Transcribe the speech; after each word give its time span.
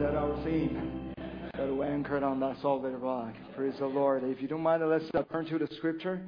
that 0.00 0.14
our 0.14 0.34
theme? 0.44 1.12
That 1.58 1.76
we 1.76 1.84
anchored 1.84 2.22
on 2.22 2.40
that 2.40 2.56
solid 2.62 2.94
rock. 2.94 3.34
Praise 3.54 3.74
the 3.78 3.86
Lord. 3.86 4.24
If 4.24 4.40
you 4.40 4.48
don't 4.48 4.62
mind, 4.62 4.82
let's 4.88 5.04
uh, 5.14 5.24
turn 5.24 5.44
to 5.46 5.58
the 5.58 5.68
scripture, 5.76 6.22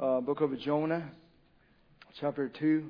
uh, 0.00 0.20
book 0.20 0.40
of 0.40 0.58
Jonah, 0.58 1.12
chapter 2.20 2.48
2. 2.48 2.84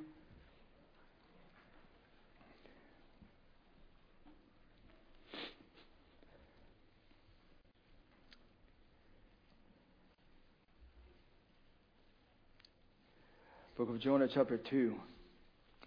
Book 13.77 13.91
of 13.91 14.01
Jonah, 14.01 14.29
chapter 14.33 14.57
2, 14.57 14.95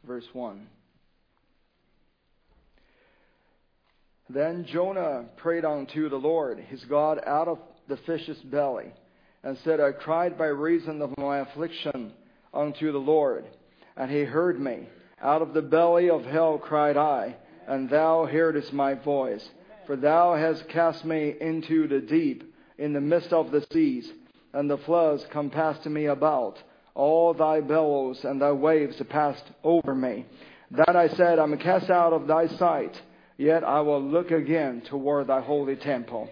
verse 0.06 0.26
1. 0.34 0.68
Then 4.30 4.66
Jonah 4.66 5.26
prayed 5.38 5.64
unto 5.64 6.10
the 6.10 6.18
Lord 6.18 6.60
his 6.60 6.84
God 6.86 7.22
out 7.26 7.48
of 7.48 7.60
the 7.88 7.98
fish's 7.98 8.40
belly, 8.40 8.92
and 9.44 9.58
said, 9.60 9.80
I 9.80 9.92
cried 9.92 10.38
by 10.38 10.48
reason 10.48 11.02
of 11.02 11.18
my 11.18 11.40
affliction 11.40 12.12
unto 12.54 12.92
the 12.92 12.98
Lord, 12.98 13.46
and 13.96 14.12
he 14.12 14.24
heard 14.24 14.60
me. 14.60 14.90
Out 15.22 15.42
of 15.42 15.54
the 15.54 15.62
belly 15.62 16.10
of 16.10 16.26
hell 16.26 16.58
cried 16.58 16.98
I, 16.98 17.36
and 17.68 17.90
thou 17.90 18.26
heardest 18.26 18.74
my 18.74 18.94
voice. 18.94 19.48
For 19.86 19.96
thou 19.96 20.36
hast 20.36 20.68
cast 20.68 21.06
me 21.06 21.34
into 21.40 21.88
the 21.88 22.02
deep, 22.02 22.54
in 22.78 22.92
the 22.94 23.02
midst 23.02 23.32
of 23.32 23.52
the 23.52 23.66
seas, 23.72 24.12
and 24.54 24.70
the 24.70 24.78
floods 24.78 25.26
compassed 25.32 25.86
me 25.86 26.06
about. 26.08 26.62
All 26.94 27.34
thy 27.34 27.62
billows 27.62 28.26
and 28.26 28.42
thy 28.42 28.52
waves 28.52 29.02
passed 29.10 29.46
over 29.64 29.96
me. 29.96 30.26
That 30.72 30.96
I 30.96 31.08
said, 31.08 31.40
I'm 31.40 31.58
cast 31.58 31.90
out 31.90 32.12
of 32.12 32.28
thy 32.28 32.48
sight. 32.48 33.02
Yet 33.38 33.64
I 33.64 33.82
will 33.82 34.02
look 34.02 34.32
again 34.32 34.82
toward 34.82 35.28
thy 35.28 35.42
holy 35.42 35.76
temple. 35.76 36.30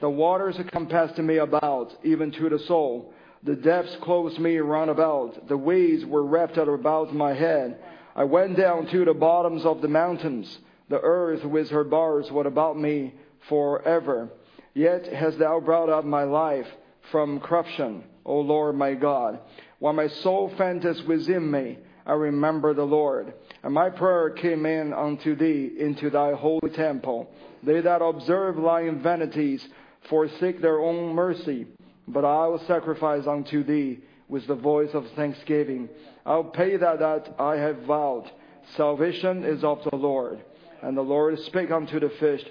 The 0.00 0.10
waters 0.10 0.58
compassed 0.70 1.18
me 1.18 1.38
about, 1.38 1.94
even 2.02 2.30
to 2.32 2.48
the 2.48 2.58
soul. 2.58 3.14
The 3.42 3.56
depths 3.56 3.96
closed 4.02 4.38
me 4.38 4.58
round 4.58 4.90
about. 4.90 5.48
The 5.48 5.56
waves 5.56 6.04
were 6.04 6.24
wrapped 6.24 6.58
about 6.58 7.14
my 7.14 7.32
head. 7.32 7.78
I 8.14 8.24
went 8.24 8.56
down 8.56 8.86
to 8.88 9.04
the 9.04 9.14
bottoms 9.14 9.64
of 9.64 9.80
the 9.80 9.88
mountains. 9.88 10.58
The 10.88 11.00
earth 11.00 11.44
with 11.44 11.70
her 11.70 11.84
bars 11.84 12.30
was 12.30 12.46
about 12.46 12.78
me 12.78 13.14
forever. 13.48 14.28
Yet 14.74 15.06
hast 15.06 15.38
thou 15.38 15.60
brought 15.60 15.88
up 15.88 16.04
my 16.04 16.24
life 16.24 16.66
from 17.10 17.40
corruption, 17.40 18.04
O 18.24 18.40
Lord 18.40 18.76
my 18.76 18.94
God. 18.94 19.40
While 19.78 19.94
my 19.94 20.08
soul 20.08 20.52
fainteth 20.56 21.06
within 21.06 21.50
me, 21.50 21.78
I 22.06 22.12
remember 22.12 22.74
the 22.74 22.84
Lord. 22.84 23.32
And 23.62 23.72
my 23.72 23.90
prayer 23.90 24.30
came 24.30 24.66
in 24.66 24.92
unto 24.92 25.36
thee 25.36 25.72
into 25.78 26.10
thy 26.10 26.32
holy 26.32 26.70
temple. 26.74 27.30
They 27.62 27.80
that 27.80 28.02
observe 28.02 28.58
lying 28.58 29.02
vanities 29.02 29.66
forsake 30.08 30.60
their 30.60 30.80
own 30.80 31.14
mercy. 31.14 31.66
But 32.08 32.24
I 32.24 32.48
will 32.48 32.62
sacrifice 32.66 33.26
unto 33.26 33.62
thee 33.62 34.00
with 34.28 34.46
the 34.46 34.54
voice 34.54 34.90
of 34.94 35.06
thanksgiving. 35.14 35.88
I'll 36.26 36.44
pay 36.44 36.76
that 36.76 36.98
that 36.98 37.34
I 37.38 37.56
have 37.56 37.82
vowed. 37.82 38.30
Salvation 38.76 39.44
is 39.44 39.62
of 39.62 39.80
the 39.90 39.96
Lord. 39.96 40.40
And 40.82 40.96
the 40.96 41.02
Lord 41.02 41.38
spake 41.40 41.70
unto 41.70 42.00
the 42.00 42.10
fish, 42.18 42.42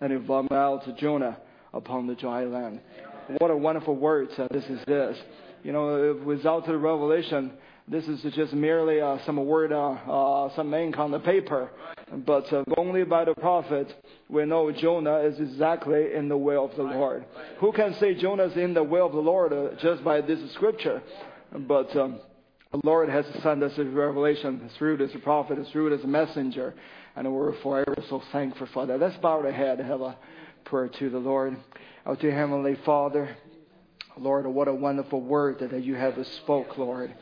and 0.00 0.12
he 0.12 0.18
vomited 0.18 0.56
out 0.56 0.96
Jonah 0.96 1.38
upon 1.72 2.06
the 2.06 2.14
dry 2.14 2.44
land. 2.44 2.80
What 3.38 3.50
a 3.50 3.56
wonderful 3.56 3.96
word 3.96 4.28
this 4.50 4.64
is 4.66 4.80
this. 4.86 5.18
You 5.62 5.72
know, 5.72 6.20
without 6.24 6.66
the 6.66 6.76
revelation, 6.76 7.52
this 7.90 8.06
is 8.06 8.22
just 8.34 8.52
merely 8.52 9.00
uh, 9.00 9.18
some 9.26 9.44
word, 9.44 9.72
uh, 9.72 9.90
uh, 9.90 10.54
some 10.54 10.72
ink 10.72 10.96
on 10.96 11.10
the 11.10 11.18
paper. 11.18 11.68
But 12.24 12.52
uh, 12.52 12.62
only 12.76 13.02
by 13.02 13.24
the 13.24 13.34
prophet, 13.34 13.92
we 14.28 14.44
know 14.44 14.70
Jonah 14.70 15.18
is 15.18 15.40
exactly 15.40 16.14
in 16.14 16.28
the 16.28 16.36
will 16.36 16.66
of 16.66 16.76
the 16.76 16.84
Lord. 16.84 17.24
Who 17.58 17.72
can 17.72 17.94
say 17.94 18.14
Jonah 18.14 18.44
is 18.44 18.56
in 18.56 18.74
the 18.74 18.84
will 18.84 19.06
of 19.06 19.12
the 19.12 19.18
Lord 19.18 19.52
uh, 19.52 19.70
just 19.82 20.04
by 20.04 20.20
this 20.20 20.38
scripture? 20.54 21.02
But 21.52 21.94
um, 21.96 22.20
the 22.70 22.80
Lord 22.84 23.08
has 23.08 23.26
sent 23.42 23.60
us 23.64 23.76
a 23.76 23.84
revelation 23.84 24.70
through 24.78 24.98
this 24.98 25.10
prophet, 25.24 25.58
through 25.72 25.96
this 25.96 26.06
messenger, 26.06 26.74
and 27.16 27.32
we're 27.32 27.60
forever 27.60 27.96
so 28.08 28.22
thankful 28.30 28.68
for 28.72 28.86
that. 28.86 29.00
Let's 29.00 29.16
bow 29.16 29.40
our 29.40 29.50
head 29.50 29.80
and 29.80 29.88
have 29.88 30.00
a 30.00 30.16
prayer 30.64 30.88
to 31.00 31.10
the 31.10 31.18
Lord. 31.18 31.56
Our 32.06 32.14
dear 32.14 32.36
Heavenly 32.36 32.76
Father, 32.86 33.36
Lord, 34.16 34.46
what 34.46 34.68
a 34.68 34.74
wonderful 34.74 35.20
word 35.20 35.58
that 35.58 35.82
you 35.82 35.96
have 35.96 36.24
spoke, 36.42 36.78
Lord. 36.78 37.12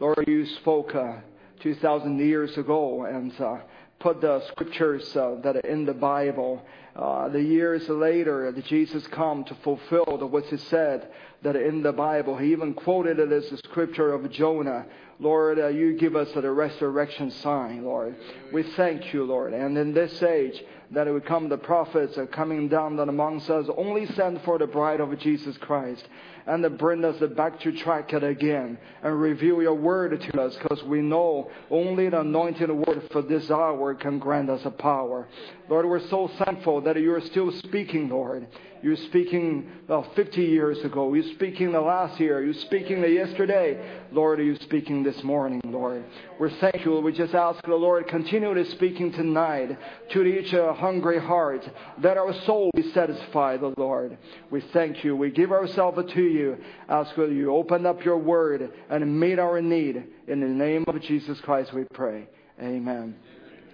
Lord, 0.00 0.24
you 0.26 0.46
spoke 0.46 0.94
uh, 0.94 1.16
2,000 1.60 2.18
years 2.18 2.56
ago 2.56 3.04
and 3.04 3.38
uh, 3.38 3.58
put 3.98 4.22
the 4.22 4.42
scriptures 4.46 5.14
uh, 5.14 5.36
that 5.42 5.56
are 5.56 5.68
in 5.68 5.84
the 5.84 5.92
Bible. 5.92 6.62
Uh, 6.96 7.28
the 7.28 7.42
years 7.42 7.86
later, 7.86 8.50
Jesus 8.62 9.06
come 9.08 9.44
to 9.44 9.54
fulfill 9.56 10.16
what 10.26 10.46
he 10.46 10.56
said 10.56 11.10
that 11.42 11.54
in 11.54 11.82
the 11.82 11.92
Bible. 11.92 12.38
He 12.38 12.50
even 12.50 12.72
quoted 12.72 13.18
it 13.18 13.30
as 13.30 13.50
the 13.50 13.58
scripture 13.58 14.14
of 14.14 14.30
Jonah. 14.30 14.86
Lord, 15.20 15.58
uh, 15.58 15.68
you 15.68 15.98
give 15.98 16.16
us 16.16 16.28
the 16.32 16.50
resurrection 16.50 17.30
sign, 17.30 17.84
Lord. 17.84 18.16
We 18.54 18.62
thank 18.62 19.12
you, 19.12 19.24
Lord. 19.24 19.52
And 19.52 19.76
in 19.76 19.92
this 19.92 20.22
age, 20.22 20.64
that 20.92 21.06
it 21.06 21.12
would 21.12 21.26
come 21.26 21.48
the 21.48 21.58
prophets 21.58 22.18
are 22.18 22.26
coming 22.26 22.68
down 22.68 22.96
that 22.96 23.08
amongst 23.08 23.48
us, 23.48 23.66
only 23.76 24.06
send 24.06 24.42
for 24.42 24.58
the 24.58 24.66
bride 24.66 25.00
of 25.00 25.16
Jesus 25.18 25.56
Christ 25.58 26.04
and 26.46 26.62
to 26.62 26.70
bring 26.70 27.04
us 27.04 27.16
back 27.36 27.60
to 27.60 27.70
track 27.70 28.12
it 28.12 28.24
again 28.24 28.76
and 29.02 29.20
reveal 29.20 29.62
your 29.62 29.74
word 29.74 30.20
to 30.20 30.40
us 30.40 30.56
because 30.56 30.82
we 30.84 31.00
know 31.00 31.50
only 31.70 32.08
the 32.08 32.20
anointed 32.20 32.70
word 32.70 33.08
for 33.12 33.22
this 33.22 33.50
hour 33.50 33.94
can 33.94 34.18
grant 34.18 34.50
us 34.50 34.62
a 34.64 34.70
power. 34.70 35.28
Lord, 35.68 35.86
we're 35.86 36.08
so 36.08 36.28
thankful 36.44 36.80
that 36.80 37.00
you're 37.00 37.20
still 37.20 37.52
speaking, 37.52 38.08
Lord. 38.08 38.48
You're 38.82 38.96
speaking 38.96 39.70
uh, 39.88 40.02
50 40.16 40.42
years 40.42 40.78
ago. 40.78 41.12
You're 41.12 41.34
speaking 41.34 41.72
the 41.72 41.80
last 41.80 42.18
year. 42.18 42.42
You're 42.42 42.54
speaking 42.54 43.02
the 43.02 43.10
yesterday. 43.10 43.78
Lord, 44.10 44.40
you're 44.40 44.56
speaking 44.56 45.02
this 45.12 45.24
morning, 45.24 45.60
Lord. 45.64 46.04
We're 46.38 46.50
thankful. 46.50 47.02
We 47.02 47.12
just 47.12 47.34
ask 47.34 47.60
the 47.64 47.74
Lord, 47.74 48.06
continue 48.06 48.54
to 48.54 48.64
speaking 48.66 49.10
tonight 49.12 49.76
to 50.10 50.22
each 50.22 50.54
uh, 50.54 50.72
hungry 50.72 51.18
heart, 51.18 51.68
that 51.98 52.16
our 52.16 52.32
soul 52.44 52.70
be 52.76 52.92
satisfied, 52.92 53.60
the 53.60 53.74
Lord. 53.76 54.16
We 54.50 54.60
thank 54.60 55.02
you. 55.02 55.16
We 55.16 55.30
give 55.30 55.50
ourselves 55.50 56.12
to 56.12 56.22
you. 56.22 56.58
Ask 56.88 57.16
that 57.16 57.32
you 57.32 57.52
open 57.52 57.86
up 57.86 58.04
your 58.04 58.18
word 58.18 58.70
and 58.88 59.18
meet 59.18 59.40
our 59.40 59.60
need. 59.60 60.04
In 60.28 60.40
the 60.40 60.46
name 60.46 60.84
of 60.86 61.00
Jesus 61.00 61.40
Christ, 61.40 61.72
we 61.72 61.84
pray. 61.92 62.28
Amen. 62.62 63.16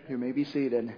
You 0.09 0.17
may 0.17 0.33
be 0.33 0.45
seated. 0.45 0.95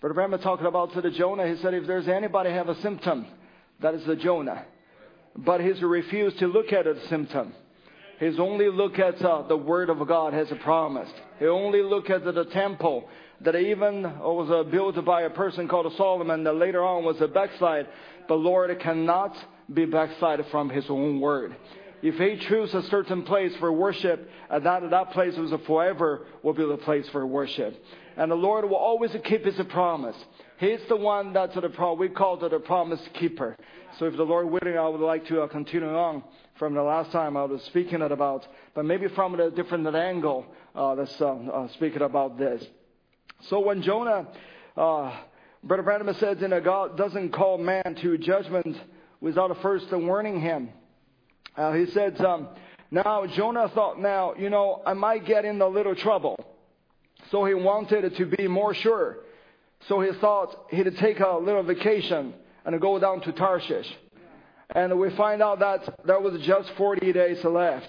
Brother 0.00 0.14
Branham 0.14 0.38
talking 0.40 0.66
about 0.66 0.92
to 0.92 1.00
the 1.00 1.10
Jonah, 1.10 1.48
he 1.52 1.60
said, 1.60 1.74
if 1.74 1.86
there's 1.86 2.06
anybody 2.06 2.50
have 2.50 2.68
a 2.68 2.80
symptom, 2.82 3.26
that 3.80 3.94
is 3.94 4.06
the 4.06 4.14
Jonah. 4.14 4.64
But 5.36 5.60
he's 5.60 5.82
refused 5.82 6.38
to 6.38 6.46
look 6.46 6.72
at 6.72 6.86
a 6.86 6.94
symptom. 7.08 7.52
He's 8.20 8.38
only 8.38 8.68
look 8.68 9.00
at 9.00 9.20
uh, 9.20 9.42
the 9.48 9.56
word 9.56 9.90
of 9.90 10.06
God 10.06 10.34
has 10.34 10.48
promised. 10.62 11.14
He 11.40 11.46
only 11.46 11.82
look 11.82 12.10
at 12.10 12.24
the, 12.24 12.44
temple 12.44 13.08
that 13.40 13.56
even 13.56 14.02
was 14.02 14.50
uh, 14.50 14.70
built 14.70 15.04
by 15.04 15.22
a 15.22 15.30
person 15.30 15.66
called 15.66 15.92
Solomon 15.96 16.44
that 16.44 16.54
later 16.54 16.84
on 16.84 17.04
was 17.04 17.20
a 17.20 17.26
backslide. 17.28 17.88
But 18.28 18.36
Lord 18.36 18.76
cannot 18.80 19.36
be 19.72 19.84
backslide 19.84 20.44
from 20.52 20.70
his 20.70 20.84
own 20.88 21.20
word. 21.20 21.56
If 22.02 22.14
he 22.16 22.46
chooses 22.46 22.74
a 22.74 22.88
certain 22.88 23.22
place 23.22 23.52
for 23.58 23.72
worship, 23.72 24.28
that, 24.50 24.90
that 24.90 25.10
place 25.10 25.36
was 25.36 25.52
forever 25.66 26.26
will 26.42 26.52
be 26.54 26.64
the 26.64 26.76
place 26.76 27.08
for 27.10 27.26
worship. 27.26 27.82
And 28.16 28.30
the 28.30 28.36
Lord 28.36 28.64
will 28.64 28.76
always 28.76 29.10
keep 29.24 29.44
his 29.44 29.60
promise. 29.68 30.16
He's 30.58 30.80
the 30.88 30.96
one 30.96 31.32
that's 31.32 31.54
the 31.54 31.68
pro- 31.68 31.94
we 31.94 32.08
call 32.08 32.44
it 32.44 32.50
the 32.50 32.58
promise 32.58 33.00
keeper. 33.14 33.56
So 33.98 34.06
if 34.06 34.16
the 34.16 34.24
Lord 34.24 34.50
willing, 34.50 34.76
I 34.76 34.88
would 34.88 35.00
like 35.00 35.26
to 35.28 35.42
uh, 35.42 35.48
continue 35.48 35.88
on 35.88 36.22
from 36.58 36.74
the 36.74 36.82
last 36.82 37.12
time 37.12 37.36
I 37.36 37.44
was 37.44 37.62
speaking 37.64 38.02
about, 38.02 38.46
but 38.74 38.84
maybe 38.84 39.08
from 39.08 39.38
a 39.38 39.50
different 39.50 39.86
angle, 39.94 40.46
uh, 40.74 40.96
that's 40.96 41.20
uh, 41.20 41.26
uh, 41.26 41.68
speaking 41.74 42.02
about 42.02 42.38
this. 42.38 42.64
So 43.48 43.60
when 43.60 43.82
Jonah, 43.82 44.26
uh, 44.76 45.16
Brother 45.62 45.82
Branham 45.82 46.12
says, 46.14 46.38
you 46.40 46.48
know, 46.48 46.60
God 46.60 46.96
doesn't 46.96 47.30
call 47.30 47.58
man 47.58 47.96
to 48.02 48.18
judgment 48.18 48.76
without 49.20 49.56
first 49.62 49.86
warning 49.92 50.40
him. 50.40 50.70
Uh, 51.56 51.72
he 51.72 51.86
said, 51.86 52.20
um, 52.20 52.48
now 52.90 53.26
Jonah 53.26 53.68
thought, 53.68 54.00
now, 54.00 54.34
you 54.34 54.50
know, 54.50 54.82
I 54.86 54.94
might 54.94 55.26
get 55.26 55.44
in 55.44 55.60
a 55.60 55.68
little 55.68 55.94
trouble. 55.94 56.36
So 57.30 57.44
he 57.44 57.54
wanted 57.54 58.16
to 58.16 58.26
be 58.26 58.48
more 58.48 58.74
sure. 58.74 59.18
So 59.88 60.00
he 60.00 60.12
thought 60.18 60.66
he'd 60.70 60.96
take 60.96 61.20
a 61.20 61.36
little 61.36 61.62
vacation 61.62 62.34
and 62.64 62.80
go 62.80 62.98
down 62.98 63.20
to 63.22 63.32
Tarshish. 63.32 63.88
And 64.74 64.98
we 64.98 65.10
find 65.16 65.42
out 65.42 65.60
that 65.60 66.04
there 66.04 66.20
was 66.20 66.40
just 66.42 66.70
40 66.76 67.12
days 67.12 67.42
left. 67.44 67.88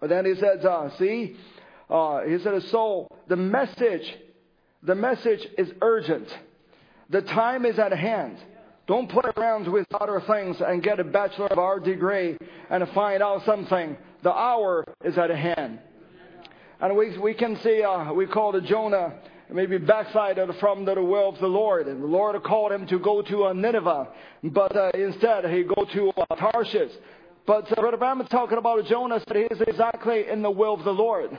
But 0.00 0.10
then 0.10 0.24
he 0.24 0.34
said, 0.34 0.64
uh, 0.64 0.96
see, 0.98 1.36
uh, 1.88 2.22
he 2.22 2.38
said, 2.38 2.62
so 2.64 3.08
the 3.28 3.36
message, 3.36 4.16
the 4.82 4.94
message 4.94 5.46
is 5.58 5.70
urgent. 5.82 6.28
The 7.10 7.22
time 7.22 7.66
is 7.66 7.78
at 7.78 7.92
hand. 7.92 8.38
Don't 8.90 9.08
play 9.08 9.30
around 9.36 9.68
with 9.68 9.86
other 10.00 10.20
things 10.26 10.56
and 10.60 10.82
get 10.82 10.98
a 10.98 11.04
Bachelor 11.04 11.46
of 11.46 11.60
Art 11.60 11.84
degree 11.84 12.36
and 12.70 12.88
find 12.88 13.22
out 13.22 13.44
something. 13.46 13.96
The 14.24 14.32
hour 14.32 14.84
is 15.04 15.16
at 15.16 15.30
hand. 15.30 15.78
And 16.80 16.96
we, 16.96 17.16
we 17.16 17.34
can 17.34 17.56
see, 17.60 17.84
uh, 17.84 18.12
we 18.12 18.26
call 18.26 18.50
the 18.50 18.60
Jonah 18.60 19.12
maybe 19.48 19.78
backslided 19.78 20.50
from 20.58 20.84
the 20.84 21.00
will 21.00 21.28
of 21.28 21.38
the 21.38 21.46
Lord. 21.46 21.86
And 21.86 22.02
the 22.02 22.06
Lord 22.08 22.42
called 22.42 22.72
him 22.72 22.88
to 22.88 22.98
go 22.98 23.22
to 23.22 23.44
uh, 23.44 23.52
Nineveh, 23.52 24.08
but 24.42 24.74
uh, 24.74 24.90
instead 24.94 25.44
he 25.48 25.62
go 25.62 25.84
to 25.84 26.10
uh, 26.10 26.34
Tarshish. 26.34 26.90
But 27.46 27.70
uh, 27.70 27.80
Brother 27.80 27.96
Branham 27.96 28.22
is 28.22 28.28
talking 28.28 28.58
about 28.58 28.84
Jonah 28.86 29.22
said 29.28 29.46
he's 29.48 29.60
exactly 29.68 30.26
in 30.28 30.42
the 30.42 30.50
will 30.50 30.74
of 30.74 30.82
the 30.82 30.90
Lord. 30.90 31.38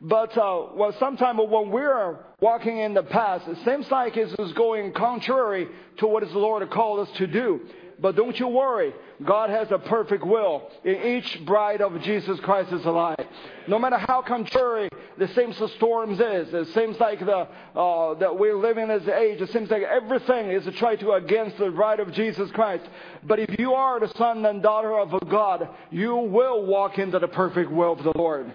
But 0.00 0.36
uh, 0.38 0.66
well, 0.74 0.94
sometimes 0.98 1.40
when 1.48 1.70
we're 1.70 2.18
walking 2.40 2.78
in 2.78 2.94
the 2.94 3.02
path, 3.02 3.42
it 3.48 3.58
seems 3.64 3.90
like 3.90 4.16
it's 4.16 4.52
going 4.52 4.92
contrary 4.92 5.68
to 5.98 6.06
what 6.06 6.22
the 6.22 6.38
Lord 6.38 6.68
called 6.70 7.08
us 7.08 7.16
to 7.16 7.26
do. 7.26 7.60
But 8.00 8.14
don't 8.14 8.38
you 8.38 8.46
worry. 8.46 8.94
God 9.24 9.50
has 9.50 9.72
a 9.72 9.78
perfect 9.78 10.24
will 10.24 10.70
in 10.84 11.02
each 11.02 11.44
bride 11.44 11.80
of 11.80 12.00
Jesus 12.02 12.38
Christ 12.40 12.72
is 12.72 12.84
alive. 12.84 13.26
No 13.66 13.80
matter 13.80 13.98
how 13.98 14.22
contrary 14.22 14.88
the 15.16 15.26
same 15.28 15.52
storms 15.52 16.20
is, 16.20 16.54
it 16.54 16.72
seems 16.74 17.00
like 17.00 17.18
the, 17.18 17.48
uh, 17.74 18.14
that 18.14 18.38
we're 18.38 18.56
living 18.56 18.88
in 18.88 19.00
this 19.00 19.08
age, 19.08 19.40
it 19.40 19.52
seems 19.52 19.68
like 19.68 19.82
everything 19.82 20.52
is 20.52 20.62
to 20.64 20.72
try 20.72 20.94
to 20.94 21.12
against 21.14 21.58
the 21.58 21.70
bride 21.70 21.98
of 21.98 22.12
Jesus 22.12 22.48
Christ. 22.52 22.84
But 23.24 23.40
if 23.40 23.58
you 23.58 23.74
are 23.74 23.98
the 23.98 24.12
son 24.16 24.46
and 24.46 24.62
daughter 24.62 24.96
of 24.96 25.12
God, 25.28 25.68
you 25.90 26.14
will 26.14 26.64
walk 26.66 27.00
into 27.00 27.18
the 27.18 27.26
perfect 27.26 27.72
will 27.72 27.94
of 27.94 28.04
the 28.04 28.12
Lord. 28.16 28.52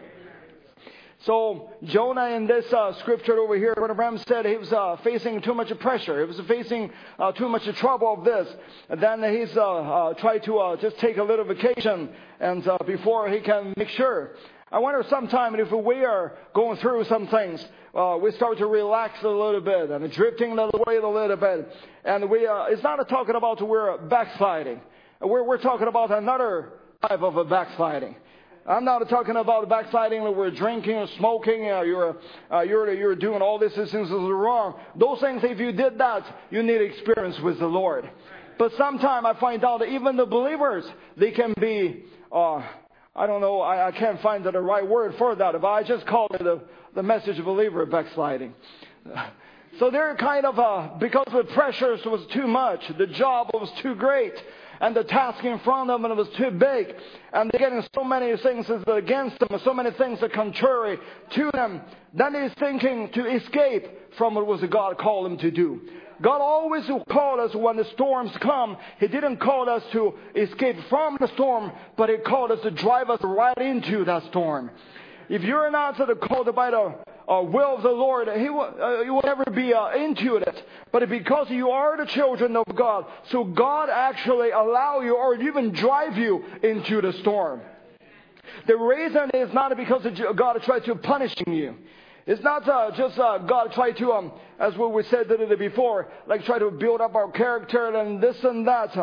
So 1.25 1.69
Jonah 1.85 2.35
in 2.35 2.47
this 2.47 2.65
uh, 2.73 2.93
scripture 2.99 3.39
over 3.39 3.55
here, 3.55 3.73
Brother 3.75 3.93
Branham 3.93 4.21
said 4.27 4.45
he 4.45 4.57
was 4.57 4.73
uh, 4.73 4.97
facing 5.05 5.41
too 5.41 5.53
much 5.53 5.77
pressure. 5.79 6.19
He 6.19 6.25
was 6.25 6.37
facing 6.47 6.91
uh, 7.17 7.31
too 7.31 7.47
much 7.47 7.63
trouble 7.77 8.15
of 8.15 8.25
this. 8.25 8.53
And 8.89 9.01
then 9.01 9.23
he's 9.33 9.55
uh, 9.55 9.61
uh, 9.61 10.13
tried 10.15 10.43
to 10.43 10.57
uh, 10.57 10.75
just 10.75 10.97
take 10.99 11.15
a 11.15 11.23
little 11.23 11.45
vacation 11.45 12.09
and 12.41 12.67
before 12.85 13.29
he 13.29 13.39
can 13.39 13.73
make 13.77 13.87
sure. 13.89 14.31
I 14.69 14.79
wonder 14.79 15.01
sometime 15.09 15.55
if 15.55 15.71
we 15.71 16.03
are 16.03 16.33
going 16.53 16.77
through 16.79 17.05
some 17.05 17.27
things, 17.27 17.65
we 18.21 18.31
start 18.31 18.57
to 18.57 18.65
relax 18.65 19.23
a 19.23 19.29
little 19.29 19.61
bit 19.61 19.91
and 19.91 20.11
drifting 20.11 20.59
away 20.59 20.97
a 20.97 21.07
little 21.07 21.37
bit. 21.37 21.73
And 22.03 22.29
we, 22.29 22.47
uh 22.47 22.65
it's 22.65 22.83
not 22.83 23.07
talking 23.07 23.35
about 23.35 23.61
we're 23.65 23.97
backsliding. 23.97 24.81
We're, 25.21 25.43
we're 25.43 25.61
talking 25.61 25.87
about 25.87 26.11
another 26.11 26.73
type 27.01 27.21
of 27.21 27.37
a 27.37 27.45
backsliding. 27.45 28.17
I'm 28.65 28.85
not 28.85 29.07
talking 29.09 29.35
about 29.35 29.67
backsliding 29.67 30.21
where 30.21 30.31
we're 30.31 30.51
drinking 30.51 30.95
or 30.95 31.07
smoking, 31.17 31.65
or 31.65 31.85
you're, 31.85 32.17
uh, 32.49 32.61
you're, 32.61 32.93
you're 32.93 33.15
doing 33.15 33.41
all 33.41 33.59
these 33.59 33.73
things 33.73 33.91
that 33.91 34.15
are 34.15 34.37
wrong. 34.37 34.79
Those 34.95 35.19
things, 35.19 35.41
if 35.43 35.59
you 35.59 35.73
did 35.73 35.97
that, 35.97 36.23
you 36.49 36.63
need 36.63 36.81
experience 36.81 37.37
with 37.41 37.59
the 37.59 37.65
Lord. 37.67 38.09
But 38.57 38.71
sometimes 38.77 39.25
I 39.27 39.37
find 39.37 39.65
out 39.65 39.79
that 39.79 39.89
even 39.89 40.15
the 40.15 40.25
believers, 40.25 40.85
they 41.17 41.31
can 41.31 41.53
be, 41.59 42.05
uh, 42.31 42.63
I 43.15 43.27
don't 43.27 43.41
know, 43.41 43.59
I, 43.59 43.89
I 43.89 43.91
can't 43.91 44.21
find 44.21 44.45
the 44.45 44.51
right 44.51 44.87
word 44.87 45.15
for 45.17 45.35
that, 45.35 45.59
but 45.59 45.67
I 45.67 45.83
just 45.83 46.07
call 46.07 46.27
it 46.33 46.43
the, 46.43 46.61
the 46.95 47.03
message 47.03 47.39
of 47.39 47.45
believer 47.45 47.85
backsliding. 47.85 48.53
So 49.79 49.89
they're 49.89 50.15
kind 50.15 50.45
of, 50.45 50.57
uh, 50.57 50.89
because 50.99 51.27
the 51.33 51.43
pressures 51.53 51.99
was 52.05 52.25
too 52.31 52.47
much, 52.47 52.79
the 52.97 53.07
job 53.07 53.49
was 53.53 53.69
too 53.81 53.95
great, 53.95 54.33
and 54.81 54.95
the 54.95 55.03
task 55.03 55.43
in 55.43 55.59
front 55.59 55.89
of 55.89 56.01
them 56.01 56.15
was 56.17 56.29
too 56.37 56.51
big, 56.51 56.95
and 57.33 57.51
they're 57.51 57.59
getting 57.59 57.83
so 57.93 58.03
many 58.03 58.35
things 58.37 58.65
against 58.87 59.39
them, 59.39 59.59
so 59.63 59.73
many 59.73 59.91
things 59.91 60.21
are 60.21 60.29
contrary 60.29 60.97
to 61.31 61.51
them. 61.53 61.81
Then 62.13 62.33
he's 62.33 62.53
thinking 62.59 63.09
to 63.13 63.25
escape 63.35 63.87
from 64.17 64.35
what 64.35 64.45
was 64.45 64.61
God 64.69 64.97
called 64.97 65.31
him 65.31 65.37
to 65.39 65.51
do. 65.51 65.81
God 66.21 66.41
always 66.41 66.85
called 67.09 67.39
us 67.39 67.55
when 67.55 67.75
the 67.75 67.85
storms 67.93 68.31
come. 68.41 68.77
He 68.99 69.07
didn't 69.07 69.37
call 69.37 69.69
us 69.69 69.83
to 69.91 70.13
escape 70.35 70.77
from 70.89 71.17
the 71.19 71.27
storm, 71.29 71.71
but 71.97 72.09
He 72.09 72.17
called 72.17 72.51
us 72.51 72.61
to 72.61 72.71
drive 72.71 73.09
us 73.09 73.19
right 73.23 73.57
into 73.57 74.05
that 74.05 74.23
storm. 74.29 74.71
If 75.29 75.41
you're 75.41 75.71
not 75.71 75.97
called 76.21 76.53
by 76.55 76.71
the 76.71 76.95
uh, 77.27 77.41
will 77.41 77.75
of 77.75 77.83
the 77.83 77.91
Lord, 77.91 78.27
He 78.37 78.49
will, 78.49 78.61
uh, 78.61 79.03
will 79.13 79.21
never 79.23 79.45
be 79.45 79.73
uh, 79.73 79.89
into 79.91 80.35
it. 80.35 80.63
But 80.91 81.09
because 81.09 81.49
you 81.49 81.69
are 81.69 81.97
the 81.97 82.05
children 82.05 82.55
of 82.55 82.65
God, 82.75 83.05
so 83.29 83.43
God 83.43 83.89
actually 83.89 84.51
allow 84.51 85.01
you 85.01 85.15
or 85.15 85.35
even 85.35 85.71
drive 85.71 86.17
you 86.17 86.43
into 86.61 87.01
the 87.01 87.13
storm. 87.13 87.61
The 88.67 88.77
reason 88.77 89.31
is 89.33 89.53
not 89.53 89.75
because 89.77 90.05
God 90.35 90.61
tried 90.63 90.85
to 90.85 90.95
punishing 90.95 91.53
you. 91.53 91.75
It's 92.25 92.41
not 92.41 92.67
uh, 92.67 92.91
just 92.95 93.19
uh, 93.19 93.39
God 93.39 93.73
try 93.73 93.91
to, 93.91 94.13
um, 94.13 94.31
as 94.57 94.77
what 94.77 94.93
we 94.93 95.03
said 95.03 95.27
before, 95.59 96.07
like 96.25 96.45
try 96.45 96.57
to 96.57 96.71
build 96.71 97.01
up 97.01 97.15
our 97.15 97.29
character 97.31 97.93
and 97.95 98.21
this 98.21 98.41
and 98.45 98.65
that. 98.65 98.95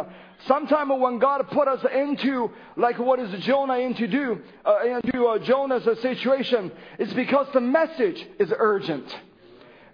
Sometimes 0.47 0.91
when 0.99 1.19
God 1.19 1.47
put 1.51 1.69
us 1.69 1.85
into, 1.95 2.51
like 2.77 2.99
what 2.99 3.21
is 3.21 3.45
Jonah 3.45 3.79
into 3.79 4.07
do, 4.07 4.41
uh, 4.65 4.79
into 4.85 5.27
uh, 5.27 5.39
Jonah's 5.41 5.85
situation, 6.01 6.73
it's 6.99 7.13
because 7.13 7.47
the 7.53 7.61
message 7.61 8.27
is 8.39 8.51
urgent. 8.57 9.15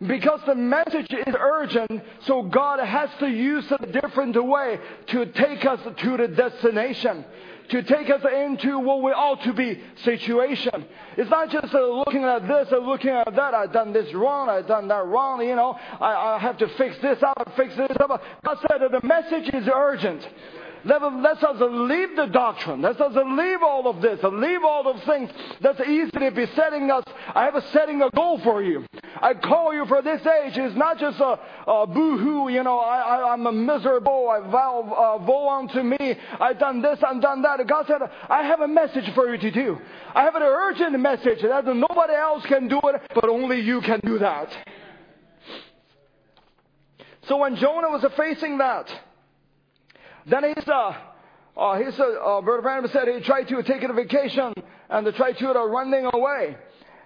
Because 0.00 0.40
the 0.46 0.55
message 0.55 1.11
is 1.11 1.34
urgent, 1.37 2.02
so 2.26 2.43
God 2.43 2.78
has 2.78 3.11
to 3.19 3.28
use 3.28 3.64
a 3.73 3.87
different 3.87 4.40
way 4.44 4.78
to 5.08 5.26
take 5.26 5.64
us 5.64 5.81
to 5.99 6.17
the 6.19 6.28
destination 6.28 7.25
to 7.70 7.82
take 7.82 8.10
us 8.10 8.22
into 8.24 8.78
what 8.78 9.02
we 9.02 9.10
ought 9.12 9.42
to 9.44 9.52
be 9.52 9.80
situation. 10.04 10.86
It's 11.16 11.30
not 11.30 11.50
just 11.50 11.74
uh, 11.74 11.86
looking 11.86 12.24
at 12.24 12.46
this 12.46 12.68
and 12.70 12.86
looking 12.86 13.10
at 13.10 13.34
that. 13.34 13.54
I've 13.54 13.72
done 13.72 13.92
this 13.92 14.12
wrong. 14.14 14.48
I've 14.48 14.66
done 14.66 14.88
that 14.88 15.06
wrong. 15.06 15.42
You 15.42 15.56
know, 15.56 15.78
I, 16.00 16.34
I 16.34 16.38
have 16.38 16.58
to 16.58 16.68
fix 16.76 16.96
this 17.02 17.22
up, 17.22 17.52
fix 17.56 17.74
this 17.76 17.96
up. 18.00 18.22
God 18.44 18.58
said 18.68 18.80
that 18.80 18.92
the 18.92 19.06
message 19.06 19.52
is 19.54 19.68
urgent. 19.72 20.26
Let, 20.86 21.02
let 21.02 21.42
us 21.42 21.56
leave 21.60 22.14
the 22.14 22.26
doctrine. 22.26 22.80
Let 22.80 23.00
us 23.00 23.12
leave 23.12 23.60
all 23.60 23.88
of 23.88 24.00
this. 24.00 24.20
Leave 24.22 24.62
all 24.62 24.86
of 24.86 25.02
things 25.02 25.30
that's 25.60 25.80
easily 25.80 26.30
besetting 26.30 26.90
us. 26.92 27.02
I 27.34 27.44
have 27.44 27.56
a 27.56 27.62
setting 27.72 28.02
a 28.02 28.10
goal 28.10 28.38
for 28.38 28.62
you. 28.62 28.86
I 29.20 29.34
call 29.34 29.74
you 29.74 29.84
for 29.86 30.00
this 30.00 30.20
age. 30.20 30.56
It's 30.56 30.76
not 30.76 30.98
just 30.98 31.18
a, 31.18 31.40
a 31.66 31.86
boo-hoo, 31.88 32.50
you 32.50 32.62
know, 32.62 32.78
I, 32.78 33.32
am 33.32 33.46
a 33.46 33.52
miserable. 33.52 34.28
I 34.28 34.48
vow, 34.48 35.18
uh, 35.20 35.24
woe 35.24 35.48
unto 35.58 35.82
me. 35.82 36.16
I've 36.38 36.60
done 36.60 36.82
this 36.82 37.00
and 37.04 37.20
done 37.20 37.42
that. 37.42 37.66
God 37.66 37.86
said, 37.88 38.02
I 38.28 38.44
have 38.44 38.60
a 38.60 38.68
message 38.68 39.12
for 39.12 39.28
you 39.28 39.38
to 39.38 39.50
do. 39.50 39.78
I 40.14 40.22
have 40.22 40.36
an 40.36 40.42
urgent 40.42 40.98
message 41.00 41.42
that 41.42 41.66
nobody 41.66 42.14
else 42.14 42.46
can 42.46 42.68
do 42.68 42.78
it, 42.84 43.10
but 43.12 43.28
only 43.28 43.60
you 43.60 43.80
can 43.80 43.98
do 44.04 44.18
that. 44.20 44.56
So 47.26 47.38
when 47.38 47.56
Jonah 47.56 47.88
was 47.88 48.04
facing 48.16 48.58
that, 48.58 48.88
then 50.28 50.44
he's, 50.44 50.69
uh, 50.69 50.94
uh, 51.56 51.78
he's, 51.78 51.99
uh, 51.99 52.05
uh, 52.05 52.40
Brother 52.43 52.62
Branham 52.62 52.90
said 52.93 53.08
he 53.08 53.20
tried 53.20 53.44
to 53.49 53.62
take 53.62 53.82
a 53.82 53.93
vacation 53.93 54.52
and 54.90 55.06
to 55.06 55.12
try 55.12 55.33
to 55.33 55.50
uh, 55.50 55.64
running 55.66 56.09
away. 56.12 56.56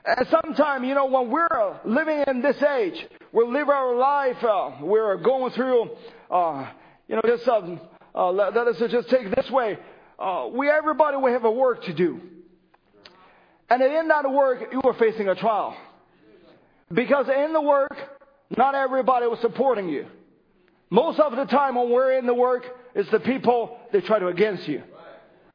And 0.05 0.27
sometimes, 0.29 0.87
you 0.87 0.95
know, 0.95 1.07
when 1.07 1.31
we're 1.31 1.81
living 1.85 2.25
in 2.27 2.41
this 2.41 2.61
age, 2.63 3.07
we 3.33 3.45
live 3.45 3.69
our 3.69 3.95
life, 3.95 4.43
uh, 4.43 4.71
we're 4.81 5.19
going 5.19 5.53
through, 5.53 5.91
uh, 6.31 6.71
you 7.07 7.17
know, 7.17 7.23
just, 7.27 7.47
um, 7.47 7.81
uh, 8.15 8.31
let, 8.31 8.55
let, 8.55 8.67
us 8.67 8.83
just 8.91 9.11
take 9.11 9.35
this 9.35 9.51
way. 9.51 9.79
Uh, 10.19 10.49
we, 10.53 10.71
everybody, 10.71 11.17
we 11.19 11.33
have 11.33 11.45
a 11.45 11.51
work 11.51 11.85
to 11.85 11.93
do. 11.93 12.21
And 13.69 13.83
in 13.83 14.09
that 14.09 14.31
work, 14.31 14.73
you 14.73 14.81
are 14.83 14.95
facing 14.95 15.29
a 15.29 15.35
trial. 15.35 15.77
Because 16.93 17.29
in 17.29 17.53
the 17.53 17.61
work, 17.61 17.97
not 18.57 18.75
everybody 18.75 19.27
was 19.27 19.39
supporting 19.41 19.89
you. 19.89 20.07
Most 20.89 21.21
of 21.21 21.37
the 21.37 21.45
time 21.45 21.77
when 21.77 21.91
we're 21.91 22.19
in 22.19 22.27
the 22.27 22.35
work, 22.35 22.65
it's 22.95 23.11
the 23.11 23.21
people 23.21 23.79
they 23.93 24.01
try 24.01 24.19
to 24.19 24.29
against 24.29 24.67
you. 24.69 24.83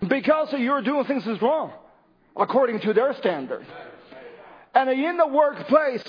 Because 0.07 0.53
you're 0.53 0.81
doing 0.81 1.05
things 1.05 1.25
is 1.25 1.41
wrong, 1.41 1.71
according 2.35 2.81
to 2.81 2.93
their 2.93 3.13
standard. 3.15 3.65
And 4.73 4.89
in 4.89 5.17
the 5.17 5.27
workplace, 5.27 6.03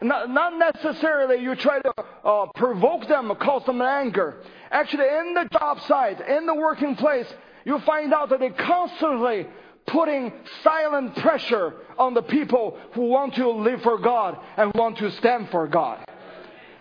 not, 0.00 0.30
not 0.30 0.58
necessarily 0.58 1.42
you 1.42 1.54
try 1.56 1.80
to 1.80 1.92
uh, 2.24 2.46
provoke 2.54 3.08
them 3.08 3.34
cause 3.36 3.64
them 3.64 3.82
anger. 3.82 4.36
Actually, 4.70 5.08
in 5.08 5.34
the 5.34 5.48
job 5.52 5.80
site, 5.82 6.20
in 6.28 6.46
the 6.46 6.54
working 6.54 6.94
place, 6.96 7.26
you 7.64 7.78
find 7.80 8.12
out 8.12 8.28
that 8.30 8.40
they 8.40 8.50
constantly 8.50 9.46
putting 9.86 10.32
silent 10.62 11.16
pressure 11.16 11.74
on 11.98 12.14
the 12.14 12.22
people 12.22 12.78
who 12.92 13.02
want 13.02 13.34
to 13.34 13.48
live 13.50 13.82
for 13.82 13.98
God 13.98 14.38
and 14.56 14.72
want 14.74 14.98
to 14.98 15.10
stand 15.12 15.50
for 15.50 15.66
God. 15.66 16.04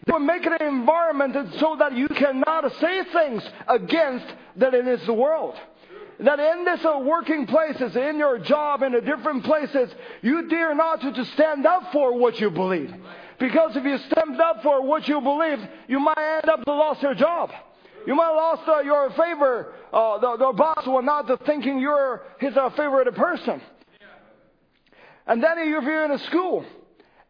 They 0.05 0.12
will 0.12 0.19
make 0.19 0.45
an 0.45 0.62
environment 0.62 1.36
so 1.60 1.75
that 1.79 1.95
you 1.95 2.07
cannot 2.07 2.72
say 2.79 3.03
things 3.13 3.43
against 3.67 4.25
that 4.57 4.74
in 4.74 4.86
this 4.86 5.07
world. 5.07 5.55
That 6.19 6.39
in 6.39 6.65
this 6.65 6.86
uh, 6.86 7.00
working 7.03 7.48
places, 7.48 7.95
in 7.95 8.17
your 8.17 8.39
job, 8.39 8.83
in 8.83 8.91
the 8.91 9.01
different 9.01 9.43
places, 9.43 9.89
you 10.22 10.48
dare 10.48 10.75
not 10.75 11.01
to, 11.01 11.12
to 11.12 11.25
stand 11.33 11.65
up 11.65 11.91
for 11.91 12.17
what 12.17 12.39
you 12.39 12.51
believe. 12.51 12.93
Because 13.39 13.75
if 13.75 13.83
you 13.83 13.98
stand 13.98 14.39
up 14.39 14.62
for 14.62 14.86
what 14.86 15.07
you 15.07 15.19
believe, 15.19 15.60
you 15.88 16.00
might 16.00 16.39
end 16.43 16.50
up 16.50 16.63
to 16.63 16.72
lost 16.72 17.01
your 17.01 17.15
job. 17.15 17.50
You 18.05 18.15
might 18.15 18.29
lost 18.29 18.67
uh, 18.67 18.81
your 18.81 19.10
favor. 19.12 19.74
Uh, 19.91 20.19
the, 20.19 20.38
the 20.38 20.53
boss 20.53 20.86
will 20.86 21.01
not 21.01 21.29
thinking 21.45 21.79
you're 21.79 22.22
his 22.39 22.55
uh, 22.55 22.69
favorite 22.72 23.13
person. 23.15 23.62
And 25.25 25.41
then 25.41 25.57
if 25.57 25.83
you're 25.83 26.05
in 26.05 26.12
a 26.12 26.19
school, 26.25 26.65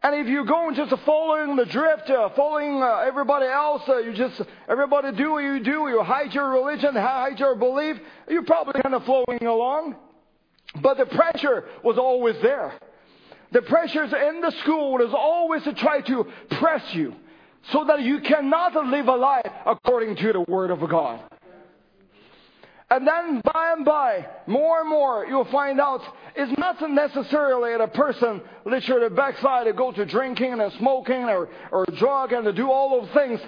And 0.04 0.14
if 0.16 0.26
you're 0.26 0.44
going 0.44 0.74
just 0.74 0.94
following 1.06 1.56
the 1.56 1.64
drift, 1.64 2.10
uh, 2.10 2.28
following 2.36 2.82
uh, 2.82 3.04
everybody 3.06 3.46
else, 3.46 3.80
uh, 3.88 3.96
you 4.00 4.12
just, 4.12 4.38
everybody 4.68 5.16
do 5.16 5.32
what 5.32 5.44
you 5.44 5.60
do, 5.60 5.88
you 5.88 6.02
hide 6.02 6.34
your 6.34 6.50
religion, 6.50 6.94
hide 6.94 7.40
your 7.40 7.54
belief, 7.54 7.96
you're 8.28 8.44
probably 8.44 8.82
kind 8.82 8.94
of 8.94 9.02
flowing 9.06 9.46
along. 9.46 9.96
But 10.82 10.98
the 10.98 11.06
pressure 11.06 11.64
was 11.82 11.96
always 11.96 12.36
there. 12.42 12.74
The 13.52 13.62
pressures 13.62 14.12
in 14.12 14.42
the 14.42 14.50
school 14.60 14.92
was 14.92 15.14
always 15.14 15.62
to 15.62 15.72
try 15.72 16.02
to 16.02 16.26
press 16.50 16.82
you 16.92 17.14
so 17.72 17.86
that 17.86 18.02
you 18.02 18.20
cannot 18.20 18.74
live 18.74 19.08
a 19.08 19.16
life 19.16 19.50
according 19.64 20.16
to 20.16 20.34
the 20.34 20.40
Word 20.42 20.70
of 20.70 20.80
God. 20.86 21.18
And 22.90 23.08
then 23.08 23.40
by 23.42 23.72
and 23.74 23.86
by, 23.86 24.26
more 24.46 24.80
and 24.80 24.90
more, 24.90 25.24
you'll 25.24 25.46
find 25.46 25.80
out 25.80 26.02
it's 26.36 26.58
not 26.58 26.80
necessarily 26.90 27.72
that 27.72 27.80
a 27.80 27.88
person 27.88 28.40
literally 28.64 29.08
backside 29.14 29.66
to 29.66 29.72
go 29.72 29.92
to 29.92 30.04
drinking 30.04 30.60
and 30.60 30.72
smoking 30.74 31.24
or, 31.24 31.48
or 31.70 31.86
drug 31.96 32.32
and 32.32 32.44
to 32.44 32.52
do 32.52 32.70
all 32.70 33.00
those 33.00 33.10
things. 33.14 33.40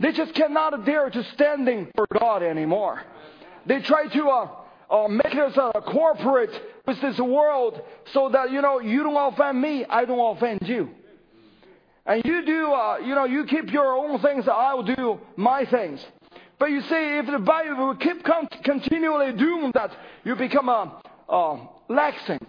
They 0.00 0.12
just 0.12 0.34
cannot 0.34 0.78
adhere 0.78 1.10
to 1.10 1.24
standing 1.34 1.88
for 1.94 2.06
God 2.18 2.42
anymore. 2.42 3.02
They 3.66 3.80
try 3.80 4.08
to 4.08 4.28
uh, 4.28 4.48
uh, 4.90 5.08
make 5.08 5.34
us 5.34 5.56
uh, 5.56 5.72
corporate 5.80 6.50
with 6.86 7.00
this 7.00 7.18
world 7.18 7.80
so 8.12 8.28
that, 8.30 8.50
you 8.50 8.60
know, 8.60 8.80
you 8.80 9.02
don't 9.04 9.32
offend 9.32 9.60
me, 9.60 9.84
I 9.88 10.04
don't 10.04 10.36
offend 10.36 10.68
you. 10.68 10.90
And 12.06 12.22
you 12.24 12.44
do, 12.44 12.72
uh, 12.72 12.98
you 12.98 13.14
know, 13.14 13.24
you 13.24 13.44
keep 13.44 13.72
your 13.72 13.94
own 13.94 14.20
things, 14.20 14.46
I'll 14.48 14.82
do 14.82 15.20
my 15.36 15.64
things. 15.64 16.04
But 16.58 16.70
you 16.70 16.80
see, 16.82 17.18
if 17.18 17.26
the 17.26 17.38
Bible 17.38 17.86
will 17.86 17.96
keep 17.96 18.24
con- 18.24 18.48
continually 18.62 19.32
doing 19.32 19.70
that, 19.74 19.90
you 20.24 20.36
become 20.36 20.68
a, 20.68 21.00
a 21.28 21.68
laxing. 21.88 22.40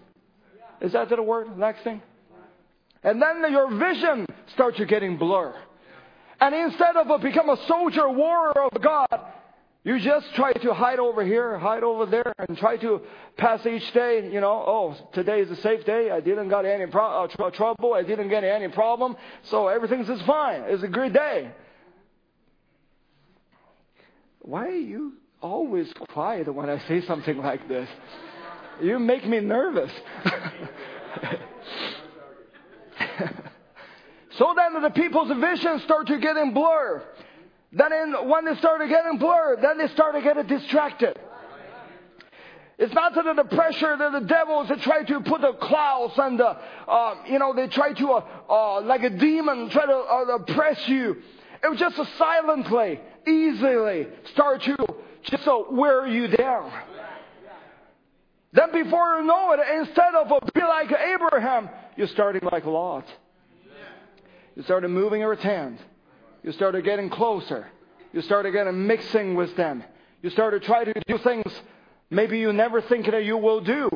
Is 0.82 0.94
that 0.94 1.10
the 1.10 1.22
word, 1.22 1.48
laxing? 1.58 2.02
And 3.04 3.22
then 3.22 3.52
your 3.52 3.74
vision 3.78 4.26
starts 4.54 4.78
to 4.78 4.86
getting 4.86 5.18
blur. 5.18 5.56
And 6.40 6.54
instead 6.54 6.96
of 6.96 7.22
become 7.22 7.50
a 7.50 7.58
soldier, 7.68 8.10
warrior 8.10 8.66
of 8.74 8.82
God, 8.82 9.08
you 9.84 10.00
just 10.00 10.34
try 10.34 10.52
to 10.52 10.74
hide 10.74 10.98
over 10.98 11.24
here, 11.24 11.60
hide 11.60 11.84
over 11.84 12.08
there, 12.08 12.34
and 12.40 12.58
try 12.58 12.76
to 12.78 13.02
pass 13.38 13.64
each 13.68 13.94
day, 13.94 14.32
you 14.32 14.42
know, 14.42 14.64
oh, 14.66 14.96
today 15.14 15.42
is 15.42 15.52
a 15.52 15.56
safe 15.58 15.86
day. 15.86 16.10
I 16.10 16.22
didn't 16.22 16.50
got 16.50 16.66
any 16.66 16.88
pro- 16.88 17.26
uh, 17.26 17.28
tr- 17.28 17.56
trouble. 17.56 17.94
I 17.94 18.02
didn't 18.02 18.30
get 18.30 18.44
any 18.44 18.68
problem. 18.70 19.16
So 19.44 19.68
everything's 19.68 20.10
is 20.10 20.22
fine. 20.24 20.64
It's 20.66 20.82
a 20.82 20.88
great 20.88 21.14
day. 21.14 21.52
Why 24.40 24.66
are 24.66 24.72
you 24.72 25.14
always 25.40 25.94
quiet 26.10 26.52
when 26.52 26.68
I 26.68 26.80
say 26.88 27.02
something 27.06 27.38
like 27.38 27.68
this? 27.68 27.88
You 28.82 29.00
make 29.00 29.26
me 29.26 29.40
nervous. 29.40 29.92
so 34.38 34.54
then 34.56 34.82
the 34.82 34.90
people's 34.90 35.32
vision 35.40 35.80
start 35.80 36.08
to 36.08 36.20
get 36.20 36.38
in 36.38 36.54
blur. 36.54 37.04
Then 37.72 37.92
in, 37.92 38.30
when 38.30 38.46
they 38.46 38.56
start 38.56 38.76
started 38.76 38.90
getting 38.90 39.18
blurred, 39.18 39.62
then 39.62 39.78
they 39.78 39.88
started 39.88 40.24
getting 40.24 40.48
distracted. 40.48 41.20
It's 42.78 42.94
not 42.94 43.16
that 43.16 43.36
the 43.36 43.56
pressure 43.56 43.96
that 43.98 44.12
the 44.12 44.26
devils 44.28 44.68
that 44.68 44.82
try 44.82 45.04
to 45.04 45.22
put 45.22 45.42
the 45.42 45.54
clouds 45.54 46.14
and 46.18 46.38
the, 46.38 46.58
uh, 46.88 47.16
you 47.28 47.40
know, 47.40 47.54
they 47.54 47.68
try 47.68 47.94
to, 47.94 48.12
uh, 48.12 48.26
uh, 48.50 48.82
like 48.82 49.04
a 49.04 49.10
demon, 49.10 49.70
try 49.70 49.86
to 49.86 49.94
uh, 49.94 50.36
oppress 50.36 50.88
you. 50.90 51.22
It 51.64 51.70
was 51.70 51.80
just 51.80 51.96
silently, 52.18 53.00
easily 53.26 54.08
start 54.34 54.62
to 54.64 54.76
just 55.24 55.46
so 55.46 55.68
wear 55.72 56.06
you 56.06 56.28
down. 56.28 56.72
Then 58.56 58.72
before 58.72 59.20
you 59.20 59.26
know 59.26 59.52
it, 59.52 59.60
instead 59.80 60.16
of 60.16 60.54
be 60.54 60.62
like 60.62 60.90
Abraham, 60.92 61.70
you're 61.98 62.08
starting 62.08 62.42
like 62.50 62.66
Lot. 62.66 63.06
You 64.56 64.64
started 64.64 64.88
moving 64.88 65.20
your 65.20 65.36
hand. 65.36 65.78
You 66.42 66.54
started 66.54 66.86
getting 66.86 67.10
closer. 67.10 67.68
You 68.14 68.22
started 68.22 68.52
getting 68.54 68.88
mixing 68.88 69.36
with 69.36 69.58
them. 69.58 69.84
You 70.22 70.30
started 70.30 70.64
trying 70.64 70.86
to 70.86 70.94
do 71.06 71.18
things 71.18 71.52
maybe 72.10 72.40
you 72.40 72.54
never 72.54 72.82
think 72.82 73.08
that 73.08 73.26
you 73.26 73.38
will 73.38 73.60
do. 73.60 73.90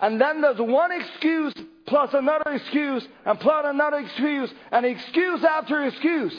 And 0.00 0.18
then 0.18 0.40
there's 0.40 0.58
one 0.58 0.90
excuse 0.92 1.52
plus 1.86 2.14
another 2.14 2.50
excuse 2.50 3.06
and 3.26 3.38
plus 3.38 3.64
another 3.66 3.98
excuse 3.98 4.50
and 4.70 4.86
excuse 4.86 5.44
after 5.44 5.84
excuse. 5.84 6.34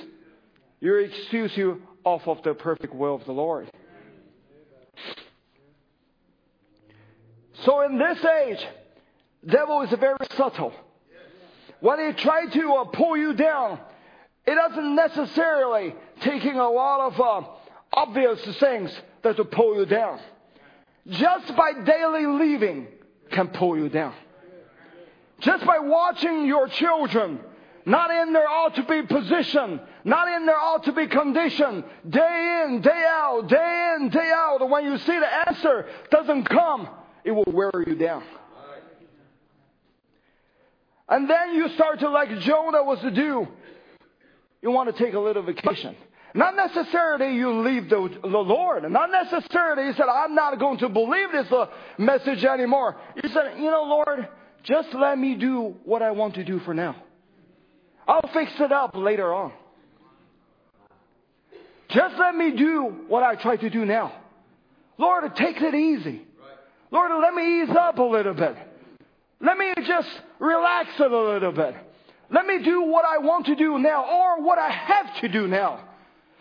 You 0.80 0.96
excuse 0.96 1.56
you 1.56 1.84
off 2.04 2.28
of 2.28 2.42
the 2.42 2.56
perfect 2.56 2.96
will 2.96 3.16
of 3.16 3.26
the 3.26 3.32
Lord. 3.32 3.70
So 7.66 7.82
in 7.82 7.98
this 7.98 8.24
age, 8.24 8.66
devil 9.46 9.82
is 9.82 9.90
very 9.92 10.18
subtle. 10.36 10.74
When 11.80 12.00
he 12.00 12.14
try 12.14 12.46
to 12.46 12.74
uh, 12.74 12.86
pull 12.86 13.18
you 13.18 13.34
down, 13.34 13.80
it 14.46 14.56
doesn't 14.56 14.96
necessarily 14.96 15.96
taking 16.22 16.58
a 16.58 16.70
lot 16.70 17.12
of 17.12 17.20
uh, 17.20 17.48
obvious 17.94 18.40
things 18.58 18.92
that 19.22 19.38
will 19.38 19.46
pull 19.46 19.76
you 19.76 19.86
down. 19.86 20.20
Just 21.08 21.56
by 21.56 21.74
daily 21.84 22.26
living 22.26 22.88
can 23.32 23.50
pull 23.50 23.78
you 23.78 23.90
down. 23.90 24.14
Just 25.40 25.66
by 25.66 25.80
watching 25.80 26.46
your 26.46 26.68
children 26.70 27.40
not 27.86 28.12
in 28.12 28.32
their 28.32 28.48
ought 28.48 28.76
to 28.76 28.84
be 28.84 29.02
position, 29.04 29.82
not 30.06 30.28
in 30.30 30.46
their 30.46 30.58
ought 30.58 30.86
to 30.86 30.94
be 30.94 31.08
condition, 31.08 31.84
day 32.10 32.64
in, 32.66 32.82
day 32.82 33.06
out, 33.08 33.48
day 33.50 33.96
in, 34.00 34.10
day 34.10 34.32
out. 34.34 34.70
When 34.70 34.86
you 34.86 34.98
see 35.00 35.20
the 35.20 35.50
answer 35.50 35.88
doesn't 36.10 36.46
come, 36.46 36.88
it 37.24 37.32
will 37.32 37.52
wear 37.52 37.72
you 37.86 37.96
down. 37.96 38.24
And 41.08 41.30
then 41.30 41.54
you 41.54 41.70
start 41.70 42.00
to, 42.00 42.10
like 42.10 42.30
Jonah 42.40 42.84
was 42.84 43.00
to 43.02 43.12
do, 43.12 43.48
you 44.62 44.72
want 44.72 44.96
to 44.96 45.04
take 45.04 45.14
a 45.14 45.20
little 45.20 45.44
vacation. 45.44 45.96
Not 46.34 46.56
necessarily 46.56 47.36
you 47.36 47.62
leave 47.62 47.90
the, 47.90 48.10
the 48.22 48.28
Lord. 48.28 48.90
Not 48.90 49.12
necessarily 49.12 49.88
you 49.88 49.94
said, 49.94 50.06
I'm 50.06 50.34
not 50.34 50.58
going 50.58 50.80
to 50.80 50.90
believe 50.90 51.32
this 51.32 51.52
uh, 51.52 51.68
message 51.98 52.44
anymore. 52.44 52.96
You 53.22 53.30
said, 53.30 53.58
you 53.58 53.70
know, 53.70 53.84
Lord, 53.84 54.28
just 54.64 54.94
let 54.94 55.20
me 55.20 55.36
do 55.36 55.76
what 55.84 56.02
I 56.02 56.12
want 56.12 56.36
to 56.36 56.44
do 56.44 56.60
for 56.60 56.74
now. 56.74 56.96
I'll 58.08 58.30
fix 58.34 58.52
it 58.60 58.72
up 58.72 58.96
later 58.96 59.34
on. 59.34 59.52
Just 61.90 62.16
let 62.18 62.36
me 62.36 62.52
do 62.52 63.04
what 63.08 63.22
I 63.22 63.36
try 63.36 63.58
to 63.58 63.70
do 63.70 63.86
now. 63.86 64.14
Lord, 64.98 65.36
take 65.36 65.62
it 65.62 65.76
easy. 65.76 66.26
Lord, 66.94 67.12
let 67.24 67.34
me 67.34 67.64
ease 67.64 67.76
up 67.76 67.98
a 67.98 68.04
little 68.04 68.36
bit. 68.36 68.56
Let 69.42 69.58
me 69.58 69.74
just 69.84 70.10
relax 70.40 70.92
a 71.00 71.08
little 71.08 71.52
bit. 71.52 71.76
Let 72.30 72.46
me 72.46 72.64
do 72.64 72.84
what 72.84 73.04
I 73.04 73.18
want 73.18 73.48
to 73.48 73.56
do 73.56 73.80
now 73.80 74.06
or 74.06 74.44
what 74.44 74.60
I 74.60 74.70
have 74.70 75.20
to 75.22 75.28
do 75.28 75.48
now. 75.48 75.84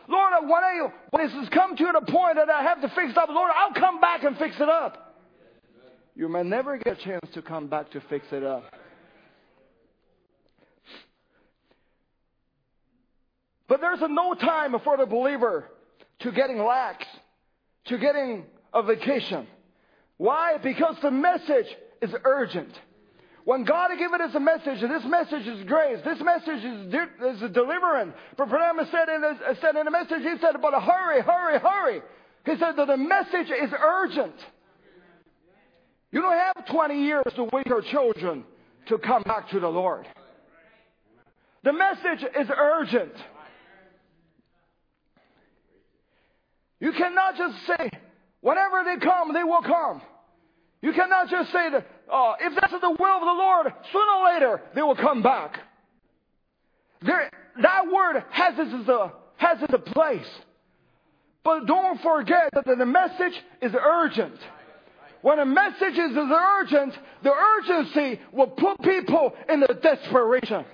Lord, 0.08 0.32
when, 0.42 0.62
I, 0.62 0.88
when 1.08 1.26
this 1.26 1.32
has 1.32 1.48
come 1.48 1.74
to 1.74 1.92
the 1.94 2.12
point 2.12 2.36
that 2.36 2.50
I 2.50 2.62
have 2.64 2.82
to 2.82 2.88
fix 2.90 3.12
it 3.12 3.16
up, 3.16 3.30
Lord, 3.30 3.50
I'll 3.56 3.72
come 3.72 3.98
back 3.98 4.24
and 4.24 4.36
fix 4.36 4.56
it 4.60 4.68
up. 4.68 5.16
You 6.14 6.28
may 6.28 6.42
never 6.42 6.76
get 6.76 7.00
a 7.00 7.02
chance 7.02 7.32
to 7.32 7.40
come 7.40 7.68
back 7.68 7.90
to 7.92 8.02
fix 8.10 8.26
it 8.30 8.44
up. 8.44 8.64
But 13.68 13.80
there's 13.80 14.00
no 14.06 14.34
time 14.34 14.76
for 14.84 14.98
the 14.98 15.06
believer 15.06 15.64
to 16.18 16.30
getting 16.30 16.58
lax, 16.62 17.06
to 17.86 17.96
getting 17.96 18.44
a 18.74 18.82
vacation. 18.82 19.46
Why? 20.16 20.58
Because 20.62 20.96
the 21.02 21.10
message 21.10 21.66
is 22.00 22.10
urgent. 22.24 22.72
When 23.44 23.64
God 23.64 23.90
had 23.90 23.98
given 23.98 24.20
us 24.20 24.34
a 24.34 24.40
message, 24.40 24.82
and 24.82 24.90
this 24.90 25.04
message 25.04 25.46
is 25.46 25.64
grace, 25.64 25.98
this 26.04 26.20
message 26.20 26.64
is, 26.64 26.94
is 27.36 27.42
a 27.42 27.48
deliverance. 27.48 28.14
But 28.36 28.48
Branham 28.48 28.86
said 28.90 29.08
in, 29.08 29.22
his, 29.22 29.58
said 29.60 29.74
in 29.74 29.84
the 29.84 29.90
message, 29.90 30.22
he 30.22 30.38
said, 30.40 30.54
but 30.62 30.80
hurry, 30.80 31.22
hurry, 31.22 31.58
hurry. 31.58 32.02
He 32.44 32.52
said 32.56 32.76
that 32.76 32.86
the 32.86 32.96
message 32.96 33.50
is 33.50 33.70
urgent. 33.76 34.34
You 36.12 36.20
don't 36.20 36.38
have 36.38 36.66
20 36.66 37.02
years 37.02 37.24
to 37.34 37.48
wait 37.52 37.66
for 37.66 37.82
children 37.82 38.44
to 38.86 38.98
come 38.98 39.22
back 39.22 39.48
to 39.50 39.60
the 39.60 39.68
Lord. 39.68 40.06
The 41.64 41.72
message 41.72 42.24
is 42.38 42.48
urgent. 42.56 43.12
You 46.80 46.92
cannot 46.92 47.36
just 47.36 47.66
say, 47.66 47.90
whenever 48.42 48.84
they 48.84 49.04
come, 49.04 49.32
they 49.32 49.42
will 49.42 49.62
come. 49.62 50.02
You 50.82 50.92
cannot 50.92 51.30
just 51.30 51.50
say 51.52 51.70
that, 51.70 51.86
oh, 52.10 52.34
if 52.40 52.52
that's 52.60 52.72
the 52.72 52.90
will 52.90 53.16
of 53.16 53.20
the 53.20 53.26
Lord, 53.26 53.72
sooner 53.92 54.12
or 54.18 54.34
later 54.34 54.62
they 54.74 54.82
will 54.82 54.96
come 54.96 55.22
back. 55.22 55.58
There, 57.00 57.30
that 57.62 57.84
word 57.90 58.22
has 58.30 58.54
its, 58.58 58.88
uh, 58.88 59.08
has 59.36 59.58
its 59.62 59.90
place. 59.92 60.28
But 61.44 61.66
don't 61.66 62.00
forget 62.00 62.50
that 62.52 62.66
the 62.66 62.86
message 62.86 63.34
is 63.60 63.72
urgent. 63.74 64.38
When 65.22 65.38
a 65.38 65.46
message 65.46 65.94
is 65.94 66.16
urgent, 66.16 66.94
the 67.22 67.32
urgency 67.32 68.20
will 68.32 68.48
put 68.48 68.80
people 68.82 69.32
in 69.48 69.60
the 69.60 69.78
desperation. 69.80 70.64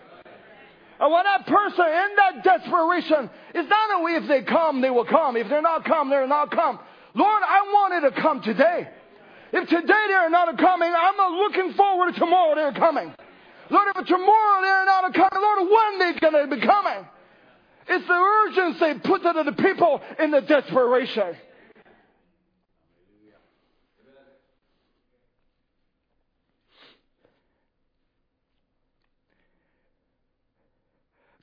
And 1.01 1.13
when 1.13 1.25
that 1.25 1.47
person 1.47 1.85
in 1.85 2.09
that 2.17 2.45
desperation, 2.45 3.31
it's 3.55 3.69
not 3.69 3.99
only 3.99 4.15
if 4.15 4.27
they 4.27 4.43
come, 4.43 4.81
they 4.81 4.91
will 4.91 5.05
come. 5.05 5.37
If 5.37 5.49
they're 5.49 5.63
not 5.63 5.85
come, 5.85 6.11
they're 6.11 6.27
not 6.27 6.51
come. 6.51 6.81
Lord, 7.15 7.43
I 7.43 7.63
wanted 7.73 8.11
to 8.11 8.21
come 8.21 8.43
today. 8.43 8.89
If 9.53 9.69
today 9.69 10.05
they're 10.09 10.31
not 10.31 10.57
coming, 10.59 10.93
I'm 10.95 11.17
not 11.17 11.33
looking 11.33 11.73
forward 11.75 12.13
to 12.13 12.21
tomorrow 12.21 12.55
they're 12.55 12.73
coming. 12.73 13.15
Lord, 13.71 13.89
if 13.97 14.07
tomorrow 14.07 14.63
they're 14.63 14.85
not 14.85 15.15
coming, 15.15 15.41
Lord, 15.41 15.59
when 15.71 15.99
they're 15.99 16.21
going 16.21 16.49
to 16.49 16.57
be 16.57 16.67
coming? 16.67 17.07
It's 17.89 18.07
the 18.07 18.13
urgency 18.13 19.01
put 19.03 19.23
to 19.23 19.43
the 19.45 19.53
people 19.53 20.01
in 20.19 20.31
the 20.31 20.43
desperation. 20.43 21.37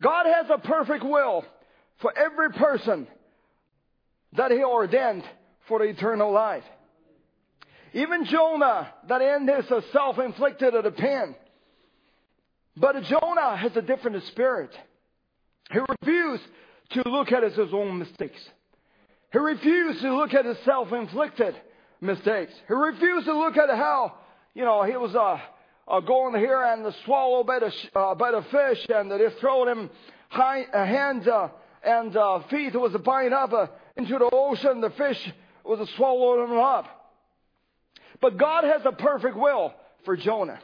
God 0.01 0.27
has 0.27 0.45
a 0.51 0.59
perfect 0.59 1.03
will 1.03 1.43
for 1.99 2.15
every 2.15 2.51
person 2.51 3.07
that 4.33 4.51
He 4.51 4.63
ordained 4.63 5.23
for 5.67 5.83
eternal 5.83 6.31
life. 6.31 6.63
Even 7.93 8.25
Jonah, 8.25 8.93
that 9.07 9.21
end 9.21 9.49
is 9.49 9.71
a 9.71 9.81
self-inflicted 9.93 10.75
at 10.75 10.85
a 10.85 10.91
pen. 10.91 11.35
But 12.75 13.01
Jonah 13.03 13.55
has 13.55 13.75
a 13.77 13.81
different 13.81 14.21
spirit. 14.25 14.71
He 15.71 15.79
refused 15.79 16.43
to 16.91 17.03
look 17.09 17.31
at 17.31 17.43
his 17.43 17.57
own 17.73 17.99
mistakes. 17.99 18.41
He 19.31 19.39
refused 19.39 20.01
to 20.01 20.15
look 20.15 20.33
at 20.33 20.45
his 20.45 20.57
self-inflicted 20.65 21.55
mistakes. 22.01 22.53
He 22.67 22.73
refused 22.73 23.25
to 23.27 23.37
look 23.37 23.57
at 23.57 23.69
how, 23.69 24.13
you 24.53 24.65
know, 24.65 24.83
he 24.83 24.97
was 24.97 25.15
uh, 25.15 25.39
uh, 25.87 25.99
going 26.01 26.35
here 26.35 26.61
and 26.63 26.93
swallowed 27.05 27.47
by 27.47 27.59
the, 27.59 27.71
uh, 27.97 28.15
by 28.15 28.31
the 28.31 28.43
fish 28.51 28.85
and 28.89 29.09
they 29.09 29.17
thrown 29.39 29.67
him 29.69 29.89
high, 30.29 30.63
uh, 30.63 30.85
hands 30.85 31.27
uh, 31.27 31.49
and 31.83 32.15
uh, 32.15 32.39
feet 32.49 32.75
was 32.75 32.95
bind 33.03 33.33
up 33.33 33.53
uh, 33.53 33.67
into 33.95 34.17
the 34.17 34.29
ocean. 34.31 34.81
The 34.81 34.89
fish 34.91 35.33
was 35.65 35.87
swallowed 35.95 36.49
him 36.49 36.57
up. 36.57 36.85
But 38.21 38.37
God 38.37 38.63
has 38.63 38.81
a 38.85 38.91
perfect 38.91 39.35
will 39.35 39.73
for 40.03 40.15
Jonah. 40.15 40.59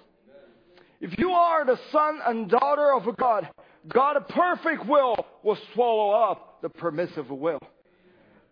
If 0.99 1.17
you 1.17 1.31
are 1.31 1.65
the 1.65 1.79
son 1.91 2.19
and 2.25 2.49
daughter 2.49 2.93
of 2.93 3.17
God, 3.17 3.49
God 3.87 4.17
a 4.17 4.21
perfect 4.21 4.85
will 4.87 5.25
will 5.43 5.57
swallow 5.73 6.11
up 6.11 6.61
the 6.61 6.69
permissive 6.69 7.29
will. 7.29 7.59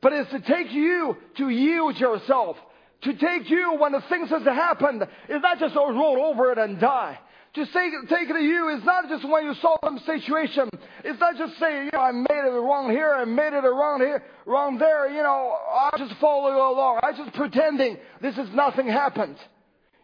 But 0.02 0.14
it's 0.14 0.32
to 0.32 0.40
take 0.40 0.72
you 0.72 1.18
to 1.38 1.50
yield 1.50 1.98
yourself. 1.98 2.58
To 3.04 3.14
take 3.14 3.50
you 3.50 3.78
when 3.80 3.92
the 3.92 4.02
things 4.10 4.30
has 4.30 4.44
happened. 4.44 5.04
It's 5.30 5.42
not 5.42 5.60
just 5.60 5.74
to 5.74 5.80
roll 5.80 6.26
over 6.26 6.52
it 6.52 6.58
and 6.58 6.80
die. 6.80 7.20
To 7.56 7.66
take, 7.66 7.94
take 8.10 8.30
it 8.30 8.34
to 8.34 8.40
you 8.40 8.70
is 8.78 8.84
not 8.86 9.10
just 9.10 9.28
when 9.28 9.44
you 9.44 9.56
saw 9.56 9.76
some 9.84 10.00
situation. 10.06 10.70
It's 11.04 11.20
not 11.20 11.36
just 11.36 11.58
saying, 11.60 11.86
you 11.86 11.92
know, 11.94 12.00
I 12.00 12.12
made 12.12 12.46
it 12.46 12.52
wrong 12.52 12.92
here, 12.92 13.12
I 13.12 13.26
made 13.26 13.54
it 13.54 13.62
wrong 13.62 14.00
here, 14.00 14.24
wrong 14.46 14.78
there, 14.78 15.10
you 15.10 15.24
know, 15.24 15.58
I 15.72 15.98
just 15.98 16.14
follow 16.22 16.52
you 16.52 16.58
along. 16.58 17.00
I 17.02 17.12
just 17.12 17.36
pretending 17.36 17.98
this 18.22 18.38
is 18.38 18.50
nothing 18.54 18.88
happened. 18.88 19.38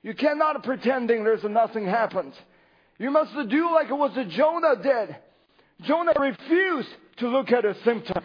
You 0.02 0.16
cannot 0.16 0.64
pretending 0.64 1.24
there's 1.24 1.44
nothing 1.44 1.86
happened. 1.86 2.34
You 2.98 3.12
must 3.12 3.34
do 3.50 3.72
like 3.74 3.90
it 3.90 3.94
was 3.94 4.12
Jonah 4.36 4.82
did. 4.82 5.16
Jonah 5.84 6.14
refused 6.20 6.90
to 7.18 7.28
look 7.28 7.52
at 7.52 7.66
a 7.66 7.76
symptom. 7.84 8.24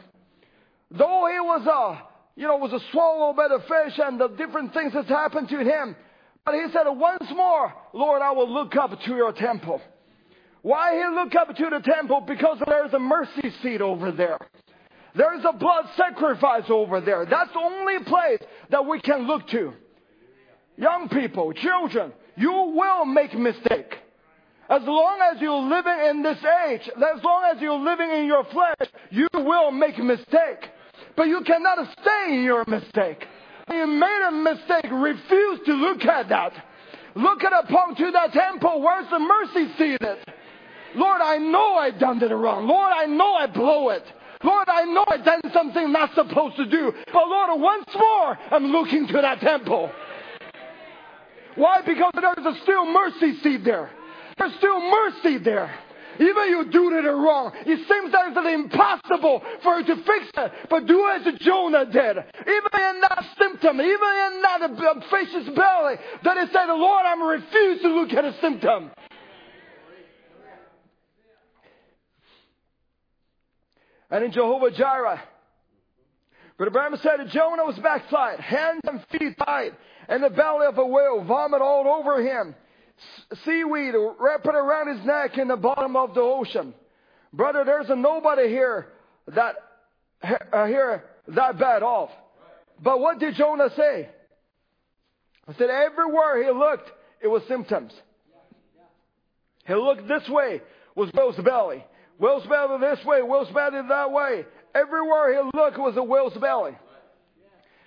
Though 0.90 1.28
he 1.30 1.40
was 1.40 1.66
a, 1.66 2.40
you 2.40 2.46
know, 2.46 2.56
was 2.56 2.72
a 2.72 2.80
swallowed 2.90 3.36
by 3.36 3.48
the 3.48 3.60
fish 3.60 3.98
and 3.98 4.20
the 4.20 4.28
different 4.28 4.72
things 4.72 4.92
that 4.92 5.06
happened 5.06 5.48
to 5.50 5.58
him. 5.58 5.96
But 6.44 6.54
he 6.54 6.66
said, 6.72 6.84
once 6.86 7.30
more, 7.34 7.72
Lord, 7.92 8.22
I 8.22 8.32
will 8.32 8.52
look 8.52 8.74
up 8.76 8.98
to 9.00 9.14
your 9.14 9.32
temple. 9.32 9.80
Why 10.62 10.94
he 10.94 11.14
look 11.14 11.34
up 11.34 11.54
to 11.56 11.70
the 11.70 11.80
temple? 11.80 12.22
Because 12.26 12.58
there's 12.66 12.92
a 12.92 12.98
mercy 12.98 13.50
seat 13.62 13.80
over 13.80 14.12
there. 14.12 14.38
There's 15.14 15.44
a 15.44 15.52
blood 15.52 15.86
sacrifice 15.96 16.64
over 16.68 17.00
there. 17.00 17.26
That's 17.26 17.52
the 17.52 17.58
only 17.58 18.04
place 18.04 18.40
that 18.70 18.86
we 18.86 19.00
can 19.00 19.26
look 19.26 19.48
to. 19.48 19.72
Young 20.76 21.08
people, 21.08 21.52
children, 21.52 22.12
you 22.36 22.50
will 22.50 23.04
make 23.04 23.34
mistake. 23.34 23.98
As 24.68 24.82
long 24.84 25.18
as 25.34 25.40
you're 25.40 25.62
living 25.62 25.98
in 26.10 26.22
this 26.22 26.38
age, 26.68 26.88
as 26.96 27.24
long 27.24 27.50
as 27.52 27.60
you're 27.60 27.78
living 27.78 28.10
in 28.10 28.26
your 28.26 28.44
flesh, 28.44 28.88
you 29.10 29.26
will 29.34 29.72
make 29.72 29.98
mistake. 29.98 30.70
But 31.16 31.24
you 31.24 31.42
cannot 31.44 31.90
stay 32.00 32.34
in 32.34 32.44
your 32.44 32.64
mistake. 32.66 33.26
You 33.72 33.86
made 33.86 34.28
a 34.28 34.32
mistake. 34.32 34.90
Refuse 34.90 35.60
to 35.66 35.72
look 35.74 36.04
at 36.04 36.28
that. 36.28 36.52
Look 37.14 37.42
at 37.44 37.52
upon 37.64 37.96
to 37.96 38.10
that 38.12 38.32
temple. 38.32 38.82
Where's 38.82 39.08
the 39.10 39.18
mercy 39.18 39.72
seated? 39.78 40.18
Lord, 40.94 41.20
I 41.20 41.38
know 41.38 41.74
I've 41.74 41.98
done 41.98 42.22
it 42.22 42.26
wrong. 42.26 42.66
Lord, 42.66 42.92
I 42.92 43.06
know 43.06 43.34
I 43.34 43.46
blow 43.46 43.90
it. 43.90 44.04
Lord, 44.42 44.68
I 44.68 44.84
know 44.84 45.04
I've 45.06 45.24
done 45.24 45.40
something 45.52 45.92
not 45.92 46.14
supposed 46.14 46.56
to 46.56 46.66
do. 46.66 46.92
But 47.12 47.28
Lord, 47.28 47.60
once 47.60 47.86
more, 47.94 48.38
I'm 48.50 48.66
looking 48.66 49.06
to 49.08 49.12
that 49.20 49.40
temple. 49.40 49.92
Why? 51.56 51.82
Because 51.82 52.12
there's 52.14 52.62
still 52.62 52.86
mercy 52.86 53.38
seat 53.40 53.64
there. 53.64 53.90
There's 54.38 54.54
still 54.54 54.80
mercy 54.80 55.38
there. 55.38 55.74
Even 56.20 56.48
you 56.48 56.68
do 56.70 56.94
it 56.94 57.08
wrong. 57.08 57.52
It 57.64 57.78
seems 57.88 58.12
that 58.12 58.28
it's 58.28 58.54
impossible 58.54 59.42
for 59.62 59.80
you 59.80 59.86
to 59.86 59.96
fix 59.96 60.30
it. 60.36 60.52
But 60.68 60.86
do 60.86 61.08
as 61.08 61.26
Jonah 61.40 61.86
did. 61.86 62.16
Even 62.40 62.72
in 62.76 63.00
that 63.00 63.24
symptom, 63.38 63.80
even 63.80 63.88
in 63.88 64.42
that 64.42 65.02
fish's 65.10 65.48
belly, 65.56 65.94
that 66.22 66.36
he 66.36 66.52
said, 66.52 66.66
Lord, 66.66 67.06
I'm 67.06 67.22
refused 67.22 67.82
to 67.82 67.88
look 67.88 68.12
at 68.12 68.26
a 68.26 68.34
symptom. 68.40 68.90
And 74.10 74.24
in 74.24 74.32
Jehovah 74.32 74.72
Jireh, 74.72 75.22
Brother 76.58 76.70
Branham 76.72 77.00
said 77.02 77.26
Jonah 77.30 77.64
was 77.64 77.78
backslide, 77.78 78.40
hands 78.40 78.82
and 78.84 79.02
feet 79.10 79.38
tied, 79.38 79.74
and 80.08 80.22
the 80.22 80.28
belly 80.28 80.66
of 80.66 80.76
a 80.76 80.84
whale, 80.84 81.24
vomit 81.24 81.62
all 81.62 81.86
over 81.88 82.20
him, 82.20 82.54
seaweed 83.44 83.94
wrapped 84.18 84.46
around 84.46 84.96
his 84.96 85.06
neck 85.06 85.38
in 85.38 85.48
the 85.48 85.56
bottom 85.56 85.96
of 85.96 86.14
the 86.14 86.20
ocean. 86.20 86.74
Brother, 87.32 87.64
there's 87.64 87.88
a 87.90 87.96
nobody 87.96 88.48
here 88.48 88.88
that 89.34 89.54
uh, 90.52 90.66
here 90.66 91.04
that 91.28 91.58
bad 91.58 91.82
off. 91.82 92.10
But 92.82 93.00
what 93.00 93.18
did 93.18 93.34
Jonah 93.34 93.68
say? 93.76 94.08
I 95.46 95.54
said 95.54 95.70
everywhere 95.70 96.42
he 96.42 96.50
looked, 96.50 96.90
it 97.22 97.28
was 97.28 97.42
symptoms. 97.48 97.92
He 99.66 99.74
looked 99.74 100.08
this 100.08 100.28
way, 100.28 100.62
was 100.94 101.10
whale's 101.12 101.36
belly. 101.36 101.84
Whale's 102.18 102.46
belly 102.46 102.80
this 102.80 103.04
way, 103.04 103.22
whale's 103.22 103.50
belly 103.50 103.80
that 103.88 104.12
way. 104.12 104.44
Everywhere 104.74 105.32
he 105.32 105.58
looked 105.58 105.78
was 105.78 105.96
a 105.96 106.02
whale's 106.02 106.34
belly. 106.34 106.76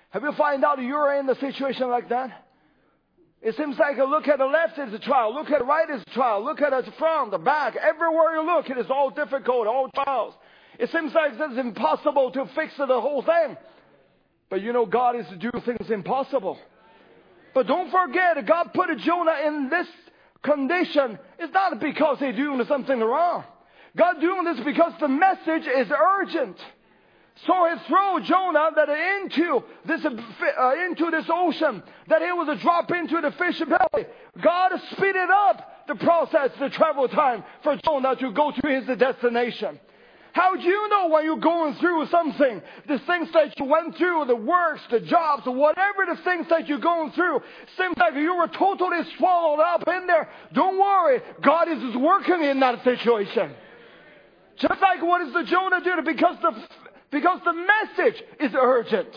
Have 0.09 0.23
you 0.23 0.31
find 0.37 0.63
out 0.63 0.81
you're 0.81 1.19
in 1.19 1.29
a 1.29 1.35
situation 1.35 1.89
like 1.89 2.09
that? 2.09 2.42
It 3.43 3.57
seems 3.57 3.77
like 3.77 3.97
a 3.97 4.05
look 4.05 4.29
at 4.29 4.39
the 4.39 4.45
left 4.45 4.79
is 4.79 4.93
a 4.93 4.99
trial, 4.99 5.33
look 5.33 5.51
at 5.51 5.59
the 5.59 5.65
right 5.65 5.89
is 5.89 6.01
a 6.01 6.09
trial, 6.11 6.41
look 6.41 6.61
at 6.61 6.69
the 6.85 6.91
front, 6.93 7.31
the 7.31 7.37
back, 7.37 7.75
everywhere 7.75 8.35
you 8.35 8.45
look, 8.45 8.69
it 8.69 8.77
is 8.77 8.89
all 8.89 9.09
difficult, 9.09 9.67
all 9.67 9.89
trials. 9.93 10.33
It 10.79 10.89
seems 10.91 11.13
like 11.13 11.33
it's 11.37 11.59
impossible 11.59 12.31
to 12.31 12.45
fix 12.55 12.77
the 12.77 12.87
whole 12.87 13.21
thing. 13.21 13.57
But 14.49 14.61
you 14.61 14.71
know, 14.71 14.85
God 14.85 15.17
is 15.17 15.27
to 15.27 15.35
do 15.35 15.51
things 15.65 15.89
impossible. 15.89 16.57
But 17.53 17.67
don't 17.67 17.91
forget, 17.91 18.45
God 18.45 18.73
put 18.73 18.97
Jonah 18.99 19.35
in 19.45 19.69
this 19.69 19.87
condition. 20.41 21.19
It's 21.37 21.53
not 21.53 21.79
because 21.81 22.19
he's 22.19 22.35
doing 22.35 22.63
something 22.65 22.99
wrong. 22.99 23.43
God 23.95 24.21
doing 24.21 24.45
this 24.45 24.59
because 24.63 24.93
the 25.01 25.09
message 25.09 25.67
is 25.67 25.91
urgent. 25.91 26.57
So 27.35 27.53
he 27.67 27.87
threw 27.87 28.21
Jonah 28.23 28.69
that 28.75 28.89
into 28.89 29.63
this 29.85 30.05
uh, 30.05 30.73
into 30.85 31.09
this 31.09 31.25
ocean 31.29 31.81
that 32.07 32.21
he 32.21 32.31
was 32.31 32.47
a 32.47 32.61
drop 32.61 32.91
into 32.91 33.19
the 33.21 33.31
fish 33.31 33.59
belly. 33.59 34.05
God 34.41 34.71
speeded 34.91 35.29
up 35.29 35.87
the 35.87 35.95
process, 35.95 36.51
the 36.59 36.69
travel 36.69 37.07
time 37.07 37.43
for 37.63 37.75
Jonah 37.83 38.15
to 38.17 38.31
go 38.31 38.51
to 38.51 38.67
his 38.67 38.85
destination. 38.97 39.79
How 40.33 40.55
do 40.55 40.63
you 40.63 40.89
know 40.89 41.09
when 41.09 41.25
you're 41.25 41.37
going 41.37 41.75
through 41.75 42.07
something, 42.07 42.61
the 42.87 42.99
things 42.99 43.29
that 43.33 43.59
you 43.59 43.65
went 43.65 43.95
through, 43.97 44.25
the 44.25 44.35
works, 44.35 44.81
the 44.89 44.99
jobs, 44.99 45.43
whatever 45.45 46.05
the 46.09 46.19
things 46.23 46.47
that 46.49 46.67
you're 46.67 46.79
going 46.79 47.11
through, 47.11 47.41
seems 47.77 47.95
like 47.97 48.15
you 48.15 48.35
were 48.35 48.47
totally 48.47 49.03
swallowed 49.17 49.59
up 49.59 49.87
in 49.87 50.07
there. 50.07 50.29
Don't 50.53 50.79
worry, 50.79 51.21
God 51.43 51.69
is 51.69 51.95
working 51.97 52.41
in 52.41 52.59
that 52.61 52.83
situation. 52.83 53.53
Just 54.57 54.81
like 54.81 55.01
what 55.01 55.21
is 55.21 55.33
the 55.33 55.43
Jonah 55.43 55.81
did 55.83 56.03
because 56.03 56.37
the 56.41 56.51
because 57.13 57.39
the 57.45 57.53
message 57.53 58.23
is 58.39 58.51
urgent. 58.59 59.07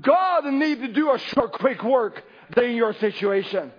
God 0.00 0.46
needs 0.46 0.80
to 0.80 0.88
do 0.88 1.12
a 1.12 1.18
short, 1.18 1.52
quick 1.52 1.82
work 1.82 2.22
in 2.56 2.76
your 2.76 2.94
situation. 2.94 3.72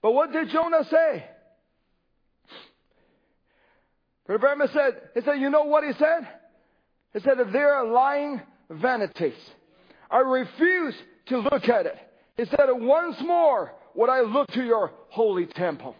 But 0.00 0.12
what 0.12 0.32
did 0.32 0.48
Jonah 0.50 0.84
say? 0.84 1.24
Brother 4.26 4.68
said, 4.72 5.00
he 5.14 5.20
said, 5.22 5.40
you 5.40 5.50
know 5.50 5.64
what 5.64 5.84
he 5.84 5.92
said? 5.94 6.28
He 7.14 7.20
said 7.20 7.38
that 7.38 7.52
they're 7.52 7.84
lying 7.84 8.40
vanities. 8.70 9.34
I 10.10 10.18
refuse 10.18 10.94
to 11.26 11.38
look 11.38 11.68
at 11.68 11.86
it. 11.86 11.96
He 12.36 12.44
said, 12.44 12.68
once 12.70 13.20
more 13.20 13.72
would 13.94 14.10
I 14.10 14.20
look 14.20 14.48
to 14.52 14.62
your 14.62 14.92
holy 15.08 15.46
temple. 15.46 15.96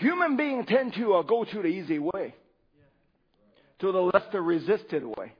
Human 0.00 0.36
beings 0.38 0.64
tend 0.66 0.94
to 0.94 1.14
uh, 1.14 1.22
go 1.22 1.44
to 1.44 1.62
the 1.62 1.68
easy 1.68 1.98
way, 1.98 2.34
to 3.80 3.92
the 3.92 4.00
less 4.00 4.22
resisted 4.32 5.04
way. 5.04 5.32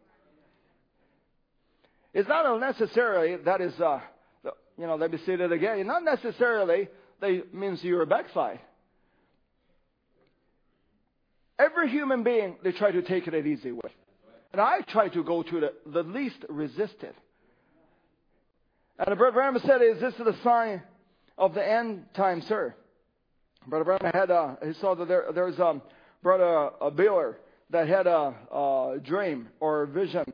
It's 2.12 2.28
not 2.28 2.60
necessarily 2.60 3.36
that 3.44 3.62
is, 3.62 3.72
uh, 3.80 4.00
you 4.76 4.86
know, 4.86 4.96
let 4.96 5.12
me 5.12 5.18
say 5.24 5.36
that 5.36 5.50
again. 5.50 5.86
Not 5.86 6.04
necessarily 6.04 6.88
that 7.20 7.54
means 7.54 7.82
you're 7.82 8.02
a 8.02 8.06
backslide. 8.06 8.60
Every 11.58 11.88
human 11.88 12.22
being, 12.22 12.56
they 12.62 12.72
try 12.72 12.90
to 12.90 13.00
take 13.00 13.28
it 13.28 13.34
an 13.34 13.46
easy 13.46 13.72
way. 13.72 13.90
And 14.52 14.60
I 14.60 14.80
try 14.80 15.08
to 15.08 15.24
go 15.24 15.42
to 15.42 15.60
the, 15.60 15.72
the 15.86 16.02
least 16.02 16.44
resisted. 16.50 17.14
And 18.98 19.12
the 19.12 19.16
Brother 19.16 19.36
Branham 19.36 19.62
said, 19.64 19.80
is 19.80 20.00
this 20.00 20.14
the 20.18 20.36
sign 20.44 20.82
of 21.38 21.54
the 21.54 21.66
end 21.66 22.04
time, 22.14 22.42
sir? 22.46 22.74
Brother 23.66 23.84
Branham 23.84 24.10
had, 24.12 24.30
uh, 24.30 24.56
he 24.64 24.72
saw 24.80 24.94
that 24.94 25.08
there, 25.08 25.26
there's, 25.34 25.58
um, 25.60 25.82
Brother 26.22 26.70
uh, 26.80 26.90
Baylor 26.90 27.38
that 27.70 27.88
had 27.88 28.06
a, 28.06 28.34
a 28.52 28.98
dream 29.02 29.48
or 29.60 29.82
a 29.82 29.86
vision. 29.86 30.24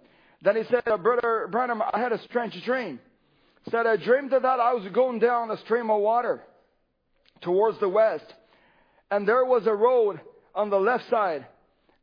Then 0.43 0.57
he 0.57 0.63
said, 0.71 0.83
uh, 0.87 0.97
Brother 0.97 1.49
Branham, 1.51 1.83
I 1.83 1.99
had 1.99 2.13
a 2.13 2.23
strange 2.25 2.61
dream. 2.65 3.01
Said, 3.71 3.87
I 3.87 3.97
dreamed 3.97 4.31
that 4.31 4.45
I 4.45 4.73
was 4.75 4.87
going 4.93 5.19
down 5.19 5.51
a 5.51 5.57
stream 5.59 5.91
of 5.91 6.01
water 6.01 6.41
towards 7.41 7.81
the 7.81 7.89
west. 7.89 8.25
And 9.11 9.27
there 9.27 9.45
was 9.45 9.67
a 9.67 9.75
road 9.75 10.21
on 10.55 10.71
the 10.71 10.79
left 10.79 11.09
side. 11.11 11.47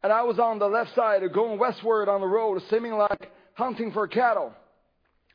And 0.03 0.11
I 0.11 0.23
was 0.23 0.39
on 0.39 0.59
the 0.59 0.67
left 0.67 0.93
side 0.93 1.21
going 1.33 1.57
westward 1.57 2.09
on 2.09 2.19
the 2.19 2.27
road, 2.27 2.61
seeming 2.69 2.93
like 2.93 3.31
hunting 3.53 3.91
for 3.91 4.07
cattle. 4.07 4.53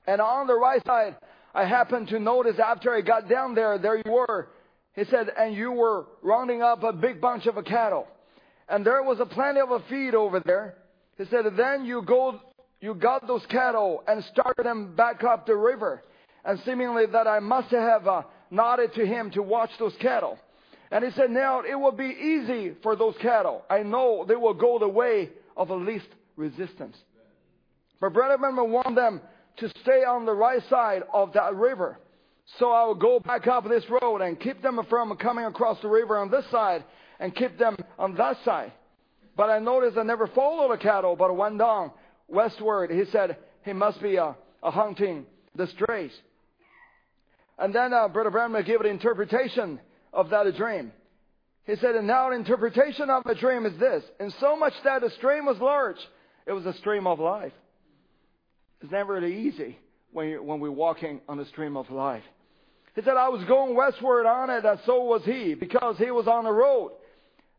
And 0.06 0.20
on 0.20 0.46
the 0.46 0.54
right 0.54 0.84
side, 0.86 1.16
I 1.54 1.64
happened 1.64 2.08
to 2.08 2.18
notice 2.18 2.58
after 2.58 2.94
I 2.94 3.00
got 3.00 3.28
down 3.28 3.54
there, 3.54 3.78
there 3.78 3.96
you 3.96 4.12
were. 4.12 4.48
He 4.98 5.04
said, 5.04 5.30
and 5.38 5.54
you 5.54 5.70
were 5.70 6.06
rounding 6.22 6.60
up 6.60 6.82
a 6.82 6.92
big 6.92 7.20
bunch 7.20 7.46
of 7.46 7.54
cattle. 7.64 8.08
And 8.68 8.84
there 8.84 9.00
was 9.04 9.20
a 9.20 9.26
plenty 9.26 9.60
of 9.60 9.70
a 9.70 9.78
feed 9.88 10.12
over 10.12 10.40
there. 10.40 10.74
He 11.16 11.24
said, 11.26 11.44
then 11.56 11.84
you 11.84 12.02
go, 12.02 12.40
you 12.80 12.96
got 12.96 13.24
those 13.28 13.46
cattle 13.48 14.02
and 14.08 14.24
started 14.24 14.66
them 14.66 14.96
back 14.96 15.22
up 15.22 15.46
the 15.46 15.54
river. 15.54 16.02
And 16.44 16.58
seemingly 16.64 17.06
that 17.12 17.28
I 17.28 17.38
must 17.38 17.70
have 17.70 18.08
uh, 18.08 18.22
nodded 18.50 18.92
to 18.94 19.06
him 19.06 19.30
to 19.32 19.42
watch 19.42 19.70
those 19.78 19.94
cattle. 20.00 20.36
And 20.90 21.04
he 21.04 21.12
said, 21.12 21.30
now 21.30 21.60
it 21.60 21.76
will 21.76 21.92
be 21.92 22.06
easy 22.06 22.72
for 22.82 22.96
those 22.96 23.14
cattle. 23.22 23.62
I 23.70 23.84
know 23.84 24.24
they 24.26 24.34
will 24.34 24.54
go 24.54 24.80
the 24.80 24.88
way 24.88 25.30
of 25.56 25.68
the 25.68 25.76
least 25.76 26.08
resistance. 26.34 26.96
But 28.00 28.14
Brother 28.14 28.36
Branham 28.36 28.72
want 28.72 28.96
them 28.96 29.20
to 29.58 29.68
stay 29.80 30.02
on 30.02 30.26
the 30.26 30.34
right 30.34 30.62
side 30.68 31.04
of 31.14 31.34
that 31.34 31.54
river. 31.54 32.00
So 32.56 32.72
I 32.72 32.84
will 32.84 32.94
go 32.94 33.20
back 33.20 33.46
up 33.46 33.68
this 33.68 33.84
road 34.02 34.20
and 34.20 34.40
keep 34.40 34.62
them 34.62 34.80
from 34.88 35.14
coming 35.16 35.44
across 35.44 35.80
the 35.82 35.88
river 35.88 36.16
on 36.16 36.30
this 36.30 36.44
side 36.50 36.82
and 37.20 37.34
keep 37.34 37.58
them 37.58 37.76
on 37.98 38.14
that 38.16 38.36
side. 38.44 38.72
But 39.36 39.50
I 39.50 39.58
noticed 39.58 39.98
I 39.98 40.02
never 40.02 40.26
followed 40.28 40.72
the 40.72 40.82
cattle, 40.82 41.14
but 41.14 41.34
went 41.36 41.58
down 41.58 41.92
westward. 42.26 42.90
He 42.90 43.04
said 43.12 43.36
he 43.64 43.72
must 43.72 44.02
be 44.02 44.16
a, 44.16 44.34
a 44.62 44.70
hunting 44.70 45.26
the 45.54 45.66
strays. 45.68 46.12
And 47.58 47.74
then 47.74 47.92
uh, 47.92 48.08
Brother 48.08 48.30
Branham 48.30 48.64
gave 48.64 48.80
an 48.80 48.86
interpretation 48.86 49.80
of 50.12 50.30
that 50.30 50.52
dream. 50.56 50.92
He 51.64 51.76
said, 51.76 51.96
and 51.96 52.06
now 52.06 52.30
an 52.30 52.34
interpretation 52.34 53.10
of 53.10 53.24
the 53.24 53.34
dream 53.34 53.66
is 53.66 53.78
this. 53.78 54.02
In 54.18 54.32
so 54.40 54.56
much 54.56 54.72
that 54.84 55.02
the 55.02 55.10
stream 55.10 55.44
was 55.44 55.58
large, 55.58 55.98
it 56.46 56.52
was 56.52 56.64
a 56.64 56.72
stream 56.78 57.06
of 57.06 57.18
life. 57.18 57.52
It's 58.80 58.90
never 58.90 59.14
really 59.14 59.48
easy 59.48 59.76
when, 60.12 60.46
when 60.46 60.60
we're 60.60 60.70
walking 60.70 61.20
on 61.28 61.36
the 61.36 61.44
stream 61.46 61.76
of 61.76 61.90
life. 61.90 62.22
He 62.98 63.04
said, 63.04 63.16
I 63.16 63.28
was 63.28 63.44
going 63.44 63.76
westward 63.76 64.26
on 64.26 64.50
it, 64.50 64.64
and 64.64 64.80
so 64.84 65.04
was 65.04 65.22
he, 65.24 65.54
because 65.54 65.96
he 65.98 66.10
was 66.10 66.26
on 66.26 66.42
the 66.42 66.50
road, 66.50 66.94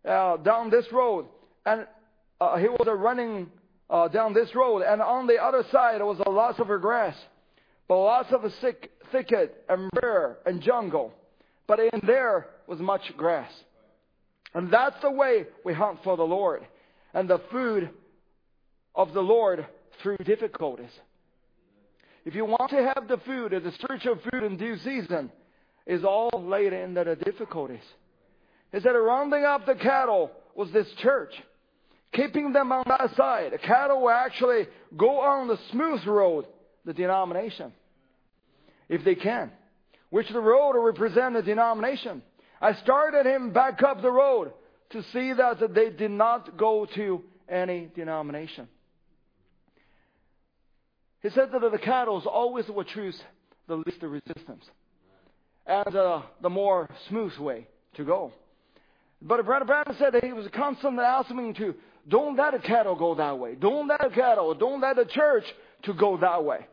uh, 0.04 0.36
down 0.36 0.69
this 0.69 0.86
road. 0.91 1.28
And 1.65 1.88
uh, 2.41 2.58
he 2.58 2.67
was 2.67 2.86
running 2.86 3.49
uh, 3.89 4.10
down 4.10 4.34
this 4.34 4.54
road, 4.54 4.82
and 4.82 5.02
on 5.02 5.28
the 5.28 5.38
other 5.41 5.63
side, 5.71 6.02
was 6.02 6.21
a 6.25 6.30
lot 6.30 6.60
of 6.60 6.82
grass, 6.82 7.15
but 7.88 8.04
lots 8.04 8.34
of 8.34 8.43
a 8.43 8.49
thick, 8.60 8.91
thicket 9.13 9.63
and 9.69 9.89
bare 10.02 10.39
and 10.45 10.62
jungle. 10.62 11.13
But 11.67 11.80
in 11.80 12.02
there 12.06 12.47
was 12.67 12.80
much 12.80 13.04
grass. 13.15 13.49
And 14.54 14.69
that's 14.69 15.02
the 15.02 15.10
way 15.10 15.45
we 15.63 15.73
hunt 15.73 15.99
for 16.04 16.17
the 16.17 16.23
Lord. 16.23 16.67
And 17.13 17.30
the 17.30 17.39
food 17.49 17.89
of 18.93 19.13
the 19.13 19.21
Lord 19.21 19.65
through 20.04 20.17
difficulties. 20.17 20.91
If 22.25 22.36
you 22.36 22.45
want 22.45 22.69
to 22.71 22.91
have 22.93 23.08
the 23.08 23.17
food, 23.25 23.51
the 23.51 23.71
spiritual 23.71 24.17
food 24.32 24.43
in 24.43 24.58
due 24.58 24.77
season, 24.77 25.32
is 25.86 26.03
all 26.03 26.29
laid 26.36 26.73
in 26.73 26.93
the 26.93 27.17
difficulties. 27.23 27.84
Is 28.71 28.84
that 28.84 28.91
rounding 28.91 29.43
up 29.43 29.65
the 29.65 29.75
cattle 29.75 30.32
was 30.55 30.71
this 30.71 30.88
church. 30.99 31.34
Keeping 32.13 32.53
them 32.53 32.71
on 32.71 32.84
that 32.88 33.15
side. 33.15 33.53
The 33.53 33.58
cattle 33.58 34.01
will 34.01 34.10
actually 34.10 34.67
go 34.95 35.21
on 35.21 35.47
the 35.47 35.58
smooth 35.71 36.05
road, 36.05 36.45
the 36.86 36.93
denomination. 36.93 37.71
If 38.88 39.03
they 39.03 39.15
can. 39.15 39.51
Which 40.10 40.29
the 40.29 40.39
road 40.39 40.73
will 40.73 40.84
represent 40.84 41.36
the 41.36 41.41
denomination. 41.41 42.23
I 42.62 42.73
started 42.73 43.25
him 43.25 43.53
back 43.53 43.82
up 43.84 44.01
the 44.01 44.12
road 44.12 44.53
to 44.91 45.03
see 45.13 45.34
that 45.34 45.73
they 45.73 45.91
did 45.91 46.12
not 46.12 46.58
go 46.58 46.86
to 46.95 47.23
any 47.47 47.89
denomination. 47.95 48.67
He 51.21 51.29
said 51.29 51.51
that 51.51 51.71
the 51.71 51.77
cattle 51.77 52.21
always 52.27 52.67
will 52.69 52.84
choose 52.84 53.19
the 53.67 53.75
least 53.75 54.01
resistance 54.01 54.65
and 55.65 55.95
uh, 55.95 56.21
the 56.41 56.49
more 56.49 56.89
smooth 57.08 57.38
way 57.38 57.67
to 57.95 58.03
go. 58.03 58.32
But 59.21 59.45
Brother 59.45 59.65
Branham 59.65 59.95
said 59.99 60.13
that 60.13 60.23
he 60.23 60.34
was 60.34 60.47
constantly 60.53 61.03
asking 61.03 61.38
me 61.38 61.53
to 61.53 61.75
don't 62.08 62.36
let 62.36 62.53
the 62.53 62.60
cattle 62.60 62.95
go 62.95 63.15
that 63.15 63.38
way. 63.38 63.55
Don't 63.55 63.88
let 63.88 64.01
the 64.01 64.10
cattle, 64.10 64.53
don't 64.55 64.82
let 64.82 64.95
the 64.95 65.05
church 65.05 65.43
to 65.84 65.93
go 65.93 66.17
that 66.17 66.43
way. 66.43 66.65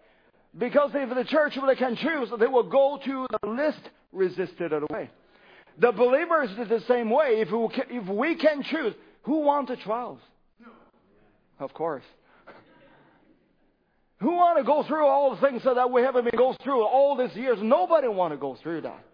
Because 0.57 0.91
if 0.95 1.15
the 1.15 1.25
church 1.25 1.59
they 1.67 1.75
can 1.75 1.97
choose, 1.97 2.31
they 2.39 2.47
will 2.47 2.63
go 2.63 2.99
to 3.05 3.27
the 3.43 3.49
least 3.49 3.91
resisted 4.13 4.73
way. 4.91 5.11
The 5.79 5.93
believers 5.93 6.51
is 6.59 6.69
the 6.69 6.83
same 6.89 7.11
way. 7.11 7.41
If 7.41 7.51
we, 7.51 7.69
can, 7.69 7.85
if 7.91 8.09
we 8.09 8.37
can 8.37 8.63
choose, 8.63 8.95
who 9.25 9.41
wants 9.41 9.71
the 9.71 9.77
trials? 9.77 10.21
Of 11.59 11.75
course. 11.75 12.05
Who 14.21 14.31
want 14.31 14.59
to 14.59 14.65
go 14.65 14.83
through 14.83 15.07
all 15.07 15.35
the 15.35 15.47
things 15.47 15.63
that 15.65 15.91
we 15.91 16.03
haven't 16.03 16.25
been 16.25 16.39
going 16.39 16.57
through 16.63 16.83
all 16.83 17.17
these 17.17 17.37
years? 17.37 17.59
Nobody 17.61 18.09
want 18.09 18.33
to 18.33 18.39
go 18.39 18.55
through 18.55 18.83
that. 18.83 19.05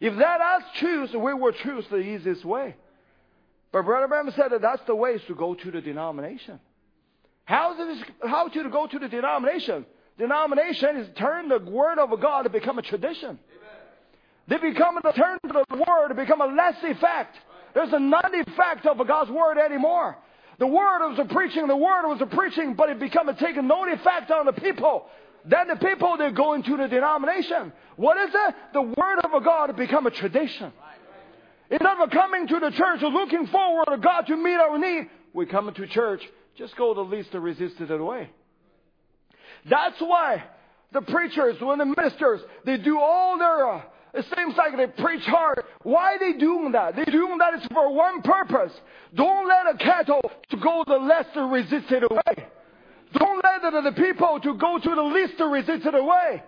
If 0.00 0.16
that 0.16 0.40
us 0.40 0.62
choose, 0.76 1.12
we 1.12 1.34
will 1.34 1.52
choose 1.52 1.84
the 1.90 1.98
easiest 1.98 2.44
way. 2.44 2.74
But 3.70 3.84
Brother 3.84 4.08
Branham 4.08 4.32
said 4.34 4.50
that 4.52 4.62
that's 4.62 4.82
the 4.86 4.94
way 4.94 5.10
is 5.10 5.22
to 5.26 5.34
go 5.34 5.54
to 5.54 5.70
the 5.70 5.80
denomination. 5.80 6.58
How, 7.44 7.74
is 7.74 8.00
it, 8.00 8.06
how 8.26 8.48
to 8.48 8.70
go 8.70 8.86
to 8.86 8.98
the 8.98 9.08
denomination? 9.08 9.84
Denomination 10.18 10.96
is 10.96 11.08
turn 11.16 11.48
the 11.48 11.58
word 11.58 11.98
of 11.98 12.18
God 12.20 12.42
to 12.42 12.50
become 12.50 12.78
a 12.78 12.82
tradition. 12.82 13.38
They 14.48 14.56
become 14.56 14.98
the 15.02 15.12
turn 15.12 15.38
to 15.46 15.64
the 15.68 15.76
word 15.76 16.08
to 16.08 16.14
become 16.14 16.40
a 16.40 16.46
less 16.46 16.76
effect. 16.82 17.36
There's 17.74 17.92
a 17.92 17.98
non 17.98 18.34
effect 18.34 18.86
of 18.86 19.06
God's 19.06 19.30
word 19.30 19.58
anymore. 19.58 20.16
The 20.60 20.66
word 20.66 21.08
was 21.08 21.18
a 21.18 21.24
preaching, 21.24 21.66
the 21.66 21.74
word 21.74 22.06
was 22.06 22.20
a 22.20 22.26
preaching, 22.26 22.74
but 22.74 22.90
it 22.90 23.00
become 23.00 23.30
a 23.30 23.34
taking 23.34 23.66
no 23.66 23.90
effect 23.90 24.30
on 24.30 24.44
the 24.44 24.52
people. 24.52 25.06
Then 25.46 25.68
the 25.68 25.76
people 25.76 26.18
they 26.18 26.30
go 26.32 26.52
into 26.52 26.76
the 26.76 26.86
denomination. 26.86 27.72
What 27.96 28.18
is 28.18 28.30
it? 28.34 28.54
The 28.74 28.82
word 28.82 29.20
of 29.24 29.42
God 29.42 29.74
become 29.74 30.06
a 30.06 30.10
tradition. 30.10 30.70
Instead 31.70 31.98
of 31.98 32.10
coming 32.10 32.46
to 32.46 32.60
the 32.60 32.70
church 32.72 33.00
looking 33.00 33.46
forward 33.46 33.86
to 33.90 33.96
God 33.96 34.26
to 34.26 34.36
meet 34.36 34.56
our 34.56 34.78
need, 34.78 35.08
we 35.32 35.46
come 35.46 35.72
to 35.72 35.86
church, 35.86 36.22
just 36.58 36.76
go 36.76 36.92
the 36.92 37.00
least 37.00 37.32
resisted 37.32 37.88
way. 37.98 38.28
That's 39.64 39.98
why 39.98 40.44
the 40.92 41.00
preachers, 41.00 41.56
when 41.62 41.78
the 41.78 41.86
ministers, 41.86 42.42
they 42.66 42.76
do 42.76 42.98
all 42.98 43.38
their 43.38 43.66
uh, 43.66 43.82
it 44.14 44.26
seems 44.36 44.56
like 44.56 44.76
they 44.76 44.86
preach 45.02 45.24
hard. 45.24 45.64
Why 45.82 46.14
are 46.14 46.18
they 46.18 46.38
doing 46.38 46.72
that? 46.72 46.96
They're 46.96 47.04
doing 47.04 47.38
that 47.38 47.54
is 47.54 47.66
for 47.72 47.94
one 47.94 48.22
purpose. 48.22 48.72
Don't 49.14 49.48
let 49.48 49.74
a 49.74 49.78
cattle 49.78 50.20
to 50.50 50.56
go 50.56 50.84
the 50.86 50.96
less 50.96 51.26
resisted 51.36 52.04
way. 52.10 52.46
Don't 53.12 53.42
let 53.42 53.62
the, 53.62 53.90
the 53.90 53.92
people 53.92 54.40
to 54.40 54.54
go 54.54 54.78
to 54.78 54.94
the 54.94 55.02
least 55.02 55.34
resisted 55.38 55.94
way. 55.94 56.42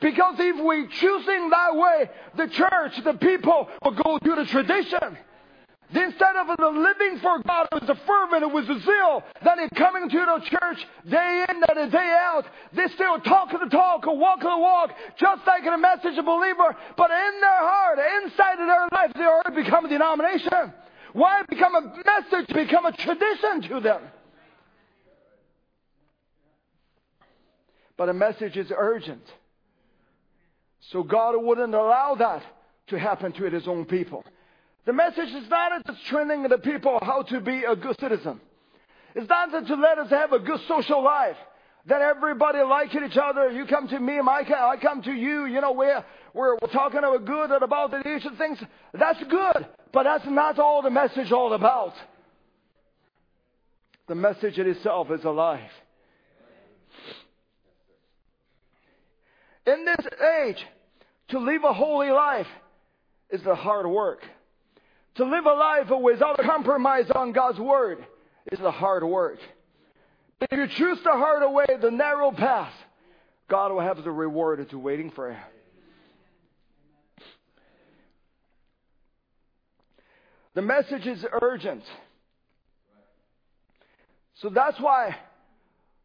Because 0.00 0.36
if 0.38 0.64
we 0.64 0.86
choosing 0.88 1.50
that 1.50 1.74
way, 1.74 2.10
the 2.36 2.46
church, 2.48 3.04
the 3.04 3.14
people 3.14 3.68
will 3.82 3.92
go 3.92 4.18
to 4.18 4.34
the 4.36 4.44
tradition. 4.44 5.18
Instead 5.90 6.36
of 6.36 6.54
the 6.58 6.68
living 6.68 7.18
for 7.22 7.42
God 7.42 7.66
with 7.72 7.88
a 7.88 7.94
fervent, 8.06 8.42
it 8.42 8.52
was 8.52 8.68
a 8.68 8.78
zeal, 8.80 9.22
that 9.42 9.58
is 9.58 9.70
coming 9.74 10.10
to 10.10 10.18
the 10.18 10.44
church 10.44 10.86
day 11.08 11.46
in 11.48 11.62
and 11.76 11.90
day 11.90 12.16
out, 12.20 12.44
they 12.74 12.86
still 12.88 13.18
talk 13.20 13.50
the 13.50 13.70
talk 13.70 14.06
or 14.06 14.18
walk 14.18 14.40
the 14.40 14.48
walk, 14.48 14.90
just 15.18 15.46
like 15.46 15.62
in 15.62 15.72
a 15.72 15.78
message 15.78 16.18
of 16.18 16.26
believer, 16.26 16.76
but 16.94 17.10
in 17.10 17.40
their 17.40 17.60
heart, 17.64 17.98
inside 18.22 18.60
of 18.60 18.66
their 18.66 18.88
life, 18.92 19.12
they 19.14 19.24
already 19.24 19.62
become 19.62 19.86
a 19.86 19.88
denomination. 19.88 20.74
Why 21.14 21.42
become 21.48 21.74
a 21.74 21.80
message, 21.80 22.54
become 22.54 22.84
a 22.84 22.92
tradition 22.92 23.62
to 23.70 23.80
them? 23.80 24.02
But 27.96 28.10
a 28.10 28.14
message 28.14 28.58
is 28.58 28.70
urgent. 28.76 29.24
So 30.92 31.02
God 31.02 31.34
wouldn't 31.36 31.74
allow 31.74 32.14
that 32.16 32.42
to 32.88 32.98
happen 32.98 33.32
to 33.32 33.44
his 33.44 33.66
own 33.66 33.86
people. 33.86 34.22
The 34.88 34.94
message 34.94 35.28
is 35.34 35.46
not 35.50 35.84
just 35.84 36.06
training 36.06 36.44
the 36.44 36.56
people 36.56 36.98
how 37.02 37.20
to 37.24 37.42
be 37.42 37.62
a 37.62 37.76
good 37.76 38.00
citizen. 38.00 38.40
It's 39.14 39.28
not 39.28 39.50
to 39.66 39.74
let 39.74 39.98
us 39.98 40.08
have 40.08 40.32
a 40.32 40.38
good 40.38 40.60
social 40.66 41.04
life. 41.04 41.36
That 41.84 42.00
everybody 42.00 42.62
liking 42.62 43.04
each 43.04 43.18
other. 43.18 43.50
You 43.50 43.66
come 43.66 43.88
to 43.88 44.00
me, 44.00 44.18
Micah, 44.22 44.58
I 44.58 44.78
come 44.78 45.02
to 45.02 45.12
you. 45.12 45.44
You 45.44 45.60
know, 45.60 45.72
we're, 45.72 46.02
we're, 46.32 46.54
we're 46.54 46.72
talking 46.72 47.00
about 47.00 47.16
a 47.16 47.18
good 47.18 47.50
and 47.50 47.62
about 47.62 47.90
the 47.90 47.98
issue 47.98 48.34
things. 48.38 48.58
That's 48.94 49.22
good. 49.24 49.66
But 49.92 50.04
that's 50.04 50.24
not 50.24 50.58
all 50.58 50.80
the 50.80 50.88
message 50.88 51.32
all 51.32 51.52
about. 51.52 51.92
The 54.06 54.14
message 54.14 54.58
in 54.58 54.70
itself 54.70 55.10
is 55.10 55.22
alive. 55.22 55.70
In 59.66 59.84
this 59.84 60.06
age, 60.46 60.66
to 61.28 61.40
live 61.40 61.64
a 61.64 61.74
holy 61.74 62.10
life 62.10 62.48
is 63.28 63.42
the 63.42 63.54
hard 63.54 63.86
work. 63.86 64.22
To 65.18 65.24
live 65.24 65.46
a 65.46 65.52
life 65.52 65.90
without 66.00 66.38
compromise 66.38 67.10
on 67.10 67.32
God's 67.32 67.58
word 67.58 68.06
is 68.52 68.60
the 68.60 68.70
hard 68.70 69.02
work. 69.02 69.40
But 70.38 70.52
If 70.52 70.58
you 70.58 70.68
choose 70.68 71.02
the 71.02 71.10
hard 71.10 71.42
way, 71.52 71.66
the 71.80 71.90
narrow 71.90 72.30
path, 72.30 72.72
God 73.48 73.72
will 73.72 73.80
have 73.80 74.04
the 74.04 74.12
reward 74.12 74.70
to 74.70 74.78
waiting 74.78 75.10
for 75.10 75.32
you. 75.32 75.36
The 80.54 80.62
message 80.62 81.04
is 81.04 81.26
urgent. 81.42 81.82
So 84.34 84.50
that's 84.50 84.78
why 84.78 85.16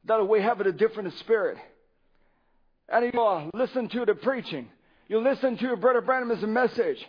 that 0.05 0.27
we 0.27 0.41
have 0.41 0.59
a 0.59 0.71
different 0.71 1.13
spirit. 1.19 1.59
And 2.89 3.13
you 3.13 3.51
listen 3.53 3.89
to 3.89 4.05
the 4.05 4.15
preaching. 4.15 4.69
You 5.07 5.19
listen 5.19 5.55
to 5.57 5.75
Brother 5.75 6.01
Branham's 6.01 6.41
message. 6.41 7.05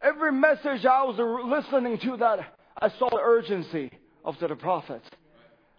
Every 0.00 0.30
message 0.30 0.86
I 0.86 1.02
was 1.02 1.18
listening 1.44 1.98
to 1.98 2.16
that, 2.18 2.54
I 2.80 2.88
saw 2.98 3.10
the 3.10 3.20
urgency 3.20 3.90
of 4.24 4.36
the 4.38 4.54
prophet. 4.54 5.02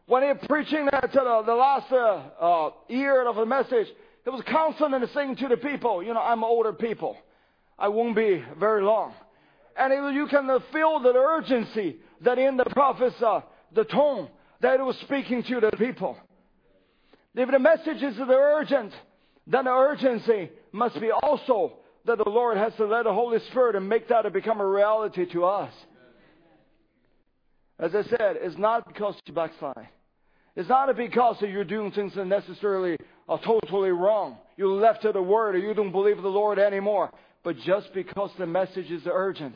When 0.07 0.23
he 0.23 0.47
preaching 0.47 0.87
that 0.91 1.11
to 1.13 1.19
the, 1.19 1.43
the 1.45 1.55
last 1.55 1.91
uh, 1.91 2.21
uh, 2.39 2.71
year 2.89 3.27
of 3.27 3.37
the 3.37 3.45
message, 3.45 3.87
he 4.25 4.29
was 4.29 4.41
constantly 4.49 5.07
saying 5.13 5.37
to 5.37 5.47
the 5.47 5.57
people, 5.57 6.03
you 6.03 6.13
know, 6.13 6.19
I'm 6.19 6.43
older 6.43 6.73
people. 6.73 7.15
I 7.77 7.87
won't 7.87 8.15
be 8.15 8.43
very 8.59 8.83
long. 8.83 9.13
And 9.77 9.93
it, 9.93 10.13
you 10.13 10.27
can 10.27 10.47
feel 10.73 10.99
the 10.99 11.13
urgency 11.13 11.97
that 12.21 12.37
in 12.37 12.57
the 12.57 12.65
prophets, 12.65 13.15
uh, 13.21 13.41
the 13.73 13.85
tone 13.85 14.27
that 14.59 14.79
he 14.79 14.83
was 14.83 14.97
speaking 14.97 15.43
to 15.43 15.61
the 15.61 15.71
people. 15.77 16.17
If 17.35 17.49
the 17.49 17.59
message 17.59 18.03
is 18.03 18.19
urgent, 18.19 18.91
then 19.47 19.65
the 19.65 19.71
urgency 19.71 20.49
must 20.73 20.99
be 20.99 21.11
also 21.11 21.77
that 22.09 22.17
the 22.23 22.29
Lord 22.29 22.57
has 22.57 22.73
to 22.77 22.85
let 22.85 23.03
the 23.03 23.13
Holy 23.13 23.39
Spirit 23.51 23.75
and 23.75 23.87
make 23.87 24.07
that 24.09 24.23
to 24.23 24.31
become 24.31 24.59
a 24.59 24.67
reality 24.67 25.31
to 25.31 25.45
us. 25.45 25.71
As 27.77 27.93
I 27.93 28.01
said, 28.01 28.37
it's 28.41 28.57
not 28.57 28.87
because 28.87 29.15
you 29.25 29.33
backslide. 29.33 29.87
It's 30.55 30.67
not 30.67 30.93
because 30.97 31.37
you're 31.41 31.63
doing 31.63 31.91
things 31.91 32.15
that 32.15 32.25
necessarily 32.25 32.97
are 33.27 33.39
totally 33.39 33.91
wrong. 33.91 34.37
You 34.57 34.73
left 34.73 35.03
to 35.03 35.11
the 35.11 35.21
Word 35.21 35.55
or 35.55 35.59
you 35.59 35.75
don't 35.75 35.91
believe 35.91 36.21
the 36.21 36.27
Lord 36.27 36.57
anymore. 36.57 37.11
But 37.43 37.57
just 37.59 37.93
because 37.93 38.31
the 38.39 38.47
message 38.47 38.89
is 38.89 39.03
urgent. 39.05 39.55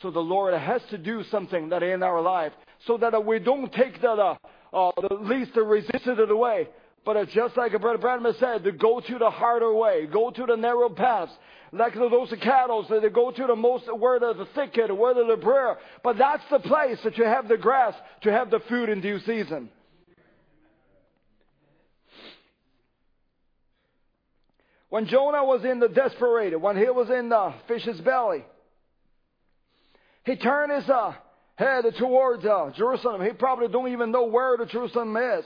So 0.00 0.12
the 0.12 0.20
Lord 0.20 0.54
has 0.54 0.80
to 0.90 0.96
do 0.96 1.24
something 1.24 1.70
that 1.70 1.82
in 1.82 2.04
our 2.04 2.22
life 2.22 2.52
so 2.86 2.98
that 2.98 3.26
we 3.26 3.40
don't 3.40 3.70
take 3.72 4.00
the, 4.00 4.10
uh, 4.10 4.36
uh, 4.72 4.92
the 5.08 5.14
least 5.16 5.56
resistance 5.56 6.18
of 6.20 6.28
the 6.28 6.36
way. 6.36 6.68
But 7.04 7.16
it's 7.16 7.32
just 7.32 7.56
like 7.56 7.78
Brother 7.80 7.98
Branham 7.98 8.32
said, 8.38 8.64
to 8.64 8.72
go 8.72 9.00
to 9.00 9.18
the 9.18 9.30
harder 9.30 9.72
way, 9.72 10.06
go 10.06 10.30
to 10.30 10.46
the 10.46 10.56
narrow 10.56 10.90
paths, 10.90 11.32
like 11.72 11.94
those 11.94 12.32
cattle, 12.42 12.84
so 12.88 13.00
they 13.00 13.08
go 13.08 13.30
to 13.30 13.46
the 13.46 13.56
most, 13.56 13.84
where 13.96 14.18
there's 14.20 14.36
the 14.36 14.48
thicket, 14.54 14.94
where 14.94 15.14
there's 15.14 15.28
the 15.28 15.42
prayer. 15.42 15.78
But 16.02 16.18
that's 16.18 16.42
the 16.50 16.58
place 16.58 16.98
that 17.04 17.16
you 17.16 17.24
have 17.24 17.48
the 17.48 17.56
grass, 17.56 17.94
to 18.22 18.32
have 18.32 18.50
the 18.50 18.60
food 18.68 18.88
in 18.88 19.00
due 19.00 19.18
season. 19.20 19.70
When 24.90 25.06
Jonah 25.06 25.44
was 25.44 25.64
in 25.64 25.78
the 25.78 25.88
desperate, 25.88 26.60
when 26.60 26.76
he 26.76 26.90
was 26.90 27.08
in 27.08 27.28
the 27.28 27.54
fish's 27.68 28.00
belly, 28.00 28.44
he 30.24 30.36
turned 30.36 30.72
his 30.72 30.90
uh, 30.90 31.14
head 31.54 31.84
towards 31.96 32.44
uh, 32.44 32.72
Jerusalem. 32.76 33.24
He 33.24 33.32
probably 33.32 33.68
don't 33.68 33.92
even 33.92 34.10
know 34.10 34.24
where 34.24 34.56
the 34.56 34.66
Jerusalem 34.66 35.16
is. 35.16 35.44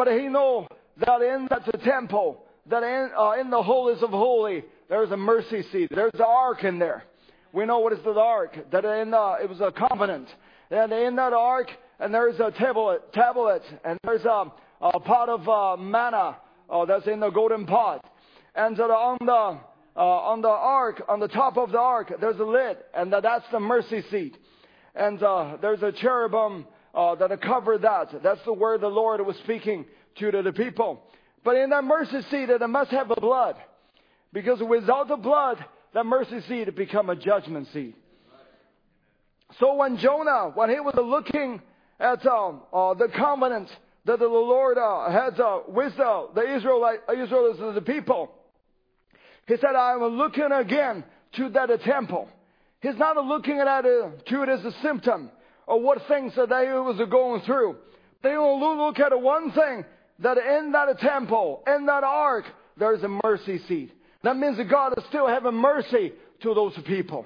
But 0.00 0.18
he 0.18 0.28
know 0.28 0.66
that 0.96 1.20
in 1.20 1.46
that 1.50 1.66
the 1.66 1.76
temple, 1.76 2.42
that 2.70 2.82
in, 2.82 3.10
uh, 3.14 3.32
in 3.32 3.50
the 3.50 3.62
holies 3.62 4.02
of 4.02 4.08
holy, 4.08 4.64
there's 4.88 5.10
a 5.10 5.16
mercy 5.18 5.62
seat. 5.70 5.90
There's 5.94 6.14
the 6.14 6.24
ark 6.24 6.64
in 6.64 6.78
there. 6.78 7.04
We 7.52 7.66
know 7.66 7.80
what 7.80 7.92
is 7.92 7.98
the 8.02 8.12
ark. 8.12 8.56
That 8.72 8.86
in 8.86 9.12
uh, 9.12 9.34
it 9.42 9.46
was 9.50 9.60
a 9.60 9.70
covenant. 9.70 10.26
And 10.70 10.90
in 10.90 11.16
that 11.16 11.34
ark, 11.34 11.68
and 11.98 12.14
there's 12.14 12.40
a 12.40 12.50
tablet, 12.50 13.12
tablet, 13.12 13.60
and 13.84 13.98
there's 14.02 14.24
a, 14.24 14.50
a 14.80 15.00
pot 15.00 15.28
of 15.28 15.46
uh, 15.46 15.76
manna 15.76 16.38
uh, 16.70 16.86
that's 16.86 17.06
in 17.06 17.20
the 17.20 17.28
golden 17.28 17.66
pot. 17.66 18.02
And 18.54 18.78
so 18.78 18.84
on 18.84 19.18
the 19.20 20.00
uh, 20.00 20.02
on 20.02 20.40
the 20.40 20.48
ark, 20.48 21.02
on 21.10 21.20
the 21.20 21.28
top 21.28 21.58
of 21.58 21.72
the 21.72 21.78
ark, 21.78 22.10
there's 22.18 22.40
a 22.40 22.44
lid, 22.44 22.78
and 22.94 23.12
that's 23.12 23.44
the 23.52 23.60
mercy 23.60 24.02
seat. 24.10 24.38
And 24.94 25.22
uh, 25.22 25.58
there's 25.60 25.82
a 25.82 25.92
cherubim 25.92 26.64
uh, 26.94 27.14
that 27.16 27.40
cover 27.40 27.78
that. 27.78 28.22
That's 28.22 28.42
the 28.44 28.52
word 28.52 28.80
the 28.80 28.88
Lord 28.88 29.24
was 29.24 29.36
speaking 29.36 29.86
to 30.18 30.42
the 30.42 30.52
people. 30.52 31.02
But 31.44 31.56
in 31.56 31.70
that 31.70 31.84
mercy 31.84 32.22
seat, 32.30 32.50
it 32.50 32.60
must 32.68 32.90
have 32.90 33.10
a 33.10 33.20
blood. 33.20 33.56
Because 34.32 34.60
without 34.60 35.08
the 35.08 35.16
blood, 35.16 35.64
that 35.94 36.04
mercy 36.04 36.40
seat 36.42 36.74
become 36.76 37.10
a 37.10 37.16
judgment 37.16 37.68
seat. 37.72 37.96
So 39.58 39.74
when 39.74 39.96
Jonah, 39.96 40.52
when 40.54 40.70
he 40.70 40.78
was 40.78 40.94
looking 40.96 41.60
at 41.98 42.24
um, 42.26 42.62
uh, 42.72 42.94
the 42.94 43.08
covenant 43.08 43.68
that 44.04 44.18
the 44.18 44.26
Lord 44.26 44.78
uh, 44.78 45.10
had 45.10 45.40
uh, 45.40 45.60
with 45.68 45.98
uh, 45.98 46.26
the 46.34 46.54
Israelite, 46.56 47.00
Israelites, 47.12 47.58
the 47.74 47.82
people, 47.82 48.32
he 49.46 49.56
said, 49.56 49.74
I'm 49.74 50.00
looking 50.16 50.52
again 50.52 51.04
to 51.36 51.48
that 51.50 51.68
temple. 51.82 52.28
He's 52.80 52.96
not 52.96 53.16
looking 53.16 53.58
at 53.58 53.84
it 53.84 54.26
to 54.26 54.42
it 54.42 54.48
as 54.48 54.64
a 54.64 54.72
symptom 54.82 55.30
of 55.70 55.82
what 55.82 55.98
things 56.08 56.32
that 56.34 56.48
they 56.48 56.66
was 56.72 57.00
going 57.08 57.42
through. 57.42 57.76
They 58.22 58.30
only 58.30 58.76
look 58.76 58.98
at 58.98 59.18
one 59.18 59.52
thing 59.52 59.84
that 60.18 60.36
in 60.36 60.72
that 60.72 60.98
temple, 60.98 61.62
in 61.66 61.86
that 61.86 62.02
ark, 62.04 62.44
there's 62.76 63.02
a 63.04 63.20
mercy 63.24 63.60
seat. 63.68 63.92
That 64.22 64.36
means 64.36 64.56
that 64.58 64.68
God 64.68 64.94
is 64.98 65.04
still 65.08 65.28
having 65.28 65.54
mercy 65.54 66.12
to 66.42 66.54
those 66.54 66.76
people. 66.86 67.24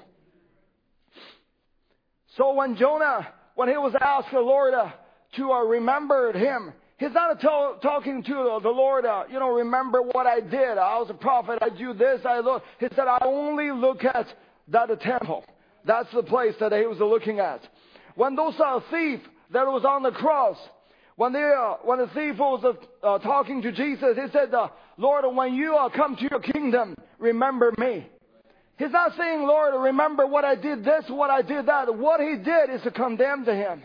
So 2.36 2.52
when 2.52 2.76
Jonah, 2.76 3.28
when 3.54 3.68
he 3.68 3.76
was 3.76 3.94
asked 4.00 4.28
the 4.32 4.40
Lord 4.40 4.74
uh, 4.74 4.90
to 5.36 5.50
uh, 5.50 5.64
remember 5.64 6.32
him, 6.32 6.72
he's 6.98 7.12
not 7.12 7.40
talking 7.40 8.22
to 8.24 8.34
the, 8.34 8.60
the 8.62 8.68
Lord, 8.68 9.06
uh, 9.06 9.24
you 9.30 9.38
know, 9.38 9.50
remember 9.50 10.02
what 10.02 10.26
I 10.26 10.40
did. 10.40 10.78
I 10.78 10.98
was 10.98 11.08
a 11.10 11.14
prophet. 11.14 11.60
I 11.62 11.70
do 11.70 11.94
this. 11.94 12.20
I 12.24 12.40
look. 12.40 12.62
He 12.78 12.88
said, 12.94 13.06
I 13.06 13.18
only 13.24 13.70
look 13.70 14.04
at 14.04 14.26
that 14.68 15.00
temple. 15.00 15.44
That's 15.86 16.12
the 16.12 16.22
place 16.22 16.54
that 16.60 16.72
he 16.72 16.86
was 16.86 16.98
looking 16.98 17.40
at. 17.40 17.60
When 18.14 18.36
those 18.36 18.54
uh, 18.58 18.80
thief 18.90 19.20
that 19.52 19.66
was 19.66 19.84
on 19.84 20.02
the 20.02 20.10
cross, 20.10 20.56
when, 21.16 21.32
they, 21.32 21.42
uh, 21.42 21.74
when 21.84 21.98
the 21.98 22.08
thief 22.08 22.38
was 22.38 22.64
uh, 22.64 23.06
uh, 23.06 23.18
talking 23.18 23.62
to 23.62 23.72
Jesus, 23.72 24.16
he 24.16 24.30
said, 24.32 24.52
uh, 24.54 24.68
Lord, 24.96 25.24
when 25.34 25.54
you 25.54 25.78
come 25.94 26.16
to 26.16 26.28
your 26.30 26.40
kingdom, 26.40 26.96
remember 27.18 27.72
me. 27.78 28.06
He's 28.78 28.90
not 28.90 29.12
saying, 29.16 29.42
Lord, 29.42 29.74
remember 29.80 30.26
what 30.26 30.44
I 30.44 30.56
did 30.56 30.84
this, 30.84 31.04
what 31.08 31.30
I 31.30 31.42
did 31.42 31.66
that. 31.66 31.96
What 31.96 32.20
he 32.20 32.36
did 32.36 32.70
is 32.70 32.82
to 32.82 32.90
condemn 32.90 33.44
to 33.44 33.54
him. 33.54 33.82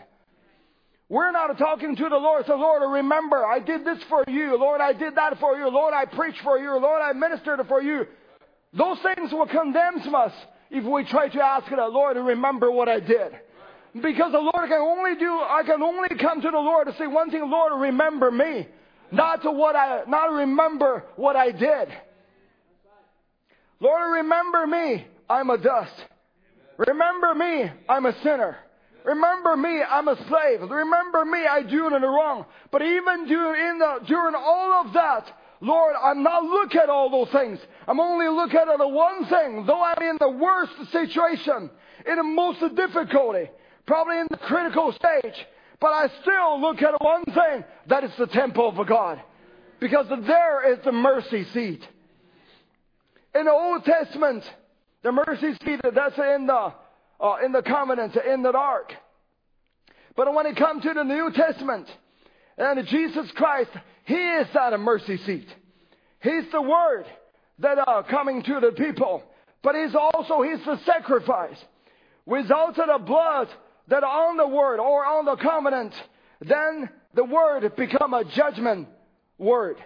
We're 1.08 1.30
not 1.32 1.56
talking 1.58 1.96
to 1.96 2.08
the 2.08 2.16
Lord. 2.16 2.44
So, 2.46 2.54
Lord, 2.56 2.82
remember, 2.88 3.44
I 3.44 3.58
did 3.58 3.84
this 3.84 3.98
for 4.08 4.24
you. 4.28 4.56
Lord, 4.56 4.80
I 4.80 4.92
did 4.92 5.16
that 5.16 5.38
for 5.38 5.56
you. 5.56 5.68
Lord, 5.68 5.92
I 5.92 6.04
preached 6.06 6.40
for 6.42 6.58
you. 6.58 6.70
Lord, 6.78 7.02
I 7.02 7.12
ministered 7.12 7.60
for 7.68 7.82
you. 7.82 8.06
Those 8.72 8.98
things 9.02 9.32
will 9.32 9.46
condemn 9.46 10.14
us 10.14 10.32
if 10.70 10.84
we 10.84 11.04
try 11.04 11.28
to 11.28 11.44
ask 11.44 11.68
the 11.68 11.76
Lord 11.88 12.14
to 12.14 12.22
remember 12.22 12.70
what 12.70 12.88
I 12.88 13.00
did. 13.00 13.32
Because 13.94 14.32
the 14.32 14.38
Lord 14.38 14.68
can 14.68 14.80
only 14.80 15.16
do, 15.16 15.32
I 15.32 15.62
can 15.66 15.82
only 15.82 16.08
come 16.20 16.40
to 16.40 16.50
the 16.50 16.58
Lord 16.58 16.86
to 16.86 16.96
say 16.96 17.06
one 17.06 17.30
thing, 17.30 17.48
Lord, 17.50 17.72
remember 17.80 18.30
me. 18.30 18.68
Not 19.10 19.42
to 19.42 19.50
what 19.50 19.74
I, 19.74 20.04
not 20.06 20.30
remember 20.30 21.04
what 21.16 21.34
I 21.34 21.50
did. 21.50 21.88
Lord, 23.80 24.12
remember 24.12 24.66
me. 24.66 25.06
I'm 25.28 25.50
a 25.50 25.58
dust. 25.58 25.94
Remember 26.78 27.34
me. 27.34 27.70
I'm 27.88 28.06
a 28.06 28.12
sinner. 28.22 28.58
Remember 29.04 29.56
me. 29.56 29.82
I'm 29.82 30.06
a 30.06 30.16
slave. 30.28 30.70
Remember 30.70 31.24
me. 31.24 31.46
I 31.46 31.62
do 31.62 31.86
it 31.86 31.92
in 31.92 32.02
the 32.02 32.08
wrong. 32.08 32.44
But 32.70 32.82
even 32.82 33.26
during, 33.26 33.78
the, 33.78 34.00
during 34.06 34.34
all 34.36 34.86
of 34.86 34.92
that, 34.92 35.24
Lord, 35.60 35.94
I'm 36.00 36.22
not 36.22 36.44
look 36.44 36.74
at 36.74 36.88
all 36.88 37.10
those 37.10 37.32
things. 37.32 37.58
I'm 37.88 37.98
only 37.98 38.28
looking 38.28 38.60
at 38.60 38.78
the 38.78 38.88
one 38.88 39.26
thing. 39.26 39.64
Though 39.66 39.82
I'm 39.82 40.02
in 40.02 40.16
the 40.20 40.30
worst 40.30 40.72
situation, 40.92 41.70
in 42.06 42.16
the 42.16 42.22
most 42.22 42.60
difficulty, 42.76 43.50
probably 43.86 44.18
in 44.18 44.26
the 44.30 44.36
critical 44.36 44.92
stage, 44.92 45.46
but 45.80 45.88
I 45.88 46.08
still 46.22 46.60
look 46.60 46.82
at 46.82 47.00
one 47.00 47.24
thing, 47.24 47.64
that 47.88 48.04
is 48.04 48.12
the 48.18 48.26
temple 48.26 48.68
of 48.78 48.86
God. 48.86 49.20
Because 49.80 50.06
there 50.08 50.72
is 50.72 50.78
the 50.84 50.92
mercy 50.92 51.44
seat. 51.54 51.82
In 53.34 53.44
the 53.44 53.52
Old 53.52 53.84
Testament, 53.84 54.44
the 55.02 55.12
mercy 55.12 55.54
seat, 55.64 55.80
that's 55.82 56.18
in 56.18 56.46
the, 56.46 56.72
uh, 57.20 57.36
in 57.44 57.52
the 57.52 57.62
covenant, 57.62 58.14
in 58.16 58.42
the 58.42 58.52
ark. 58.52 58.92
But 60.16 60.34
when 60.34 60.46
it 60.46 60.56
comes 60.56 60.82
to 60.82 60.92
the 60.92 61.04
New 61.04 61.30
Testament, 61.32 61.88
And 62.58 62.86
Jesus 62.86 63.30
Christ, 63.32 63.70
He 64.04 64.14
is 64.14 64.46
that 64.52 64.78
mercy 64.78 65.16
seat. 65.16 65.48
He's 66.22 66.44
the 66.52 66.60
word 66.60 67.06
that 67.60 67.78
are 67.78 68.02
coming 68.02 68.42
to 68.42 68.60
the 68.60 68.72
people. 68.72 69.22
But 69.62 69.76
He's 69.76 69.94
also, 69.94 70.42
He's 70.42 70.62
the 70.66 70.78
sacrifice. 70.84 71.56
Without 72.26 72.76
the 72.76 72.98
blood 73.04 73.48
that 73.90 74.04
on 74.04 74.36
the 74.36 74.46
word 74.46 74.80
or 74.80 75.04
on 75.04 75.24
the 75.26 75.36
covenant, 75.36 75.92
then 76.40 76.88
the 77.14 77.24
word 77.24 77.76
become 77.76 78.14
a 78.14 78.24
judgment 78.24 78.88
word. 79.36 79.76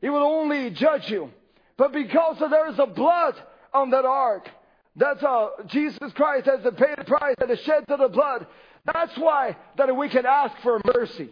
It 0.00 0.10
will 0.10 0.22
only 0.22 0.70
judge 0.70 1.10
you. 1.10 1.30
But 1.76 1.92
because 1.92 2.38
there 2.38 2.70
is 2.70 2.78
a 2.78 2.86
blood 2.86 3.34
on 3.72 3.90
that 3.90 4.04
ark, 4.04 4.48
that's 4.96 5.22
uh, 5.22 5.48
Jesus 5.66 6.12
Christ 6.12 6.46
has 6.46 6.60
paid 6.76 6.96
the 6.98 7.04
price 7.04 7.34
and 7.40 7.58
shed 7.60 7.84
the 7.88 8.08
blood. 8.08 8.46
That's 8.84 9.16
why 9.16 9.56
that 9.76 9.96
we 9.96 10.08
can 10.08 10.26
ask 10.26 10.54
for 10.62 10.80
mercy. 10.94 11.30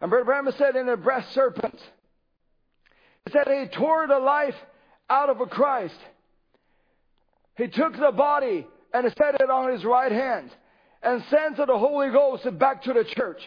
And 0.00 0.10
Brother 0.10 0.24
Branham 0.24 0.52
said 0.58 0.76
in 0.76 0.86
the 0.86 0.96
breast 0.96 1.32
serpent, 1.32 1.78
he 3.24 3.32
said 3.32 3.46
he 3.48 3.66
tore 3.68 4.06
the 4.06 4.18
life 4.18 4.54
out 5.08 5.30
of 5.30 5.40
a 5.40 5.46
Christ. 5.46 5.98
He 7.56 7.68
took 7.68 7.96
the 7.96 8.12
body 8.12 8.66
and 8.92 9.12
set 9.16 9.40
it 9.40 9.50
on 9.50 9.72
his 9.72 9.84
right 9.84 10.12
hand 10.12 10.50
and 11.02 11.22
sent 11.30 11.56
the 11.56 11.78
Holy 11.78 12.10
Ghost 12.10 12.46
back 12.58 12.82
to 12.84 12.92
the 12.92 13.04
church, 13.04 13.40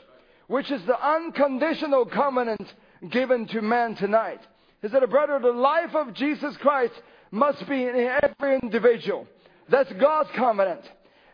which 0.48 0.72
is 0.72 0.82
the 0.86 1.00
unconditional 1.00 2.06
covenant 2.06 2.74
given 3.10 3.48
to 3.48 3.62
man 3.62 3.95
tonight. 3.95 4.41
He 4.82 4.88
said, 4.88 5.08
brother, 5.10 5.39
the 5.39 5.52
life 5.52 5.95
of 5.95 6.13
Jesus 6.13 6.56
Christ 6.58 6.93
must 7.32 7.67
be 7.67 7.84
in 7.84 7.95
every 8.24 8.60
individual. 8.62 9.28
That's 9.69 9.91
God's 9.93 10.30
covenant. 10.36 10.82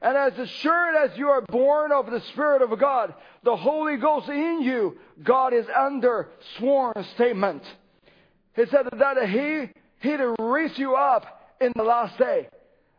And 0.01 0.17
as 0.17 0.37
assured 0.37 0.95
as 0.95 1.17
you 1.17 1.29
are 1.29 1.41
born 1.41 1.91
of 1.91 2.11
the 2.11 2.21
Spirit 2.31 2.61
of 2.61 2.77
God, 2.79 3.13
the 3.43 3.55
Holy 3.55 3.97
Ghost 3.97 4.29
in 4.29 4.61
you, 4.61 4.97
God 5.23 5.53
is 5.53 5.65
under 5.75 6.29
sworn 6.57 6.93
statement. 7.15 7.63
He 8.55 8.65
said 8.65 8.87
that 8.91 9.29
He, 9.29 9.71
He'd 10.05 10.19
raise 10.39 10.77
you 10.77 10.95
up 10.95 11.25
in 11.59 11.71
the 11.75 11.83
last 11.83 12.17
day. 12.17 12.47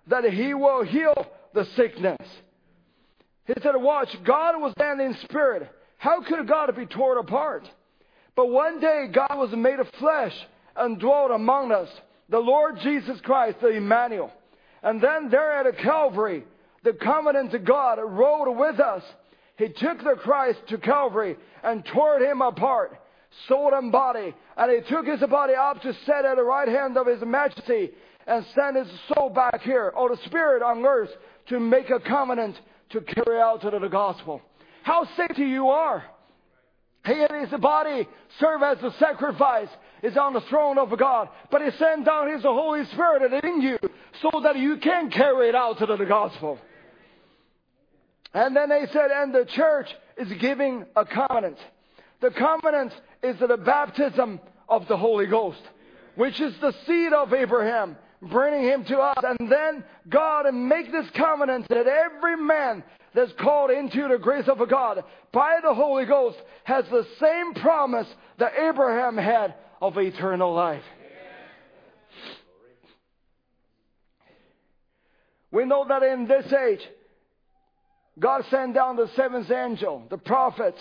That 0.08 0.24
He 0.24 0.54
will 0.54 0.84
heal 0.84 1.14
the 1.54 1.64
sickness. 1.76 2.20
He 3.46 3.54
said, 3.62 3.76
watch, 3.76 4.08
God 4.24 4.60
was 4.60 4.74
then 4.76 5.00
in 5.00 5.16
spirit. 5.22 5.70
How 5.98 6.22
could 6.22 6.48
God 6.48 6.74
be 6.76 6.86
torn 6.86 7.18
apart? 7.18 7.68
But 8.34 8.50
one 8.50 8.80
day 8.80 9.06
God 9.12 9.36
was 9.36 9.50
made 9.52 9.78
of 9.78 9.88
flesh 9.98 10.34
and 10.76 10.98
dwelt 10.98 11.30
among 11.30 11.72
us. 11.72 11.88
The 12.28 12.38
Lord 12.38 12.78
Jesus 12.82 13.20
Christ, 13.22 13.58
the 13.60 13.68
Emmanuel. 13.68 14.32
And 14.82 15.00
then 15.00 15.30
there 15.30 15.66
at 15.66 15.78
Calvary, 15.78 16.44
the 16.82 16.92
covenant 16.92 17.54
of 17.54 17.64
God 17.64 17.98
rode 18.02 18.52
with 18.56 18.80
us. 18.80 19.02
He 19.58 19.68
took 19.68 19.98
the 19.98 20.16
Christ 20.18 20.58
to 20.68 20.78
Calvary 20.78 21.36
and 21.62 21.84
tore 21.84 22.18
him 22.18 22.42
apart, 22.42 22.98
soul 23.48 23.72
and 23.74 23.92
body, 23.92 24.34
and 24.56 24.70
he 24.70 24.88
took 24.88 25.06
his 25.06 25.20
body 25.28 25.54
up 25.54 25.82
to 25.82 25.92
set 26.04 26.24
at 26.24 26.36
the 26.36 26.42
right 26.42 26.68
hand 26.68 26.96
of 26.96 27.06
his 27.06 27.20
majesty 27.22 27.90
and 28.26 28.44
send 28.54 28.76
his 28.76 28.88
soul 29.08 29.30
back 29.30 29.62
here, 29.62 29.92
or 29.96 30.08
the 30.08 30.22
spirit 30.24 30.62
on 30.62 30.84
earth, 30.84 31.10
to 31.48 31.60
make 31.60 31.90
a 31.90 32.00
covenant 32.00 32.56
to 32.90 33.00
carry 33.00 33.40
out 33.40 33.60
to 33.62 33.70
the 33.70 33.88
gospel. 33.88 34.42
How 34.82 35.06
saved 35.16 35.38
you 35.38 35.68
are. 35.68 36.04
He 37.04 37.12
and 37.12 37.48
his 37.48 37.60
body 37.60 38.08
serve 38.40 38.62
as 38.62 38.82
a 38.82 38.90
sacrifice 38.98 39.68
is 40.02 40.16
on 40.16 40.32
the 40.32 40.40
throne 40.42 40.78
of 40.78 40.96
God. 40.98 41.28
But 41.50 41.62
He 41.62 41.70
sent 41.78 42.04
down 42.04 42.32
His 42.32 42.42
Holy 42.42 42.84
Spirit 42.86 43.44
in 43.44 43.60
you 43.60 43.78
so 44.22 44.40
that 44.42 44.56
you 44.56 44.78
can 44.78 45.10
carry 45.10 45.48
it 45.48 45.54
out 45.54 45.78
to 45.78 45.86
the 45.86 46.04
gospel. 46.04 46.58
And 48.34 48.54
then 48.54 48.68
they 48.68 48.86
said, 48.92 49.10
and 49.12 49.34
the 49.34 49.46
church 49.46 49.88
is 50.18 50.32
giving 50.40 50.84
a 50.94 51.04
covenant. 51.04 51.58
The 52.20 52.30
covenant 52.30 52.92
is 53.22 53.38
the 53.38 53.56
baptism 53.56 54.40
of 54.68 54.88
the 54.88 54.96
Holy 54.96 55.26
Ghost, 55.26 55.60
which 56.14 56.40
is 56.40 56.54
the 56.60 56.74
seed 56.86 57.12
of 57.12 57.32
Abraham, 57.32 57.96
bringing 58.22 58.64
him 58.64 58.84
to 58.84 58.98
us. 58.98 59.22
And 59.22 59.50
then 59.50 59.84
God 60.08 60.46
and 60.46 60.68
make 60.68 60.90
this 60.90 61.08
covenant 61.10 61.68
that 61.68 61.86
every 61.86 62.36
man 62.36 62.82
that's 63.14 63.32
called 63.32 63.70
into 63.70 64.08
the 64.08 64.18
grace 64.18 64.48
of 64.48 64.66
God 64.68 65.04
by 65.32 65.58
the 65.62 65.74
Holy 65.74 66.04
Ghost 66.04 66.38
has 66.64 66.84
the 66.90 67.06
same 67.20 67.54
promise 67.54 68.08
that 68.38 68.52
Abraham 68.58 69.16
had 69.16 69.54
of 69.80 69.96
eternal 69.98 70.54
life. 70.54 70.84
We 75.50 75.64
know 75.64 75.86
that 75.88 76.02
in 76.02 76.26
this 76.26 76.52
age, 76.52 76.86
God 78.18 78.44
sent 78.50 78.74
down 78.74 78.96
the 78.96 79.08
seventh 79.16 79.50
angel, 79.50 80.02
the 80.10 80.18
prophet, 80.18 80.74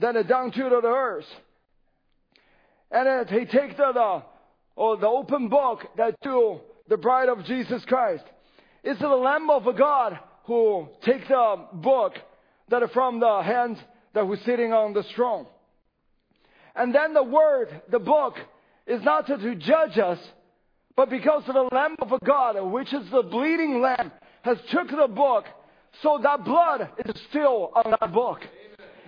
then 0.00 0.14
down 0.26 0.52
to 0.52 0.62
the 0.62 0.86
earth. 0.86 1.26
And 2.90 3.28
he 3.28 3.44
takes 3.44 3.76
the, 3.76 3.92
the, 3.92 4.22
or 4.76 4.96
the 4.96 5.06
open 5.06 5.48
book 5.48 5.80
that 5.96 6.16
to 6.22 6.60
the 6.88 6.96
bride 6.96 7.28
of 7.28 7.44
Jesus 7.44 7.84
Christ. 7.84 8.24
It's 8.82 9.00
the 9.00 9.08
Lamb 9.08 9.50
of 9.50 9.64
God 9.76 10.18
who 10.44 10.88
takes 11.04 11.28
the 11.28 11.66
book 11.74 12.14
that 12.70 12.82
from 12.92 13.20
the 13.20 13.42
hands 13.42 13.78
that 14.14 14.26
was 14.26 14.40
sitting 14.40 14.72
on 14.72 14.94
the 14.94 15.02
throne. 15.14 15.46
And 16.74 16.94
then 16.94 17.12
the 17.12 17.22
word, 17.22 17.82
the 17.90 17.98
book, 17.98 18.34
is 18.86 19.02
not 19.02 19.26
to 19.26 19.54
judge 19.56 19.98
us, 19.98 20.18
but 20.96 21.10
because 21.10 21.42
of 21.46 21.54
the 21.54 21.68
Lamb 21.74 21.96
of 22.00 22.12
God, 22.24 22.60
which 22.70 22.92
is 22.94 23.10
the 23.10 23.22
bleeding 23.22 23.80
lamb, 23.80 24.10
has 24.42 24.58
took 24.70 24.88
the 24.88 25.08
book, 25.08 25.44
so 26.02 26.18
that 26.22 26.44
blood 26.44 26.88
is 27.04 27.20
still 27.28 27.72
on 27.74 27.90
that 27.90 28.12
book. 28.12 28.40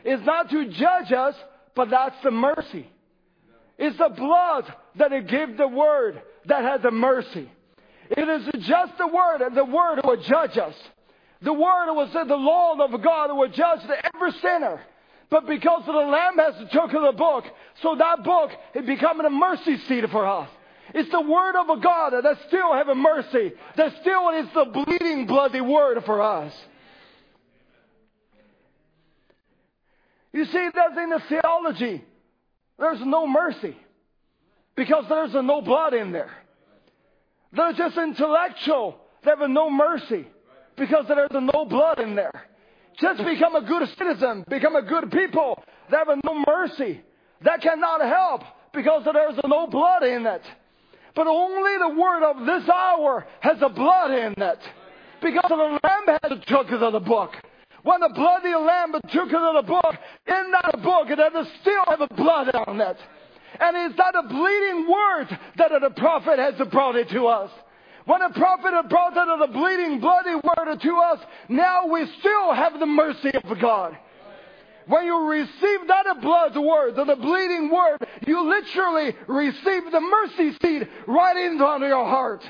It's 0.05 0.25
not 0.25 0.51
to 0.51 0.69
judge 0.69 1.13
us, 1.13 1.35
but 1.75 1.91
that's 1.91 2.17
the 2.23 2.31
mercy. 2.31 2.87
It's 3.79 3.97
the 3.97 4.11
blood 4.11 4.73
that 4.97 5.13
it 5.13 5.27
gives 5.27 5.57
the 5.57 5.69
word 5.69 6.21
that 6.47 6.63
has 6.63 6.83
the 6.83 6.91
mercy. 6.91 7.51
It 8.11 8.29
is 8.29 8.65
just 8.67 8.99
the 8.99 9.07
word, 9.07 9.41
and 9.41 9.57
the 9.57 9.65
word 9.65 10.01
will 10.05 10.21
judge 10.23 10.59
us. 10.59 10.75
The 11.43 11.53
word 11.53 11.95
was 11.95 12.13
the 12.13 12.35
law 12.35 12.79
of 12.79 13.03
God 13.03 13.35
will 13.35 13.49
judge 13.49 13.81
every 14.15 14.33
sinner. 14.43 14.81
But 15.31 15.47
because 15.47 15.83
of 15.87 15.95
the 15.95 16.01
Lamb 16.01 16.37
has 16.39 16.55
took 16.73 16.91
the 16.91 17.15
book, 17.17 17.45
so 17.83 17.95
that 17.97 18.25
book 18.25 18.51
is 18.75 18.85
becoming 18.85 19.27
a 19.27 19.31
mercy 19.31 19.79
seat 19.87 20.05
for 20.11 20.27
us. 20.27 20.49
It's 20.93 21.11
the 21.11 21.21
word 21.21 21.55
of 21.57 21.71
a 21.71 21.81
God 21.81 22.11
that 22.11 22.37
still 22.49 22.75
have 22.75 22.89
a 22.89 22.97
mercy. 22.97 23.53
That 23.77 23.95
still 24.01 24.31
is 24.31 24.47
the 24.53 24.65
bleeding 24.65 25.27
bloody 25.27 25.61
word 25.61 26.03
for 26.05 26.21
us. 26.21 26.53
You 30.33 30.45
see, 30.45 30.69
that's 30.75 30.97
in 30.97 31.11
the 31.11 31.21
theology. 31.29 32.05
There's 32.79 33.01
no 33.05 33.27
mercy. 33.27 33.77
Because 34.77 35.05
there's 35.09 35.35
no 35.35 35.61
blood 35.61 35.95
in 35.95 36.13
there. 36.13 36.31
They're 37.53 37.73
just 37.73 37.97
intellectual. 37.99 38.97
They 39.25 39.31
have 39.31 39.51
no 39.51 39.71
mercy. 39.71 40.27
Because 40.77 41.07
there's 41.09 41.31
no 41.33 41.67
blood 41.67 41.99
in 41.99 42.15
there. 42.15 42.47
Just 42.99 43.25
become 43.25 43.55
a 43.55 43.63
good 43.63 43.89
citizen, 43.97 44.45
become 44.49 44.77
a 44.77 44.83
good 44.83 45.11
people. 45.11 45.63
They 45.91 45.97
have 45.97 46.09
no 46.25 46.45
mercy. 46.47 47.01
That 47.43 47.63
cannot 47.63 48.03
help 48.03 48.43
because 48.73 49.05
there's 49.05 49.39
no 49.47 49.67
blood 49.67 50.03
in 50.03 50.27
it. 50.27 50.43
But 51.15 51.27
only 51.27 51.79
the 51.79 52.01
word 52.01 52.23
of 52.23 52.47
this 52.47 52.69
hour 52.69 53.27
has 53.41 53.57
a 53.63 53.69
blood 53.69 54.11
in 54.11 54.35
it. 54.37 54.59
Because 55.23 55.45
the 55.49 55.55
lamb 55.55 56.19
has 56.23 56.39
took 56.47 56.71
of 56.71 56.93
the 56.93 57.01
book. 57.01 57.33
When 57.83 58.01
the 58.01 58.11
bloody 58.11 58.55
lamb 58.55 58.93
took 59.11 59.33
of 59.33 59.55
the 59.55 59.65
book, 59.67 59.97
in 60.27 60.53
that 60.53 60.83
book 60.83 61.09
it 61.09 61.19
has 61.19 61.47
still 61.61 61.85
have 61.87 62.01
a 62.01 62.15
blood 62.15 62.55
on 62.55 62.81
it. 62.81 62.97
And 63.59 63.77
it's 63.77 63.97
that 63.97 64.15
a 64.15 64.23
bleeding 64.23 64.89
word 64.89 65.39
that 65.57 65.71
the 65.81 65.91
prophet 65.91 66.39
has 66.39 66.55
brought 66.69 66.97
it 66.97 67.09
to 67.11 67.27
us. 67.27 67.51
When 68.07 68.23
a 68.23 68.31
prophet 68.31 68.73
had 68.73 68.89
brought 68.89 69.15
that 69.15 69.27
the 69.27 69.53
bleeding, 69.53 70.01
bloody 70.01 70.35
word 70.35 70.81
to 70.81 70.97
us, 70.99 71.21
now 71.49 71.87
we 71.87 72.07
still 72.19 72.55
have 72.55 72.79
the 72.79 72.87
mercy 72.87 73.31
of 73.33 73.59
God. 73.61 73.97
When 74.87 75.05
you 75.05 75.29
receive 75.29 75.87
that 75.87 76.21
blood 76.21 76.57
word, 76.57 76.97
the 76.97 77.17
bleeding 77.17 77.71
word, 77.71 77.99
you 78.27 78.43
literally 78.49 79.15
receive 79.29 79.93
the 79.93 80.01
mercy 80.01 80.57
seed 80.61 80.89
right 81.07 81.37
into 81.37 81.87
your 81.87 82.05
heart. 82.07 82.43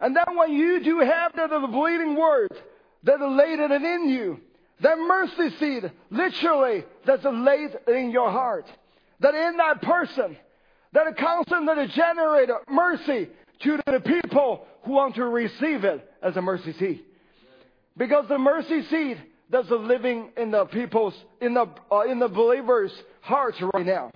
And 0.00 0.16
then 0.16 0.36
when 0.36 0.52
you 0.52 0.82
do 0.82 1.00
have 1.00 1.32
that 1.36 1.52
of 1.52 1.62
the 1.62 1.68
bleeding 1.68 2.16
word 2.16 2.50
that 3.04 3.20
are 3.20 3.30
laid 3.30 3.58
in 3.58 4.08
you, 4.08 4.40
that 4.80 4.98
mercy 4.98 5.54
seed, 5.58 5.92
literally, 6.10 6.84
that's 7.04 7.24
laid 7.24 7.76
in 7.86 8.10
your 8.10 8.30
heart. 8.30 8.66
That 9.20 9.34
in 9.34 9.58
that 9.58 9.82
person, 9.82 10.36
that 10.92 11.06
it 11.06 11.16
constantly 11.18 11.86
generate 11.88 12.48
mercy 12.68 13.28
to 13.60 13.78
the 13.86 14.00
people 14.00 14.66
who 14.84 14.92
want 14.92 15.16
to 15.16 15.24
receive 15.24 15.84
it 15.84 16.10
as 16.22 16.36
a 16.36 16.42
mercy 16.42 16.72
seed. 16.72 17.04
Because 17.96 18.26
the 18.28 18.38
mercy 18.38 18.82
seed 18.84 19.22
that's 19.50 19.68
living 19.68 20.30
in 20.36 20.50
the 20.50 20.64
people's, 20.64 21.14
in 21.42 21.54
the, 21.54 21.66
uh, 21.92 22.00
in 22.02 22.18
the 22.18 22.28
believers' 22.28 22.92
hearts 23.20 23.58
right 23.74 23.84
now. 23.84 24.10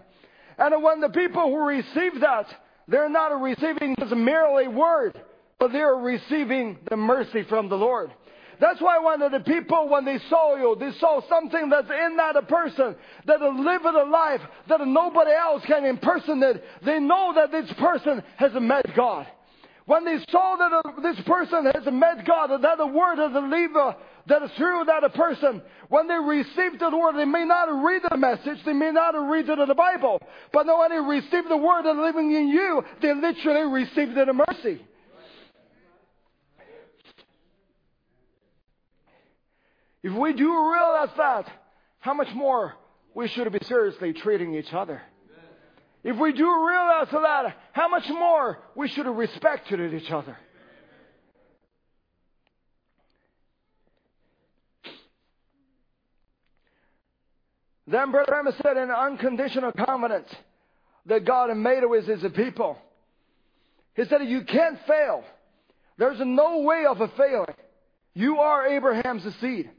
And 0.57 0.83
when 0.83 1.01
the 1.01 1.09
people 1.11 1.43
who 1.43 1.67
receive 1.67 2.21
that, 2.21 2.47
they're 2.87 3.11
not 3.11 3.41
receiving 3.41 3.97
just 3.99 4.15
merely 4.15 4.69
word, 4.69 5.21
but 5.59 5.73
they're 5.73 5.95
receiving 5.95 6.79
the 6.89 6.97
mercy 6.97 7.45
from 7.49 7.69
the 7.69 7.77
Lord. 7.77 8.11
That's 8.61 8.81
why 8.81 8.99
one 8.99 9.21
of 9.23 9.33
the 9.33 9.41
people, 9.41 9.89
when 9.89 10.05
they 10.05 10.19
saw 10.31 10.57
you, 10.57 10.77
they 10.79 10.93
saw 10.99 11.21
something 11.29 11.69
that's 11.69 11.91
in 11.91 12.17
that 12.17 12.49
person, 12.49 12.95
that 13.27 13.41
live 13.41 13.85
a 13.85 14.05
life 14.11 14.41
that 14.69 14.87
nobody 14.87 15.33
else 15.33 15.63
can 15.67 15.85
impersonate. 15.85 16.63
They 16.85 17.01
know 17.01 17.33
that 17.35 17.51
this 17.51 17.73
person 17.79 18.23
has 18.37 18.53
met 18.55 18.95
God. 18.95 19.27
When 19.87 20.05
they 20.07 20.17
saw 20.31 20.57
that 20.57 20.73
uh, 20.73 21.01
this 21.03 21.21
person 21.27 21.67
has 21.67 21.85
met 21.93 22.27
God, 22.27 22.51
that 22.63 22.79
the 22.79 22.87
word 22.87 23.19
has 23.19 23.33
lived, 23.35 23.77
uh, 23.77 23.93
that 24.29 24.43
is 24.43 24.51
through 24.57 24.85
that 24.87 25.13
person, 25.13 25.61
when 25.91 26.09
they 26.09 26.15
received 26.15 26.81
the 26.81 26.89
word, 26.89 27.17
they 27.17 27.27
may 27.27 27.45
not 27.45 27.67
read 27.85 28.01
the 28.09 28.17
message, 28.17 28.65
they 28.65 28.73
may 28.73 28.93
not 28.93 29.11
read 29.11 29.47
it 29.47 29.59
in 29.59 29.69
the 29.69 29.75
Bible, 29.75 30.23
but 30.55 30.67
when 30.67 30.91
they 30.91 30.97
receive 30.97 31.51
the 31.51 31.57
word 31.57 31.83
that's 31.85 31.99
living 31.99 32.35
in 32.35 32.49
you, 32.49 32.83
they 33.03 33.13
literally 33.13 33.83
received 33.83 34.15
the 34.15 34.33
mercy. 34.33 34.81
If 40.05 40.13
we 40.13 40.35
do 40.35 40.71
realize 40.71 41.09
that, 41.17 41.51
how 41.99 42.13
much 42.13 42.29
more 42.35 42.75
we 43.15 43.27
should 43.27 43.51
be 43.51 43.65
seriously 43.65 44.13
treating 44.13 44.55
each 44.55 44.71
other. 44.75 45.01
If 46.05 46.19
we 46.19 46.33
do 46.35 46.45
realize 46.45 47.09
that, 47.11 47.57
how 47.73 47.89
much 47.89 48.07
more 48.11 48.59
we 48.77 48.87
should 48.89 49.07
respect 49.07 49.73
each 49.73 50.11
other. 50.11 50.37
Then 57.87 58.11
Brother 58.11 58.37
Amos 58.39 58.57
said 58.63 58.77
an 58.77 58.91
unconditional 58.91 59.73
covenant 59.73 60.27
that 61.07 61.25
God 61.25 61.57
made 61.57 61.83
with 61.87 62.07
his 62.07 62.31
people. 62.33 62.77
He 63.95 64.05
said 64.05 64.23
you 64.25 64.43
can't 64.43 64.79
fail. 64.87 65.25
There's 65.97 66.21
no 66.21 66.61
way 66.61 66.85
of 66.85 67.01
a 67.01 67.09
failing. 67.09 67.55
You 68.13 68.41
are 68.41 68.67
Abraham's 68.67 69.35
seed. 69.41 69.71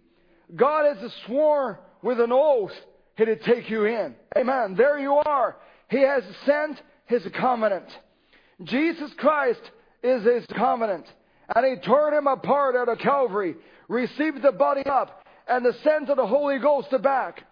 God 0.53 0.85
has 0.85 1.11
sworn 1.25 1.77
with 2.01 2.19
an 2.19 2.31
oath 2.31 2.71
he'd 3.17 3.41
take 3.45 3.69
you 3.69 3.85
in. 3.85 4.15
Amen. 4.37 4.75
There 4.77 4.99
you 4.99 5.13
are. 5.13 5.55
He 5.89 6.01
has 6.01 6.23
sent 6.45 6.81
his 7.05 7.25
covenant. 7.37 7.85
Jesus 8.63 9.11
Christ 9.17 9.61
is 10.03 10.23
his 10.23 10.45
covenant. 10.55 11.05
And 11.55 11.65
he 11.65 11.87
tore 11.87 12.11
him 12.11 12.27
apart 12.27 12.75
at 12.75 12.89
a 12.89 12.95
Calvary, 12.95 13.55
received 13.87 14.41
the 14.41 14.51
body 14.51 14.83
up, 14.85 15.25
and 15.47 15.63
the 15.63 15.73
sent 15.83 16.07
the 16.07 16.25
Holy 16.25 16.59
Ghost 16.59 16.89
back. 17.03 17.43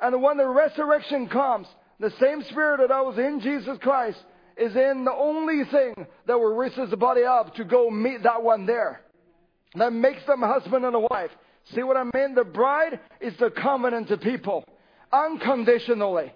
And 0.00 0.20
when 0.22 0.36
the 0.36 0.48
resurrection 0.48 1.28
comes, 1.28 1.66
the 2.00 2.12
same 2.20 2.42
spirit 2.50 2.88
that 2.88 3.04
was 3.04 3.18
in 3.18 3.40
Jesus 3.40 3.78
Christ 3.80 4.18
is 4.56 4.74
in 4.74 5.04
the 5.04 5.12
only 5.12 5.62
thing 5.70 6.06
that 6.26 6.38
will 6.38 6.54
raise 6.54 6.72
the 6.90 6.96
body 6.96 7.22
up 7.22 7.54
to 7.54 7.64
go 7.64 7.90
meet 7.90 8.22
that 8.24 8.42
one 8.42 8.66
there. 8.66 9.02
That 9.76 9.92
makes 9.92 10.24
them 10.26 10.40
husband 10.40 10.84
and 10.84 10.96
a 10.96 11.00
wife. 11.00 11.30
See 11.74 11.82
what 11.82 11.96
I 11.96 12.04
mean? 12.04 12.34
The 12.34 12.44
bride 12.44 13.00
is 13.20 13.36
the 13.38 13.50
covenant 13.50 14.08
people. 14.22 14.64
Unconditionally. 15.12 16.32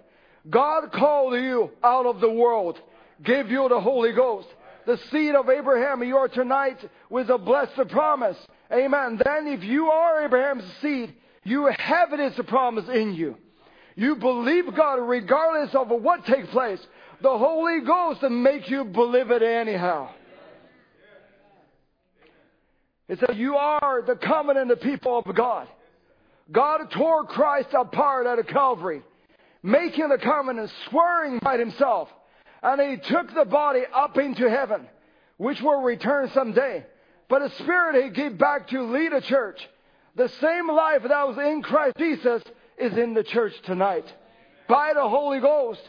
God 0.49 0.91
called 0.91 1.33
you 1.33 1.71
out 1.83 2.05
of 2.05 2.21
the 2.21 2.29
world, 2.29 2.79
gave 3.23 3.49
you 3.49 3.67
the 3.67 3.79
Holy 3.79 4.13
Ghost. 4.13 4.47
The 4.85 4.99
seed 5.11 5.33
of 5.33 5.49
Abraham, 5.49 6.03
you 6.03 6.17
are 6.17 6.27
tonight 6.27 6.77
with 7.09 7.29
a 7.29 7.37
blessed 7.37 7.89
promise. 7.89 8.37
Amen. 8.71 9.19
Then 9.23 9.47
if 9.47 9.63
you 9.63 9.87
are 9.87 10.25
Abraham's 10.25 10.65
seed, 10.81 11.15
you 11.43 11.65
have 11.65 12.13
it 12.13 12.19
as 12.19 12.37
a 12.37 12.43
promise 12.43 12.85
in 12.93 13.15
you. 13.15 13.37
You 13.95 14.17
believe 14.17 14.75
God 14.75 14.95
regardless 14.95 15.73
of 15.73 15.89
what 15.89 16.25
takes 16.25 16.49
place. 16.49 16.85
The 17.21 17.37
Holy 17.37 17.81
Ghost 17.81 18.21
will 18.21 18.29
make 18.29 18.69
you 18.69 18.83
believe 18.83 19.31
it 19.31 19.41
anyhow. 19.41 20.09
It 23.07 23.19
says, 23.19 23.37
You 23.37 23.55
are 23.55 24.01
the 24.01 24.15
covenant 24.15 24.81
people 24.81 25.19
of 25.19 25.35
God. 25.35 25.67
God 26.51 26.89
tore 26.91 27.25
Christ 27.25 27.69
apart 27.73 28.27
at 28.27 28.39
a 28.39 28.43
Calvary, 28.43 29.01
making 29.63 30.09
the 30.09 30.17
covenant, 30.17 30.71
swearing 30.89 31.39
by 31.39 31.57
himself. 31.57 32.09
And 32.61 32.81
he 32.81 32.97
took 32.97 33.33
the 33.33 33.45
body 33.45 33.81
up 33.93 34.17
into 34.17 34.49
heaven, 34.49 34.87
which 35.37 35.61
will 35.61 35.81
return 35.81 36.29
someday. 36.33 36.85
But 37.27 37.39
the 37.39 37.49
Spirit 37.63 38.03
he 38.03 38.09
gave 38.09 38.37
back 38.37 38.67
to 38.69 38.81
lead 38.83 39.13
a 39.13 39.21
church. 39.21 39.67
The 40.15 40.29
same 40.29 40.69
life 40.69 41.01
that 41.03 41.27
was 41.27 41.37
in 41.37 41.61
Christ 41.61 41.97
Jesus 41.97 42.41
is 42.77 42.97
in 42.97 43.13
the 43.13 43.23
church 43.23 43.53
tonight. 43.65 44.05
By 44.67 44.93
the 44.93 45.07
Holy 45.07 45.39
Ghost. 45.39 45.81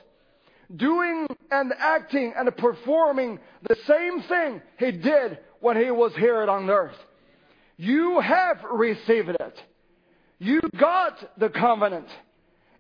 Doing 0.75 1.29
and 1.51 1.73
acting 1.79 2.35
and 2.37 2.55
performing 2.57 3.39
the 3.63 3.77
same 3.87 4.23
thing 4.23 4.61
he 4.79 4.91
did 4.91 5.39
when 5.61 5.77
he 5.77 5.91
was 5.91 6.15
here 6.17 6.43
on 6.43 6.69
earth. 6.69 6.97
You 7.77 8.21
have 8.21 8.65
received 8.71 9.29
it. 9.29 9.63
You 10.39 10.61
got 10.77 11.39
the 11.39 11.49
covenant. 11.49 12.09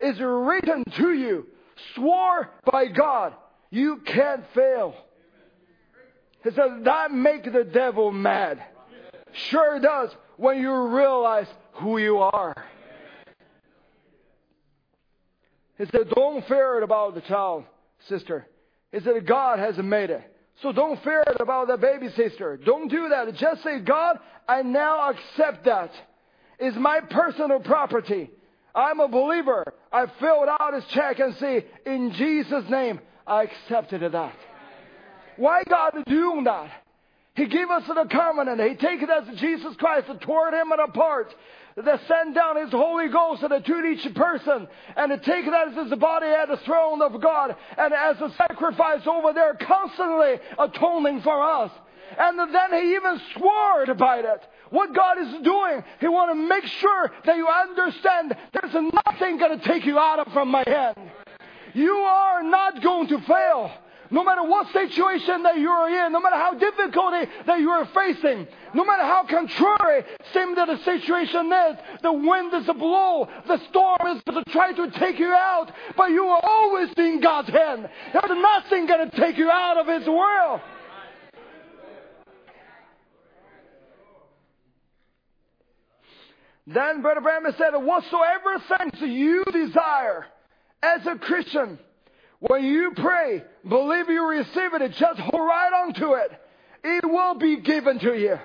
It's 0.01 0.20
written 0.20 0.84
to 0.97 1.12
you, 1.12 1.47
swore 1.94 2.51
by 2.70 2.86
God. 2.86 3.34
You 3.70 3.99
can't 4.05 4.44
fail. 4.55 4.94
He 6.44 6.51
says 6.51 6.70
that 6.84 7.11
make 7.11 7.51
the 7.51 7.64
devil 7.64 8.12
mad. 8.12 8.62
Sure 9.32 9.80
does 9.80 10.11
when 10.36 10.61
you 10.61 10.72
realize 10.88 11.49
who 11.72 11.99
you 11.99 12.18
are. 12.18 12.55
He 15.78 15.84
said, 15.86 16.09
don't 16.14 16.47
fear 16.47 16.80
about 16.82 17.14
the 17.14 17.20
child, 17.22 17.64
sister. 18.09 18.47
He 18.92 19.01
said, 19.01 19.26
God 19.26 19.59
has 19.59 19.76
made 19.76 20.11
it. 20.11 20.36
So 20.63 20.73
don't 20.73 21.03
fear 21.05 21.23
about 21.39 21.69
the 21.69 21.77
baby 21.77 22.09
sister. 22.17 22.57
Don't 22.57 22.89
do 22.89 23.09
that. 23.11 23.35
Just 23.35 23.63
say, 23.63 23.81
God, 23.81 24.19
I 24.49 24.63
now 24.63 25.11
accept 25.11 25.65
that. 25.67 25.91
It's 26.59 26.77
my 26.77 27.01
personal 27.11 27.61
property. 27.61 28.31
I'm 28.75 29.01
a 29.01 29.09
believer. 29.09 29.65
I 29.93 30.07
filled 30.21 30.49
out 30.49 30.75
his 30.75 30.85
check 30.95 31.19
and 31.19 31.35
say, 31.37 31.67
in 31.85 32.13
Jesus' 32.13 32.65
name, 32.71 33.01
I 33.27 33.45
accepted 33.45 34.01
that. 34.13 34.35
Why 35.37 35.63
God 35.69 35.93
doing 36.07 36.45
that? 36.45 36.71
He 37.35 37.47
gave 37.47 37.69
us 37.69 37.83
the 37.87 38.09
covenant. 38.11 38.61
He 38.61 38.77
take 38.77 39.03
it 39.03 39.11
as 39.11 39.39
Jesus 39.39 39.77
Christ 39.77 40.09
and 40.09 40.21
tore 40.23 40.49
him 40.49 40.73
apart 40.73 41.35
that 41.77 42.01
send 42.09 42.35
down 42.35 42.57
His 42.57 42.70
Holy 42.70 43.09
Ghost 43.09 43.43
and 43.43 43.64
to 43.64 43.85
each 43.85 44.14
person 44.14 44.66
and 44.97 45.11
to 45.11 45.18
take 45.18 45.45
that 45.45 45.68
as 45.68 45.89
His 45.89 45.99
body 45.99 46.27
at 46.27 46.49
the 46.49 46.57
throne 46.59 47.03
of 47.03 47.20
God 47.20 47.55
and 47.77 47.93
as 47.93 48.16
a 48.20 48.33
sacrifice 48.37 49.07
over 49.07 49.35
there 49.35 49.55
constantly 49.55 50.41
atoning 50.59 51.20
for 51.20 51.43
us. 51.43 51.70
And 52.18 52.39
then 52.39 52.83
He 52.83 52.95
even 52.95 53.20
swore 53.35 53.95
by 53.95 54.20
it. 54.20 54.43
What 54.70 54.95
God 54.95 55.18
is 55.18 55.43
doing, 55.43 55.85
He 56.01 56.09
want 56.09 56.31
to 56.31 56.49
make 56.49 56.64
sure 56.64 57.12
that 57.27 57.37
you 57.37 57.47
understand 57.47 58.35
there's 58.55 58.74
nothing 59.07 59.37
going 59.37 59.59
to 59.59 59.64
take 59.64 59.85
you 59.85 59.99
out 59.99 60.27
of 60.27 60.33
from 60.33 60.49
my 60.49 60.64
hand. 60.66 60.97
You 61.74 61.93
are 61.93 62.43
not 62.43 62.83
going 62.83 63.09
to 63.09 63.20
fail. 63.20 63.70
No 64.11 64.23
matter 64.25 64.43
what 64.43 64.73
situation 64.73 65.43
that 65.43 65.59
you 65.59 65.69
are 65.69 66.07
in, 66.07 66.13
no 66.13 66.21
matter 66.21 66.37
how 66.37 66.55
difficulty 66.55 67.31
that 67.47 67.61
you 67.61 67.71
are 67.71 67.87
facing, 67.87 68.47
no 68.75 68.85
matter 68.85 69.03
how 69.03 69.25
contrary 69.29 70.05
seem 70.33 70.55
that 70.55 70.69
the 70.69 70.79
situation 70.85 71.53
is, 71.53 71.77
the 72.03 72.13
wind 72.13 72.55
is 72.55 72.69
a 72.69 72.75
blow, 72.75 73.29
the 73.47 73.61
storm 73.69 74.17
is 74.17 74.23
to 74.25 74.45
try 74.51 74.73
to 74.73 74.91
take 74.93 75.19
you 75.19 75.33
out, 75.33 75.73
but 75.97 76.11
you 76.11 76.25
are 76.25 76.41
always 76.43 76.91
in 76.97 77.21
God's 77.21 77.49
hand. 77.49 77.89
There's 78.13 78.43
nothing 78.43 78.87
going 78.87 79.11
to 79.11 79.17
take 79.17 79.39
you 79.39 79.51
out 79.51 79.79
of 79.79 79.87
His 79.87 80.09
world. 80.09 80.61
Then 86.67 87.01
Brother 87.01 87.21
Branham 87.21 87.55
said, 87.57 87.71
whatsoever 87.75 88.61
things 88.77 89.01
you 89.01 89.45
desire 89.53 90.27
as 90.83 91.07
a 91.07 91.15
Christian, 91.17 91.79
when 92.41 92.65
you 92.65 92.93
pray, 92.97 93.45
believe 93.69 94.09
you 94.09 94.29
receive 94.29 94.75
it, 94.75 94.93
just 94.93 95.21
hold 95.21 95.47
right 95.47 95.83
on 95.85 95.95
to 95.95 96.12
it. 96.14 96.31
It 96.85 97.05
will 97.05 97.35
be 97.35 97.57
given 97.61 97.99
to 98.01 98.14
you. 98.19 98.39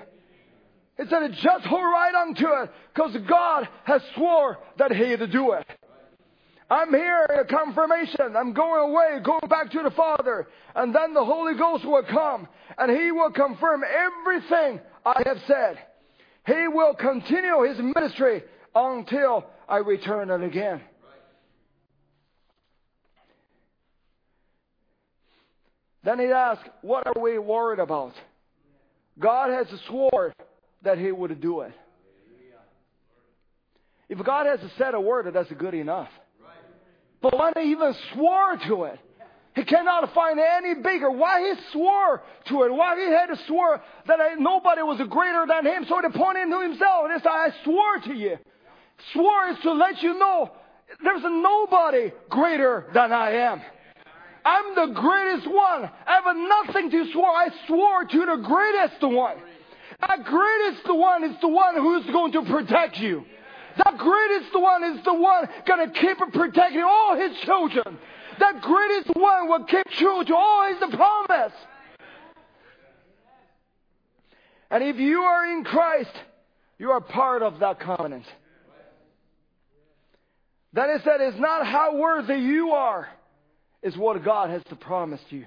It 0.98 1.08
said, 1.08 1.32
just 1.32 1.64
hold 1.64 1.82
right 1.82 2.14
on 2.14 2.34
to 2.34 2.62
it, 2.62 2.70
because 2.94 3.16
God 3.28 3.68
has 3.84 4.02
swore 4.14 4.58
that 4.78 4.92
He'd 4.92 5.30
do 5.30 5.52
it. 5.52 5.66
I'm 6.70 6.88
here 6.88 7.26
in 7.30 7.38
a 7.38 7.44
confirmation. 7.44 8.34
I'm 8.36 8.52
going 8.52 8.90
away, 8.90 9.20
going 9.22 9.48
back 9.48 9.70
to 9.72 9.82
the 9.82 9.90
Father. 9.90 10.48
And 10.74 10.94
then 10.94 11.12
the 11.12 11.24
Holy 11.24 11.54
Ghost 11.54 11.84
will 11.84 12.02
come, 12.02 12.48
and 12.78 12.90
He 12.90 13.12
will 13.12 13.30
confirm 13.30 13.82
everything 13.84 14.80
I 15.04 15.22
have 15.26 15.38
said. 15.46 15.78
He 16.46 16.68
will 16.68 16.94
continue 16.94 17.62
His 17.62 17.78
ministry 17.78 18.42
until 18.74 19.44
I 19.68 19.78
return 19.78 20.30
it 20.30 20.42
again. 20.42 20.80
Then 26.04 26.18
he 26.18 26.26
asked, 26.26 26.68
What 26.80 27.06
are 27.06 27.20
we 27.20 27.38
worried 27.38 27.78
about? 27.78 28.12
God 29.18 29.50
has 29.50 29.66
sworn 29.86 30.32
that 30.82 30.98
he 30.98 31.12
would 31.12 31.40
do 31.40 31.60
it. 31.60 31.72
If 34.08 34.22
God 34.24 34.46
has 34.46 34.60
said 34.76 34.94
a 34.94 35.00
word, 35.00 35.32
that's 35.32 35.50
good 35.52 35.74
enough. 35.74 36.08
But 37.22 37.38
when 37.38 37.52
he 37.56 37.70
even 37.70 37.94
swore 38.12 38.58
to 38.66 38.84
it, 38.84 38.98
he 39.54 39.64
cannot 39.64 40.12
find 40.14 40.38
any 40.38 40.74
bigger. 40.74 41.10
Why 41.10 41.40
he 41.40 41.72
swore 41.72 42.22
to 42.48 42.62
it? 42.62 42.72
Why 42.72 42.96
he 42.96 43.10
had 43.10 43.26
to 43.26 43.36
swear 43.46 43.82
that 44.06 44.20
I, 44.20 44.34
nobody 44.34 44.82
was 44.82 45.00
greater 45.08 45.46
than 45.46 45.66
him? 45.66 45.84
So 45.88 46.00
he 46.00 46.18
pointed 46.18 46.50
to 46.50 46.60
himself 46.62 47.06
and 47.10 47.22
said, 47.22 47.28
I 47.28 47.48
swore 47.62 47.98
to 48.06 48.14
you. 48.14 48.38
Swore 49.12 49.48
is 49.50 49.58
to 49.62 49.72
let 49.72 50.02
you 50.02 50.18
know 50.18 50.50
there's 51.04 51.22
nobody 51.22 52.12
greater 52.28 52.86
than 52.94 53.12
I 53.12 53.32
am. 53.32 53.62
I'm 54.44 54.74
the 54.74 54.94
greatest 55.00 55.46
one. 55.46 55.90
I 56.06 56.20
have 56.24 56.36
nothing 56.36 56.90
to 56.90 57.12
swear. 57.12 57.26
I 57.26 57.48
swore 57.66 58.04
to 58.04 58.18
the 58.26 58.42
greatest 58.42 59.02
one. 59.02 59.36
That 60.00 60.24
greatest 60.24 60.86
one 60.86 61.24
is 61.24 61.36
the 61.40 61.48
one 61.48 61.76
who's 61.76 62.06
going 62.06 62.32
to 62.32 62.42
protect 62.42 62.98
you. 62.98 63.24
The 63.76 63.92
greatest 63.96 64.54
one 64.54 64.84
is 64.84 65.04
the 65.04 65.14
one 65.14 65.48
going 65.66 65.88
to 65.88 66.00
keep 66.00 66.18
protecting 66.32 66.82
all 66.82 67.16
his 67.16 67.38
children. 67.44 67.98
The 68.38 68.52
greatest 68.60 69.16
one 69.16 69.48
will 69.48 69.64
keep 69.64 69.86
true 69.98 70.24
to 70.24 70.34
all 70.34 70.68
his 70.68 70.94
promise. 70.94 71.52
And 74.70 74.82
if 74.82 74.96
you 74.96 75.20
are 75.20 75.46
in 75.56 75.64
Christ, 75.64 76.12
you 76.78 76.90
are 76.90 77.00
part 77.00 77.42
of 77.42 77.60
that 77.60 77.78
covenant. 77.78 78.24
That 80.72 80.88
is 80.90 81.02
that 81.04 81.20
it's 81.20 81.38
not 81.38 81.66
how 81.66 81.96
worthy 81.96 82.36
you 82.36 82.70
are, 82.70 83.06
is 83.82 83.96
what 83.96 84.22
God 84.24 84.50
has 84.50 84.62
promised 84.80 85.30
you. 85.30 85.46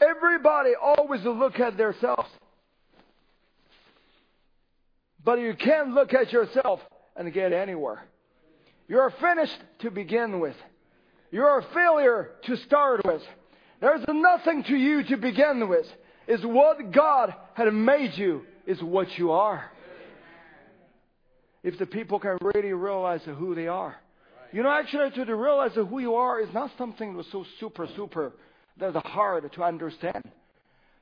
Everybody 0.00 0.70
always 0.80 1.22
look 1.22 1.60
at 1.60 1.76
themselves. 1.76 2.28
But 5.24 5.40
you 5.40 5.54
can't 5.54 5.90
look 5.94 6.12
at 6.12 6.32
yourself 6.32 6.80
and 7.16 7.32
get 7.32 7.52
anywhere. 7.52 8.04
You're 8.88 9.12
finished 9.20 9.56
to 9.80 9.90
begin 9.90 10.40
with. 10.40 10.56
You're 11.30 11.60
a 11.60 11.66
failure 11.72 12.30
to 12.44 12.56
start 12.58 13.04
with. 13.04 13.22
There's 13.80 14.04
nothing 14.08 14.64
to 14.64 14.76
you 14.76 15.04
to 15.04 15.16
begin 15.16 15.68
with. 15.68 15.86
Is 16.26 16.40
what 16.42 16.90
God 16.90 17.34
had 17.54 17.72
made 17.72 18.16
you 18.16 18.42
is 18.66 18.82
what 18.82 19.18
you 19.18 19.32
are. 19.32 19.70
If 21.62 21.78
the 21.78 21.86
people 21.86 22.18
can 22.18 22.38
really 22.40 22.72
realize 22.72 23.22
who 23.24 23.54
they 23.54 23.68
are. 23.68 23.96
You 24.54 24.62
know, 24.62 24.70
actually, 24.70 25.10
to 25.26 25.34
realize 25.34 25.72
who 25.74 25.98
you 25.98 26.14
are 26.14 26.40
is 26.40 26.48
not 26.54 26.70
something 26.78 27.16
that's 27.16 27.30
so 27.32 27.44
super, 27.58 27.88
super 27.96 28.30
that's 28.78 28.96
hard 29.04 29.52
to 29.52 29.62
understand. 29.64 30.22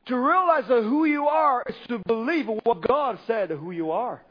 To 0.06 0.16
realize 0.16 0.64
who 0.68 1.04
you 1.04 1.26
are 1.26 1.62
is 1.68 1.74
to 1.88 1.98
believe 2.06 2.46
what 2.64 2.80
God 2.80 3.18
said 3.26 3.50
who 3.50 3.72
you 3.72 3.90
are. 3.90 4.22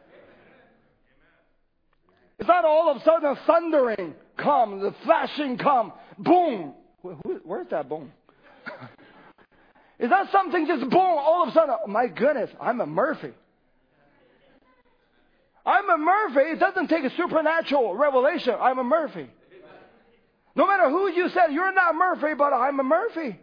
It's 2.40 2.48
not 2.48 2.66
all 2.66 2.90
of 2.90 2.98
a 2.98 3.06
sudden 3.06 3.38
thundering 3.46 4.16
come, 4.38 4.80
the 4.80 4.96
flashing 5.04 5.60
come, 5.60 5.94
boom. 6.18 6.74
Where's 7.44 7.68
that 7.70 7.88
boom? 7.88 8.12
Is 10.00 10.10
that 10.10 10.32
something 10.32 10.66
just 10.66 10.90
boom, 10.90 10.96
all 10.96 11.44
of 11.44 11.50
a 11.50 11.52
sudden, 11.52 11.76
oh 11.86 11.88
my 11.88 12.08
goodness, 12.08 12.50
I'm 12.60 12.82
a 12.82 12.88
Murphy. 12.88 13.34
I'm 15.66 15.90
a 15.90 15.98
Murphy. 15.98 16.52
It 16.52 16.60
doesn't 16.60 16.88
take 16.88 17.04
a 17.04 17.16
supernatural 17.16 17.96
revelation. 17.96 18.56
I'm 18.60 18.80
a 18.80 18.84
Murphy. 18.84 19.30
No 20.56 20.68
matter 20.68 20.90
who 20.90 21.10
you 21.10 21.30
said, 21.30 21.52
you're 21.52 21.74
not 21.74 21.96
Murphy, 21.96 22.34
but 22.38 22.54
I'm 22.54 22.80
a 22.80 22.84
Murphy. 22.84 23.40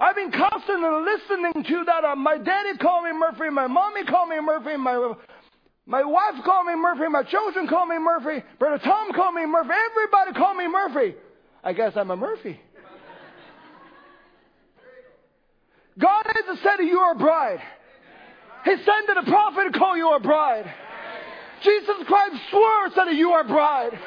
I've 0.00 0.14
been 0.14 0.30
constantly 0.30 0.88
listening 1.04 1.64
to 1.64 1.84
that. 1.86 2.04
Uh, 2.04 2.14
my 2.14 2.38
daddy 2.38 2.78
called 2.78 3.04
me 3.04 3.12
Murphy, 3.12 3.50
my 3.50 3.66
mommy 3.66 4.04
called 4.04 4.28
me 4.28 4.40
Murphy, 4.40 4.76
my 4.76 5.14
my 5.86 6.04
wife 6.04 6.44
called 6.44 6.66
me 6.66 6.76
Murphy, 6.76 7.08
my 7.08 7.24
children 7.24 7.66
called 7.66 7.88
me 7.88 7.98
Murphy, 7.98 8.44
Brother 8.58 8.78
Tom 8.84 9.12
called 9.12 9.34
me 9.34 9.46
Murphy, 9.46 9.70
everybody 9.90 10.38
called 10.38 10.56
me 10.56 10.68
Murphy. 10.68 11.16
I 11.64 11.72
guess 11.72 11.94
I'm 11.96 12.10
a 12.10 12.16
Murphy. 12.16 12.60
God 15.98 16.22
has 16.26 16.58
said 16.62 16.84
you 16.84 16.98
are 16.98 17.12
a 17.12 17.18
bride. 17.18 17.60
He 18.64 18.70
sent 18.70 19.06
the 19.08 19.22
prophet 19.26 19.72
to 19.72 19.78
call 19.78 19.96
you 19.96 20.14
a 20.14 20.20
bride. 20.20 20.72
Jesus 21.62 21.96
Christ 22.06 22.36
swore 22.50 22.90
said 22.94 23.12
you 23.12 23.30
are 23.30 23.44
bride. 23.44 23.98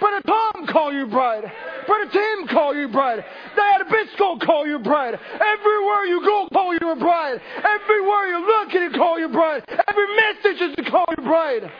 Brother 0.00 0.22
Tom 0.26 0.66
call 0.66 0.92
you 0.92 1.06
bride. 1.06 1.44
Brother 1.86 2.10
Tim 2.12 2.48
call 2.48 2.74
you 2.74 2.88
bride. 2.88 3.24
Dad 3.56 3.82
Bisco 3.90 4.38
call 4.44 4.66
you 4.66 4.78
bride. 4.78 5.14
Everywhere 5.14 6.04
you 6.06 6.20
go, 6.24 6.48
call 6.52 6.74
you 6.74 6.90
a 6.90 6.96
bride. 6.96 7.40
Everywhere 7.58 8.26
you 8.26 8.46
look, 8.46 8.70
he 8.70 8.98
call 8.98 9.18
you 9.18 9.28
bride. 9.28 9.64
Every 9.88 10.16
message 10.16 10.62
is 10.70 10.76
to 10.76 10.90
call 10.90 11.06
you 11.16 11.24
bride. 11.24 11.70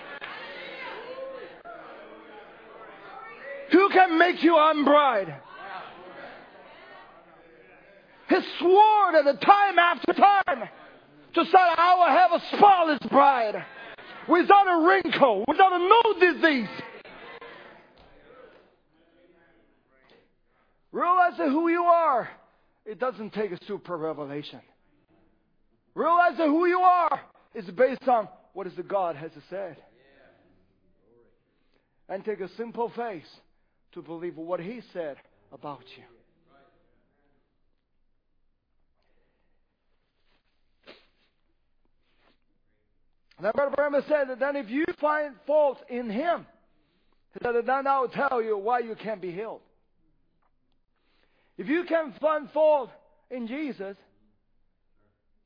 Who 3.73 3.89
can 3.91 4.19
make 4.19 4.43
you 4.43 4.53
unbride? 4.53 5.37
He 8.29 8.37
swore 8.59 9.17
at 9.17 9.25
the 9.25 9.39
time 9.45 9.79
after 9.79 10.13
time 10.13 10.69
to 11.35 11.45
say, 11.45 11.59
I 11.59 11.95
will 11.99 12.17
have 12.17 12.33
a 12.33 12.57
spotless 12.57 13.11
bride 13.11 13.65
without 14.29 14.67
a 14.67 14.87
wrinkle, 14.87 15.45
without 15.49 15.73
a 15.73 15.79
no 15.79 16.33
disease. 16.33 16.69
Realizing 20.93 21.51
who 21.51 21.69
you 21.69 21.83
are, 21.83 22.29
it 22.87 23.01
doesn't 23.01 23.33
take 23.33 23.51
a 23.51 23.59
super 23.67 23.97
revelation. 23.97 24.61
Realizing 25.95 26.47
who 26.47 26.67
you 26.67 26.79
are 26.79 27.21
is 27.55 27.65
based 27.67 28.07
on 28.09 28.29
what 28.53 28.67
is 28.67 28.75
the 28.77 28.83
God 28.83 29.17
has 29.17 29.31
said. 29.51 29.77
And 32.09 32.25
take 32.25 32.41
a 32.41 32.49
simple 32.57 32.93
faith 32.95 33.25
to 33.93 34.03
believe 34.03 34.37
what 34.37 34.61
He 34.61 34.83
said 34.93 35.17
about 35.53 35.83
you. 35.97 36.14
And 43.45 43.53
then 43.55 43.73
Brother 43.75 44.03
said 44.09 44.31
that 44.31 44.41
then 44.41 44.57
if 44.57 44.71
you 44.71 44.87
find 44.99 45.35
fault 45.47 45.79
in 45.91 46.09
Him, 46.09 46.47
he 47.35 47.41
said, 47.43 47.55
then 47.67 47.87
I 47.87 48.01
will 48.01 48.09
tell 48.09 48.41
you 48.41 48.57
why 48.57 48.79
you 48.79 48.95
can't 48.95 49.21
be 49.21 49.31
healed. 49.31 49.61
If 51.59 51.69
you 51.69 51.85
can 51.85 52.15
find 52.23 52.51
fault 52.53 52.91
in 53.31 53.47
Jesus, 53.47 53.97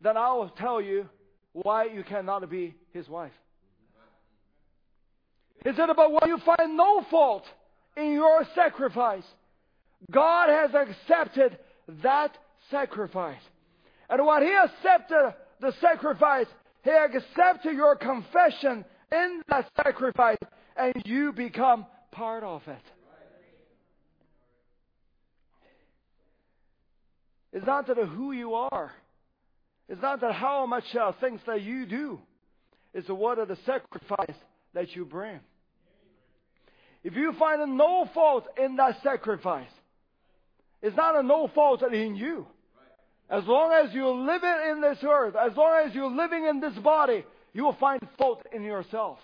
then 0.00 0.16
I 0.16 0.32
will 0.32 0.50
tell 0.50 0.80
you 0.80 1.08
why 1.52 1.86
you 1.86 2.04
cannot 2.04 2.48
be 2.48 2.76
his 2.92 3.08
wife. 3.08 3.32
He 5.64 5.72
said, 5.74 5.88
but 5.96 6.12
when 6.12 6.28
you 6.30 6.38
find 6.38 6.76
no 6.76 7.04
fault 7.10 7.44
in 7.96 8.12
your 8.12 8.46
sacrifice, 8.54 9.24
God 10.08 10.50
has 10.50 10.70
accepted 10.72 11.58
that 12.04 12.30
sacrifice. 12.70 13.42
And 14.08 14.24
when 14.24 14.42
He 14.42 14.54
accepted 14.54 15.34
the 15.60 15.72
sacrifice, 15.80 16.46
He 16.88 16.94
accepted 16.94 17.74
your 17.76 17.96
confession 17.96 18.82
in 19.12 19.42
that 19.50 19.68
sacrifice, 19.76 20.38
and 20.74 20.94
you 21.04 21.34
become 21.34 21.84
part 22.12 22.42
of 22.42 22.62
it. 22.66 22.80
It's 27.52 27.66
not 27.66 27.88
that 27.88 27.98
who 27.98 28.32
you 28.32 28.54
are. 28.54 28.90
It's 29.90 30.00
not 30.00 30.22
that 30.22 30.32
how 30.32 30.64
much 30.64 30.84
uh, 30.98 31.12
things 31.20 31.40
that 31.46 31.60
you 31.60 31.84
do. 31.84 32.20
It's 32.94 33.06
the 33.06 33.14
what 33.14 33.38
are 33.38 33.44
the 33.44 33.58
sacrifice 33.66 34.36
that 34.72 34.96
you 34.96 35.04
bring. 35.04 35.40
If 37.04 37.14
you 37.16 37.34
find 37.38 37.76
no 37.76 38.08
fault 38.14 38.46
in 38.56 38.76
that 38.76 39.02
sacrifice, 39.02 39.68
it's 40.80 40.96
not 40.96 41.16
a 41.16 41.22
no 41.22 41.50
fault 41.54 41.82
in 41.82 42.16
you. 42.16 42.46
As 43.30 43.44
long 43.46 43.72
as 43.72 43.92
you're 43.92 44.14
living 44.14 44.54
in 44.70 44.80
this 44.80 44.98
earth, 45.06 45.34
as 45.36 45.56
long 45.56 45.86
as 45.86 45.94
you're 45.94 46.10
living 46.10 46.46
in 46.46 46.60
this 46.60 46.74
body, 46.78 47.24
you 47.52 47.64
will 47.64 47.74
find 47.74 48.00
fault 48.16 48.42
in 48.52 48.62
yourself. 48.62 49.18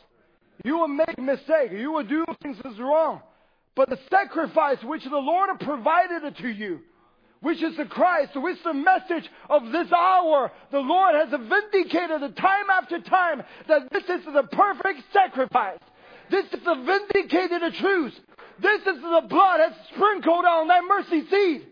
You 0.63 0.79
will 0.79 0.89
make 0.89 1.19
mistakes. 1.19 1.73
You 1.73 1.91
will 1.93 2.05
do 2.05 2.25
things 2.43 2.59
that's 2.63 2.79
wrong. 2.79 3.23
But 3.75 3.89
the 3.89 3.99
sacrifice 4.11 4.79
which 4.85 5.05
the 5.05 5.17
Lord 5.17 5.59
provided 5.61 6.37
to 6.37 6.49
you, 6.49 6.81
which 7.41 7.63
is 7.63 7.77
the 7.77 7.87
Christ, 7.87 8.33
which 8.37 8.57
is 8.57 8.63
the 8.63 8.75
message 8.75 9.29
of 9.49 9.73
this 9.73 9.91
hour. 9.91 10.53
The 10.71 10.79
Lord 10.79 11.15
has 11.15 11.31
vindicated 11.31 12.37
time 12.37 12.71
after 12.71 13.01
time 13.01 13.43
that 13.69 13.91
this 13.91 14.05
is 14.05 14.25
the 14.27 14.45
perfect 14.53 15.03
sacrifice. 15.13 15.81
This 16.31 16.47
is 16.47 16.65
the 16.65 16.75
vindicated 16.75 17.75
truth. 17.75 18.15
This 18.61 18.81
is 18.81 19.03
the 19.03 19.27
blood 19.29 19.61
that's 19.61 19.89
sprinkled 19.95 20.45
on 20.45 20.69
that 20.69 20.83
mercy 20.89 21.29
seat. 21.29 21.69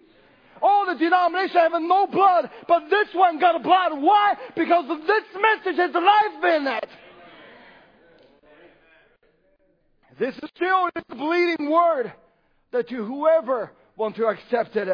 All 0.62 0.86
the 0.86 0.94
denominations 0.94 1.54
have 1.54 1.72
no 1.72 2.06
blood, 2.06 2.48
but 2.68 2.88
this 2.88 3.08
one 3.14 3.40
got 3.40 3.56
a 3.56 3.58
blood. 3.58 4.00
Why? 4.00 4.34
Because 4.56 4.86
this 5.06 5.24
message 5.34 5.76
has 5.76 5.92
life 5.92 6.44
in 6.56 6.66
it. 6.68 6.88
This 10.18 10.34
is 10.36 10.50
still 10.54 10.88
the 10.94 11.16
bleeding 11.16 11.70
word 11.70 12.12
that 12.70 12.88
to 12.88 13.04
whoever 13.04 13.72
want 13.96 14.14
to 14.16 14.26
accept 14.26 14.76
it. 14.76 14.88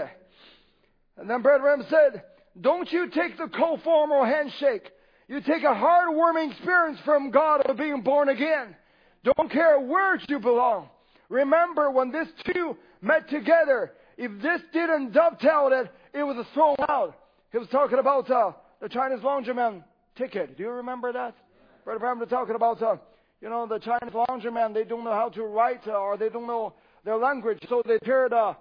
And 1.18 1.28
then 1.28 1.42
Brother 1.42 1.62
Branham 1.62 1.86
said, 1.90 2.22
don't 2.60 2.90
you 2.90 3.10
take 3.10 3.36
the 3.36 3.48
cold 3.48 3.82
formal 3.82 4.24
handshake. 4.24 4.90
You 5.28 5.40
take 5.40 5.62
a 5.62 5.74
heartwarming 5.74 6.52
experience 6.52 6.98
from 7.04 7.30
God 7.30 7.60
of 7.66 7.76
being 7.76 8.02
born 8.02 8.30
again. 8.30 8.74
Don't 9.24 9.50
care 9.50 9.78
where 9.78 10.18
you 10.28 10.38
belong. 10.38 10.88
Remember 11.28 11.90
when 11.90 12.10
these 12.10 12.32
two 12.46 12.76
met 13.02 13.28
together, 13.28 13.92
if 14.18 14.42
this 14.42 14.60
didn't 14.72 15.12
dovetail 15.12 15.70
it, 15.72 15.90
it 16.12 16.24
was 16.24 16.44
thrown 16.52 16.76
out. 16.88 17.14
He 17.52 17.58
was 17.58 17.68
talking 17.68 18.00
about 18.00 18.28
uh, 18.30 18.52
the 18.80 18.88
Chinese 18.88 19.20
laundryman 19.20 19.84
ticket. 20.16 20.56
Do 20.56 20.64
you 20.64 20.70
remember 20.70 21.12
that? 21.12 21.34
Brother 21.84 22.00
Branham 22.00 22.18
was 22.18 22.28
talking 22.28 22.56
about, 22.56 22.82
uh, 22.82 22.96
you 23.40 23.48
know, 23.48 23.66
the 23.66 23.78
Chinese 23.78 24.12
laundryman. 24.12 24.74
They 24.74 24.82
don't 24.82 25.04
know 25.04 25.12
how 25.12 25.28
to 25.30 25.44
write 25.44 25.86
uh, 25.86 25.92
or 25.92 26.18
they 26.18 26.28
don't 26.28 26.48
know 26.48 26.74
their 27.04 27.16
language, 27.16 27.58
so 27.68 27.80
they 27.86 27.98
tear 28.04 28.28
the 28.28 28.56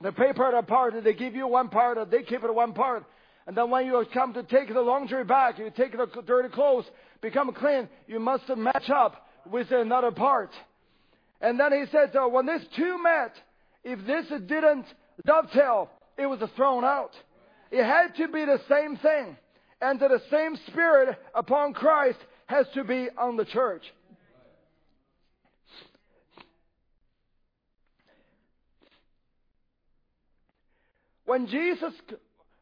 the 0.00 0.12
paper 0.12 0.50
apart. 0.50 0.94
And 0.94 1.04
they 1.04 1.12
give 1.12 1.34
you 1.34 1.46
one 1.46 1.68
part, 1.68 1.98
and 1.98 2.10
they 2.10 2.22
keep 2.22 2.42
it 2.42 2.52
one 2.52 2.72
part. 2.72 3.04
And 3.46 3.54
then 3.54 3.70
when 3.70 3.84
you 3.84 4.04
come 4.12 4.32
to 4.32 4.42
take 4.42 4.72
the 4.72 4.80
laundry 4.80 5.24
back, 5.24 5.58
you 5.58 5.70
take 5.76 5.92
the 5.92 6.22
dirty 6.26 6.48
clothes, 6.48 6.86
become 7.20 7.52
clean, 7.52 7.88
you 8.06 8.18
must 8.18 8.48
match 8.56 8.88
up 8.88 9.26
with 9.50 9.70
another 9.70 10.10
part. 10.10 10.50
And 11.42 11.60
then 11.60 11.72
he 11.72 11.84
said, 11.92 12.16
uh, 12.16 12.26
when 12.26 12.46
these 12.46 12.66
two 12.74 13.02
met, 13.02 13.34
if 13.84 14.04
this 14.06 14.26
didn't 14.46 14.86
dovetail, 15.26 15.90
it 16.16 16.26
was 16.26 16.40
thrown 16.56 16.84
out. 16.84 17.12
It 17.70 17.84
had 17.84 18.14
to 18.16 18.28
be 18.28 18.44
the 18.44 18.60
same 18.68 18.96
thing. 18.96 19.36
And 19.80 20.00
the 20.00 20.22
same 20.30 20.56
spirit 20.68 21.18
upon 21.34 21.74
Christ 21.74 22.18
has 22.46 22.66
to 22.74 22.84
be 22.84 23.08
on 23.18 23.36
the 23.36 23.44
church. 23.44 23.82
When 31.26 31.46
Jesus, 31.46 31.92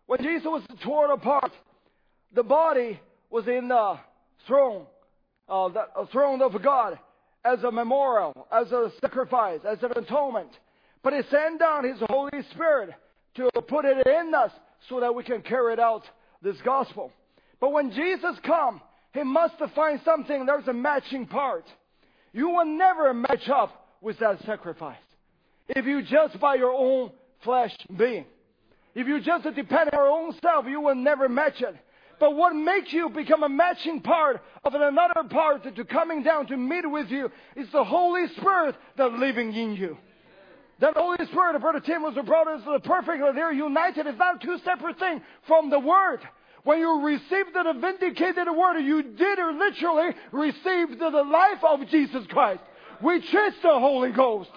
when 0.07 0.21
Jesus 0.23 0.47
was 0.47 0.63
torn 0.83 1.11
apart, 1.11 1.53
the 2.35 2.43
body 2.43 3.01
was 3.29 3.47
in 3.47 3.69
the 3.69 3.99
throne, 4.47 4.87
uh, 5.49 5.69
the 5.69 6.09
throne 6.13 6.43
of 6.43 6.61
God 6.63 6.99
as 7.45 7.63
a 7.65 7.71
memorial, 7.71 8.47
as 8.53 8.71
a 8.73 8.91
sacrifice, 9.01 9.61
as 9.69 9.83
an 9.83 9.93
atonement. 9.97 10.51
But 11.03 11.15
He 11.15 11.23
sent 11.31 11.59
down 11.59 11.85
His 11.85 11.99
Holy 12.09 12.43
Spirit 12.53 12.91
to 13.37 13.51
put 13.67 13.85
it 13.85 14.07
in 14.07 14.35
us 14.35 14.53
so 14.89 15.01
that 15.01 15.15
we 15.15 15.25
can 15.25 15.43
carry 15.43 15.73
it 15.73 15.79
out 15.81 16.05
this 16.43 16.57
gospel. 16.65 17.13
But 17.61 17.73
when 17.73 17.93
Jesus 17.93 18.37
come, 18.43 18.81
He 19.15 19.23
must 19.23 19.55
find 19.75 20.01
something, 20.05 20.47
there's 20.47 20.69
a 20.69 20.73
matching 20.73 21.27
part. 21.27 21.65
You 22.33 22.49
will 22.49 22.67
never 22.67 23.13
match 23.15 23.49
up 23.49 23.89
with 24.01 24.19
that 24.19 24.43
sacrifice. 24.45 24.97
If 25.69 25.87
you 25.87 26.03
just 26.03 26.39
by 26.41 26.57
your 26.57 26.73
own 26.73 27.13
flesh 27.43 27.75
being. 27.97 28.25
If 28.95 29.07
you 29.07 29.21
just 29.21 29.45
depend 29.45 29.91
on 29.93 29.93
your 29.93 30.09
own 30.09 30.35
self, 30.43 30.67
you 30.67 30.81
will 30.81 30.95
never 30.95 31.29
match 31.29 31.61
it. 31.61 31.75
But 32.21 32.37
what 32.37 32.55
makes 32.55 32.93
you 32.93 33.09
become 33.09 33.43
a 33.43 33.49
matching 33.49 34.01
part 34.01 34.41
of 34.65 34.75
another 34.75 35.29
part 35.29 35.75
to 35.75 35.85
coming 35.85 36.23
down 36.23 36.47
to 36.49 36.57
meet 36.57 36.89
with 36.89 37.11
you 37.11 37.31
is 37.57 37.69
the 37.73 37.85
Holy 37.85 38.29
Spirit 38.37 38.77
that 38.97 39.13
living 39.13 39.53
in 39.55 39.75
you. 39.75 39.97
That 40.83 40.97
Holy 40.97 41.25
Spirit, 41.27 41.53
the 41.53 41.61
Brother 41.61 41.79
Tim 41.79 42.03
was 42.03 42.19
brought 42.27 42.49
us 42.49 42.61
perfectly. 42.83 43.31
They're 43.37 43.53
united. 43.53 44.05
It's 44.05 44.19
not 44.19 44.43
two 44.43 44.59
separate 44.65 44.99
things 44.99 45.23
from 45.47 45.71
the 45.71 45.79
Word. 45.79 46.19
When 46.65 46.81
you 46.81 47.07
received 47.07 47.55
the 47.55 47.73
vindicated 47.81 48.49
Word, 48.51 48.81
you 48.81 49.01
did 49.05 49.39
literally 49.39 50.11
receive 50.33 50.99
the 50.99 51.09
life 51.09 51.63
of 51.63 51.89
Jesus 51.89 52.27
Christ, 52.29 52.63
which 53.01 53.23
is 53.23 53.55
the 53.63 53.79
Holy 53.79 54.11
Ghost. 54.11 54.51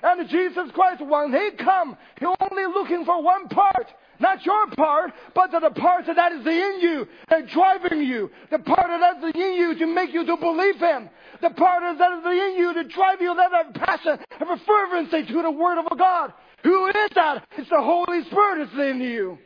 And 0.00 0.28
Jesus 0.28 0.70
Christ, 0.74 1.04
when 1.04 1.32
He 1.32 1.50
come, 1.58 1.96
He 2.20 2.26
only 2.26 2.66
looking 2.72 3.04
for 3.04 3.20
one 3.20 3.48
part. 3.48 3.88
Not 4.24 4.46
your 4.46 4.68
part, 4.68 5.12
but 5.34 5.50
the 5.50 5.68
part 5.68 6.06
that 6.06 6.32
is 6.32 6.46
in 6.46 6.80
you 6.80 7.06
and 7.28 7.46
driving 7.46 8.00
you. 8.00 8.30
The 8.50 8.58
part 8.58 8.86
that 8.88 9.22
is 9.22 9.34
in 9.34 9.52
you 9.52 9.78
to 9.80 9.86
make 9.86 10.14
you 10.14 10.24
to 10.24 10.36
believe 10.38 10.76
Him. 10.76 11.10
The 11.42 11.50
part 11.50 11.82
that 11.98 12.12
is 12.12 12.24
in 12.24 12.56
you 12.56 12.72
to 12.72 12.84
drive 12.84 13.20
you 13.20 13.34
that 13.36 13.52
have 13.52 13.74
passion, 13.74 14.18
have 14.38 14.48
a 14.48 14.56
fervency 14.66 15.30
to 15.30 15.42
the 15.42 15.50
Word 15.50 15.78
of 15.78 15.98
God. 15.98 16.32
Who 16.62 16.86
is 16.86 17.10
that? 17.14 17.46
It's 17.58 17.68
the 17.68 17.82
Holy 17.82 18.24
Spirit 18.24 18.66
that's 18.66 18.90
in 18.90 19.02
you. 19.02 19.36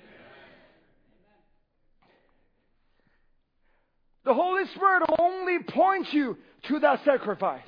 The 4.24 4.34
Holy 4.34 4.64
Spirit 4.76 5.10
only 5.18 5.58
point 5.58 6.12
you 6.12 6.38
to 6.68 6.78
that 6.78 7.04
sacrifice. 7.04 7.66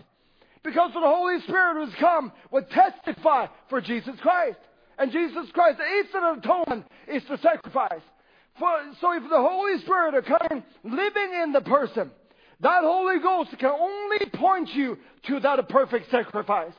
Because 0.62 0.92
the 0.92 1.00
Holy 1.00 1.40
Spirit 1.40 1.74
who 1.74 1.86
has 1.86 1.94
come 1.98 2.30
will 2.52 2.66
testify 2.70 3.48
for 3.68 3.80
Jesus 3.80 4.14
Christ. 4.20 4.58
And 5.00 5.10
Jesus 5.10 5.46
Christ 5.54 5.80
is 5.80 6.12
the 6.12 6.38
atonement, 6.38 6.84
is 7.08 7.22
the 7.26 7.38
sacrifice. 7.38 8.02
For, 8.58 8.68
so 9.00 9.12
if 9.16 9.22
the 9.22 9.38
Holy 9.38 9.80
Spirit 9.80 10.14
are 10.14 10.20
coming, 10.20 10.62
living 10.84 11.40
in 11.42 11.52
the 11.52 11.62
person, 11.62 12.10
that 12.60 12.82
Holy 12.82 13.18
Ghost 13.18 13.58
can 13.58 13.70
only 13.70 14.18
point 14.34 14.68
you 14.74 14.98
to 15.26 15.40
that 15.40 15.66
perfect 15.70 16.10
sacrifice. 16.10 16.72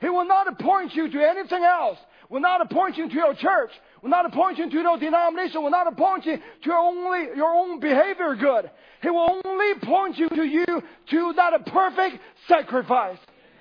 He 0.00 0.08
will 0.08 0.24
not 0.24 0.56
point 0.60 0.94
you 0.94 1.10
to 1.10 1.28
anything 1.28 1.64
else. 1.64 1.98
Will 2.30 2.40
not 2.40 2.60
appoint 2.60 2.96
you 2.96 3.08
to 3.08 3.14
your 3.14 3.34
church. 3.34 3.70
Will 4.02 4.10
not 4.10 4.26
appoint 4.26 4.58
you 4.58 4.70
to 4.70 4.76
your 4.76 4.98
denomination. 4.98 5.60
Will 5.60 5.70
not 5.70 5.92
appoint 5.92 6.26
you 6.26 6.36
to 6.36 6.42
your 6.64 6.78
only 6.78 7.36
your 7.36 7.52
own 7.52 7.80
behavior 7.80 8.36
good. 8.36 8.70
He 9.02 9.10
will 9.10 9.40
only 9.44 9.74
point 9.82 10.16
you 10.16 10.28
to 10.28 10.44
you 10.44 10.64
to 11.10 11.32
that 11.36 11.66
perfect 11.66 12.22
sacrifice. 12.46 13.18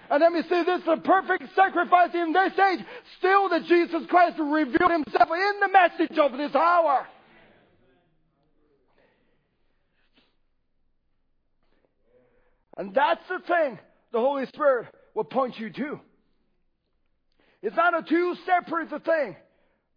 And 0.09 0.21
let 0.21 0.31
me 0.31 0.41
say 0.49 0.63
this, 0.63 0.79
is 0.79 0.85
the 0.85 0.97
perfect 0.97 1.43
sacrifice 1.55 2.09
in 2.13 2.33
this 2.33 2.53
age, 2.59 2.85
still 3.17 3.49
that 3.49 3.63
Jesus 3.65 4.03
Christ 4.09 4.37
revealed 4.39 4.91
himself 4.91 5.29
in 5.31 5.59
the 5.59 5.69
message 5.71 6.17
of 6.17 6.37
this 6.37 6.53
hour. 6.53 7.07
And 12.77 12.93
that's 12.93 13.21
the 13.29 13.39
thing 13.47 13.79
the 14.11 14.19
Holy 14.19 14.45
Spirit 14.47 14.87
will 15.13 15.23
point 15.23 15.57
you 15.57 15.71
to. 15.71 15.99
It's 17.61 17.75
not 17.75 17.97
a 17.97 18.03
two 18.03 18.35
separate 18.45 18.89
thing, 19.03 19.35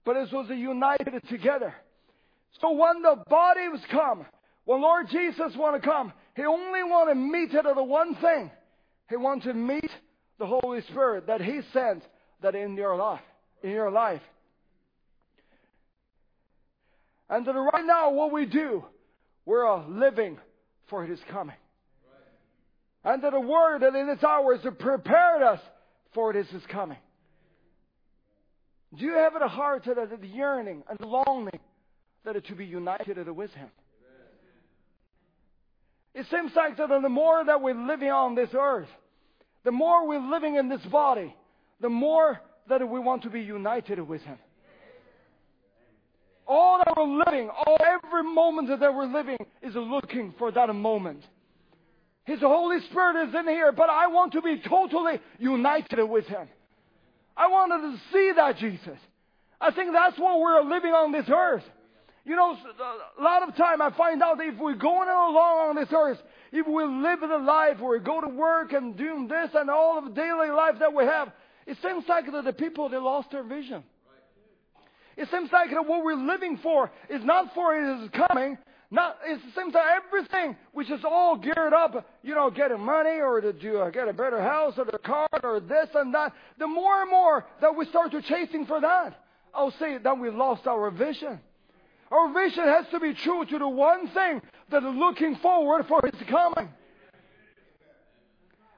but 0.05 0.17
it 0.17 0.33
was 0.33 0.49
a 0.51 0.55
united 0.55 1.23
together. 1.29 1.75
So 2.61 2.71
when 2.73 3.03
the 3.03 3.23
body 3.29 3.69
was 3.69 3.81
come, 3.91 4.25
when 4.65 4.81
Lord 4.81 5.09
Jesus 5.11 5.53
want 5.57 5.81
to 5.81 5.87
come, 5.87 6.13
He 6.37 6.45
only 6.45 6.83
want 6.85 7.11
to 7.11 7.15
meet 7.15 7.55
it 7.55 7.67
of 7.67 7.77
the 7.77 7.83
one 7.83 8.15
thing. 8.17 8.51
He 9.09 9.17
wants 9.17 9.45
to 9.47 9.55
meet 9.55 9.91
the 10.39 10.47
Holy 10.47 10.83
Spirit 10.83 11.29
that 11.29 11.41
He 11.41 11.61
sent 11.73 12.03
that 12.43 12.55
in 12.55 12.77
your 12.77 12.97
life, 12.97 13.21
in 13.63 13.71
your 13.71 13.91
life. 13.91 14.23
And 17.29 17.47
that 17.47 17.53
right 17.53 17.85
now, 17.85 18.11
what 18.11 18.33
we 18.33 18.47
do, 18.47 18.85
we're 19.45 19.67
living 19.89 20.39
for 20.89 21.05
His 21.05 21.19
coming. 21.31 21.57
And 23.05 23.23
that 23.23 23.33
the 23.33 23.41
Word 23.41 23.83
that 23.83 23.95
in 23.95 24.09
this 24.09 24.23
hour 24.25 24.57
has 24.57 24.75
prepared 24.79 25.43
us 25.43 25.61
for 26.13 26.31
it 26.31 26.37
is 26.37 26.49
His 26.49 26.63
coming. 26.67 26.99
Do 28.97 29.05
you 29.05 29.15
have 29.15 29.35
a 29.41 29.49
heart 29.49 29.85
that 29.85 30.21
the 30.21 30.27
yearning 30.27 30.83
and 30.89 30.99
the 30.99 31.07
longing 31.07 31.61
that 32.25 32.37
it 32.37 32.47
to 32.47 32.55
be 32.55 32.65
united 32.65 33.29
with 33.29 33.53
Him? 33.53 33.69
It 36.17 36.25
seems 36.31 36.53
like 36.57 36.79
that 36.79 36.89
the 36.89 37.09
more 37.11 37.45
that 37.45 37.61
we're 37.61 37.75
living 37.75 38.11
on 38.11 38.35
this 38.35 38.49
earth, 38.59 38.89
the 39.65 39.71
more 39.71 40.09
we're 40.09 40.31
living 40.31 40.57
in 40.57 40.71
this 40.71 40.81
body, 40.91 41.37
the 41.83 41.91
more 41.91 42.41
that 42.71 42.89
we 42.89 42.99
want 42.99 43.25
to 43.25 43.31
be 43.31 43.43
united 43.43 44.01
with 44.01 44.23
Him. 44.23 44.39
All 46.47 46.79
that 46.79 46.97
we're 46.97 47.23
living, 47.27 47.51
all 47.51 47.77
every 47.85 48.23
moment 48.23 48.69
that 48.81 48.95
we're 48.95 49.13
living 49.13 49.37
is 49.63 49.75
looking 49.75 50.33
for 50.39 50.51
that 50.53 50.75
moment. 50.75 51.23
His 52.25 52.41
Holy 52.41 52.81
Spirit 52.91 53.29
is 53.29 53.35
in 53.35 53.47
here, 53.47 53.73
but 53.73 53.91
I 53.91 54.07
want 54.07 54.33
to 54.33 54.41
be 54.41 54.59
totally 54.67 55.21
united 55.39 56.03
with 56.03 56.25
Him. 56.27 56.49
I 57.37 57.49
wanted 57.49 57.93
to 57.93 58.03
see 58.11 58.33
that 58.37 58.57
Jesus. 58.57 58.99
I 59.61 59.71
think 59.71 59.93
that's 59.93 60.19
what 60.19 60.41
we're 60.41 60.63
living 60.63 60.93
on 60.93 61.13
this 61.13 61.27
earth. 61.29 61.65
You 62.27 62.35
know, 62.35 62.57
a 63.19 63.23
lot 63.23 63.49
of 63.49 63.55
time 63.55 63.81
I 63.81 63.91
find 63.97 64.21
out 64.21 64.39
if 64.41 64.59
we're 64.59 64.75
going 64.75 65.09
along 65.09 65.69
on 65.71 65.77
this 65.77 65.89
earth, 65.93 66.19
if 66.51 66.67
we 66.67 66.83
live 66.83 67.21
the 67.21 67.39
life 67.39 67.79
where 67.79 67.97
we 67.97 68.05
go 68.05 68.21
to 68.21 68.29
work 68.29 68.73
and 68.73 68.97
do 68.97 69.29
this 69.29 69.51
and 69.55 69.71
all 69.71 69.97
of 69.97 70.07
the 70.07 70.11
daily 70.11 70.51
life 70.51 70.75
that 70.81 70.93
we 70.93 71.05
have, 71.05 71.31
it 71.69 71.79
seems 71.81 72.03
like 72.09 72.31
that 72.31 72.45
the 72.45 72.53
people, 72.53 72.89
they 72.89 72.97
lost 72.97 73.31
their 73.31 73.45
vision. 73.45 73.85
It 75.17 75.29
seems 75.31 75.53
like 75.53 75.71
that 75.71 75.87
what 75.87 76.05
we're 76.05 76.15
living 76.17 76.59
for 76.65 76.91
is 77.09 77.25
not 77.25 77.55
for 77.55 77.75
his 77.75 78.11
coming. 78.11 78.59
Not, 78.91 79.19
it 79.25 79.41
seems 79.57 79.73
that 79.75 80.03
everything 80.05 80.57
which 80.73 80.91
is 80.91 81.01
all 81.05 81.37
geared 81.37 81.73
up, 81.73 82.09
you 82.23 82.35
know, 82.35 82.51
getting 82.51 82.81
money 82.81 83.21
or 83.21 83.41
to 83.41 83.53
do, 83.53 83.79
uh, 83.79 83.91
get 83.91 84.09
a 84.09 84.13
better 84.13 84.43
house 84.43 84.75
or 84.77 84.85
a 84.93 84.99
car 84.99 85.29
or 85.45 85.61
this 85.61 85.89
and 85.95 86.13
that. 86.15 86.33
The 86.59 86.67
more 86.67 87.03
and 87.03 87.11
more 87.11 87.47
that 87.61 87.77
we 87.77 87.87
start 87.87 88.11
to 88.13 88.23
chasing 88.23 88.67
for 88.67 88.81
that, 88.81 89.23
I'll 89.55 89.75
say 89.79 89.99
that 89.99 90.19
we 90.19 90.31
lost 90.31 90.67
our 90.67 90.91
vision. 90.91 91.41
Our 92.11 92.33
vision 92.33 92.65
has 92.65 92.87
to 92.93 93.01
be 93.01 93.15
true 93.15 93.45
to 93.45 93.59
the 93.59 93.69
one 93.69 94.09
thing 94.09 94.41
that 94.71 94.83
is 94.83 94.95
looking 94.95 95.37
forward 95.37 95.87
for 95.89 96.01
His 96.05 96.29
coming. 96.29 96.69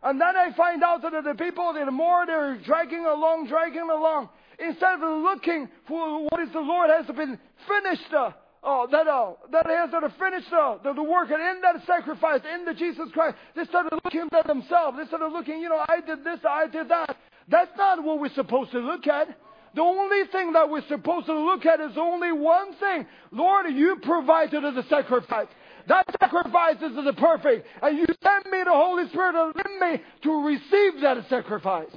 And 0.03 0.21
then 0.21 0.37
I 0.37 0.53
find 0.57 0.83
out 0.83 1.03
that 1.03 1.13
the 1.13 1.35
people, 1.35 1.73
the 1.73 1.91
more 1.91 2.25
they're 2.25 2.57
dragging 2.65 3.05
along, 3.05 3.49
dragging 3.49 3.89
along, 3.91 4.29
instead 4.59 4.95
of 4.95 5.23
looking 5.23 5.69
for 5.87 6.23
what 6.23 6.41
is 6.41 6.53
the 6.53 6.61
Lord 6.61 6.91
has 6.91 7.07
been 7.07 7.39
finished, 7.67 8.13
uh, 8.15 8.31
oh, 8.63 8.87
that, 8.91 9.07
uh, 9.09 9.33
that 9.51 9.67
has 9.67 9.91
to 9.91 10.15
finish 10.19 10.45
the, 10.51 10.79
the, 10.85 10.93
the 10.95 11.03
work 11.03 11.31
and 11.31 11.43
in 11.43 11.61
that 11.63 11.85
sacrifice, 11.87 12.41
in 12.55 12.65
the 12.65 12.75
Jesus 12.75 13.09
Christ, 13.13 13.37
they 13.57 13.65
started 13.65 13.99
looking 14.05 14.29
at 14.33 14.47
themselves. 14.47 14.99
They 14.99 15.07
started 15.07 15.29
looking, 15.29 15.61
you 15.61 15.69
know, 15.69 15.85
I 15.89 16.01
did 16.01 16.25
this, 16.25 16.41
I 16.49 16.69
did 16.69 16.89
that. 16.89 17.17
That's 17.49 17.77
not 17.77 18.03
what 18.03 18.21
we're 18.21 18.35
supposed 18.35 18.71
to 18.73 18.79
look 18.79 19.07
at. 19.07 19.29
The 19.75 19.83
only 19.83 20.27
thing 20.33 20.53
that 20.55 20.71
we're 20.71 20.87
supposed 20.89 21.27
to 21.27 21.39
look 21.39 21.67
at 21.67 21.81
is 21.81 21.97
only 21.97 22.33
one 22.33 22.75
thing. 22.75 23.07
Lord, 23.31 23.67
you 23.73 23.97
provided 24.03 24.63
the 24.63 24.85
sacrifice. 24.89 25.49
That 25.87 26.05
sacrifice 26.21 26.77
is 26.77 26.95
the 26.95 27.15
perfect. 27.17 27.67
And 27.83 27.99
you 27.99 28.07
sent 28.23 28.51
me 28.51 28.63
the 28.65 28.73
Holy 28.73 29.09
Spirit 29.09 29.55
in 29.67 29.81
me 29.81 30.03
to 30.23 30.47
receive 30.47 31.01
that 31.03 31.25
sacrifice. 31.29 31.91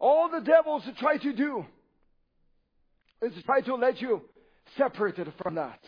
All 0.00 0.28
the 0.30 0.40
devils 0.40 0.84
try 0.98 1.18
to 1.18 1.32
do 1.32 1.66
is 3.20 3.32
try 3.44 3.60
to 3.62 3.74
let 3.74 4.00
you 4.00 4.22
separate 4.76 5.18
it 5.18 5.28
from 5.42 5.56
that. 5.56 5.80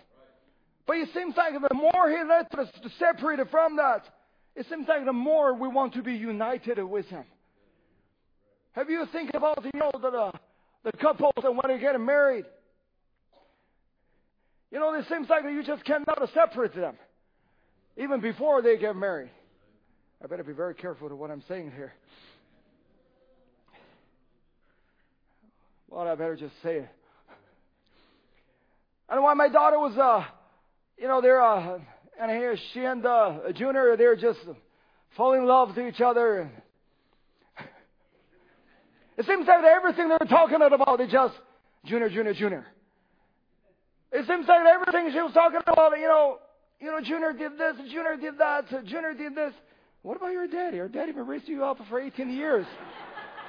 But 0.91 0.97
it 0.97 1.11
seems 1.15 1.37
like 1.37 1.53
the 1.53 1.73
more 1.73 2.11
he 2.11 2.17
lets 2.29 2.53
us 2.53 2.67
separate 2.99 3.49
from 3.49 3.77
that, 3.77 4.03
it 4.57 4.67
seems 4.69 4.89
like 4.89 5.05
the 5.05 5.13
more 5.13 5.55
we 5.55 5.69
want 5.69 5.95
to 5.95 6.03
be 6.03 6.15
united 6.15 6.83
with 6.83 7.07
him. 7.07 7.23
Have 8.73 8.91
you 8.91 9.07
think 9.13 9.31
about 9.33 9.63
you 9.63 9.71
know 9.79 9.93
the 9.93 10.33
the 10.83 10.91
couples 10.97 11.35
that 11.45 11.53
when 11.53 11.69
they 11.69 11.79
get 11.79 11.97
married? 12.01 12.45
You 14.73 14.81
know, 14.81 14.93
it 14.95 15.07
seems 15.09 15.29
like 15.29 15.45
you 15.45 15.63
just 15.63 15.85
cannot 15.85 16.29
separate 16.35 16.75
them, 16.75 16.97
even 17.97 18.21
before 18.21 18.61
they 18.61 18.77
get 18.77 18.97
married. 18.97 19.31
I 20.21 20.27
better 20.27 20.43
be 20.43 20.55
very 20.55 20.75
careful 20.75 21.09
with 21.09 21.17
what 21.17 21.31
I'm 21.31 21.45
saying 21.47 21.71
here. 21.71 21.93
Well, 25.89 26.09
I 26.09 26.17
better 26.17 26.35
just 26.35 26.55
say 26.65 26.79
it. 26.79 26.89
And 29.09 29.23
when 29.23 29.37
my 29.37 29.49
daughter 29.49 29.79
was, 29.79 29.97
uh, 29.97 30.25
you 31.01 31.09
know, 31.09 31.21
they're, 31.23 31.43
uh, 31.43 31.79
and 32.21 32.31
here 32.31 32.57
she 32.75 32.81
and 32.81 33.05
uh, 33.07 33.53
Junior, 33.55 33.97
they're 33.97 34.17
just 34.17 34.39
falling 35.17 35.41
in 35.41 35.47
love 35.47 35.75
to 35.75 35.89
each 35.89 36.01
other. 36.01 36.51
It 39.17 39.27
seems 39.27 39.47
like 39.47 39.65
everything 39.65 40.09
they're 40.09 40.19
talking 40.29 40.61
about 40.63 41.01
is 41.01 41.11
just 41.11 41.35
Junior, 41.85 42.09
Junior, 42.09 42.35
Junior. 42.35 42.67
It 44.13 44.27
seems 44.27 44.47
like 44.47 44.61
everything 44.67 45.11
she 45.13 45.21
was 45.21 45.33
talking 45.33 45.61
about, 45.67 45.99
you 45.99 46.09
know, 46.09 46.39
you 46.81 46.87
know, 46.87 47.01
Junior 47.01 47.33
did 47.33 47.53
this, 47.53 47.77
Junior 47.91 48.17
did 48.17 48.39
that, 48.39 48.69
Junior 48.87 49.15
did 49.15 49.35
this. 49.35 49.53
What 50.03 50.17
about 50.17 50.33
your 50.33 50.49
daddy? 50.49 50.79
Your 50.79 50.89
daddy 50.89 51.13
been 51.13 51.27
raising 51.27 51.55
you 51.55 51.65
up 51.65 51.79
for 51.89 52.01
18 52.01 52.31
years. 52.31 52.67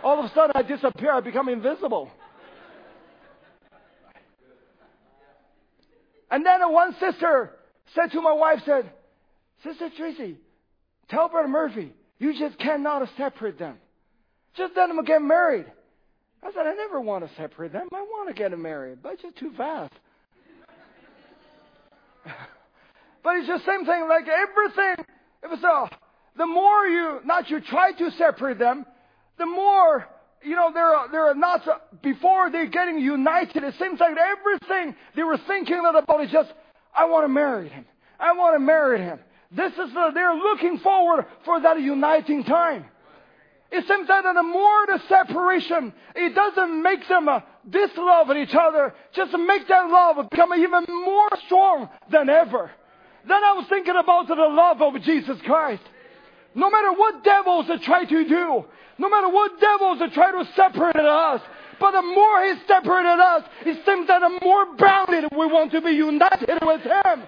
All 0.04 0.20
of 0.20 0.26
a 0.26 0.34
sudden, 0.34 0.52
I 0.56 0.64
disappear. 0.64 1.14
I 1.14 1.22
become 1.22 1.48
invisible. 1.48 2.10
And 6.32 6.46
then 6.46 6.62
one 6.72 6.96
sister 7.00 7.52
said 7.94 8.12
to 8.14 8.22
my 8.22 8.32
wife, 8.32 8.60
said, 8.66 8.90
Sister 9.64 9.90
Tracy, 9.96 10.38
tell 11.10 11.28
Brother 11.28 11.50
Murphy, 11.50 11.94
you 12.20 12.34
just 12.40 12.58
cannot 12.58 13.08
separate 13.18 13.60
them. 13.60 13.78
Just 14.56 14.74
let 14.76 14.88
them 14.88 15.04
get 15.04 15.22
married. 15.22 15.66
I 16.42 16.52
said, 16.52 16.66
I 16.66 16.74
never 16.74 17.00
want 17.00 17.28
to 17.28 17.36
separate 17.36 17.74
them. 17.74 17.90
I 17.94 18.02
want 18.02 18.30
to 18.30 18.34
get 18.34 18.52
them 18.52 18.62
married, 18.62 19.00
but 19.04 19.14
it's 19.14 19.22
just 19.22 19.38
too 19.38 19.52
fast. 19.56 19.94
but 23.24 23.36
it's 23.36 23.48
just 23.48 23.66
same 23.66 23.86
thing, 23.86 24.08
like 24.08 24.26
everything. 24.28 25.06
It 25.44 25.50
was 25.50 25.64
uh, 25.64 25.88
the 26.38 26.48
more 26.48 26.86
you, 26.86 27.20
not 27.26 27.50
you 27.50 27.60
try 27.62 27.92
to 27.92 28.10
separate 28.12 28.58
them, 28.58 28.86
the 29.38 29.46
more 29.46 30.08
you 30.44 30.56
know, 30.56 30.72
they're, 30.74 30.96
they're 31.12 31.36
not, 31.36 32.02
before 32.02 32.50
they're 32.50 32.68
getting 32.68 33.00
united, 33.00 33.64
it 33.64 33.76
seems 33.78 34.00
like 34.00 34.16
everything 34.18 34.96
they 35.16 35.24
were 35.24 35.38
thinking 35.48 35.82
about 35.86 36.24
is 36.24 36.32
just, 36.32 36.52
I 36.96 37.06
want 37.06 37.26
to 37.26 37.30
marry 37.30 37.70
him. 37.70 37.86
I 38.20 38.34
want 38.34 38.56
to 38.56 38.60
marry 38.60 39.00
him. 39.00 39.20
This 39.52 39.74
is 39.74 39.94
the, 39.94 40.12
they're 40.14 40.36
looking 40.36 40.80
forward 40.80 41.26
for 41.46 41.60
that 41.60 41.82
uniting 41.82 42.44
time. 42.44 42.86
It 43.72 43.88
seems 43.88 44.08
that 44.08 44.24
the 44.24 44.44
more 44.44 44.86
the 44.86 45.02
separation, 45.08 45.94
it 46.16 46.36
doesn't 46.36 46.84
make 46.84 47.08
them 47.08 47.30
uh, 47.30 47.40
dislove 47.70 48.36
each 48.36 48.54
other, 48.54 48.94
just 49.14 49.32
make 49.34 49.68
that 49.70 49.90
love 49.90 50.30
become 50.30 50.54
even 50.54 50.86
more 50.90 51.30
strong 51.46 51.90
than 52.10 52.30
ever. 52.30 52.70
Then 53.26 53.44
I 53.44 53.54
was 53.54 53.66
thinking 53.70 53.96
about 53.96 54.28
the 54.28 54.36
love 54.36 54.82
of 54.82 55.02
Jesus 55.04 55.40
Christ. 55.44 55.84
No 56.54 56.70
matter 56.70 56.92
what 56.92 57.24
devils 57.24 57.68
try 57.84 58.04
to 58.04 58.28
do, 58.28 58.66
no 59.02 59.10
matter 59.10 59.30
what 59.30 59.60
devils 59.60 60.00
are 60.00 60.14
trying 60.14 60.38
to 60.38 60.46
separate 60.54 60.96
us, 60.96 61.42
but 61.80 61.92
the 61.92 62.04
more 62.04 62.46
He 62.46 62.54
separated 62.68 63.18
us, 63.18 63.44
it 63.66 63.84
seems 63.84 64.08
that 64.08 64.22
the 64.22 64.46
more 64.46 64.78
bounded 64.78 65.26
we 65.32 65.48
want 65.48 65.72
to 65.72 65.82
be 65.82 65.90
united 65.90 66.60
with 66.62 66.82
Him. 66.82 67.26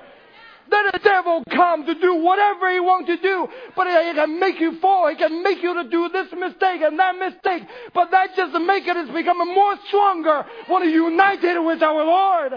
Then 0.69 0.85
the 0.93 0.99
devil 1.03 1.43
come 1.49 1.85
to 1.85 1.95
do 1.95 2.15
whatever 2.15 2.71
he 2.71 2.79
wants 2.79 3.09
to 3.09 3.17
do, 3.17 3.47
but 3.75 3.85
he 3.85 4.13
can 4.13 4.39
make 4.39 4.59
you 4.61 4.79
fall. 4.79 5.09
He 5.09 5.15
can 5.15 5.43
make 5.43 5.61
you 5.61 5.73
to 5.73 5.89
do 5.89 6.09
this 6.09 6.27
mistake 6.31 6.81
and 6.81 6.97
that 6.97 7.15
mistake. 7.17 7.67
But 7.93 8.11
that 8.11 8.29
just 8.35 8.53
make 8.61 8.87
it 8.87 9.13
become 9.13 9.39
more 9.53 9.75
stronger 9.87 10.45
when 10.67 10.89
you're 10.89 11.09
united 11.09 11.59
with 11.59 11.83
our 11.83 12.03
Lord. 12.05 12.53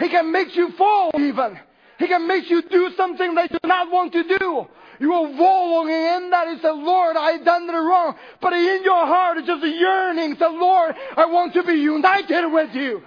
He 0.00 0.08
can 0.08 0.32
make 0.32 0.56
you 0.56 0.72
fall 0.76 1.12
even. 1.14 1.58
He 1.98 2.08
can 2.08 2.26
make 2.26 2.50
you 2.50 2.62
do 2.62 2.90
something 2.96 3.34
that 3.36 3.52
you 3.52 3.58
do 3.62 3.68
not 3.68 3.92
want 3.92 4.12
to 4.14 4.24
do. 4.38 4.66
You 5.00 5.14
are 5.14 5.32
wallowing 5.32 5.88
in 5.88 6.30
that. 6.30 6.46
He 6.48 6.60
said, 6.60 6.72
Lord, 6.72 7.16
I've 7.16 7.42
done 7.42 7.68
it 7.68 7.72
wrong. 7.72 8.14
But 8.42 8.52
in 8.52 8.82
your 8.84 9.06
heart, 9.06 9.38
it's 9.38 9.46
just 9.46 9.64
a 9.64 9.68
yearning. 9.68 10.36
Say, 10.38 10.46
Lord, 10.46 10.94
I 11.16 11.24
want 11.24 11.54
to 11.54 11.62
be 11.62 11.72
united 11.72 12.52
with 12.52 12.74
you. 12.74 13.00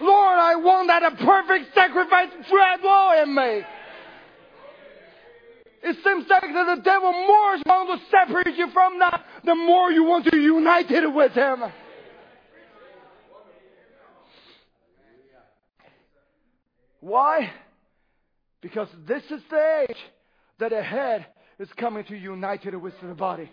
Lord, 0.00 0.38
I 0.38 0.56
want 0.56 0.88
that 0.88 1.04
a 1.04 1.24
perfect 1.24 1.74
sacrifice 1.74 2.28
flow 2.48 3.22
in 3.22 3.34
me. 3.36 3.62
It 5.84 5.96
seems 6.04 6.26
like 6.28 6.42
that 6.42 6.76
the 6.76 6.82
devil 6.82 7.12
more 7.12 7.54
is 7.54 7.62
wants 7.66 8.02
to 8.02 8.10
separate 8.10 8.56
you 8.56 8.68
from 8.72 8.98
that, 8.98 9.24
the 9.44 9.54
more 9.54 9.92
you 9.92 10.02
want 10.02 10.24
to 10.24 10.32
be 10.32 10.38
united 10.38 11.08
with 11.08 11.32
him. 11.32 11.62
Why? 17.00 17.50
Because 18.60 18.88
this 19.06 19.22
is 19.24 19.40
the 19.50 19.86
age 19.88 19.96
that 20.62 20.70
the 20.70 20.82
head 20.82 21.26
is 21.58 21.68
coming 21.76 22.04
to 22.04 22.16
unite 22.16 22.64
it 22.64 22.76
with 22.76 22.94
the 23.02 23.14
body. 23.14 23.50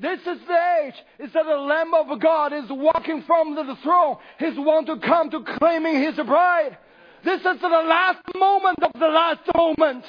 This 0.00 0.18
is 0.18 0.38
the 0.48 0.58
age. 0.82 0.94
It's 1.20 1.32
that 1.32 1.44
the 1.44 1.54
Lamb 1.54 1.94
of 1.94 2.20
God 2.20 2.52
is 2.52 2.64
walking 2.70 3.22
from 3.22 3.54
the 3.54 3.76
throne. 3.84 4.16
He's 4.40 4.58
one 4.58 4.84
to 4.86 4.98
come 4.98 5.30
to 5.30 5.44
claiming 5.58 6.02
his 6.02 6.16
bride. 6.16 6.76
This 7.24 7.38
is 7.38 7.60
the 7.60 7.68
last 7.68 8.18
moment 8.34 8.82
of 8.82 8.90
the 8.98 9.06
last 9.06 9.42
moment. 9.54 10.04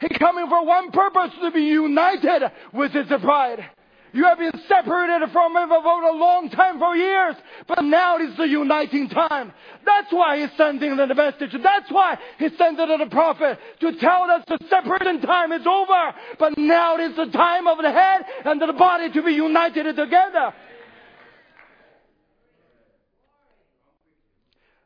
He's 0.00 0.18
coming 0.18 0.48
for 0.48 0.66
one 0.66 0.90
purpose 0.90 1.30
to 1.40 1.52
be 1.52 1.62
united 1.62 2.50
with 2.72 2.90
his 2.90 3.06
bride. 3.20 3.64
You 4.12 4.24
have 4.24 4.38
been 4.38 4.60
separated 4.66 5.30
from 5.32 5.56
him 5.56 5.68
for 5.68 6.02
a 6.02 6.12
long 6.12 6.50
time, 6.50 6.78
for 6.78 6.96
years, 6.96 7.36
but 7.68 7.82
now 7.84 8.18
is 8.18 8.36
the 8.36 8.48
uniting 8.48 9.08
time. 9.08 9.52
That's 9.86 10.12
why 10.12 10.40
he's 10.40 10.50
sending 10.56 10.96
the 10.96 11.14
message. 11.14 11.52
That's 11.62 11.90
why 11.90 12.18
he's 12.38 12.50
sending 12.58 12.86
the 12.86 13.06
prophet 13.10 13.58
to 13.80 13.92
tell 13.98 14.22
us 14.30 14.44
the 14.48 14.58
separating 14.68 15.20
time 15.20 15.52
is 15.52 15.66
over, 15.66 16.14
but 16.38 16.58
now 16.58 16.96
it 16.96 17.10
is 17.10 17.16
the 17.16 17.26
time 17.26 17.68
of 17.68 17.78
the 17.78 17.90
head 17.90 18.22
and 18.44 18.60
the 18.60 18.72
body 18.72 19.12
to 19.12 19.22
be 19.22 19.32
united 19.32 19.84
together. 19.94 20.54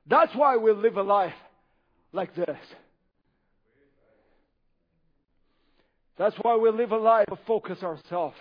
That's 0.06 0.34
why 0.34 0.58
we 0.58 0.70
live 0.72 0.98
a 0.98 1.02
life 1.02 1.32
like 2.12 2.34
this. 2.34 2.58
That's 6.18 6.36
why 6.42 6.56
we 6.56 6.70
live 6.70 6.92
a 6.92 6.98
life 6.98 7.26
to 7.28 7.38
focus 7.46 7.82
ourselves 7.82 8.36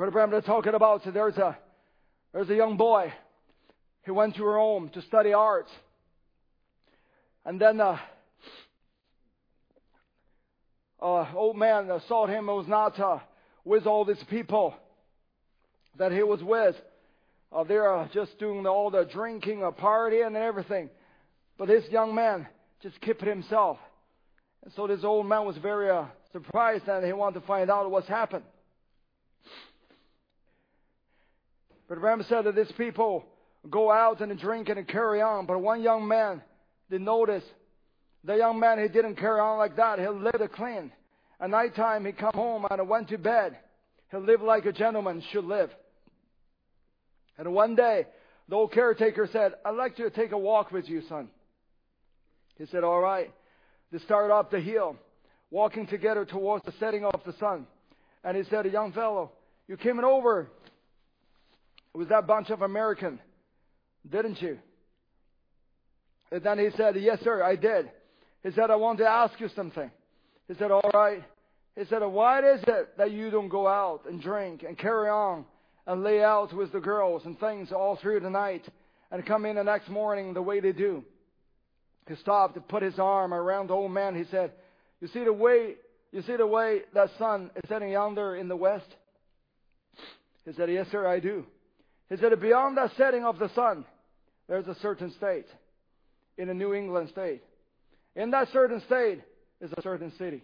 Brother 0.00 0.12
Branham 0.12 0.38
is 0.38 0.46
talking 0.46 0.72
about, 0.72 1.04
so 1.04 1.10
there's 1.10 1.36
a, 1.36 1.58
there's 2.32 2.48
a 2.48 2.54
young 2.54 2.78
boy 2.78 3.12
who 4.04 4.14
went 4.14 4.34
to 4.36 4.44
Rome 4.44 4.88
to 4.94 5.02
study 5.02 5.34
art. 5.34 5.68
And 7.44 7.60
then 7.60 7.82
uh, 7.82 7.98
uh, 11.02 11.26
old 11.34 11.58
man 11.58 11.90
uh, 11.90 11.98
saw 12.08 12.26
him 12.26 12.46
was 12.46 12.66
not 12.66 12.98
uh, 12.98 13.18
with 13.62 13.86
all 13.86 14.06
these 14.06 14.24
people 14.30 14.72
that 15.98 16.12
he 16.12 16.22
was 16.22 16.42
with. 16.42 16.76
Uh, 17.52 17.64
they're 17.64 18.08
just 18.14 18.38
doing 18.38 18.66
all 18.66 18.90
the 18.90 19.04
drinking, 19.04 19.62
uh, 19.62 19.70
partying, 19.70 20.28
and 20.28 20.34
everything. 20.34 20.88
But 21.58 21.68
this 21.68 21.84
young 21.90 22.14
man 22.14 22.46
just 22.82 22.98
kept 23.02 23.20
himself. 23.20 23.76
And 24.64 24.72
so 24.72 24.86
this 24.86 25.04
old 25.04 25.26
man 25.26 25.44
was 25.44 25.58
very 25.58 25.90
uh, 25.90 26.06
surprised 26.32 26.88
and 26.88 27.04
he 27.04 27.12
wanted 27.12 27.40
to 27.40 27.46
find 27.46 27.70
out 27.70 27.90
what's 27.90 28.08
happened. 28.08 28.44
But 31.90 32.00
Branham 32.00 32.24
said 32.28 32.44
that 32.44 32.54
these 32.54 32.70
people 32.78 33.24
go 33.68 33.90
out 33.90 34.20
and 34.20 34.38
drink 34.38 34.68
and 34.68 34.86
carry 34.86 35.20
on. 35.20 35.44
But 35.44 35.60
one 35.60 35.82
young 35.82 36.06
man, 36.06 36.40
they 36.88 36.98
noticed 36.98 37.48
the 38.22 38.36
young 38.36 38.60
man, 38.60 38.80
he 38.80 38.86
didn't 38.86 39.16
carry 39.16 39.40
on 39.40 39.58
like 39.58 39.74
that. 39.74 39.98
He 39.98 40.06
lived 40.06 40.52
clean. 40.52 40.92
At 41.40 41.50
night 41.50 41.74
time, 41.74 42.06
he 42.06 42.12
come 42.12 42.32
home 42.32 42.64
and 42.70 42.88
went 42.88 43.08
to 43.08 43.18
bed. 43.18 43.58
He 44.12 44.18
lived 44.18 44.44
like 44.44 44.66
a 44.66 44.72
gentleman 44.72 45.20
should 45.32 45.44
live. 45.44 45.70
And 47.36 47.52
one 47.52 47.74
day, 47.74 48.06
the 48.48 48.54
old 48.54 48.72
caretaker 48.72 49.28
said, 49.32 49.54
I'd 49.64 49.70
like 49.70 49.96
to 49.96 50.10
take 50.10 50.30
a 50.30 50.38
walk 50.38 50.70
with 50.70 50.88
you, 50.88 51.02
son. 51.08 51.28
He 52.56 52.66
said, 52.66 52.84
all 52.84 53.00
right. 53.00 53.32
They 53.90 53.98
started 53.98 54.32
up 54.32 54.52
the 54.52 54.60
hill, 54.60 54.94
walking 55.50 55.88
together 55.88 56.24
towards 56.24 56.64
the 56.64 56.72
setting 56.78 57.04
of 57.04 57.20
the 57.26 57.32
sun. 57.40 57.66
And 58.22 58.36
he 58.36 58.44
said, 58.44 58.64
young 58.66 58.92
fellow, 58.92 59.32
you 59.66 59.76
came 59.76 59.98
over 60.04 60.50
with 61.94 62.08
that 62.10 62.26
bunch 62.26 62.50
of 62.50 62.62
American, 62.62 63.20
didn't 64.08 64.40
you? 64.40 64.58
And 66.32 66.42
then 66.42 66.58
he 66.58 66.68
said, 66.76 66.94
yes, 66.96 67.18
sir, 67.24 67.42
I 67.42 67.56
did. 67.56 67.90
He 68.42 68.50
said, 68.52 68.70
I 68.70 68.76
want 68.76 68.98
to 68.98 69.06
ask 69.06 69.38
you 69.40 69.48
something. 69.54 69.90
He 70.48 70.54
said, 70.54 70.70
all 70.70 70.90
right. 70.94 71.22
He 71.76 71.84
said, 71.86 72.02
why 72.02 72.38
is 72.40 72.62
it 72.66 72.98
that 72.98 73.10
you 73.10 73.30
don't 73.30 73.48
go 73.48 73.66
out 73.66 74.02
and 74.08 74.22
drink 74.22 74.64
and 74.66 74.78
carry 74.78 75.08
on 75.08 75.44
and 75.86 76.02
lay 76.02 76.22
out 76.22 76.52
with 76.52 76.72
the 76.72 76.80
girls 76.80 77.22
and 77.24 77.38
things 77.38 77.72
all 77.72 77.96
through 77.96 78.20
the 78.20 78.30
night 78.30 78.66
and 79.10 79.26
come 79.26 79.44
in 79.44 79.56
the 79.56 79.64
next 79.64 79.88
morning 79.88 80.34
the 80.34 80.42
way 80.42 80.60
they 80.60 80.72
do? 80.72 81.04
He 82.08 82.16
stopped 82.16 82.56
and 82.56 82.66
put 82.66 82.82
his 82.82 82.98
arm 82.98 83.32
around 83.32 83.68
the 83.68 83.74
old 83.74 83.92
man. 83.92 84.16
He 84.16 84.24
said, 84.30 84.52
you 85.00 85.08
see 85.08 85.24
the 85.24 85.32
way, 85.32 85.74
you 86.12 86.22
see 86.22 86.36
the 86.36 86.46
way 86.46 86.80
that 86.94 87.10
sun 87.18 87.50
is 87.56 87.68
setting 87.68 87.90
yonder 87.90 88.34
in 88.36 88.48
the 88.48 88.56
west? 88.56 88.88
He 90.44 90.52
said, 90.52 90.70
yes, 90.70 90.86
sir, 90.90 91.06
I 91.06 91.20
do. 91.20 91.46
He 92.10 92.16
said, 92.16 92.38
beyond 92.40 92.76
the 92.76 92.90
setting 92.96 93.24
of 93.24 93.38
the 93.38 93.48
sun, 93.54 93.84
there's 94.48 94.66
a 94.66 94.74
certain 94.82 95.12
state 95.12 95.46
in 96.36 96.48
a 96.48 96.54
New 96.54 96.74
England 96.74 97.08
state. 97.10 97.42
In 98.16 98.32
that 98.32 98.48
certain 98.52 98.82
state 98.86 99.20
is 99.60 99.70
a 99.72 99.80
certain 99.80 100.12
city. 100.18 100.42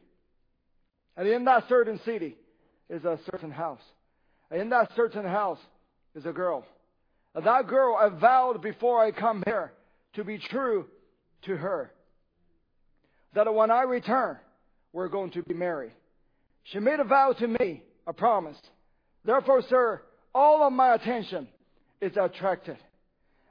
And 1.17 1.27
in 1.27 1.45
that 1.47 1.69
certain 1.69 2.01
city 2.05 2.37
is 2.89 3.05
a 3.05 3.19
certain 3.31 3.51
house. 3.51 3.81
And 4.51 4.61
in 4.61 4.71
that 4.71 4.91
certain 4.95 5.25
house 5.25 5.59
is 6.15 6.25
a 6.25 6.33
girl. 6.33 6.65
And 7.35 7.45
that 7.45 7.67
girl 7.67 7.97
I 7.97 8.09
vowed 8.11 8.63
before 8.63 9.05
I 9.05 9.11
come 9.11 9.43
here 9.45 9.73
to 10.15 10.23
be 10.23 10.39
true 10.39 10.87
to 11.47 11.57
her. 11.57 11.91
That 13.35 13.53
when 13.53 13.73
I 13.73 13.83
return, 13.83 14.37
we're 14.93 15.09
going 15.09 15.33
to 15.33 15.43
be 15.43 15.55
married. 15.55 15.93
She 16.63 16.79
made 16.79 17.01
a 17.01 17.05
vow 17.05 17.33
to 17.33 17.49
me, 17.49 17.83
a 18.07 18.13
promise. 18.13 18.57
Therefore, 19.25 19.63
sir, 19.69 20.01
all 20.33 20.65
of 20.65 20.73
my 20.73 20.95
attention 20.95 21.49
is 22.01 22.17
attracted. 22.17 22.77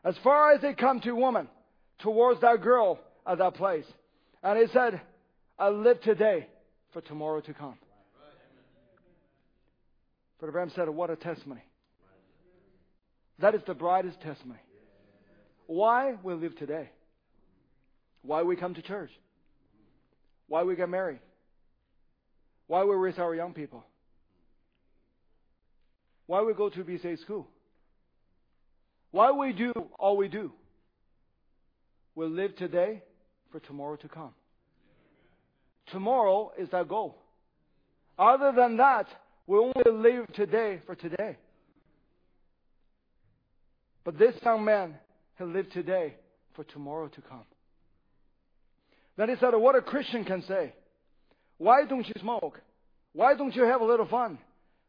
As 0.03 0.15
far 0.23 0.53
as 0.53 0.63
it 0.63 0.77
come 0.77 0.99
to 1.01 1.11
woman, 1.13 1.47
towards 1.99 2.41
that 2.41 2.61
girl 2.61 2.99
at 3.25 3.37
that 3.39 3.55
place. 3.55 3.85
And 4.43 4.59
he 4.59 4.71
said, 4.71 5.01
I 5.57 5.69
live 5.69 6.01
today 6.01 6.47
for 6.93 7.01
tomorrow 7.01 7.41
to 7.41 7.53
come. 7.53 7.75
Brother 10.39 10.51
Branham 10.51 10.71
said, 10.75 10.89
What 10.89 11.09
a 11.09 11.15
testimony. 11.15 11.63
That 13.39 13.55
is 13.55 13.61
the 13.65 13.73
brightest 13.73 14.21
testimony. 14.21 14.59
Why 15.67 16.15
we 16.23 16.33
live 16.35 16.55
today. 16.57 16.89
Why 18.21 18.43
we 18.43 18.55
come 18.55 18.75
to 18.75 18.81
church. 18.81 19.11
Why 20.47 20.63
we 20.63 20.75
get 20.75 20.89
married. 20.89 21.19
Why 22.67 22.83
we 22.83 22.95
raise 22.95 23.17
our 23.17 23.35
young 23.35 23.53
people. 23.53 23.83
Why 26.27 26.41
we 26.41 26.53
go 26.53 26.69
to 26.69 26.83
BCA 26.83 27.19
school. 27.21 27.47
Why 29.15 29.31
we 29.31 29.53
do 29.53 29.71
all 29.97 30.17
we 30.17 30.27
do. 30.27 30.51
We 32.15 32.25
live 32.25 32.53
today 32.57 33.01
for 33.49 33.61
tomorrow 33.61 33.95
to 33.95 34.09
come. 34.09 34.33
Tomorrow 35.87 36.51
is 36.59 36.67
our 36.73 36.83
goal. 36.83 37.15
Other 38.19 38.51
than 38.53 38.75
that, 38.75 39.05
we 39.47 39.57
only 39.57 40.09
live 40.09 40.33
today 40.33 40.81
for 40.85 40.95
today. 40.95 41.37
But 44.03 44.19
this 44.19 44.35
young 44.43 44.65
man, 44.65 44.95
he 45.37 45.45
lived 45.45 45.71
today 45.71 46.15
for 46.53 46.65
tomorrow 46.65 47.07
to 47.07 47.21
come. 47.21 47.45
He 49.15 49.35
said, 49.39 49.51
What 49.53 49.77
a 49.77 49.81
Christian 49.81 50.25
can 50.25 50.43
say. 50.45 50.73
Why 51.57 51.85
don't 51.85 52.05
you 52.05 52.15
smoke? 52.19 52.59
Why 53.13 53.33
don't 53.33 53.55
you 53.55 53.63
have 53.63 53.79
a 53.79 53.85
little 53.85 54.09
fun? 54.09 54.39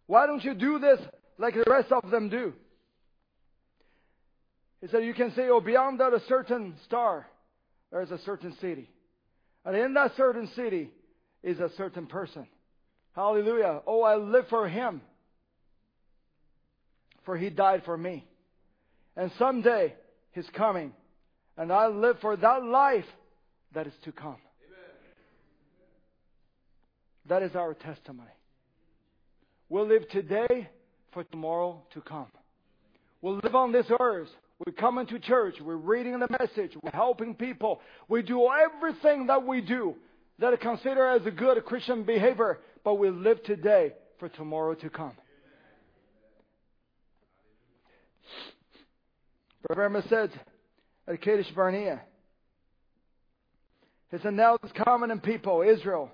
Why 0.08 0.26
don't 0.26 0.42
you 0.42 0.54
do 0.54 0.80
this 0.80 0.98
like 1.38 1.54
the 1.54 1.70
rest 1.70 1.92
of 1.92 2.10
them 2.10 2.28
do? 2.28 2.54
He 4.80 4.88
said, 4.88 5.04
You 5.04 5.14
can 5.14 5.32
say, 5.34 5.48
Oh, 5.48 5.60
beyond 5.60 6.00
that, 6.00 6.12
a 6.12 6.20
certain 6.28 6.74
star, 6.84 7.26
there 7.90 8.02
is 8.02 8.10
a 8.10 8.18
certain 8.18 8.54
city. 8.60 8.90
And 9.64 9.76
in 9.76 9.94
that 9.94 10.12
certain 10.16 10.48
city 10.54 10.90
is 11.42 11.58
a 11.58 11.70
certain 11.76 12.06
person. 12.06 12.46
Hallelujah. 13.14 13.80
Oh, 13.86 14.02
I 14.02 14.16
live 14.16 14.46
for 14.48 14.68
him. 14.68 15.00
For 17.24 17.36
he 17.36 17.50
died 17.50 17.82
for 17.84 17.96
me. 17.96 18.26
And 19.16 19.32
someday 19.38 19.94
he's 20.32 20.48
coming. 20.54 20.92
And 21.56 21.72
I 21.72 21.86
live 21.86 22.18
for 22.20 22.36
that 22.36 22.62
life 22.62 23.06
that 23.74 23.86
is 23.86 23.94
to 24.04 24.12
come. 24.12 24.36
Amen. 24.36 24.96
That 27.28 27.42
is 27.42 27.56
our 27.56 27.74
testimony. 27.74 28.28
We'll 29.68 29.88
live 29.88 30.08
today 30.10 30.68
for 31.12 31.24
tomorrow 31.24 31.82
to 31.94 32.00
come. 32.02 32.28
We'll 33.22 33.40
live 33.42 33.54
on 33.54 33.72
this 33.72 33.86
earth 33.98 34.28
we 34.64 34.72
come 34.72 34.98
into 34.98 35.18
church. 35.18 35.56
We're 35.60 35.76
reading 35.76 36.18
the 36.18 36.28
message. 36.40 36.72
We're 36.82 36.90
helping 36.92 37.34
people. 37.34 37.80
We 38.08 38.22
do 38.22 38.48
everything 38.48 39.26
that 39.26 39.46
we 39.46 39.60
do 39.60 39.96
that 40.38 40.52
I 40.52 40.56
consider 40.56 41.06
as 41.08 41.26
a 41.26 41.30
good 41.30 41.62
Christian 41.64 42.04
behavior, 42.04 42.60
but 42.84 42.94
we 42.94 43.10
live 43.10 43.42
today 43.42 43.92
for 44.18 44.28
tomorrow 44.28 44.74
to 44.74 44.88
come. 44.90 45.12
Brother 49.68 50.04
said 50.08 50.30
at 51.08 51.20
Kadesh 51.20 51.50
Barnea, 51.54 52.00
he 54.10 54.18
said, 54.22 54.34
Now 54.34 54.56
it's 54.62 54.72
common 54.84 55.10
in 55.10 55.20
people, 55.20 55.62
Israel, 55.62 56.10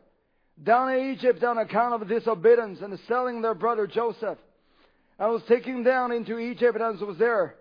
down 0.62 0.92
in 0.94 1.12
Egypt 1.12 1.44
on 1.44 1.58
account 1.58 2.00
of 2.00 2.08
disobedience 2.08 2.78
and 2.80 2.98
selling 3.06 3.42
their 3.42 3.54
brother 3.54 3.86
Joseph. 3.86 4.38
I 5.18 5.26
was 5.26 5.42
taken 5.48 5.82
down 5.82 6.10
into 6.10 6.38
Egypt 6.38 6.78
and 6.80 7.00
was 7.00 7.18
there 7.18 7.56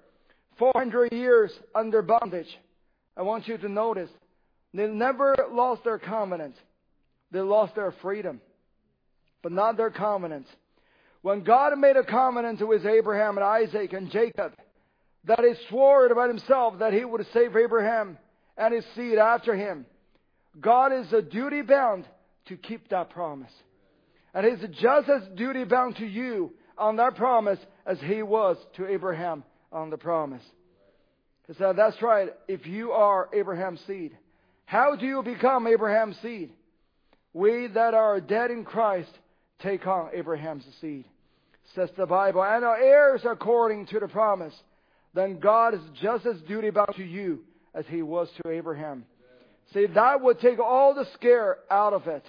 400 0.62 1.12
years 1.12 1.51
under 1.74 2.03
bondage. 2.03 2.55
I 3.18 3.24
want 3.24 3.47
you 3.47 3.57
to 3.57 3.68
notice 3.68 4.12
they 4.76 4.86
never 4.86 5.36
lost 5.51 5.84
their 5.84 5.97
covenant. 5.97 6.55
They 7.32 7.39
lost 7.39 7.74
their 7.74 7.91
freedom, 8.03 8.39
but 9.41 9.51
not 9.51 9.76
their 9.76 9.89
covenant. 9.89 10.45
When 11.24 11.43
God 11.43 11.76
made 11.80 11.97
a 11.97 12.03
covenant 12.03 12.62
with 12.66 12.86
Abraham 12.86 13.38
and 13.38 13.43
Isaac 13.43 13.91
and 13.93 14.12
Jacob, 14.12 14.53
that 15.24 15.39
he 15.39 15.53
swore 15.68 16.05
about 16.05 16.30
himself 16.30 16.78
that 16.78 16.93
he 16.93 17.05
would 17.05 17.26
save 17.34 17.55
Abraham 17.55 18.20
and 18.55 18.72
his 18.72 18.86
seed 18.95 19.18
after 19.18 19.55
him, 19.55 19.88
God 20.59 20.93
is 20.93 21.12
a 21.12 21.24
duty 21.24 21.64
bound 21.64 22.05
to 22.45 22.55
keep 22.55 22.88
that 22.89 23.09
promise. 23.09 23.53
And 24.36 24.45
he's 24.45 24.70
just 24.80 25.09
as 25.09 25.28
duty 25.36 25.64
bound 25.64 25.95
to 25.95 26.05
you 26.05 26.53
on 26.78 26.97
that 26.97 27.16
promise 27.16 27.59
as 27.84 27.99
he 27.99 28.22
was 28.22 28.57
to 28.76 28.86
Abraham 28.86 29.43
on 29.72 29.89
the 29.89 29.97
promise. 29.97 30.43
He 31.47 31.53
said, 31.53 31.76
That's 31.76 32.01
right. 32.01 32.30
If 32.47 32.65
you 32.65 32.91
are 32.91 33.30
Abraham's 33.34 33.82
seed, 33.88 34.17
how 34.65 34.95
do 34.95 35.05
you 35.05 35.22
become 35.24 35.67
Abraham's 35.67 36.17
seed? 36.22 36.51
We 37.34 37.67
that 37.74 37.93
are 37.93 38.19
dead 38.19 38.51
in 38.51 38.63
Christ 38.65 39.11
take 39.61 39.86
on 39.88 40.09
Abraham's 40.13 40.65
seed, 40.80 41.05
says 41.76 41.89
the 41.97 42.05
Bible, 42.05 42.43
and 42.43 42.65
are 42.65 42.82
heirs 42.82 43.22
according 43.26 43.88
to 43.88 43.99
the 43.99 44.07
promise. 44.07 44.53
Then 45.13 45.39
God 45.39 45.74
is 45.74 45.82
just 46.01 46.26
as 46.26 46.38
duty 46.47 46.69
bound 46.69 46.95
to 46.95 47.03
you 47.03 47.39
as 47.74 47.86
he 47.88 48.01
was 48.01 48.30
to 48.38 48.49
Abraham. 48.49 49.05
See, 49.74 49.88
that 49.88 50.22
would 50.22 50.39
take 50.39 50.59
all 50.59 50.93
the 50.93 51.05
scare 51.13 51.57
out 51.69 51.93
of 51.93 52.07
it. 52.07 52.24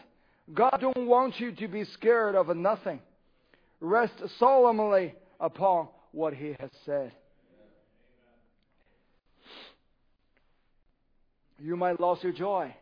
God 0.53 0.79
don't 0.81 1.07
want 1.07 1.41
you 1.41 1.53
to 1.53 1.69
be 1.69 1.85
scared 1.85 2.35
of 2.35 2.55
nothing. 2.57 3.01
Rest 3.81 4.15
solemnly 4.39 5.15
upon 5.41 5.89
what 6.13 6.35
he 6.35 6.55
has 6.61 6.71
said. 6.85 7.13
You 11.63 11.77
might 11.77 12.01
lose 12.01 12.19
your 12.23 12.33
joy. 12.33 12.75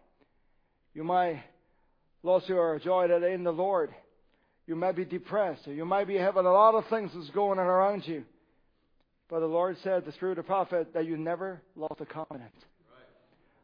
You 0.95 1.05
might 1.05 1.43
lose 2.23 2.45
your 2.47 2.79
joy 2.79 3.09
that 3.09 3.23
in 3.23 3.45
the 3.45 3.53
Lord. 3.53 3.95
You 4.67 4.75
might 4.75 4.97
be 4.97 5.05
depressed. 5.05 5.69
Or 5.69 5.75
you 5.75 5.85
might 5.85 6.09
be 6.09 6.17
having 6.17 6.47
a 6.47 6.53
lot 6.53 6.75
of 6.75 6.87
things 6.89 7.11
that's 7.15 7.29
going 7.31 7.59
on 7.59 7.67
around 7.67 8.07
you. 8.07 8.25
But 9.29 9.41
the 9.41 9.47
Lord 9.47 9.77
said 9.85 10.05
through 10.19 10.35
the 10.35 10.43
prophet 10.43 10.95
that 10.95 11.05
you 11.05 11.19
never 11.19 11.61
lost 11.77 12.01
a 12.01 12.07
covenant. 12.07 12.55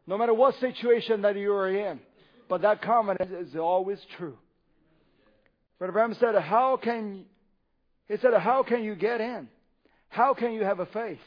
No 0.07 0.19
matter 0.19 0.35
what 0.35 0.55
situation 0.61 1.23
that 1.23 1.35
you 1.37 1.53
are 1.53 1.71
in. 1.71 1.99
But 2.49 2.63
that 2.63 2.83
covenant 2.83 3.33
is 3.33 3.57
always 3.57 3.99
true. 4.19 4.37
Brother 5.79 5.93
Branham 5.93 6.17
said, 6.21 6.35
how 6.37 6.77
can, 6.77 7.25
he 8.07 8.17
said, 8.19 8.35
how 8.35 8.63
can 8.63 8.85
you 8.85 8.95
get 8.95 9.21
in? 9.21 9.49
How 10.09 10.35
can 10.35 10.53
you 10.53 10.63
have 10.63 10.79
a 10.79 10.87
faith? 10.87 11.19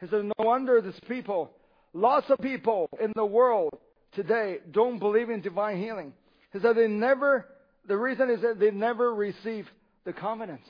He 0.00 0.06
said, 0.06 0.24
no 0.24 0.32
wonder 0.38 0.80
these 0.80 0.98
people 1.06 1.50
Lots 1.94 2.30
of 2.30 2.38
people 2.38 2.88
in 3.00 3.12
the 3.14 3.24
world 3.24 3.70
today 4.14 4.58
don't 4.70 4.98
believe 4.98 5.30
in 5.30 5.40
divine 5.40 5.78
healing. 5.78 6.12
He 6.52 6.60
said 6.60 6.76
they 6.76 6.88
never, 6.88 7.46
the 7.86 7.96
reason 7.96 8.30
is 8.30 8.40
that 8.42 8.58
they 8.58 8.70
never 8.70 9.14
received 9.14 9.68
the 10.04 10.12
covenant. 10.12 10.62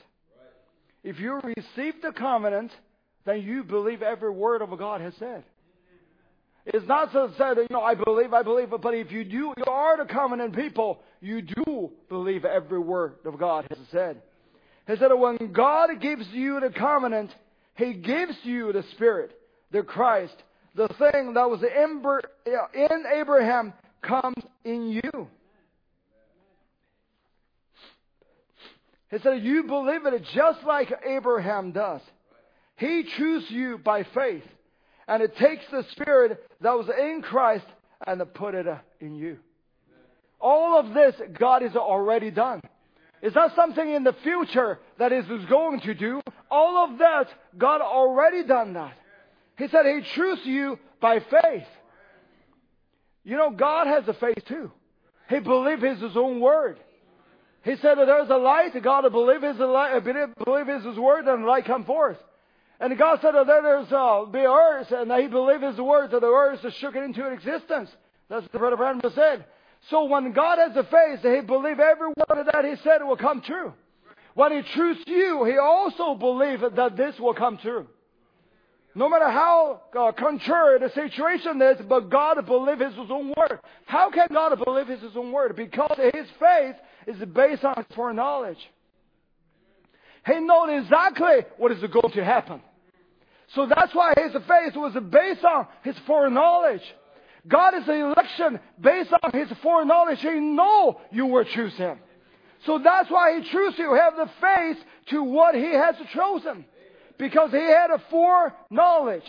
If 1.03 1.19
you 1.19 1.39
receive 1.43 2.01
the 2.01 2.11
covenant, 2.11 2.71
then 3.25 3.41
you 3.41 3.63
believe 3.63 4.01
every 4.01 4.31
word 4.31 4.61
of 4.61 4.77
God 4.77 5.01
has 5.01 5.13
said. 5.19 5.43
It's 6.65 6.87
not 6.87 7.11
so 7.11 7.29
said, 7.37 7.57
you 7.57 7.67
know, 7.69 7.81
I 7.81 7.95
believe, 7.95 8.33
I 8.33 8.41
believe, 8.41 8.69
but 8.69 8.93
if 8.93 9.11
you 9.11 9.25
do, 9.25 9.53
you 9.57 9.65
are 9.67 9.97
the 9.97 10.11
covenant 10.11 10.55
people, 10.55 11.01
you 11.19 11.41
do 11.41 11.91
believe 12.07 12.45
every 12.45 12.79
word 12.79 13.15
of 13.25 13.37
God 13.37 13.65
has 13.69 13.79
said. 13.91 14.21
He 14.87 14.95
said 14.95 15.11
when 15.13 15.51
God 15.51 15.89
gives 16.01 16.25
you 16.31 16.61
the 16.61 16.69
covenant, 16.69 17.31
He 17.75 17.93
gives 17.93 18.35
you 18.43 18.71
the 18.71 18.83
Spirit, 18.91 19.31
the 19.71 19.83
Christ, 19.83 20.35
the 20.75 20.87
thing 20.87 21.33
that 21.33 21.49
was 21.49 21.61
in 21.63 23.03
Abraham 23.13 23.73
comes 24.01 24.43
in 24.63 24.89
you. 24.89 25.27
He 29.11 29.19
said, 29.19 29.43
You 29.43 29.63
believe 29.63 30.05
it 30.05 30.25
just 30.33 30.63
like 30.63 30.91
Abraham 31.05 31.71
does. 31.71 32.01
He 32.77 33.03
chose 33.03 33.45
you 33.49 33.77
by 33.77 34.03
faith. 34.03 34.43
And 35.07 35.21
it 35.21 35.35
takes 35.37 35.63
the 35.69 35.85
Spirit 35.91 36.43
that 36.61 36.77
was 36.77 36.89
in 36.89 37.21
Christ 37.21 37.65
and 38.07 38.21
put 38.33 38.55
it 38.55 38.67
uh, 38.67 38.77
in 38.99 39.15
you. 39.15 39.37
All 40.39 40.79
of 40.79 40.93
this 40.93 41.15
God 41.37 41.61
has 41.61 41.75
already 41.75 42.31
done. 42.31 42.61
It's 43.21 43.35
not 43.35 43.55
something 43.55 43.87
in 43.89 44.03
the 44.03 44.15
future 44.23 44.79
that 44.97 45.11
is 45.11 45.25
going 45.49 45.81
to 45.81 45.93
do. 45.93 46.21
All 46.49 46.77
of 46.83 46.97
that, 46.99 47.27
God 47.57 47.81
already 47.81 48.43
done 48.43 48.73
that. 48.73 48.93
He 49.57 49.67
said 49.67 49.85
He 49.85 50.01
chose 50.15 50.39
you 50.43 50.79
by 50.99 51.19
faith. 51.19 51.67
You 53.23 53.37
know, 53.37 53.51
God 53.51 53.87
has 53.87 54.07
a 54.07 54.13
faith 54.13 54.43
too. 54.47 54.71
He 55.29 55.39
believed 55.39 55.83
His 55.83 56.15
own 56.15 56.39
word. 56.39 56.77
He 57.63 57.75
said 57.77 57.97
that 57.97 58.05
there's 58.07 58.29
a 58.29 58.37
light. 58.37 58.71
God 58.83 59.09
believe 59.11 59.41
His 59.41 59.57
light, 59.57 59.97
believe 60.03 60.67
His 60.67 60.97
word, 60.97 61.27
and 61.27 61.45
light 61.45 61.65
come 61.65 61.85
forth. 61.85 62.17
And 62.79 62.97
God 62.97 63.19
said 63.21 63.33
that 63.33 63.47
there's 63.47 63.91
uh, 63.91 64.25
the 64.31 64.43
earth, 64.43 64.91
and 64.91 65.11
He 65.13 65.27
believed 65.27 65.63
His 65.63 65.77
word, 65.77 66.11
that 66.11 66.19
the 66.19 66.27
earth 66.27 66.59
shook 66.79 66.95
it 66.95 67.03
into 67.03 67.25
existence. 67.31 67.89
That's 68.29 68.43
what 68.43 68.51
the 68.51 68.59
Brother 68.59 68.75
Branham 68.75 69.01
said. 69.15 69.45
So 69.89 70.05
when 70.05 70.33
God 70.33 70.57
has 70.57 70.75
a 70.75 70.83
faith, 70.83 71.21
He 71.21 71.41
believe 71.41 71.79
every 71.79 72.07
word 72.07 72.47
that 72.51 72.65
He 72.65 72.75
said 72.83 73.01
will 73.03 73.15
come 73.15 73.41
true. 73.41 73.73
When 74.33 74.51
He 74.51 74.61
trusts 74.73 75.03
you, 75.07 75.45
He 75.45 75.57
also 75.57 76.15
believes 76.15 76.63
that 76.75 76.97
this 76.97 77.17
will 77.19 77.33
come 77.33 77.57
true. 77.57 77.87
No 78.95 79.09
matter 79.09 79.29
how 79.29 79.81
uh, 79.97 80.11
contrary 80.11 80.79
the 80.79 80.89
situation 80.89 81.59
is, 81.61 81.77
but 81.87 82.11
God 82.11 82.45
believes 82.45 82.95
His 82.95 83.09
own 83.09 83.33
word. 83.35 83.59
How 83.85 84.11
can 84.11 84.27
God 84.31 84.55
believe 84.63 84.87
His 84.87 85.15
own 85.15 85.31
word? 85.31 85.55
Because 85.55 85.97
His 85.97 86.27
faith 86.39 86.75
is 87.07 87.17
based 87.29 87.63
on 87.63 87.85
foreknowledge. 87.95 88.59
He 90.27 90.39
knows 90.39 90.83
exactly 90.83 91.45
what 91.57 91.71
is 91.71 91.81
going 91.81 92.13
to 92.13 92.23
happen. 92.23 92.61
So 93.55 93.67
that's 93.67 93.93
why 93.95 94.13
His 94.15 94.31
faith 94.33 94.75
was 94.75 94.95
based 95.09 95.43
on 95.43 95.67
His 95.83 95.97
foreknowledge. 96.05 96.83
God 97.47 97.73
is 97.73 97.87
election 97.87 98.59
based 98.79 99.11
on 99.23 99.31
His 99.31 99.49
foreknowledge. 99.63 100.19
He 100.19 100.39
know 100.39 101.01
you 101.11 101.25
will 101.25 101.45
choose 101.45 101.73
Him. 101.73 101.97
So 102.67 102.79
that's 102.81 103.09
why 103.09 103.39
He 103.39 103.49
chose 103.49 103.73
you. 103.77 103.93
Have 103.95 104.15
the 104.15 104.29
faith 104.39 104.77
to 105.07 105.23
what 105.23 105.55
He 105.55 105.73
has 105.73 105.95
chosen 106.13 106.65
because 107.17 107.51
he 107.51 107.57
had 107.57 107.89
a 107.89 108.01
foreknowledge. 108.09 109.23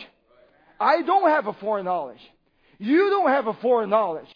I 0.79 1.01
don't 1.01 1.29
have 1.29 1.47
a 1.47 1.53
foreknowledge. 1.53 2.19
You 2.77 3.09
don't 3.09 3.29
have 3.29 3.47
a 3.47 3.53
foreknowledge. 3.53 4.27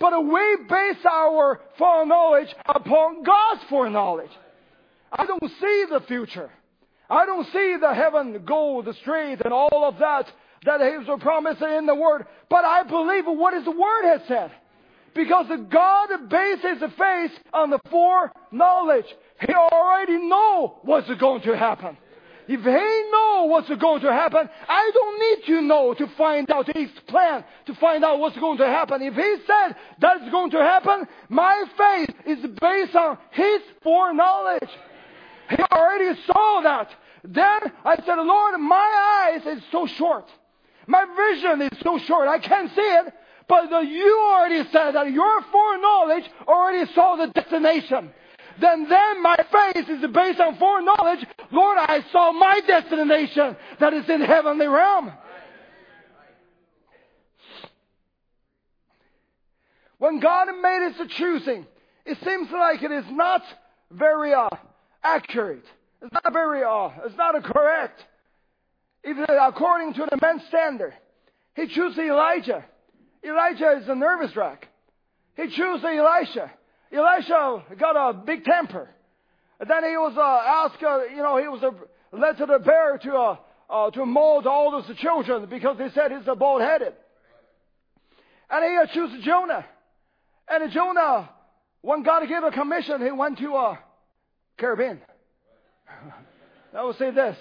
But 0.00 0.24
we 0.24 0.56
base 0.68 1.04
our 1.08 1.60
foreknowledge 1.76 2.54
upon 2.66 3.22
God's 3.22 3.62
foreknowledge. 3.68 4.30
I 5.12 5.26
don't 5.26 5.50
see 5.60 5.84
the 5.90 6.00
future. 6.06 6.50
I 7.10 7.24
don't 7.26 7.46
see 7.46 7.76
the 7.80 7.94
heaven 7.94 8.42
gold, 8.46 8.84
the 8.84 8.94
straight 8.94 9.40
and 9.40 9.52
all 9.52 9.84
of 9.84 9.98
that 9.98 10.26
that 10.64 10.80
He 10.80 10.98
was 10.98 11.20
promising 11.20 11.68
in 11.68 11.86
the 11.86 11.94
Word. 11.94 12.26
But 12.50 12.64
I 12.64 12.82
believe 12.82 13.24
what 13.26 13.54
His 13.54 13.66
Word 13.66 14.04
has 14.04 14.20
said. 14.28 14.50
Because 15.14 15.46
God 15.70 16.28
bases 16.28 16.80
His 16.82 16.90
faith 16.98 17.30
on 17.52 17.70
the 17.70 17.80
foreknowledge. 17.90 19.06
He 19.40 19.52
already 19.52 20.18
know 20.18 20.78
what's 20.82 21.08
going 21.18 21.42
to 21.42 21.56
happen. 21.56 21.96
If 22.48 22.60
he 22.60 23.10
know 23.12 23.44
what's 23.44 23.68
going 23.68 24.00
to 24.00 24.10
happen, 24.10 24.48
I 24.66 24.90
don't 24.94 25.20
need 25.20 25.46
to 25.48 25.60
know 25.60 25.92
to 25.92 26.06
find 26.16 26.50
out 26.50 26.74
his 26.74 26.88
plan, 27.06 27.44
to 27.66 27.74
find 27.74 28.02
out 28.02 28.20
what's 28.20 28.38
going 28.38 28.56
to 28.56 28.66
happen. 28.66 29.02
If 29.02 29.12
he 29.14 29.36
said 29.46 29.76
that's 30.00 30.30
going 30.30 30.50
to 30.52 30.58
happen, 30.58 31.06
my 31.28 31.64
faith 31.76 32.16
is 32.24 32.38
based 32.58 32.96
on 32.96 33.18
his 33.32 33.60
foreknowledge. 33.82 34.70
He 35.50 35.56
already 35.70 36.18
saw 36.26 36.62
that. 36.62 36.88
Then 37.22 37.60
I 37.84 37.96
said, 37.96 38.16
Lord, 38.16 38.58
my 38.60 39.34
eyes 39.34 39.58
is 39.58 39.62
so 39.70 39.86
short. 39.86 40.24
My 40.86 41.04
vision 41.04 41.60
is 41.60 41.78
so 41.82 41.98
short. 41.98 42.28
I 42.28 42.38
can't 42.38 42.70
see 42.74 42.80
it. 42.80 43.12
But 43.46 43.68
you 43.84 44.26
already 44.26 44.66
said 44.72 44.92
that 44.92 45.10
your 45.12 45.42
foreknowledge 45.52 46.24
already 46.46 46.90
saw 46.94 47.16
the 47.16 47.26
destination 47.26 48.10
then 48.60 48.88
then 48.88 49.22
my 49.22 49.36
faith 49.36 49.88
is 49.88 50.10
based 50.10 50.40
on 50.40 50.56
foreknowledge. 50.56 51.24
Lord, 51.50 51.78
I 51.78 52.04
saw 52.12 52.32
my 52.32 52.60
destination 52.66 53.56
that 53.80 53.94
is 53.94 54.08
in 54.08 54.20
heavenly 54.20 54.66
realm. 54.66 55.12
When 59.98 60.20
God 60.20 60.48
made 60.62 60.92
his 60.92 61.10
choosing, 61.12 61.66
it 62.04 62.18
seems 62.24 62.50
like 62.50 62.82
it 62.82 62.92
is 62.92 63.04
not 63.10 63.42
very 63.90 64.32
uh, 64.32 64.48
accurate. 65.02 65.64
It's 66.00 66.12
not 66.12 66.32
very, 66.32 66.62
uh, 66.62 66.90
it's 67.04 67.16
not 67.16 67.42
correct. 67.42 68.04
Even 69.04 69.26
according 69.28 69.94
to 69.94 70.06
the 70.10 70.18
man's 70.20 70.46
standard. 70.48 70.94
He 71.54 71.66
chose 71.66 71.98
Elijah. 71.98 72.64
Elijah 73.24 73.80
is 73.82 73.88
a 73.88 73.94
nervous 73.94 74.34
wreck. 74.36 74.68
He 75.36 75.48
chose 75.48 75.82
Elisha. 75.82 76.52
Elisha 76.92 77.64
got 77.78 77.96
a 77.96 78.12
big 78.14 78.44
temper. 78.44 78.88
And 79.60 79.68
then 79.68 79.84
he 79.84 79.96
was 79.96 80.14
uh, 80.16 80.22
asked, 80.22 80.82
uh, 80.82 81.04
you 81.14 81.22
know, 81.22 81.36
he 81.38 81.48
was 81.48 81.62
uh, 81.62 81.70
led 82.16 82.38
to 82.38 82.46
the 82.46 82.58
bear 82.58 82.98
to 82.98 83.14
uh, 83.14 83.36
uh, 83.70 83.90
to 83.90 84.06
mold 84.06 84.46
all 84.46 84.70
those 84.70 84.96
children 84.98 85.46
because 85.46 85.76
they 85.78 85.90
said 85.90 86.10
he's 86.10 86.26
a 86.26 86.34
bald 86.34 86.62
headed. 86.62 86.94
And 88.50 88.64
he 88.64 88.94
chose 88.94 89.24
Jonah. 89.24 89.64
And 90.48 90.70
Jonah, 90.72 91.28
when 91.82 92.02
God 92.02 92.26
gave 92.26 92.42
a 92.42 92.50
commission, 92.50 93.02
he 93.02 93.10
went 93.10 93.38
to 93.38 93.54
uh, 93.54 93.76
Caribbean. 94.56 95.00
I 96.74 96.82
will 96.82 96.94
say 96.94 97.10
this. 97.10 97.36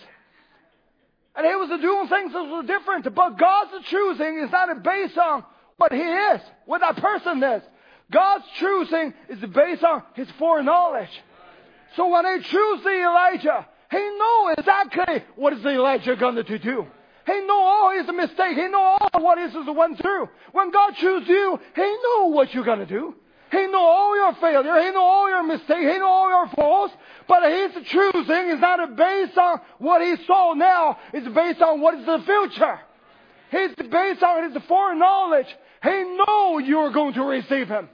And 1.36 1.46
he 1.46 1.56
was 1.56 1.70
doing 1.80 2.08
things 2.08 2.34
that 2.34 2.44
were 2.44 2.64
different. 2.64 3.14
But 3.16 3.38
God's 3.38 3.86
choosing 3.88 4.40
is 4.40 4.52
not 4.52 4.84
based 4.84 5.18
on 5.18 5.46
what 5.78 5.94
he 5.94 6.02
is, 6.02 6.42
what 6.66 6.82
that 6.82 6.98
person 6.98 7.42
is. 7.44 7.62
God's 8.12 8.46
choosing 8.60 9.14
is 9.30 9.40
based 9.54 9.84
on 9.84 10.02
his 10.16 10.28
foreknowledge. 10.40 11.10
So 11.96 12.08
when 12.10 12.26
he 12.26 12.44
chose 12.44 12.84
the 12.84 13.04
Elijah, 13.04 13.68
he 13.90 13.98
know 13.98 14.54
exactly 14.58 15.24
what 15.36 15.54
is 15.54 15.66
Elijah 15.66 16.16
going 16.16 16.36
to 16.36 16.44
do. 16.60 16.86
He 17.26 17.42
know 17.42 17.60
all 17.60 17.92
his 17.92 18.08
mistake. 18.08 18.56
He 18.56 18.68
know 18.68 18.98
all 19.00 19.22
what 19.22 19.38
is 19.38 19.54
went 19.68 20.02
through. 20.02 20.30
When 20.54 20.72
God 20.72 20.96
chooses 20.96 21.28
you, 21.28 21.60
he 21.76 21.82
know 21.82 22.28
what 22.28 22.54
you're 22.54 22.64
going 22.64 22.80
to 22.80 22.86
do. 22.86 23.16
He 23.52 23.68
know 23.68 23.80
all 23.80 24.16
your 24.16 24.34
failure. 24.36 24.82
He 24.82 24.92
know 24.92 25.04
all 25.04 25.30
your 25.30 25.44
mistakes. 25.44 25.80
He 25.80 25.98
know 25.98 26.08
all 26.08 26.30
your 26.30 26.48
faults. 26.56 26.94
But 27.28 27.44
his 27.50 27.86
choosing 27.88 28.50
is 28.50 28.60
not 28.60 28.96
based 28.96 29.38
on 29.38 29.60
what 29.80 30.02
he 30.02 30.16
saw 30.26 30.54
now. 30.54 30.98
It's 31.14 31.28
based 31.28 31.62
on 31.62 31.82
what 31.82 31.96
is 31.96 32.06
the 32.06 32.20
future. 32.20 32.80
It's 33.52 33.90
based 33.90 34.24
on 34.24 34.52
his 34.52 34.64
foreknowledge. 34.64 35.48
He 35.84 36.04
know 36.04 36.60
you're 36.60 36.92
going 36.92 37.14
to 37.14 37.24
receive 37.24 37.68
him. 37.68 37.90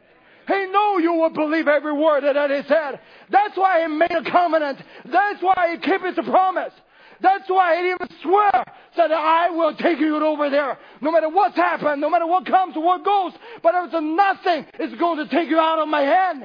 He 0.48 0.66
knew 0.66 1.00
you 1.02 1.14
would 1.22 1.34
believe 1.34 1.68
every 1.68 1.94
word 1.94 2.24
that 2.24 2.50
he 2.50 2.68
said. 2.68 3.00
That's 3.30 3.58
why 3.58 3.82
he 3.82 3.88
made 3.88 4.12
a 4.12 4.30
covenant. 4.30 4.80
That's 5.06 5.42
why 5.42 5.72
he 5.72 5.78
kept 5.78 6.06
his 6.06 6.26
promise. 6.26 6.74
That's 7.22 7.50
why 7.50 7.82
he 7.82 7.90
even 7.92 8.08
swear 8.22 8.66
that 8.98 9.12
I 9.12 9.50
will 9.52 9.76
take 9.76 10.00
you 10.00 10.16
over 10.18 10.50
there. 10.50 10.78
No 11.00 11.12
matter 11.12 11.30
what's 11.30 11.56
happened, 11.56 12.02
no 12.02 12.10
matter 12.10 12.28
what 12.28 12.46
comes, 12.46 12.76
what 12.76 13.06
goes, 13.06 13.32
but 13.62 13.72
there's 13.72 14.04
nothing 14.04 14.66
is 14.80 15.00
going 15.00 15.26
to 15.26 15.34
take 15.34 15.50
you 15.50 15.58
out 15.58 15.80
of 15.80 15.88
my 15.88 16.02
hand. 16.02 16.44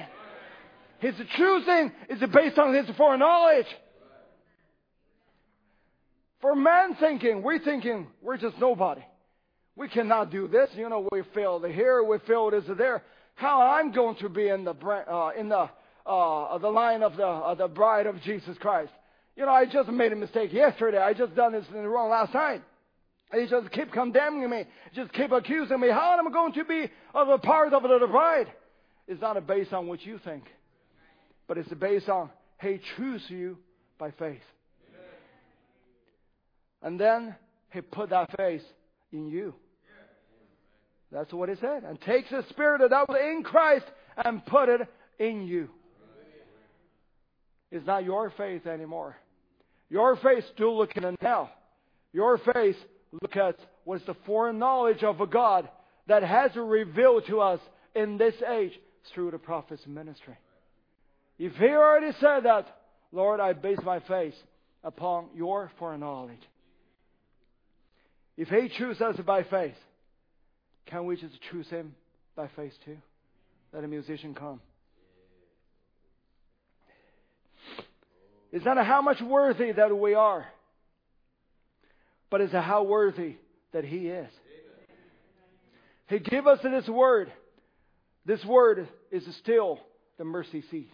His 1.00 1.14
choosing 1.36 1.92
is 2.08 2.20
based 2.32 2.58
on 2.58 2.74
his 2.74 2.86
foreknowledge. 2.96 3.66
For 6.40 6.54
man 6.54 6.96
thinking, 7.00 7.42
we're 7.42 7.58
thinking 7.58 8.06
we're 8.22 8.36
just 8.36 8.58
nobody. 8.58 9.02
We 9.74 9.88
cannot 9.88 10.30
do 10.30 10.46
this. 10.46 10.70
You 10.76 10.88
know, 10.88 11.08
we 11.10 11.22
failed 11.34 11.66
here, 11.66 12.02
we 12.04 12.18
failed 12.26 12.52
this 12.52 12.64
there 12.76 13.02
how 13.38 13.62
I'm 13.62 13.92
going 13.92 14.16
to 14.16 14.28
be 14.28 14.48
in 14.48 14.64
the 14.64 14.72
uh, 14.72 15.30
in 15.38 15.48
the 15.48 15.68
uh, 16.04 16.58
the 16.58 16.68
line 16.68 17.04
of 17.04 17.16
the 17.16 17.26
uh, 17.26 17.54
the 17.54 17.68
bride 17.68 18.06
of 18.06 18.20
Jesus 18.22 18.58
Christ. 18.58 18.90
You 19.36 19.46
know, 19.46 19.52
I 19.52 19.64
just 19.64 19.88
made 19.88 20.12
a 20.12 20.16
mistake 20.16 20.52
yesterday. 20.52 20.98
I 20.98 21.14
just 21.14 21.36
done 21.36 21.52
this 21.52 21.64
in 21.68 21.82
the 21.82 21.88
wrong 21.88 22.10
last 22.10 22.34
night. 22.34 22.62
He 23.32 23.46
just 23.46 23.70
keep 23.70 23.92
condemning 23.92 24.50
me, 24.50 24.64
just 24.92 25.12
keep 25.12 25.30
accusing 25.30 25.78
me. 25.78 25.88
How 25.88 26.18
am 26.18 26.26
I 26.26 26.32
going 26.32 26.52
to 26.54 26.64
be 26.64 26.90
of 27.14 27.28
a 27.28 27.38
part 27.38 27.72
of 27.72 27.82
the 27.82 28.06
bride? 28.10 28.48
It's 29.06 29.20
not 29.20 29.46
based 29.46 29.72
on 29.72 29.86
what 29.86 30.04
you 30.04 30.18
think, 30.24 30.44
but 31.46 31.58
it's 31.58 31.72
based 31.74 32.08
on 32.08 32.30
He 32.60 32.80
chose 32.96 33.22
you 33.28 33.58
by 33.98 34.10
faith. 34.10 34.42
And 36.82 36.98
then 36.98 37.36
He 37.70 37.82
put 37.82 38.10
that 38.10 38.36
faith 38.36 38.62
in 39.12 39.28
you. 39.28 39.54
That's 41.10 41.32
what 41.32 41.48
He 41.48 41.54
said. 41.56 41.84
And 41.84 42.00
takes 42.00 42.30
the 42.30 42.44
Spirit 42.50 42.82
that 42.88 43.08
was 43.08 43.18
in 43.20 43.42
Christ 43.42 43.86
and 44.16 44.44
put 44.44 44.68
it 44.68 44.80
in 45.18 45.46
you. 45.46 45.68
It's 47.70 47.86
not 47.86 48.04
your 48.04 48.30
faith 48.36 48.66
anymore. 48.66 49.16
Your 49.90 50.16
faith 50.16 50.44
still 50.54 50.76
looking 50.76 51.04
at 51.04 51.20
now. 51.22 51.50
Your 52.12 52.38
faith 52.38 52.76
look 53.22 53.36
at 53.36 53.56
what 53.84 54.00
is 54.00 54.06
the 54.06 54.16
foreknowledge 54.26 55.02
of 55.02 55.20
a 55.20 55.26
God 55.26 55.68
that 56.06 56.22
has 56.22 56.50
revealed 56.56 57.24
to 57.26 57.40
us 57.40 57.60
in 57.94 58.18
this 58.18 58.34
age 58.48 58.72
through 59.12 59.30
the 59.30 59.38
prophet's 59.38 59.86
ministry. 59.86 60.36
If 61.38 61.54
he 61.54 61.68
already 61.68 62.12
said 62.20 62.40
that, 62.44 62.66
Lord, 63.12 63.40
I 63.40 63.52
base 63.52 63.78
my 63.84 64.00
faith 64.00 64.34
upon 64.82 65.28
your 65.34 65.70
foreknowledge. 65.78 66.40
If 68.36 68.48
he 68.48 68.68
chooses 68.76 69.02
us 69.02 69.16
by 69.24 69.42
faith, 69.44 69.74
can 70.88 71.04
we 71.04 71.16
just 71.16 71.34
choose 71.50 71.68
him 71.68 71.94
by 72.34 72.48
faith 72.56 72.72
too? 72.84 72.96
Let 73.72 73.84
a 73.84 73.88
musician 73.88 74.34
come. 74.34 74.60
It's 78.50 78.64
not 78.64 78.84
how 78.86 79.02
much 79.02 79.20
worthy 79.20 79.72
that 79.72 79.96
we 79.96 80.14
are, 80.14 80.46
but 82.30 82.40
it's 82.40 82.52
how 82.52 82.84
worthy 82.84 83.36
that 83.72 83.84
He 83.84 84.08
is. 84.08 84.30
He 86.08 86.18
gave 86.18 86.46
us 86.46 86.58
this 86.62 86.88
word. 86.88 87.30
This 88.24 88.42
word 88.44 88.88
is 89.10 89.24
still 89.42 89.78
the 90.16 90.24
mercy 90.24 90.64
seat. 90.70 90.90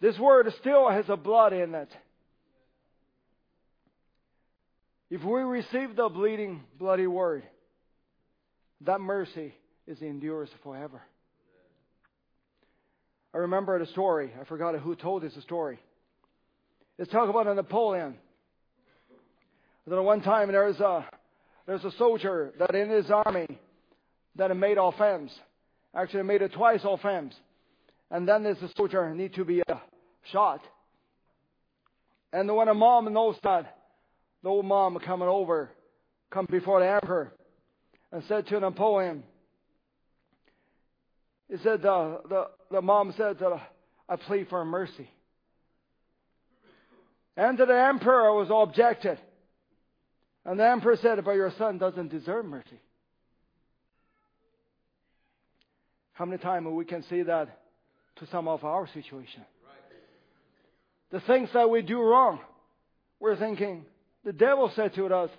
This 0.00 0.18
word 0.18 0.50
still 0.60 0.88
has 0.88 1.04
a 1.08 1.16
blood 1.16 1.52
in 1.52 1.74
it. 1.74 1.88
If 5.10 5.22
we 5.22 5.42
receive 5.42 5.94
the 5.94 6.08
bleeding, 6.08 6.62
bloody 6.78 7.06
word, 7.06 7.44
that 8.84 9.00
mercy 9.00 9.54
is 9.86 10.00
endures 10.00 10.48
forever. 10.62 11.02
I 13.34 13.38
remember 13.38 13.78
the 13.78 13.86
story. 13.86 14.32
I 14.40 14.44
forgot 14.44 14.78
who 14.78 14.94
told 14.94 15.22
this 15.22 15.32
story. 15.42 15.78
Let's 16.98 17.10
talk 17.10 17.28
about 17.28 17.46
a 17.46 17.54
Napoleon. 17.54 18.16
Then 19.86 20.04
one 20.04 20.20
time 20.20 20.52
there's 20.52 20.78
a 20.80 21.04
there's 21.66 21.84
a 21.84 21.92
soldier 21.92 22.52
that 22.58 22.74
in 22.74 22.90
his 22.90 23.10
army 23.10 23.46
that 24.36 24.54
made 24.56 24.78
offense. 24.78 25.32
Actually 25.94 26.22
made 26.24 26.42
it 26.42 26.52
twice 26.52 26.80
offense. 26.84 27.34
And 28.10 28.28
then 28.28 28.42
there's 28.42 28.62
a 28.62 28.70
soldier 28.76 29.14
need 29.14 29.34
to 29.34 29.44
be 29.44 29.62
uh, 29.68 29.76
shot. 30.30 30.60
And 32.32 32.48
the 32.48 32.54
when 32.54 32.68
a 32.68 32.74
mom 32.74 33.12
knows 33.12 33.36
that, 33.42 33.76
the 34.42 34.48
old 34.48 34.64
mom 34.64 34.98
coming 35.04 35.28
over, 35.28 35.70
come 36.30 36.46
before 36.50 36.80
the 36.80 36.90
emperor, 36.90 37.32
and 38.12 38.22
said 38.28 38.46
to 38.48 38.56
an 38.56 38.62
Napoleon, 38.62 39.24
he 41.50 41.56
said, 41.58 41.84
uh, 41.84 42.18
the, 42.28 42.44
the 42.70 42.82
mom 42.82 43.14
said, 43.16 43.42
uh, 43.42 43.58
I 44.08 44.16
plead 44.16 44.48
for 44.48 44.64
mercy. 44.64 45.08
And 47.36 47.58
to 47.58 47.66
the 47.66 47.74
emperor 47.74 48.34
was 48.34 48.48
objected. 48.50 49.18
And 50.44 50.58
the 50.58 50.68
emperor 50.68 50.96
said, 51.00 51.24
But 51.24 51.32
your 51.32 51.52
son 51.56 51.78
doesn't 51.78 52.08
deserve 52.08 52.44
mercy. 52.44 52.80
How 56.12 56.26
many 56.26 56.42
times 56.42 56.66
we 56.70 56.84
can 56.84 57.02
say 57.04 57.22
that 57.22 57.60
to 58.16 58.26
some 58.26 58.48
of 58.48 58.64
our 58.64 58.86
situation? 58.92 59.42
The 61.10 61.20
things 61.20 61.48
that 61.54 61.68
we 61.68 61.82
do 61.82 62.00
wrong, 62.00 62.40
we're 63.20 63.36
thinking, 63.36 63.84
the 64.24 64.32
devil 64.32 64.70
said 64.74 64.94
to 64.94 65.06
us, 65.06 65.30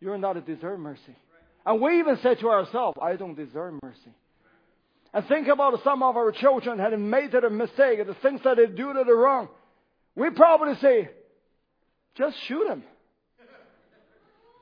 You're 0.00 0.18
not 0.18 0.36
a 0.36 0.40
deserve 0.40 0.80
mercy. 0.80 1.16
And 1.64 1.80
we 1.80 2.00
even 2.00 2.18
said 2.22 2.40
to 2.40 2.48
ourselves, 2.48 2.98
I 3.00 3.16
don't 3.16 3.34
deserve 3.34 3.74
mercy. 3.82 4.12
And 5.14 5.26
think 5.26 5.48
about 5.48 5.82
some 5.84 6.02
of 6.02 6.16
our 6.16 6.32
children 6.32 6.78
had 6.78 6.98
made 6.98 7.34
a 7.34 7.50
mistake, 7.50 8.04
the 8.06 8.16
things 8.22 8.40
that 8.44 8.56
they 8.56 8.66
do 8.66 8.92
that 8.94 9.08
are 9.08 9.16
wrong. 9.16 9.48
We 10.16 10.30
probably 10.30 10.74
say, 10.76 11.10
just 12.16 12.36
shoot 12.46 12.66
them. 12.66 12.82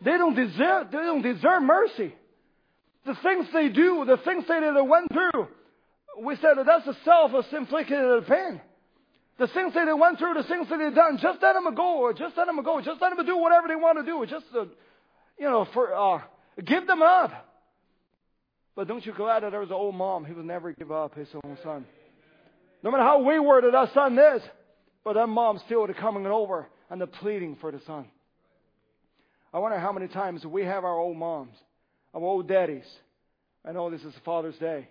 They 0.03 0.13
don't 0.13 0.35
deserve, 0.35 0.91
they 0.91 0.99
don't 0.99 1.23
deserve 1.23 1.63
mercy. 1.63 2.15
The 3.07 3.15
things 3.23 3.47
they 3.53 3.69
do, 3.69 4.05
the 4.07 4.19
things 4.19 4.45
they, 4.49 4.61
they 4.61 4.81
went 4.81 5.09
through, 5.13 5.49
we 6.23 6.37
said 6.37 6.55
that 6.57 6.67
that's 6.67 6.87
a 6.87 6.97
self-inflicted 7.05 8.27
pain. 8.27 8.61
The 9.39 9.47
things 9.49 9.73
that 9.75 9.87
they 9.87 9.93
went 9.93 10.19
through, 10.19 10.35
the 10.35 10.43
things 10.43 10.69
that 10.69 10.79
they've 10.79 10.95
done, 10.95 11.19
just 11.21 11.41
let 11.41 11.55
them 11.55 11.75
go, 11.75 11.99
or 11.99 12.13
just 12.13 12.37
let 12.37 12.47
them 12.47 12.63
go, 12.63 12.81
just 12.81 13.01
let 13.01 13.17
them 13.17 13.25
do 13.25 13.39
whatever 13.39 13.69
they 13.69 13.77
want 13.77 13.99
to 13.99 14.05
do, 14.05 14.27
just, 14.27 14.45
uh, 14.55 14.67
you 15.39 15.49
know, 15.49 15.67
for, 15.73 15.95
uh, 15.95 16.21
give 16.65 16.87
them 16.87 17.03
up. 17.03 17.47
But 18.77 18.89
don't 18.89 19.05
you 19.05 19.13
glad 19.13 19.43
that 19.43 19.51
there 19.51 19.61
was 19.61 19.71
an 19.71 19.75
old 19.75 19.95
mom 19.95 20.25
who 20.25 20.35
would 20.35 20.45
never 20.45 20.73
give 20.73 20.93
up 20.93 21.15
his 21.15 21.29
own 21.45 21.59
son. 21.63 21.85
No 22.83 22.91
matter 22.91 23.03
how 23.03 23.23
wayward 23.23 23.65
that 23.65 23.93
son 23.93 24.19
is, 24.19 24.43
but 25.05 25.15
that 25.15 25.27
mom 25.27 25.61
still 25.67 25.87
coming 25.99 26.27
over 26.27 26.67
and 26.89 27.01
the 27.01 27.07
pleading 27.07 27.57
for 27.61 27.71
the 27.71 27.81
son. 27.87 28.07
I 29.53 29.59
wonder 29.59 29.79
how 29.79 29.93
many 29.93 30.09
times 30.09 30.45
we 30.45 30.65
have 30.65 30.85
our 30.85 30.97
old 30.97 31.17
moms, 31.17 31.55
our 32.15 32.23
old 32.23 32.49
daddies. 32.49 32.85
I 33.65 33.73
know 33.73 33.91
this 33.91 34.03
is 34.03 34.15
Father's 34.25 34.57
Day. 34.57 34.89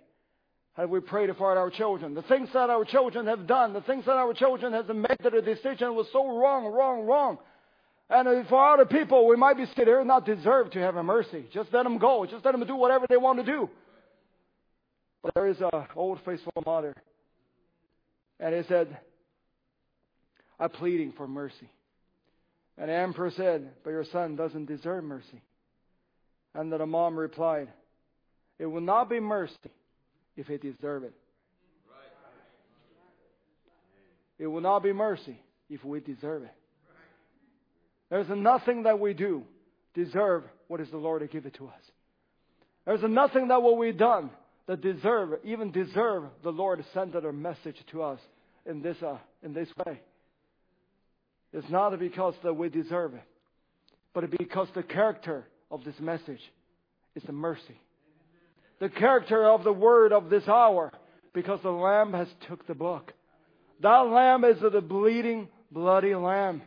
Have 0.74 0.90
we 0.90 1.00
prayed 1.00 1.30
for 1.38 1.58
our 1.58 1.70
children? 1.70 2.14
The 2.14 2.22
things 2.24 2.50
that 2.54 2.70
our 2.70 2.86
children 2.86 3.28
have 3.28 3.48
done, 3.48 3.74
the 3.74 3.82
things 3.82 4.06
that 4.06 4.16
our 4.16 4.34
children 4.34 4.74
have 4.74 4.88
made 4.88 5.18
that 5.24 5.34
a 5.34 5.42
decision 5.42 5.96
was 5.96 6.08
so 6.14 6.38
wrong, 6.38 6.68
wrong, 6.68 7.02
wrong. 7.02 7.38
And 8.10 8.48
for 8.48 8.74
other 8.74 8.86
people, 8.86 9.28
we 9.28 9.36
might 9.36 9.56
be 9.56 9.66
saying 9.66 9.86
they're 9.86 10.04
not 10.04 10.26
deserve 10.26 10.72
to 10.72 10.80
have 10.80 10.96
a 10.96 11.04
mercy. 11.04 11.46
Just 11.54 11.72
let 11.72 11.84
them 11.84 12.00
go. 12.00 12.26
Just 12.26 12.44
let 12.44 12.54
them 12.54 12.66
do 12.66 12.76
whatever 12.76 13.06
they 13.08 13.18
want 13.18 13.40
to 13.40 13.46
do. 13.46 13.70
But 15.22 15.34
there 15.36 15.48
is 15.48 15.60
an 15.60 15.70
old 15.96 16.20
faithful 16.26 16.64
mother. 16.66 16.96
And 18.40 18.56
he 18.56 18.64
said, 18.64 18.98
I'm 20.60 20.70
pleading 20.70 21.14
for 21.16 21.28
mercy. 21.28 21.70
And 22.78 22.90
the 22.90 22.94
emperor 22.94 23.32
said, 23.36 23.70
But 23.84 23.92
your 23.92 24.06
son 24.06 24.36
doesn't 24.36 24.66
deserve 24.66 25.04
mercy. 25.04 25.42
And 26.56 26.72
the 26.72 26.84
mom 26.86 27.16
replied, 27.16 27.68
It 28.58 28.66
will 28.66 28.82
not 28.82 29.10
be 29.10 29.20
mercy 29.20 29.56
if 30.36 30.48
he 30.48 30.58
deserve 30.58 31.04
it. 31.04 31.14
It 34.40 34.48
will 34.48 34.62
not 34.62 34.80
be 34.80 34.94
mercy 34.94 35.38
if 35.70 35.84
we 35.84 36.00
deserve 36.00 36.44
it. 36.44 36.54
There's 38.10 38.28
nothing 38.30 38.84
that 38.84 39.00
we 39.00 39.14
do 39.14 39.44
deserve 39.94 40.44
what 40.68 40.82
is 40.82 40.90
the 40.90 40.98
Lord 40.98 41.22
to 41.22 41.28
give 41.28 41.46
it 41.46 41.56
to 41.56 41.68
us. 41.68 41.82
There's 42.86 43.04
nothing 43.04 43.50
that 43.50 43.62
what 43.62 43.78
we've 43.78 43.98
done 43.98 44.32
that 44.68 44.82
deserve, 44.82 45.40
even 45.44 45.72
deserve 45.72 46.24
the 46.44 46.52
Lord 46.52 46.80
to 46.80 46.86
send 46.94 47.16
a 47.16 47.32
message 47.32 47.78
to 47.92 48.04
us 48.04 48.20
in 48.66 48.82
this, 48.82 48.98
uh, 49.02 49.18
in 49.44 49.54
this 49.54 49.68
way. 49.86 50.00
It's 51.54 51.70
not 51.70 51.98
because 52.00 52.36
that 52.44 52.54
we 52.54 52.70
deserve 52.70 53.16
it, 53.16 53.24
but 54.14 54.30
because 54.30 54.68
the 54.76 54.84
character 54.84 55.46
of 55.72 55.84
this 55.84 56.00
message 56.00 56.42
is 57.16 57.24
the 57.24 57.32
mercy. 57.32 57.80
The 58.80 58.90
character 58.90 59.50
of 59.50 59.64
the 59.64 59.74
word 59.74 60.14
of 60.14 60.30
this 60.30 60.48
hour, 60.48 60.92
because 61.34 61.60
the 61.64 61.72
Lamb 61.72 62.14
has 62.14 62.28
took 62.48 62.66
the 62.68 62.76
book. 62.76 63.14
That 63.82 64.02
Lamb 64.02 64.44
is 64.44 64.58
the 64.62 64.82
bleeding, 64.82 65.48
bloody 65.72 66.16
Lamb. 66.16 66.62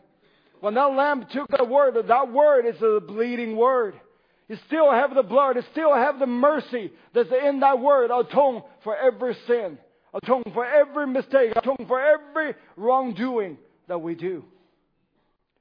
When 0.62 0.74
that 0.74 0.92
Lamb 0.92 1.26
took 1.32 1.48
that 1.48 1.68
word, 1.68 1.96
that 2.06 2.32
word 2.32 2.66
is 2.66 2.80
a 2.80 3.00
bleeding 3.00 3.56
word. 3.56 3.94
You 4.48 4.56
still 4.68 4.92
have 4.92 5.12
the 5.12 5.24
blood. 5.24 5.56
You 5.56 5.64
still 5.72 5.92
have 5.92 6.20
the 6.20 6.26
mercy 6.26 6.92
that's 7.12 7.30
in 7.32 7.58
that 7.58 7.80
word. 7.80 8.12
Atone 8.12 8.62
for 8.84 8.96
every 8.96 9.36
sin. 9.48 9.76
Atone 10.14 10.44
for 10.54 10.64
every 10.64 11.08
mistake. 11.08 11.52
Atone 11.56 11.84
for 11.88 12.00
every 12.00 12.54
wrongdoing 12.76 13.58
that 13.88 14.00
we 14.00 14.14
do. 14.14 14.44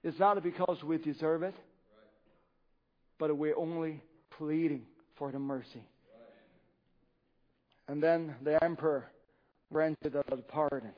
It's 0.04 0.20
not 0.20 0.44
because 0.44 0.84
we 0.84 1.00
deserve 1.00 1.42
it, 1.42 1.56
but 3.18 3.36
we're 3.36 3.58
only 3.58 4.04
pleading 4.38 4.84
for 5.16 5.32
the 5.32 5.40
mercy. 5.40 5.84
And 7.88 8.04
then 8.04 8.36
the 8.44 8.64
emperor 8.64 9.08
granted 9.74 10.16
us 10.16 10.40
pardon. 10.48 10.92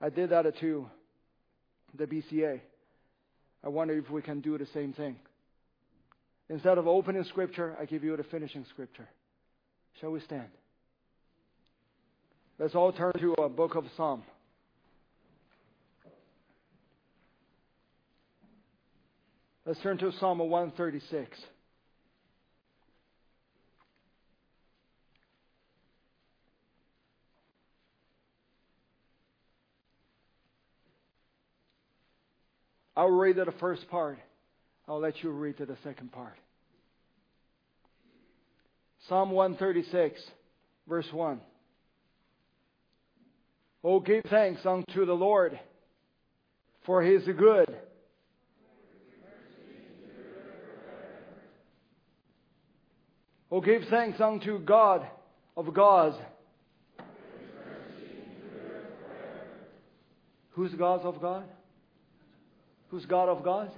I 0.00 0.08
did 0.08 0.30
that 0.30 0.56
to 0.60 0.88
the 1.96 2.06
BCA. 2.06 2.60
I 3.62 3.68
wonder 3.68 3.94
if 3.94 4.10
we 4.10 4.22
can 4.22 4.40
do 4.40 4.58
the 4.58 4.66
same 4.74 4.92
thing. 4.92 5.16
Instead 6.48 6.76
of 6.76 6.86
opening 6.86 7.24
scripture, 7.24 7.74
I 7.80 7.86
give 7.86 8.04
you 8.04 8.16
the 8.16 8.24
finishing 8.24 8.66
scripture. 8.70 9.08
Shall 10.00 10.10
we 10.10 10.20
stand? 10.20 10.48
Let's 12.58 12.74
all 12.74 12.92
turn 12.92 13.12
to 13.18 13.34
a 13.34 13.48
book 13.48 13.74
of 13.74 13.84
Psalm. 13.96 14.22
Let's 19.66 19.80
turn 19.80 19.96
to 19.98 20.12
Psalm 20.20 20.38
136. 20.38 21.38
I'll 32.96 33.10
read 33.10 33.36
the 33.36 33.52
first 33.58 33.88
part. 33.88 34.18
I'll 34.86 35.00
let 35.00 35.22
you 35.22 35.30
read 35.30 35.58
the 35.58 35.76
second 35.82 36.12
part. 36.12 36.34
Psalm 39.08 39.30
136, 39.32 40.20
verse 40.88 41.06
1. 41.12 41.40
Oh, 43.82 44.00
give 44.00 44.24
thanks 44.30 44.64
unto 44.64 45.04
the 45.04 45.12
Lord, 45.12 45.58
for 46.86 47.02
he 47.02 47.10
is 47.10 47.24
good. 47.24 47.76
Oh, 53.50 53.60
give 53.60 53.82
thanks 53.90 54.20
unto 54.20 54.58
God 54.58 55.06
of 55.56 55.72
gods. 55.74 56.16
Who's 60.50 60.72
God 60.74 61.00
of 61.02 61.20
God? 61.20 61.44
Who's 62.94 63.06
God 63.06 63.28
of 63.28 63.42
God? 63.42 63.72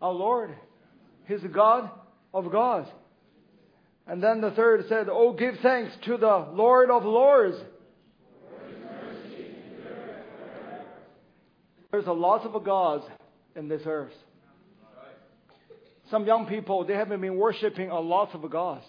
Our 0.00 0.12
Lord. 0.12 0.54
He's 1.26 1.42
the 1.42 1.48
God 1.48 1.90
of 2.32 2.52
gods. 2.52 2.88
And 4.06 4.22
then 4.22 4.40
the 4.40 4.52
third 4.52 4.84
said, 4.88 5.08
Oh, 5.10 5.32
give 5.32 5.56
thanks 5.60 5.92
to 6.04 6.16
the 6.16 6.46
Lord 6.52 6.88
of 6.88 7.04
lords. 7.04 7.56
There's 11.90 12.06
a 12.06 12.12
lot 12.12 12.46
of 12.46 12.62
gods 12.62 13.02
in 13.56 13.66
this 13.66 13.82
earth. 13.86 14.12
Some 16.08 16.26
young 16.26 16.46
people, 16.46 16.84
they 16.84 16.94
haven't 16.94 17.20
been 17.20 17.36
worshiping 17.36 17.90
a 17.90 17.98
lot 17.98 18.36
of 18.36 18.48
gods. 18.48 18.84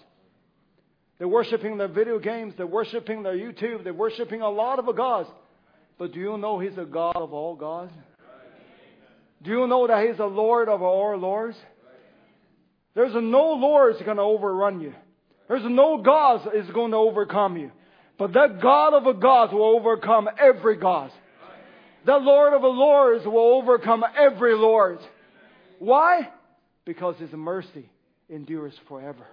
They're 1.18 1.26
worshiping 1.26 1.76
their 1.76 1.88
video 1.88 2.20
games, 2.20 2.54
they're 2.56 2.68
worshiping 2.68 3.24
their 3.24 3.34
YouTube, 3.34 3.82
they're 3.82 3.92
worshiping 3.92 4.42
a 4.42 4.48
lot 4.48 4.78
of 4.78 4.96
gods. 4.96 5.28
But 5.98 6.12
do 6.12 6.20
you 6.20 6.38
know 6.38 6.60
He's 6.60 6.78
a 6.78 6.84
God 6.84 7.16
of 7.16 7.32
all 7.32 7.56
gods? 7.56 7.90
Do 9.42 9.50
you 9.50 9.66
know 9.66 9.86
that 9.86 10.06
He's 10.06 10.16
the 10.16 10.26
Lord 10.26 10.68
of 10.68 10.82
all 10.82 11.16
lords? 11.16 11.56
There's 12.94 13.14
no 13.14 13.52
Lord 13.52 13.94
is 13.94 14.02
going 14.02 14.16
to 14.16 14.22
overrun 14.22 14.80
you. 14.80 14.92
There's 15.46 15.62
no 15.64 16.02
God 16.02 16.48
is 16.54 16.68
going 16.70 16.90
to 16.90 16.96
overcome 16.96 17.56
you. 17.56 17.70
But 18.18 18.32
that 18.32 18.60
God 18.60 18.94
of 18.94 19.06
a 19.06 19.14
God 19.14 19.52
will 19.52 19.76
overcome 19.76 20.28
every 20.38 20.76
God. 20.76 21.12
The 22.04 22.16
Lord 22.16 22.54
of 22.54 22.62
the 22.62 22.68
Lords 22.68 23.24
will 23.24 23.54
overcome 23.54 24.04
every 24.18 24.54
Lord. 24.54 24.98
Why? 25.78 26.28
Because 26.84 27.16
His 27.18 27.32
mercy 27.32 27.88
endures 28.28 28.74
forever. 28.88 29.26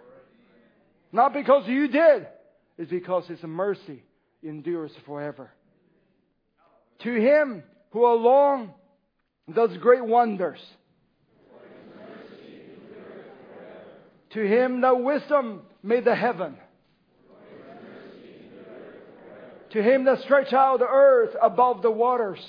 Not 1.11 1.34
because 1.34 1.68
you 1.68 1.88
did. 1.88 2.27
It's 2.77 2.91
because 2.91 3.26
His 3.27 3.41
mercy 3.41 4.03
endures 4.44 4.91
forever. 5.06 5.49
To 7.03 7.14
Him 7.14 7.64
who 7.91 8.06
alone 8.06 8.72
does 9.53 9.76
great 9.77 10.03
wonders. 10.03 10.59
To 14.31 14.45
Him 14.45 14.81
that 14.81 15.01
wisdom 15.01 15.61
made 15.81 16.03
the 16.03 16.15
heaven. 16.15 16.57
To 19.72 19.84
Him 19.84 20.05
that 20.05 20.19
stretched 20.22 20.53
out 20.53 20.80
the 20.80 20.88
earth 20.88 21.35
above 21.41 21.81
the 21.81 21.91
waters. 21.91 22.39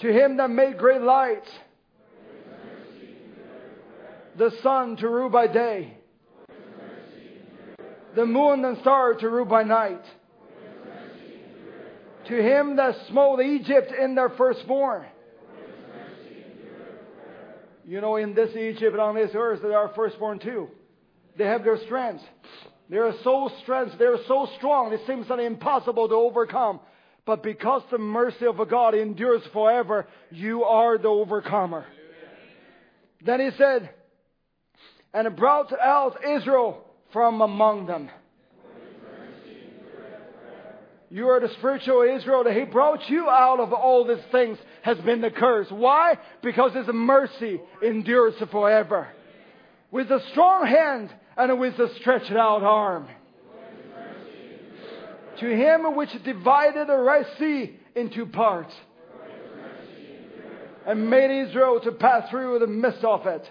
To 0.00 0.12
Him 0.12 0.36
that 0.36 0.50
made 0.50 0.78
great 0.78 1.00
lights 1.00 1.48
the 4.38 4.50
sun 4.62 4.96
to 4.96 5.08
rule 5.08 5.28
by 5.28 5.48
day, 5.48 5.98
the 8.14 8.24
moon 8.24 8.64
and 8.64 8.78
stars 8.78 9.16
to 9.20 9.28
rule 9.28 9.44
by 9.44 9.64
night. 9.64 10.04
To 12.28 12.42
him 12.42 12.76
that 12.76 12.94
smote 13.08 13.40
Egypt 13.40 13.92
in 13.92 14.14
their 14.14 14.30
firstborn. 14.30 15.06
You 17.86 18.02
know, 18.02 18.16
in 18.16 18.34
this 18.34 18.50
Egypt 18.54 18.92
and 18.92 19.00
on 19.00 19.14
this 19.14 19.30
earth, 19.34 19.60
they 19.62 19.72
are 19.72 19.90
firstborn 19.96 20.38
too. 20.38 20.68
They 21.38 21.44
have 21.44 21.64
their 21.64 21.78
strength. 21.86 22.22
They 22.90 22.96
are 22.96 23.14
so 23.22 23.50
strength, 23.62 23.98
they 23.98 24.06
are 24.06 24.18
so 24.26 24.48
strong, 24.56 24.92
it 24.92 25.00
seems 25.06 25.26
impossible 25.30 26.08
to 26.08 26.14
overcome. 26.14 26.80
But 27.26 27.42
because 27.42 27.82
the 27.90 27.98
mercy 27.98 28.46
of 28.46 28.56
God 28.70 28.94
endures 28.94 29.42
forever, 29.52 30.06
you 30.30 30.64
are 30.64 30.96
the 30.96 31.08
overcomer. 31.08 31.84
Then 33.24 33.40
he 33.40 33.50
said, 33.58 33.90
and 35.12 35.36
brought 35.36 35.72
out 35.78 36.24
Israel 36.24 36.84
from 37.12 37.42
among 37.42 37.86
them. 37.86 38.10
You 41.10 41.28
are 41.28 41.40
the 41.40 41.52
spiritual 41.58 42.02
Israel 42.02 42.44
that 42.44 42.54
He 42.54 42.64
brought 42.64 43.08
you 43.08 43.28
out 43.28 43.60
of 43.60 43.72
all 43.72 44.06
these 44.06 44.24
things 44.30 44.58
has 44.82 44.98
been 44.98 45.20
the 45.20 45.30
curse. 45.30 45.68
Why? 45.70 46.18
Because 46.42 46.74
His 46.74 46.86
mercy 46.92 47.60
endures 47.82 48.34
forever. 48.50 49.08
With 49.90 50.10
a 50.10 50.20
strong 50.32 50.66
hand 50.66 51.10
and 51.36 51.58
with 51.58 51.78
a 51.78 51.94
stretched 52.00 52.32
out 52.32 52.62
arm. 52.62 53.08
To 55.40 55.46
Him 55.46 55.96
which 55.96 56.10
divided 56.24 56.88
the 56.88 56.98
Red 56.98 57.26
Sea 57.38 57.76
into 57.94 58.26
parts 58.26 58.74
and 60.86 61.08
made 61.08 61.48
Israel 61.48 61.80
to 61.84 61.92
pass 61.92 62.28
through 62.30 62.58
the 62.58 62.66
midst 62.66 63.04
of 63.04 63.26
it 63.26 63.48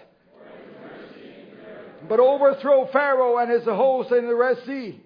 but 2.06 2.20
overthrow 2.20 2.88
Pharaoh 2.92 3.38
and 3.38 3.50
his 3.50 3.64
host 3.64 4.12
in 4.12 4.26
the 4.26 4.34
Red 4.34 4.58
Sea. 4.66 5.00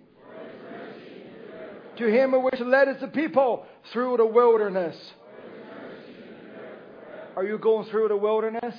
To 2.02 2.10
him 2.10 2.32
which 2.42 2.58
led 2.58 2.88
his 2.88 3.10
people 3.14 3.64
through 3.92 4.16
the 4.16 4.26
wilderness. 4.26 4.96
Are 7.36 7.44
you 7.44 7.58
going 7.58 7.88
through 7.90 8.08
the 8.08 8.16
wilderness? 8.16 8.74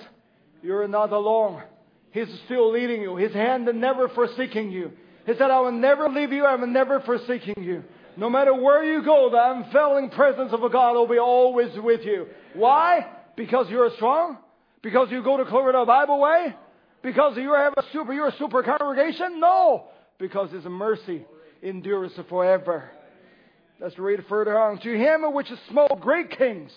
You're 0.62 0.90
not 0.90 1.14
alone. 1.14 1.64
He's 2.12 2.28
still 2.44 2.70
leading 2.74 3.02
you. 3.02 3.16
His 3.16 3.32
hand 3.32 3.70
never 3.76 4.10
forsaking 4.10 4.72
you. 4.72 4.92
He 5.26 5.32
said, 5.38 5.52
I 5.52 5.62
will 5.62 5.72
never 5.72 6.10
leave 6.10 6.34
you. 6.34 6.44
I 6.44 6.56
will 6.56 6.68
never 6.68 7.00
forsaking 7.00 7.64
you. 7.64 7.86
No 8.18 8.30
matter 8.30 8.54
where 8.54 8.84
you 8.84 9.02
go, 9.06 9.30
the 9.32 9.52
unfailing 9.52 10.10
presence 10.10 10.52
of 10.52 10.60
God 10.70 10.92
will 10.92 11.08
be 11.08 11.18
always 11.18 11.72
with 11.78 12.02
you. 12.04 12.28
Why? 12.54 13.08
Because 13.38 13.70
you're 13.70 13.90
strong? 13.96 14.38
Because 14.82 15.08
you 15.12 15.24
go 15.24 15.38
to 15.38 15.46
Florida 15.46 15.86
Bible 15.86 16.20
Way? 16.20 16.54
Because 17.02 17.38
you 17.38 17.54
have 17.54 17.74
a 17.78 17.84
super, 17.94 18.12
you're 18.12 18.28
a 18.28 18.38
super 18.38 18.64
congregation? 18.64 19.40
No. 19.40 19.86
Because 20.20 20.52
His 20.52 20.66
mercy 20.66 21.26
endures 21.62 22.12
forever. 22.28 22.92
Let's 23.80 23.98
read 23.98 24.24
further 24.30 24.58
on. 24.58 24.80
To 24.80 24.98
him 24.98 25.34
which 25.34 25.48
smote 25.70 26.00
great 26.00 26.32
kings 26.38 26.72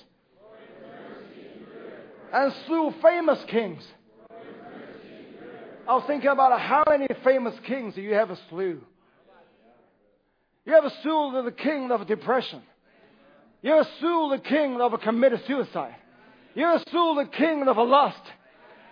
and 2.33 2.53
slew 2.67 2.93
famous 3.03 3.43
kings. 3.49 3.83
I 5.89 5.95
was 5.95 6.05
thinking 6.07 6.29
about 6.29 6.59
how 6.61 6.83
many 6.89 7.07
famous 7.23 7.55
kings 7.65 7.97
you 7.97 8.15
have 8.15 8.37
slew? 8.51 8.81
You 10.65 10.73
have 10.73 10.93
slew 11.03 11.43
the 11.45 11.53
king 11.53 11.93
of 11.93 12.07
depression. 12.09 12.61
You 13.63 13.73
have 13.73 13.87
slew 14.01 14.31
the 14.31 14.43
king 14.43 14.81
of 14.81 14.93
a 14.93 14.99
committed 14.99 15.43
suicide. 15.47 15.95
You 16.55 16.65
have 16.65 16.83
slew 16.91 17.15
the 17.23 17.31
king 17.31 17.69
of 17.69 17.77
a 17.77 17.83
lust. 17.83 18.23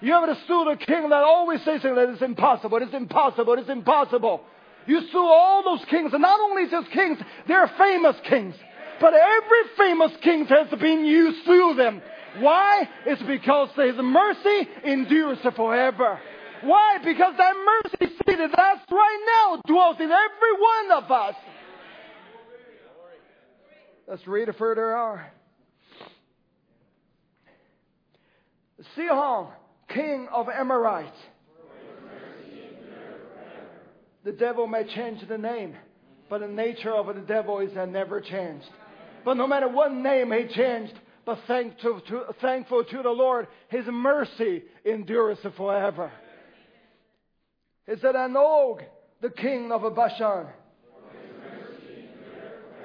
You 0.01 0.13
have 0.13 0.39
slew 0.47 0.65
the 0.67 0.77
king 0.77 1.09
that 1.09 1.25
always 1.25 1.63
says 1.65 1.83
that 1.83 2.11
it's 2.11 2.23
impossible, 2.23 2.79
it's 2.79 2.95
impossible, 2.95 3.55
it's 3.55 3.69
impossible. 3.69 4.43
You 4.87 5.01
slew 5.11 5.27
all 5.27 5.63
those 5.65 5.85
kings, 5.89 6.13
and 6.13 6.23
not 6.23 6.41
only 6.41 6.69
just 6.71 6.91
kings, 6.93 7.19
they're 7.49 7.71
famous 7.79 8.17
kings. 8.29 8.55
But 9.01 9.15
every 9.15 9.63
famous 9.77 10.13
king 10.23 10.47
has 10.47 10.69
been 10.79 11.05
you 11.05 11.35
slew 11.45 11.75
them. 11.75 12.03
Why? 12.39 12.89
It's 13.07 13.23
because 13.23 13.69
his 13.77 13.97
mercy 13.97 14.69
endures 14.85 15.39
forever. 15.57 16.21
Why? 16.63 16.99
Because 17.05 17.35
that 17.37 17.55
mercy 17.55 18.15
seated 18.27 18.53
us 18.53 18.79
right 18.91 19.21
now 19.37 19.61
dwells 19.67 19.97
in 20.01 20.11
every 20.11 20.53
one 20.59 21.03
of 21.03 21.11
us. 21.11 21.35
Let's 24.07 24.27
read 24.27 24.49
it 24.49 24.57
further 24.59 24.97
on. 24.97 25.21
Sihon, 28.95 29.49
king 29.89 30.29
of 30.33 30.49
Amorites 30.49 31.17
the 34.25 34.33
devil 34.33 34.67
may 34.67 34.85
change 34.85 35.27
the 35.29 35.39
name, 35.39 35.77
but 36.29 36.41
the 36.41 36.49
nature 36.49 36.93
of 36.93 37.15
the 37.15 37.21
devil 37.21 37.61
is 37.61 37.75
that 37.75 37.89
never 37.89 38.21
changed. 38.21 38.69
But 39.25 39.35
no 39.35 39.47
matter 39.47 39.69
what 39.69 39.93
name 39.93 40.33
he 40.33 40.47
changed, 40.55 40.95
but 41.25 41.39
thank 41.47 41.79
to, 41.81 42.01
thankful 42.41 42.85
to 42.85 43.03
the 43.03 43.11
Lord, 43.11 43.49
his 43.69 43.87
mercy 43.87 44.65
endures 44.85 45.39
forever. 45.57 46.11
He 47.87 47.97
said, 48.01 48.17
And 48.17 48.37
Og, 48.37 48.83
the 49.21 49.31
king 49.31 49.71
of 49.73 49.83
Bashan, 49.95 50.47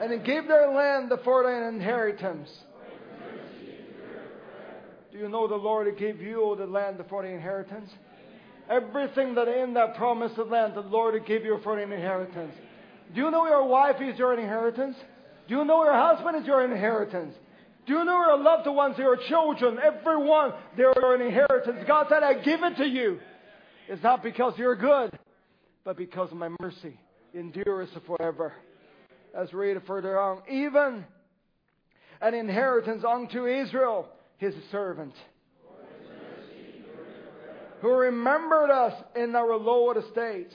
and 0.01 0.13
he 0.13 0.19
gave 0.19 0.47
their 0.47 0.71
land 0.71 1.11
for 1.23 1.43
their 1.43 1.67
inheritance. 1.67 2.49
Do 5.11 5.17
you 5.17 5.27
know 5.27 5.47
the 5.47 5.55
Lord 5.55 5.97
gave 5.97 6.21
you 6.21 6.55
the 6.57 6.65
land 6.65 7.03
for 7.09 7.23
the 7.23 7.29
inheritance? 7.29 7.89
Everything 8.69 9.35
that 9.35 9.47
in 9.47 9.73
that 9.73 9.95
promised 9.95 10.37
land, 10.37 10.75
the 10.75 10.81
Lord 10.81 11.15
will 11.15 11.21
give 11.21 11.43
you 11.43 11.59
for 11.63 11.77
an 11.77 11.91
inheritance. 11.91 12.53
Do 13.13 13.21
you 13.21 13.31
know 13.31 13.47
your 13.47 13.65
wife 13.65 13.95
is 14.01 14.17
your 14.19 14.37
inheritance? 14.39 14.95
Do 15.47 15.55
you 15.55 15.65
know 15.65 15.83
your 15.83 15.93
husband 15.93 16.37
is 16.37 16.45
your 16.45 16.63
inheritance? 16.63 17.33
Do 17.87 17.93
you 17.93 18.05
know 18.05 18.19
your 18.27 18.37
loved 18.37 18.67
ones, 18.67 18.97
your 18.99 19.17
children, 19.27 19.79
everyone, 19.79 20.53
they're 20.77 20.93
an 21.15 21.21
inheritance? 21.21 21.83
God 21.87 22.05
said, 22.09 22.21
I 22.21 22.35
give 22.35 22.61
it 22.61 22.77
to 22.77 22.85
you. 22.87 23.19
It's 23.87 24.03
not 24.03 24.21
because 24.21 24.53
you're 24.57 24.75
good, 24.75 25.17
but 25.83 25.97
because 25.97 26.31
my 26.31 26.49
mercy 26.61 26.99
endures 27.33 27.89
forever. 28.05 28.53
Let's 29.35 29.53
read 29.53 29.77
further 29.87 30.19
on. 30.19 30.43
Even 30.51 31.05
an 32.21 32.33
inheritance 32.35 33.03
unto 33.03 33.47
Israel, 33.47 34.07
his 34.37 34.53
servant, 34.71 35.13
who 37.81 37.93
remembered 37.93 38.71
us 38.71 38.93
in 39.15 39.35
our 39.35 39.55
low 39.55 39.91
estate. 39.91 40.51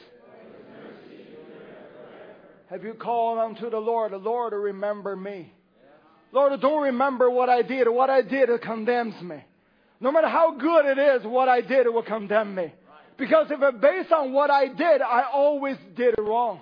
Have 2.71 2.83
you 2.83 2.95
called 2.95 3.39
unto 3.39 3.71
the 3.71 3.79
Lord? 3.79 4.13
The 4.13 4.17
Lord, 4.17 4.53
to 4.53 4.59
remember 4.59 5.17
me. 5.17 5.53
Lord, 6.33 6.61
don't 6.61 6.83
remember 6.83 7.31
what 7.31 7.49
I 7.49 7.63
did. 7.63 7.89
What 7.89 8.11
I 8.11 8.23
did, 8.23 8.49
it 8.49 8.63
condemns 8.63 9.21
me. 9.23 9.45
No 10.01 10.11
matter 10.11 10.29
how 10.29 10.57
good 10.57 10.85
it 10.87 10.99
is, 10.99 11.25
what 11.25 11.49
I 11.49 11.61
did, 11.61 11.87
it 11.87 11.93
will 11.93 12.03
condemn 12.03 12.55
me. 12.55 12.75
Because 13.17 13.47
if 13.51 13.63
it's 13.63 13.81
based 13.81 14.13
on 14.13 14.33
what 14.33 14.51
I 14.51 14.67
did, 14.67 15.01
I 15.01 15.27
always 15.33 15.77
did 15.97 16.15
it 16.19 16.21
wrong. 16.21 16.61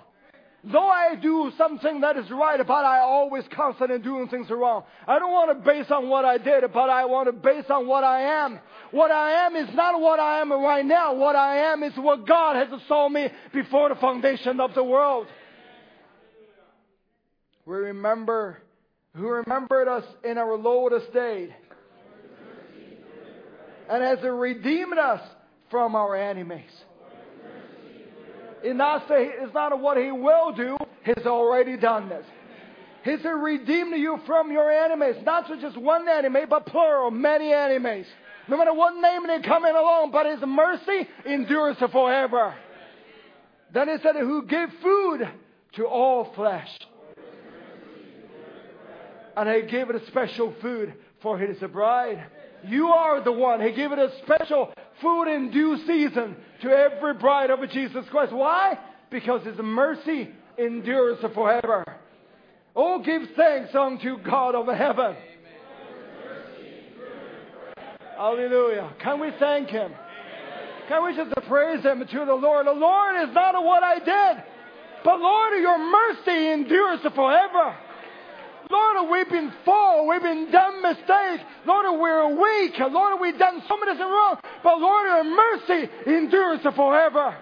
Though 0.65 0.87
I 0.87 1.15
do 1.15 1.51
something 1.57 2.01
that 2.01 2.15
is 2.15 2.31
right, 2.31 2.57
but 2.65 2.85
I 2.85 2.99
always 2.99 3.43
constantly 3.53 3.99
doing 3.99 4.29
things 4.29 4.49
wrong. 4.49 4.83
I 5.05 5.19
don't 5.19 5.31
want 5.31 5.57
to 5.57 5.65
base 5.65 5.91
on 5.91 6.07
what 6.07 6.23
I 6.23 6.37
did, 6.37 6.63
but 6.73 6.89
I 6.89 7.03
want 7.03 7.27
to 7.27 7.33
base 7.33 7.65
on 7.69 7.85
what 7.85 8.05
I 8.05 8.45
am. 8.45 8.59
What 8.91 9.11
I 9.11 9.45
am 9.45 9.57
is 9.57 9.75
not 9.75 9.99
what 9.99 10.21
I 10.21 10.39
am 10.39 10.53
right 10.53 10.85
now. 10.85 11.15
What 11.15 11.35
I 11.35 11.73
am 11.73 11.83
is 11.83 11.91
what 11.97 12.25
God 12.25 12.55
has 12.55 12.69
saw 12.87 13.09
me 13.09 13.27
before 13.53 13.89
the 13.89 13.95
foundation 13.95 14.61
of 14.61 14.73
the 14.73 14.83
world. 14.83 15.27
We 17.65 17.75
remember 17.75 18.59
who 19.15 19.27
remembered 19.27 19.89
us 19.89 20.05
in 20.23 20.37
our 20.37 20.55
low 20.55 20.87
estate 20.87 21.51
and 23.89 24.01
has 24.01 24.19
redeemed 24.23 24.97
us 24.97 25.21
from 25.69 25.95
our 25.95 26.15
enemies. 26.15 26.71
It's 28.63 28.77
not, 28.77 29.07
say, 29.07 29.29
it's 29.29 29.53
not 29.53 29.77
what 29.79 29.97
he 29.97 30.11
will 30.11 30.53
do, 30.53 30.77
he's 31.03 31.25
already 31.25 31.77
done 31.77 32.09
this. 32.09 32.25
He's 33.03 33.23
redeemed 33.25 33.97
you 33.97 34.19
from 34.25 34.51
your 34.51 34.71
enemies, 34.71 35.15
not 35.25 35.47
just 35.59 35.77
one 35.77 36.07
enemy, 36.07 36.41
but 36.49 36.65
plural, 36.65 37.11
many 37.11 37.51
enemies. 37.51 38.05
No 38.47 38.57
matter 38.57 38.73
what 38.73 38.95
name 38.95 39.27
they 39.27 39.45
come 39.45 39.65
in 39.65 39.75
along, 39.75 40.11
but 40.11 40.25
his 40.25 40.39
mercy 40.47 41.07
endures 41.25 41.77
forever. 41.91 42.55
Then 43.73 43.89
he 43.89 43.95
said, 44.01 44.15
who 44.15 44.45
gave 44.45 44.69
food 44.81 45.27
to 45.73 45.85
all 45.85 46.31
flesh 46.33 46.69
and 49.35 49.49
he 49.49 49.69
gave 49.69 49.89
it 49.89 49.95
a 49.95 50.05
special 50.07 50.53
food 50.61 50.93
for 51.21 51.37
his 51.37 51.57
bride. 51.71 52.23
You 52.65 52.87
are 52.87 53.21
the 53.23 53.31
one. 53.31 53.61
He 53.61 53.71
gave 53.71 53.91
it 53.91 53.99
a 53.99 54.11
special 54.23 54.73
food 55.01 55.23
in 55.25 55.51
due 55.51 55.77
season 55.85 56.35
to 56.61 56.69
every 56.69 57.13
bride 57.15 57.49
of 57.49 57.59
Jesus 57.69 58.05
Christ. 58.09 58.31
Why? 58.31 58.77
Because 59.09 59.45
his 59.45 59.57
mercy 59.57 60.29
endures 60.57 61.19
forever. 61.33 61.83
Oh, 62.75 62.99
give 63.03 63.21
thanks 63.35 63.75
unto 63.75 64.17
God 64.23 64.55
of 64.55 64.67
heaven. 64.75 65.15
Hallelujah. 68.15 68.93
Can 68.99 69.19
we 69.19 69.31
thank 69.39 69.69
him? 69.69 69.91
Can 70.87 71.03
we 71.03 71.15
just 71.15 71.33
praise 71.47 71.83
him 71.83 71.99
to 71.99 72.25
the 72.25 72.33
Lord? 72.33 72.67
The 72.67 72.71
Lord 72.71 73.27
is 73.27 73.33
not 73.33 73.55
of 73.55 73.63
what 73.63 73.83
I 73.83 73.99
did, 73.99 74.43
but 75.03 75.19
Lord, 75.19 75.53
your 75.59 75.77
mercy 75.77 76.51
endures 76.51 76.99
forever. 77.15 77.75
Lord, 78.73 79.11
we've 79.11 79.29
been 79.29 79.53
full. 79.63 80.07
We've 80.07 80.21
been 80.21 80.49
done 80.49 80.81
mistakes. 80.81 81.43
Lord, 81.65 81.85
we're 81.99 82.27
weak. 82.41 82.79
Lord, 82.79 83.21
we've 83.21 83.37
done 83.37 83.61
so 83.67 83.77
many 83.77 83.91
things 83.91 84.09
wrong. 84.09 84.37
But 84.63 84.79
Lord, 84.79 85.05
your 85.05 85.23
mercy 85.23 85.89
endures 86.07 86.61
forever. 86.75 87.37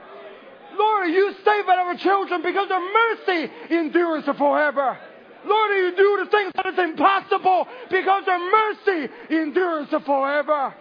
Lord, 0.78 1.10
you 1.10 1.34
save 1.46 1.70
our 1.70 1.96
children 1.96 2.42
because 2.42 2.68
your 2.70 2.94
mercy 2.94 3.52
endures 3.70 4.26
forever. 4.26 4.98
Lord, 5.46 5.72
you 5.72 5.94
do 5.96 6.24
the 6.24 6.30
things 6.30 6.52
that 6.56 6.66
is 6.68 6.80
impossible 6.80 7.68
because 7.90 8.24
your 8.28 8.52
mercy 8.52 9.14
endures 9.30 9.88
forever. 10.06 10.76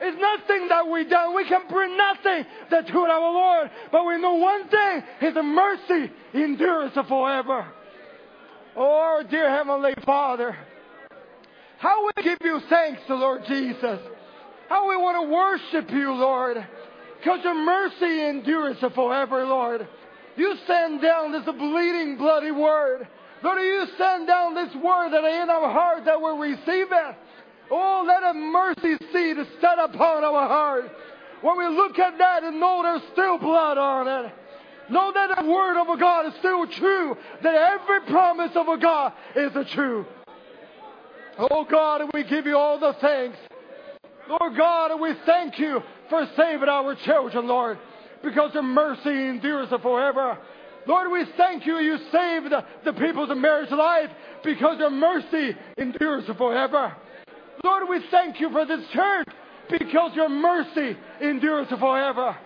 It's 0.00 0.18
nothing 0.18 0.68
that 0.68 0.88
we 0.88 1.04
done. 1.04 1.34
We 1.34 1.44
can 1.46 1.62
bring 1.68 1.96
nothing 1.96 2.46
to 2.70 2.98
our 2.98 3.32
Lord. 3.32 3.70
But 3.92 4.06
we 4.06 4.18
know 4.20 4.34
one 4.34 4.68
thing, 4.68 5.02
His 5.20 5.34
mercy 5.34 6.10
endures 6.32 6.92
forever. 7.06 7.66
Oh, 8.76 9.22
dear 9.28 9.50
Heavenly 9.50 9.94
Father, 10.06 10.56
how 11.78 12.06
we 12.06 12.22
give 12.22 12.38
you 12.42 12.60
thanks, 12.68 13.02
Lord 13.08 13.42
Jesus. 13.48 13.98
How 14.68 14.88
we 14.88 14.96
want 14.96 15.26
to 15.26 15.32
worship 15.32 15.90
you, 15.90 16.12
Lord. 16.12 16.56
Because 17.18 17.40
your 17.42 17.54
mercy 17.54 18.28
endures 18.28 18.76
forever, 18.94 19.44
Lord. 19.44 19.88
You 20.36 20.54
send 20.66 21.02
down 21.02 21.32
this 21.32 21.44
bleeding, 21.44 22.16
bloody 22.16 22.52
word. 22.52 23.08
Lord, 23.42 23.60
you 23.60 23.86
send 23.98 24.26
down 24.26 24.54
this 24.54 24.72
word 24.76 25.10
that 25.10 25.24
in 25.24 25.50
our 25.50 25.72
heart 25.72 26.04
that 26.04 26.20
we 26.20 26.50
receive 26.50 26.86
it. 26.92 27.16
Oh, 27.70 28.04
let 28.06 28.22
a 28.22 28.34
mercy 28.34 28.96
seed 29.12 29.36
set 29.60 29.78
upon 29.78 30.22
our 30.24 30.48
heart. 30.48 30.84
When 31.40 31.58
we 31.58 31.66
look 31.66 31.98
at 31.98 32.18
that 32.18 32.44
and 32.44 32.60
know 32.60 32.82
there's 32.82 33.12
still 33.12 33.38
blood 33.38 33.78
on 33.78 34.06
it. 34.26 34.32
Know 34.90 35.12
that 35.12 35.36
the 35.36 35.48
word 35.48 35.80
of 35.80 35.88
a 35.88 35.96
God 35.96 36.26
is 36.26 36.34
still 36.40 36.66
true. 36.66 37.16
That 37.42 37.54
every 37.54 38.00
promise 38.12 38.50
of 38.56 38.68
a 38.68 38.78
God 38.78 39.12
is 39.36 39.54
a 39.54 39.64
true. 39.64 40.04
Oh 41.38 41.64
God, 41.64 42.00
and 42.02 42.10
we 42.12 42.24
give 42.24 42.46
you 42.46 42.56
all 42.56 42.78
the 42.78 42.94
thanks. 43.00 43.38
Lord 44.28 44.56
God, 44.56 44.90
and 44.90 45.00
we 45.00 45.12
thank 45.26 45.58
you 45.58 45.80
for 46.08 46.28
saving 46.36 46.68
our 46.68 46.94
children, 46.96 47.46
Lord, 47.46 47.78
because 48.22 48.52
your 48.52 48.62
mercy 48.62 49.10
endures 49.28 49.68
forever. 49.68 50.38
Lord, 50.86 51.10
we 51.10 51.24
thank 51.36 51.66
you. 51.66 51.78
You 51.78 51.98
saved 52.10 52.50
the, 52.50 52.64
the 52.84 52.92
people's 52.92 53.30
marriage 53.36 53.70
life 53.70 54.10
because 54.42 54.78
your 54.78 54.90
mercy 54.90 55.56
endures 55.78 56.24
forever. 56.36 56.96
Lord, 57.64 57.88
we 57.88 58.00
thank 58.10 58.40
you 58.40 58.50
for 58.50 58.64
this 58.64 58.86
church 58.92 59.28
because 59.68 60.12
your 60.14 60.28
mercy 60.28 60.96
endures 61.20 61.68
forever. 61.68 62.36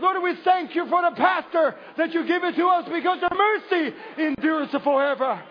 Lord, 0.00 0.22
we 0.22 0.34
thank 0.44 0.74
you 0.74 0.86
for 0.88 1.02
the 1.02 1.16
pastor 1.16 1.74
that 1.96 2.12
you 2.12 2.26
give 2.26 2.44
it 2.44 2.56
to 2.56 2.66
us 2.66 2.84
because 2.90 3.18
your 3.20 3.30
mercy 3.36 3.96
endures 4.18 4.70
forever. 4.82 5.42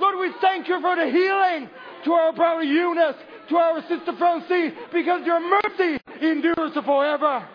Lord, 0.00 0.18
we 0.18 0.32
thank 0.40 0.68
you 0.68 0.80
for 0.80 0.96
the 0.96 1.10
healing 1.10 1.68
to 2.04 2.12
our 2.12 2.32
brother 2.32 2.62
Eunice, 2.62 3.16
to 3.50 3.56
our 3.56 3.80
sister 3.82 4.12
Francine, 4.18 4.72
because 4.92 5.26
your 5.26 5.40
mercy 5.40 6.00
endures 6.22 6.72
forever. 6.84 7.46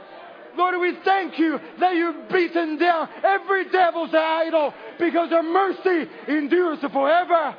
Lord, 0.58 0.80
we 0.80 0.94
thank 1.04 1.38
you 1.38 1.60
that 1.80 1.96
you've 1.96 2.30
beaten 2.30 2.78
down 2.78 3.10
every 3.24 3.70
devil's 3.70 4.14
idol 4.14 4.74
because 5.00 5.30
your 5.32 5.44
mercy 5.44 6.10
endures 6.28 6.80
forever. 6.94 7.56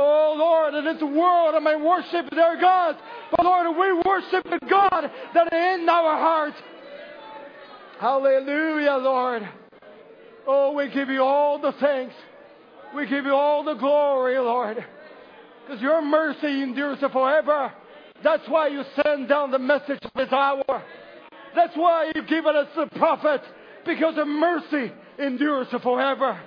Oh 0.00 0.34
Lord, 0.38 0.74
in 0.74 0.84
this 0.84 1.02
world 1.02 1.56
I 1.56 1.58
may 1.58 1.74
worship 1.74 2.30
their 2.30 2.60
gods, 2.60 2.98
but 3.30 3.44
Lord, 3.44 3.66
we 3.76 3.92
worship 4.08 4.44
the 4.44 4.60
God 4.70 5.10
that 5.34 5.46
is 5.48 5.80
in 5.80 5.88
our 5.88 6.16
hearts. 6.16 6.56
Hallelujah, 8.00 8.96
Lord. 9.00 9.48
Oh, 10.46 10.72
we 10.72 10.88
give 10.90 11.08
you 11.08 11.22
all 11.22 11.60
the 11.60 11.72
thanks. 11.80 12.14
We 12.94 13.06
give 13.08 13.24
you 13.24 13.34
all 13.34 13.64
the 13.64 13.74
glory, 13.74 14.38
Lord. 14.38 14.84
Because 15.66 15.82
your 15.82 16.00
mercy 16.00 16.62
endures 16.62 16.98
forever. 17.00 17.72
That's 18.22 18.48
why 18.48 18.68
you 18.68 18.82
send 19.04 19.28
down 19.28 19.50
the 19.50 19.58
message 19.58 19.98
of 20.02 20.10
this 20.14 20.32
hour. 20.32 20.82
That's 21.54 21.76
why 21.76 22.12
you've 22.14 22.28
given 22.28 22.54
us 22.54 22.68
the 22.76 22.86
prophet. 22.98 23.42
Because 23.84 24.14
the 24.14 24.24
mercy 24.24 24.92
endures 25.18 25.66
forever. 25.82 26.40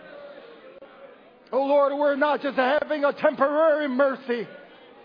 Oh 1.51 1.65
Lord, 1.65 1.91
we're 1.97 2.15
not 2.15 2.41
just 2.41 2.55
having 2.55 3.03
a 3.03 3.11
temporary 3.11 3.89
mercy, 3.89 4.47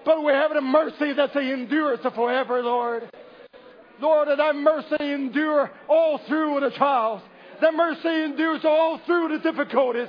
but 0.05 0.23
we're 0.23 0.41
having 0.41 0.59
a 0.59 0.63
mercy 0.63 1.13
that 1.13 1.35
endures 1.35 1.99
forever, 2.15 2.63
Lord. 2.63 3.11
Lord, 4.01 4.29
that 4.29 4.39
thy 4.39 4.53
mercy 4.53 4.97
endure 5.01 5.71
all 5.89 6.21
through 6.27 6.61
the 6.61 6.71
trials. 6.77 7.23
That 7.61 7.75
mercy 7.75 8.25
endures 8.25 8.61
all 8.65 9.01
through 9.07 9.29
the 9.29 9.39
difficulties. 9.39 10.09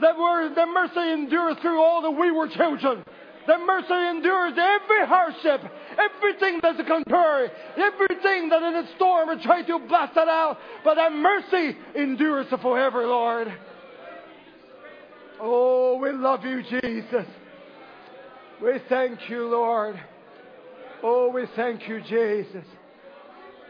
That, 0.00 0.16
word, 0.18 0.54
that 0.56 0.68
mercy 0.68 1.12
endures 1.12 1.56
through 1.60 1.80
all 1.80 2.02
the 2.02 2.10
were 2.10 2.48
children. 2.48 3.04
That 3.46 3.60
mercy 3.60 4.16
endures 4.16 4.54
every 4.58 5.06
hardship, 5.06 5.60
everything 5.96 6.58
that's 6.62 6.80
contrary, 6.86 7.48
everything 7.76 8.48
that 8.48 8.62
in 8.62 8.74
a 8.74 8.88
storm 8.96 9.28
will 9.28 9.40
try 9.40 9.62
to 9.62 9.78
blast 9.86 10.16
it 10.16 10.28
out. 10.28 10.58
But 10.84 10.96
that 10.96 11.12
mercy 11.12 11.76
endures 11.94 12.46
forever, 12.60 13.06
Lord. 13.06 13.52
Oh, 15.40 15.98
we 15.98 16.10
love 16.12 16.44
you, 16.44 16.62
Jesus. 16.62 17.26
We 18.62 18.78
thank 18.88 19.28
you, 19.28 19.48
Lord. 19.48 20.00
Oh, 21.02 21.30
we 21.30 21.44
thank 21.54 21.86
you, 21.88 22.00
Jesus. 22.00 22.64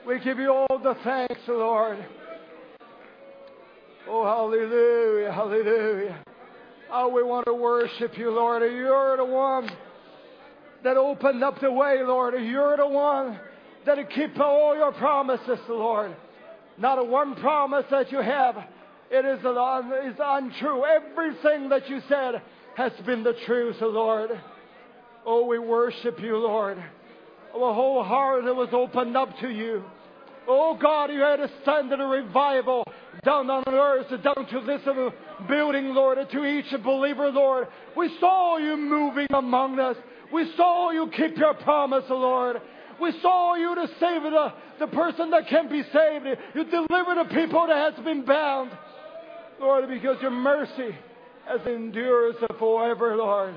We 0.07 0.21
give 0.21 0.39
you 0.39 0.53
all 0.53 0.79
the 0.79 0.95
thanks, 1.03 1.41
Lord. 1.49 1.99
Oh, 4.09 4.25
hallelujah, 4.25 5.33
hallelujah. 5.33 6.25
Oh, 6.93 7.09
we 7.09 7.25
want 7.25 7.47
to 7.47 7.55
worship 7.55 8.17
you, 8.17 8.31
Lord. 8.31 8.63
You're 8.63 9.17
the 9.17 9.25
one 9.25 9.69
that 10.85 10.97
opened 10.97 11.43
up 11.43 11.61
the 11.61 11.73
way, 11.73 12.05
Lord. 12.05 12.35
You're 12.41 12.77
the 12.77 12.87
one 12.87 13.41
that 13.85 13.99
keep 14.11 14.39
all 14.39 14.77
your 14.77 14.93
promises, 14.93 15.59
Lord. 15.69 16.15
Not 16.79 17.01
a 17.01 17.05
one 17.05 17.35
promise 17.35 17.87
that 17.91 18.13
you 18.13 18.19
have. 18.19 18.57
It 19.11 19.25
is, 19.25 19.41
is 19.41 20.21
untrue. 20.23 20.85
Everything 20.85 21.69
that 21.71 21.89
you 21.89 22.01
said 22.09 22.43
has 22.77 22.93
been 23.05 23.25
the 23.25 23.35
truth, 23.45 23.77
Lord. 23.81 24.31
Oh, 25.25 25.47
we 25.47 25.59
worship 25.59 26.21
you, 26.21 26.37
Lord. 26.37 26.79
Our 27.53 27.75
whole 27.75 28.05
heart 28.05 28.45
was 28.45 28.69
opened 28.73 29.17
up 29.17 29.37
to 29.41 29.49
you. 29.49 29.83
Oh 30.49 30.79
God, 30.81 31.11
you 31.11 31.21
had 31.21 31.41
a 31.41 31.51
standard 31.63 32.01
a 32.01 32.05
revival 32.05 32.85
down 33.25 33.51
on 33.51 33.65
earth, 33.67 34.09
down 34.23 34.47
to 34.49 34.61
this 34.65 34.83
building, 35.49 35.87
Lord, 35.95 36.19
and 36.19 36.31
to 36.31 36.45
each 36.45 36.71
believer, 36.85 37.31
Lord. 37.31 37.67
We 37.97 38.15
saw 38.21 38.59
you 38.59 38.77
moving 38.77 39.27
among 39.35 39.81
us. 39.81 39.97
We 40.33 40.51
saw 40.57 40.91
you 40.91 41.11
keep 41.17 41.37
your 41.37 41.55
promise, 41.55 42.05
Lord. 42.09 42.61
We 43.01 43.13
saw 43.21 43.57
you 43.57 43.75
to 43.75 43.89
save 44.01 44.23
the, 44.23 44.53
the 44.79 44.87
person 44.87 45.31
that 45.31 45.49
can 45.49 45.69
be 45.69 45.83
saved. 45.93 46.27
You 46.55 46.65
deliver 46.65 47.15
the 47.17 47.29
people 47.35 47.67
that 47.67 47.95
has 47.95 48.05
been 48.05 48.25
bound. 48.25 48.71
Lord, 49.61 49.89
because 49.89 50.17
your 50.23 50.31
mercy 50.31 50.97
has 51.47 51.61
endured 51.67 52.37
forever, 52.59 53.17
Lord. 53.17 53.55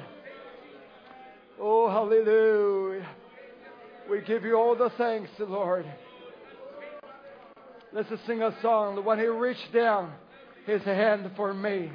Oh, 1.59 1.89
hallelujah. 1.89 3.07
We 4.09 4.21
give 4.21 4.43
you 4.43 4.55
all 4.55 4.75
the 4.75 4.91
thanks, 4.97 5.29
Lord. 5.39 5.85
Let's 7.91 8.09
just 8.09 8.25
sing 8.27 8.41
a 8.41 8.55
song. 8.61 9.03
When 9.03 9.17
he 9.17 9.25
reached 9.25 9.73
down 9.73 10.11
his 10.65 10.81
hand 10.83 11.29
for 11.35 11.53
me. 11.53 11.91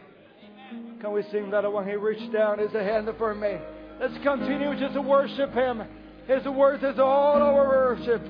Can 1.01 1.13
we 1.13 1.23
sing 1.31 1.51
that? 1.51 1.71
When 1.73 1.87
he 1.87 1.95
reached 1.95 2.33
down 2.33 2.59
his 2.59 2.73
hand 2.73 3.09
for 3.17 3.35
me. 3.35 3.57
Let's 4.01 4.15
continue 4.25 4.79
just 4.79 4.95
to 4.95 5.03
worship 5.03 5.53
him. 5.53 5.83
His 6.27 6.45
word 6.47 6.83
is 6.83 6.99
all 6.99 7.41
our 7.41 7.69
worship. 7.69 8.23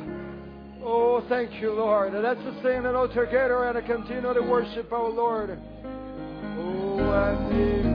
Oh, 0.84 1.24
thank 1.28 1.54
you, 1.62 1.72
Lord. 1.72 2.12
Let's 2.12 2.40
just 2.42 2.62
sing 2.62 2.84
it 2.84 2.94
all 2.94 3.08
together 3.08 3.64
and 3.64 3.86
continue 3.86 4.34
to 4.34 4.42
worship 4.42 4.92
our 4.92 5.08
Lord. 5.08 5.58
Oh, 6.58 7.93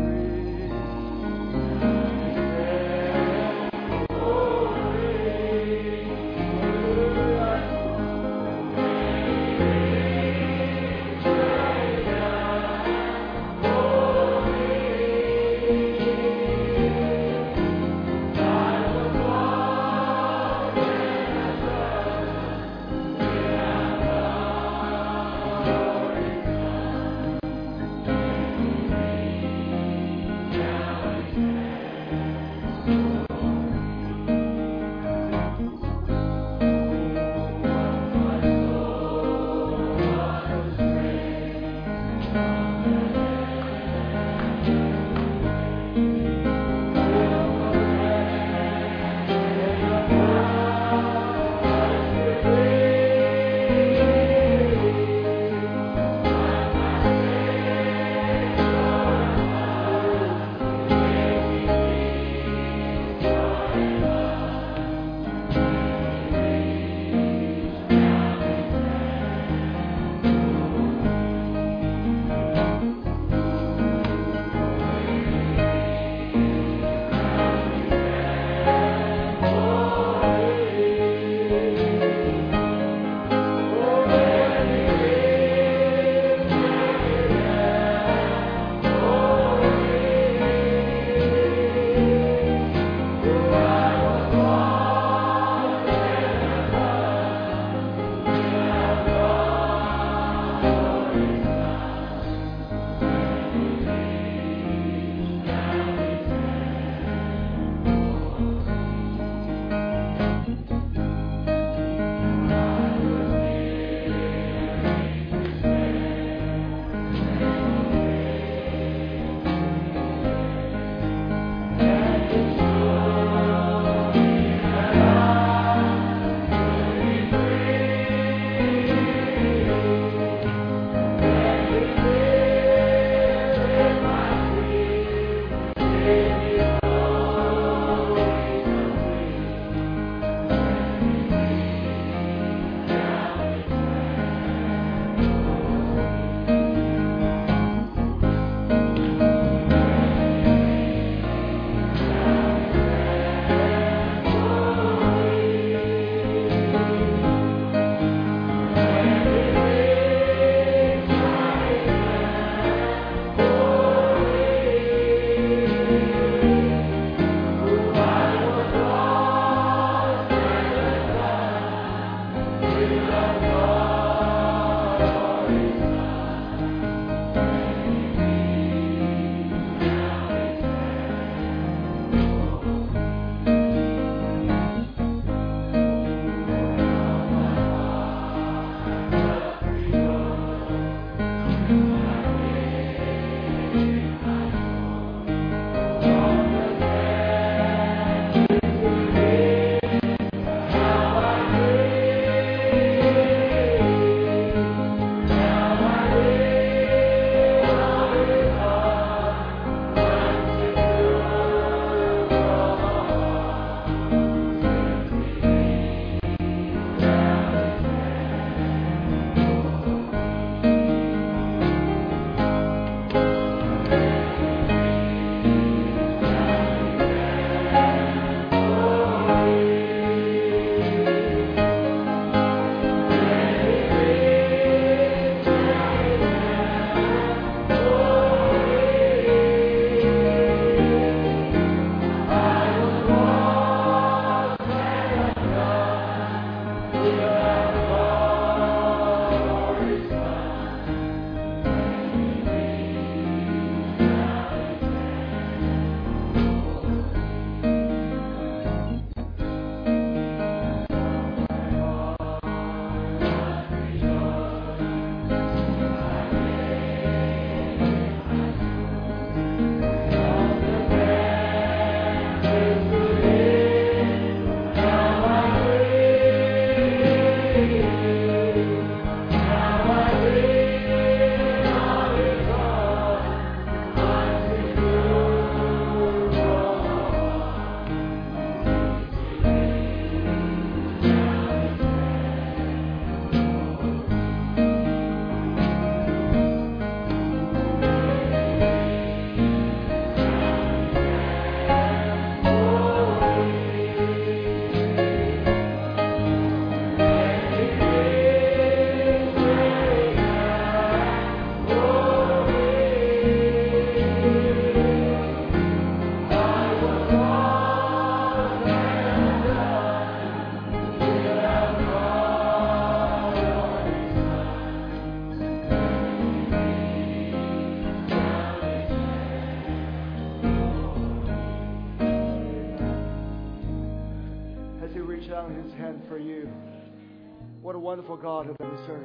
wonderful 338.10 338.18
God 338.18 338.56
that 338.60 338.72
we 338.72 338.78
serve. 338.88 339.04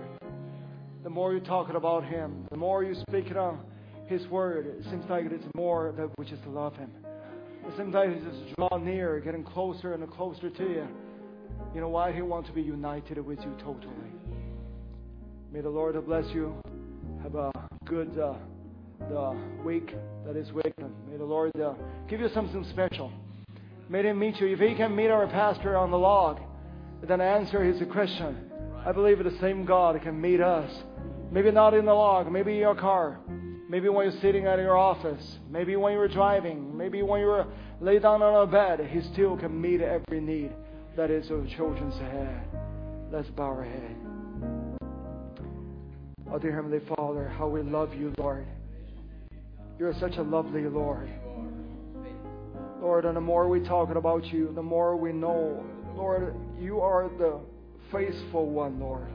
The 1.02 1.10
more 1.10 1.34
you 1.34 1.40
talk 1.40 1.68
about 1.68 2.04
him, 2.04 2.46
the 2.50 2.56
more 2.56 2.82
you 2.82 2.94
speak 3.08 3.26
it 3.26 3.36
on 3.36 3.60
his 4.06 4.26
word, 4.28 4.66
it 4.66 4.84
seems 4.84 5.04
like 5.10 5.26
it's 5.26 5.44
more 5.54 5.92
that 5.96 6.08
we 6.16 6.24
just 6.24 6.44
love 6.46 6.74
him. 6.76 6.90
It 7.66 7.76
seems 7.76 7.94
like 7.94 8.08
he 8.08 8.20
just 8.20 8.56
draw 8.56 8.78
near, 8.78 9.20
getting 9.20 9.44
closer 9.44 9.92
and 9.92 10.10
closer 10.10 10.48
to 10.48 10.62
you. 10.62 10.88
You 11.74 11.80
know 11.80 11.88
why? 11.88 12.12
He 12.12 12.22
wants 12.22 12.48
to 12.48 12.54
be 12.54 12.62
united 12.62 13.18
with 13.18 13.40
you 13.40 13.54
totally. 13.58 14.10
May 15.52 15.60
the 15.60 15.68
Lord 15.68 16.02
bless 16.06 16.26
you. 16.32 16.54
Have 17.22 17.34
a 17.34 17.50
good 17.84 18.18
uh, 18.18 18.34
the 19.10 19.36
week 19.64 19.94
that 20.26 20.36
is 20.36 20.50
week. 20.52 20.74
May 21.10 21.18
the 21.18 21.24
Lord 21.24 21.52
uh, 21.60 21.74
give 22.08 22.20
you 22.20 22.30
something 22.32 22.64
special. 22.70 23.12
May 23.88 24.02
Him 24.02 24.18
meet 24.18 24.40
you. 24.40 24.46
If 24.46 24.60
He 24.60 24.74
can 24.74 24.96
meet 24.96 25.08
our 25.08 25.26
pastor 25.26 25.76
on 25.76 25.90
the 25.90 25.98
log, 25.98 26.40
then 27.06 27.20
answer 27.20 27.62
his 27.62 27.82
question. 27.92 28.50
I 28.86 28.92
believe 28.92 29.24
the 29.24 29.34
same 29.40 29.64
God 29.64 29.98
can 30.02 30.20
meet 30.20 30.42
us. 30.42 30.70
Maybe 31.30 31.50
not 31.50 31.72
in 31.72 31.86
the 31.86 31.94
log, 31.94 32.30
maybe 32.30 32.52
in 32.52 32.58
your 32.58 32.74
car, 32.74 33.18
maybe 33.70 33.88
when 33.88 34.10
you're 34.10 34.20
sitting 34.20 34.44
at 34.46 34.58
your 34.58 34.76
office, 34.76 35.38
maybe 35.50 35.74
when 35.76 35.94
you're 35.94 36.06
driving, 36.06 36.76
maybe 36.76 37.02
when 37.02 37.20
you're 37.20 37.46
laid 37.80 38.02
down 38.02 38.22
on 38.22 38.46
a 38.46 38.50
bed. 38.50 38.86
He 38.86 39.00
still 39.12 39.38
can 39.38 39.58
meet 39.58 39.80
every 39.80 40.20
need 40.20 40.52
that 40.96 41.10
is 41.10 41.30
of 41.30 41.48
children's 41.56 41.94
head. 41.94 42.44
Let's 43.10 43.28
bow 43.30 43.44
our 43.44 43.64
head. 43.64 43.96
Oh, 46.30 46.38
dear 46.38 46.54
Heavenly 46.54 46.80
Father, 46.94 47.28
how 47.38 47.48
we 47.48 47.62
love 47.62 47.94
you, 47.94 48.12
Lord. 48.18 48.46
You're 49.78 49.94
such 49.98 50.16
a 50.18 50.22
lovely 50.22 50.64
Lord. 50.64 51.10
Lord, 52.82 53.06
and 53.06 53.16
the 53.16 53.20
more 53.20 53.48
we 53.48 53.60
talk 53.60 53.88
about 53.88 54.26
you, 54.26 54.52
the 54.54 54.62
more 54.62 54.94
we 54.94 55.10
know, 55.10 55.64
Lord, 55.96 56.34
you 56.60 56.80
are 56.80 57.08
the 57.18 57.40
faithful 57.94 58.50
one, 58.50 58.80
Lord. 58.80 59.08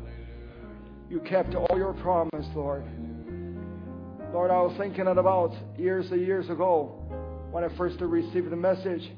You 1.09 1.19
kept 1.19 1.53
all 1.53 1.77
your 1.77 1.93
promise, 1.93 2.47
Lord. 2.55 2.83
Lord, 4.31 4.51
I 4.51 4.61
was 4.61 4.75
thinking 4.77 5.07
about 5.07 5.53
years 5.77 6.09
and 6.11 6.21
years 6.21 6.49
ago 6.49 7.03
when 7.51 7.63
I 7.63 7.77
first 7.77 7.99
received 7.99 8.49
the 8.49 8.55
message. 8.55 9.11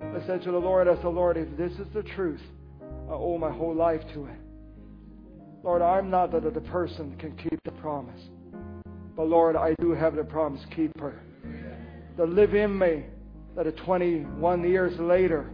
I 0.00 0.24
said 0.26 0.42
to 0.44 0.52
the 0.52 0.58
Lord, 0.58 0.88
I 0.88 0.94
said, 0.96 1.06
Lord, 1.06 1.36
if 1.36 1.54
this 1.56 1.72
is 1.72 1.86
the 1.92 2.02
truth, 2.02 2.40
I 3.08 3.12
owe 3.12 3.36
my 3.36 3.50
whole 3.50 3.74
life 3.74 4.00
to 4.14 4.26
it. 4.26 4.38
Lord, 5.62 5.82
I'm 5.82 6.08
not 6.08 6.30
that 6.32 6.54
the 6.54 6.60
person 6.60 7.16
can 7.18 7.36
keep 7.36 7.58
the 7.64 7.72
promise. 7.72 8.20
But 9.16 9.26
Lord, 9.26 9.56
I 9.56 9.74
do 9.80 9.92
have 9.92 10.14
the 10.14 10.24
promise 10.24 10.64
keeper 10.74 11.20
that 12.16 12.28
live 12.28 12.54
in 12.54 12.78
me 12.78 13.04
that 13.56 13.76
21 13.78 14.68
years 14.68 14.98
later, 15.00 15.50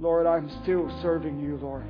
Lord, 0.00 0.26
I'm 0.26 0.50
still 0.62 0.90
serving 1.02 1.38
you, 1.38 1.58
Lord. 1.58 1.84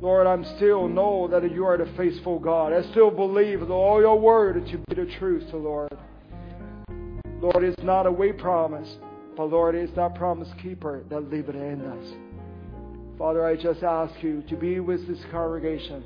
Lord, 0.00 0.26
I'm 0.26 0.44
still 0.56 0.88
know 0.88 1.28
that 1.28 1.50
you 1.50 1.64
are 1.64 1.78
the 1.78 1.90
faithful 1.96 2.38
God. 2.38 2.72
I 2.72 2.82
still 2.90 3.10
believe 3.10 3.60
that 3.60 3.70
all 3.70 4.00
your 4.00 4.18
word 4.18 4.66
to 4.66 4.78
be 4.78 4.94
the 4.94 5.10
truth, 5.18 5.44
Lord. 5.52 5.96
Lord, 7.40 7.62
it's 7.64 7.82
not 7.82 8.06
a 8.06 8.12
way 8.12 8.32
promise, 8.32 8.88
but 9.36 9.44
Lord, 9.44 9.74
it's 9.74 9.94
that 9.96 10.14
promise 10.14 10.48
keeper 10.62 11.04
that 11.10 11.30
live 11.30 11.48
in 11.48 11.80
us. 11.80 12.14
Father, 13.18 13.46
I 13.46 13.56
just 13.56 13.82
ask 13.82 14.12
you 14.22 14.42
to 14.48 14.56
be 14.56 14.80
with 14.80 15.06
this 15.06 15.20
congregation. 15.30 16.04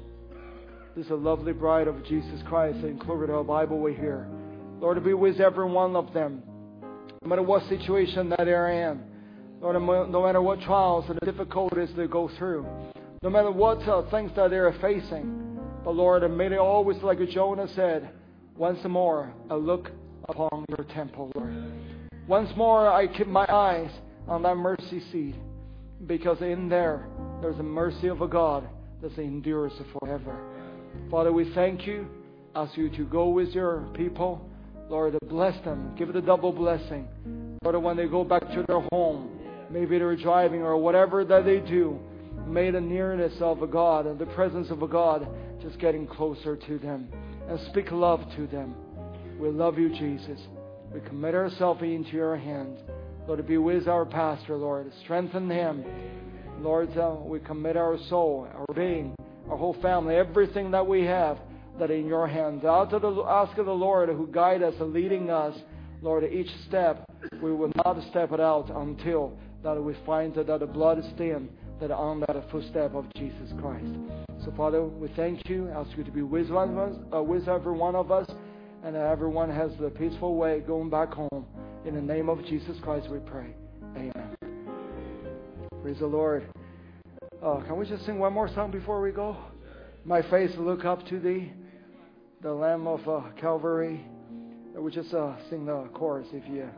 This 0.95 1.07
is 1.07 1.11
a 1.13 1.17
lovely 1.17 1.53
bride 1.53 1.89
of 1.89 2.05
Jesus 2.05 2.41
Christ, 2.49 2.79
included 2.85 3.31
our 3.31 3.45
Bible 3.45 3.79
we 3.81 3.95
hear. 3.95 4.29
Lord, 4.81 4.97
to 4.97 5.01
be 5.01 5.15
with 5.15 5.41
every 5.41 5.69
one 5.69 5.97
of 5.97 6.13
them, 6.13 6.43
no 7.23 7.29
matter 7.29 7.43
what 7.43 7.69
situation 7.69 8.29
that 8.31 8.45
they're 8.45 8.91
in, 8.91 9.01
Lord, 9.61 10.11
no 10.11 10.23
matter 10.23 10.43
what 10.43 10.61
trials 10.61 11.05
and 11.09 11.19
difficulties 11.25 11.89
they 11.97 12.07
go 12.07 12.31
through, 12.39 12.67
no 13.23 13.31
matter 13.31 13.51
what 13.51 13.87
uh, 13.89 14.09
things 14.11 14.31
that 14.37 14.51
they're 14.51 14.73
facing. 14.81 15.59
But 15.85 15.93
Lord, 15.93 16.29
may 16.31 16.49
they 16.49 16.57
always, 16.57 17.03
like 17.03 17.19
Jonah 17.31 17.69
said, 17.75 18.11
once 18.57 18.79
more, 18.85 19.33
I 19.51 19.55
look 19.55 19.91
upon 20.29 20.65
your 20.69 20.87
temple, 20.95 21.33
Lord. 21.35 21.73
Once 22.27 22.51
more, 22.57 22.91
I 22.91 23.07
keep 23.07 23.27
my 23.27 23.47
eyes 23.49 23.91
on 24.27 24.43
that 24.43 24.57
mercy 24.57 25.01
seat, 25.11 25.35
because 26.07 26.41
in 26.43 26.69
there, 26.69 27.09
there's 27.41 27.59
a 27.59 27.63
mercy 27.63 28.09
of 28.09 28.21
a 28.21 28.29
God 28.29 28.69
that 29.01 29.17
endures 29.19 29.73
forever. 29.99 30.37
Father, 31.11 31.33
we 31.33 31.53
thank 31.55 31.87
you. 31.87 32.07
Ask 32.55 32.77
you 32.77 32.91
to 32.91 33.05
go 33.05 33.29
with 33.29 33.51
your 33.51 33.89
people. 33.95 34.49
Lord, 34.89 35.17
bless 35.29 35.63
them. 35.65 35.95
Give 35.97 36.11
it 36.11 36.17
a 36.17 36.23
double 36.23 36.53
blessing. 36.53 37.09
Lord, 37.63 37.83
when 37.83 37.97
they 37.97 38.07
go 38.07 38.25
back 38.25 38.43
to 38.43 38.65
their 38.67 38.81
home, 38.93 39.31
maybe 39.71 39.99
they're 39.99 40.17
driving 40.17 40.63
or 40.63 40.77
whatever 40.77 41.25
that 41.25 41.45
they 41.45 41.61
do, 41.61 41.99
may 42.49 42.71
the 42.71 42.81
nearness 42.81 43.35
of 43.41 43.63
a 43.63 43.67
God 43.67 44.07
and 44.07 44.19
the 44.19 44.27
presence 44.27 44.71
of 44.71 44.83
a 44.83 44.89
God 44.89 45.29
just 45.63 45.79
getting 45.79 46.07
closer 46.07 46.57
to 46.57 46.79
them 46.79 47.09
and 47.49 47.59
speak 47.71 47.91
love 47.91 48.21
to 48.37 48.47
them. 48.47 48.75
We 49.39 49.51
love 49.51 49.79
you, 49.79 49.91
Jesus. 49.91 50.41
We 50.93 51.01
commit 51.01 51.35
ourselves 51.35 51.83
into 51.83 52.11
your 52.13 52.37
hands. 52.37 52.79
Lord, 53.27 53.47
be 53.47 53.59
with 53.59 53.89
our 53.89 54.07
pastor, 54.07 54.57
Lord. 54.57 54.91
Strengthen 55.05 55.51
him. 55.51 55.85
Lord, 56.61 56.97
uh, 56.97 57.17
we 57.23 57.41
commit 57.41 57.77
our 57.77 57.99
soul, 58.09 58.49
our 58.53 58.75
being, 58.75 59.15
our 59.51 59.57
whole 59.57 59.77
family, 59.81 60.17
everything 60.17 60.71
that 60.73 60.87
we 60.87 61.05
have, 61.05 61.39
that 61.79 61.91
in 61.91 62.07
your 62.07 62.27
hands. 62.27 62.65
Out 62.65 62.93
of 62.93 63.03
the, 63.03 63.23
ask 63.23 63.57
of 63.59 63.67
the 63.67 63.73
Lord 63.73 64.09
who 64.09 64.27
guide 64.27 64.63
us 64.63 64.75
and 64.81 64.93
leading 64.93 65.31
us, 65.31 65.57
Lord, 66.03 66.25
each 66.25 66.51
step, 66.67 67.05
we 67.43 67.53
will 67.53 67.71
not 67.85 68.03
step 68.11 68.33
it 68.33 68.41
out 68.41 68.71
until 68.75 69.37
that 69.63 69.81
we 69.81 69.95
find 70.07 70.35
that 70.35 70.47
the 70.47 70.67
blood 70.67 70.99
is 70.99 71.07
thin, 71.17 71.49
that 71.81 71.91
on 71.91 72.21
that 72.21 72.51
footstep 72.51 72.95
of 72.95 73.07
Jesus 73.15 73.53
Christ. 73.61 73.87
So, 74.45 74.53
Father, 74.57 74.83
we 74.85 75.09
thank 75.17 75.49
you. 75.49 75.69
I 75.71 75.81
Ask 75.81 75.97
you 75.97 76.05
to 76.05 76.11
be 76.11 76.23
with, 76.23 76.51
one 76.51 76.71
of 76.71 76.79
us, 76.79 76.97
uh, 77.15 77.23
with 77.23 77.49
every 77.49 77.73
one 77.73 77.95
of 77.95 78.11
us, 78.11 78.29
and 78.85 78.95
that 78.95 79.07
everyone 79.07 79.51
has 79.51 79.71
the 79.81 79.91
peaceful 79.91 80.37
way 80.37 80.61
going 80.61 80.91
back 80.91 81.13
home. 81.13 81.47
In 81.85 81.95
the 81.95 82.03
name 82.03 82.29
of 82.29 82.45
Jesus 82.45 82.77
Christ, 82.83 83.09
we 83.11 83.19
pray. 83.19 83.55
Amen. 83.97 84.37
Praise 85.83 85.99
the 86.01 86.07
Lord. 86.07 86.47
Uh, 87.43 87.61
can 87.67 87.77
we 87.77 87.87
just 87.87 88.05
sing 88.05 88.19
one 88.19 88.33
more 88.33 88.49
song 88.49 88.71
before 88.71 89.01
we 89.01 89.13
go? 89.13 89.37
My 90.05 90.23
face 90.23 90.51
look 90.59 90.85
up 90.85 91.07
to 91.09 91.21
thee, 91.21 91.53
the 92.43 92.53
Lamb 92.53 92.87
of 92.87 93.09
uh, 93.09 93.23
Calvary. 93.41 94.05
We 94.75 94.91
just 94.91 95.13
uh, 95.13 95.37
sing 95.51 95.67
the 95.67 95.89
chorus 95.93 96.29
if 96.33 96.49
you. 96.49 96.69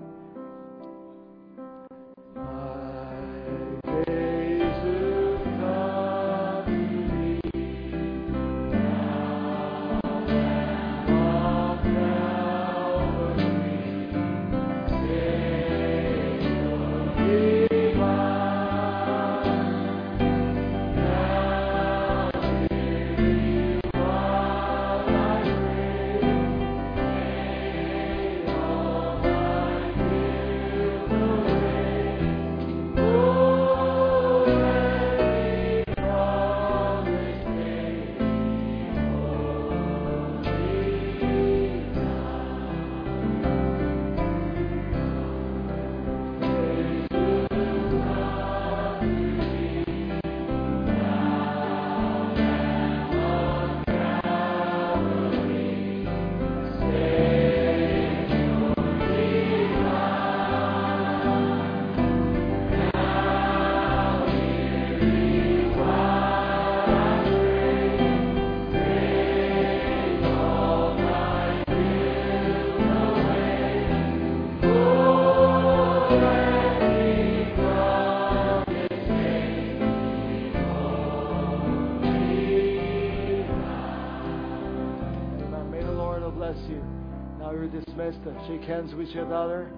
Hands 88.70 88.94
with 88.94 89.08
each 89.08 89.16
other. 89.16 89.68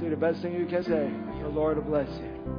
Say 0.00 0.08
the 0.08 0.16
best 0.16 0.40
thing 0.40 0.54
you 0.54 0.66
can 0.66 0.82
say. 0.82 1.12
The 1.42 1.48
Lord 1.48 1.84
bless 1.86 2.08
you. 2.08 2.57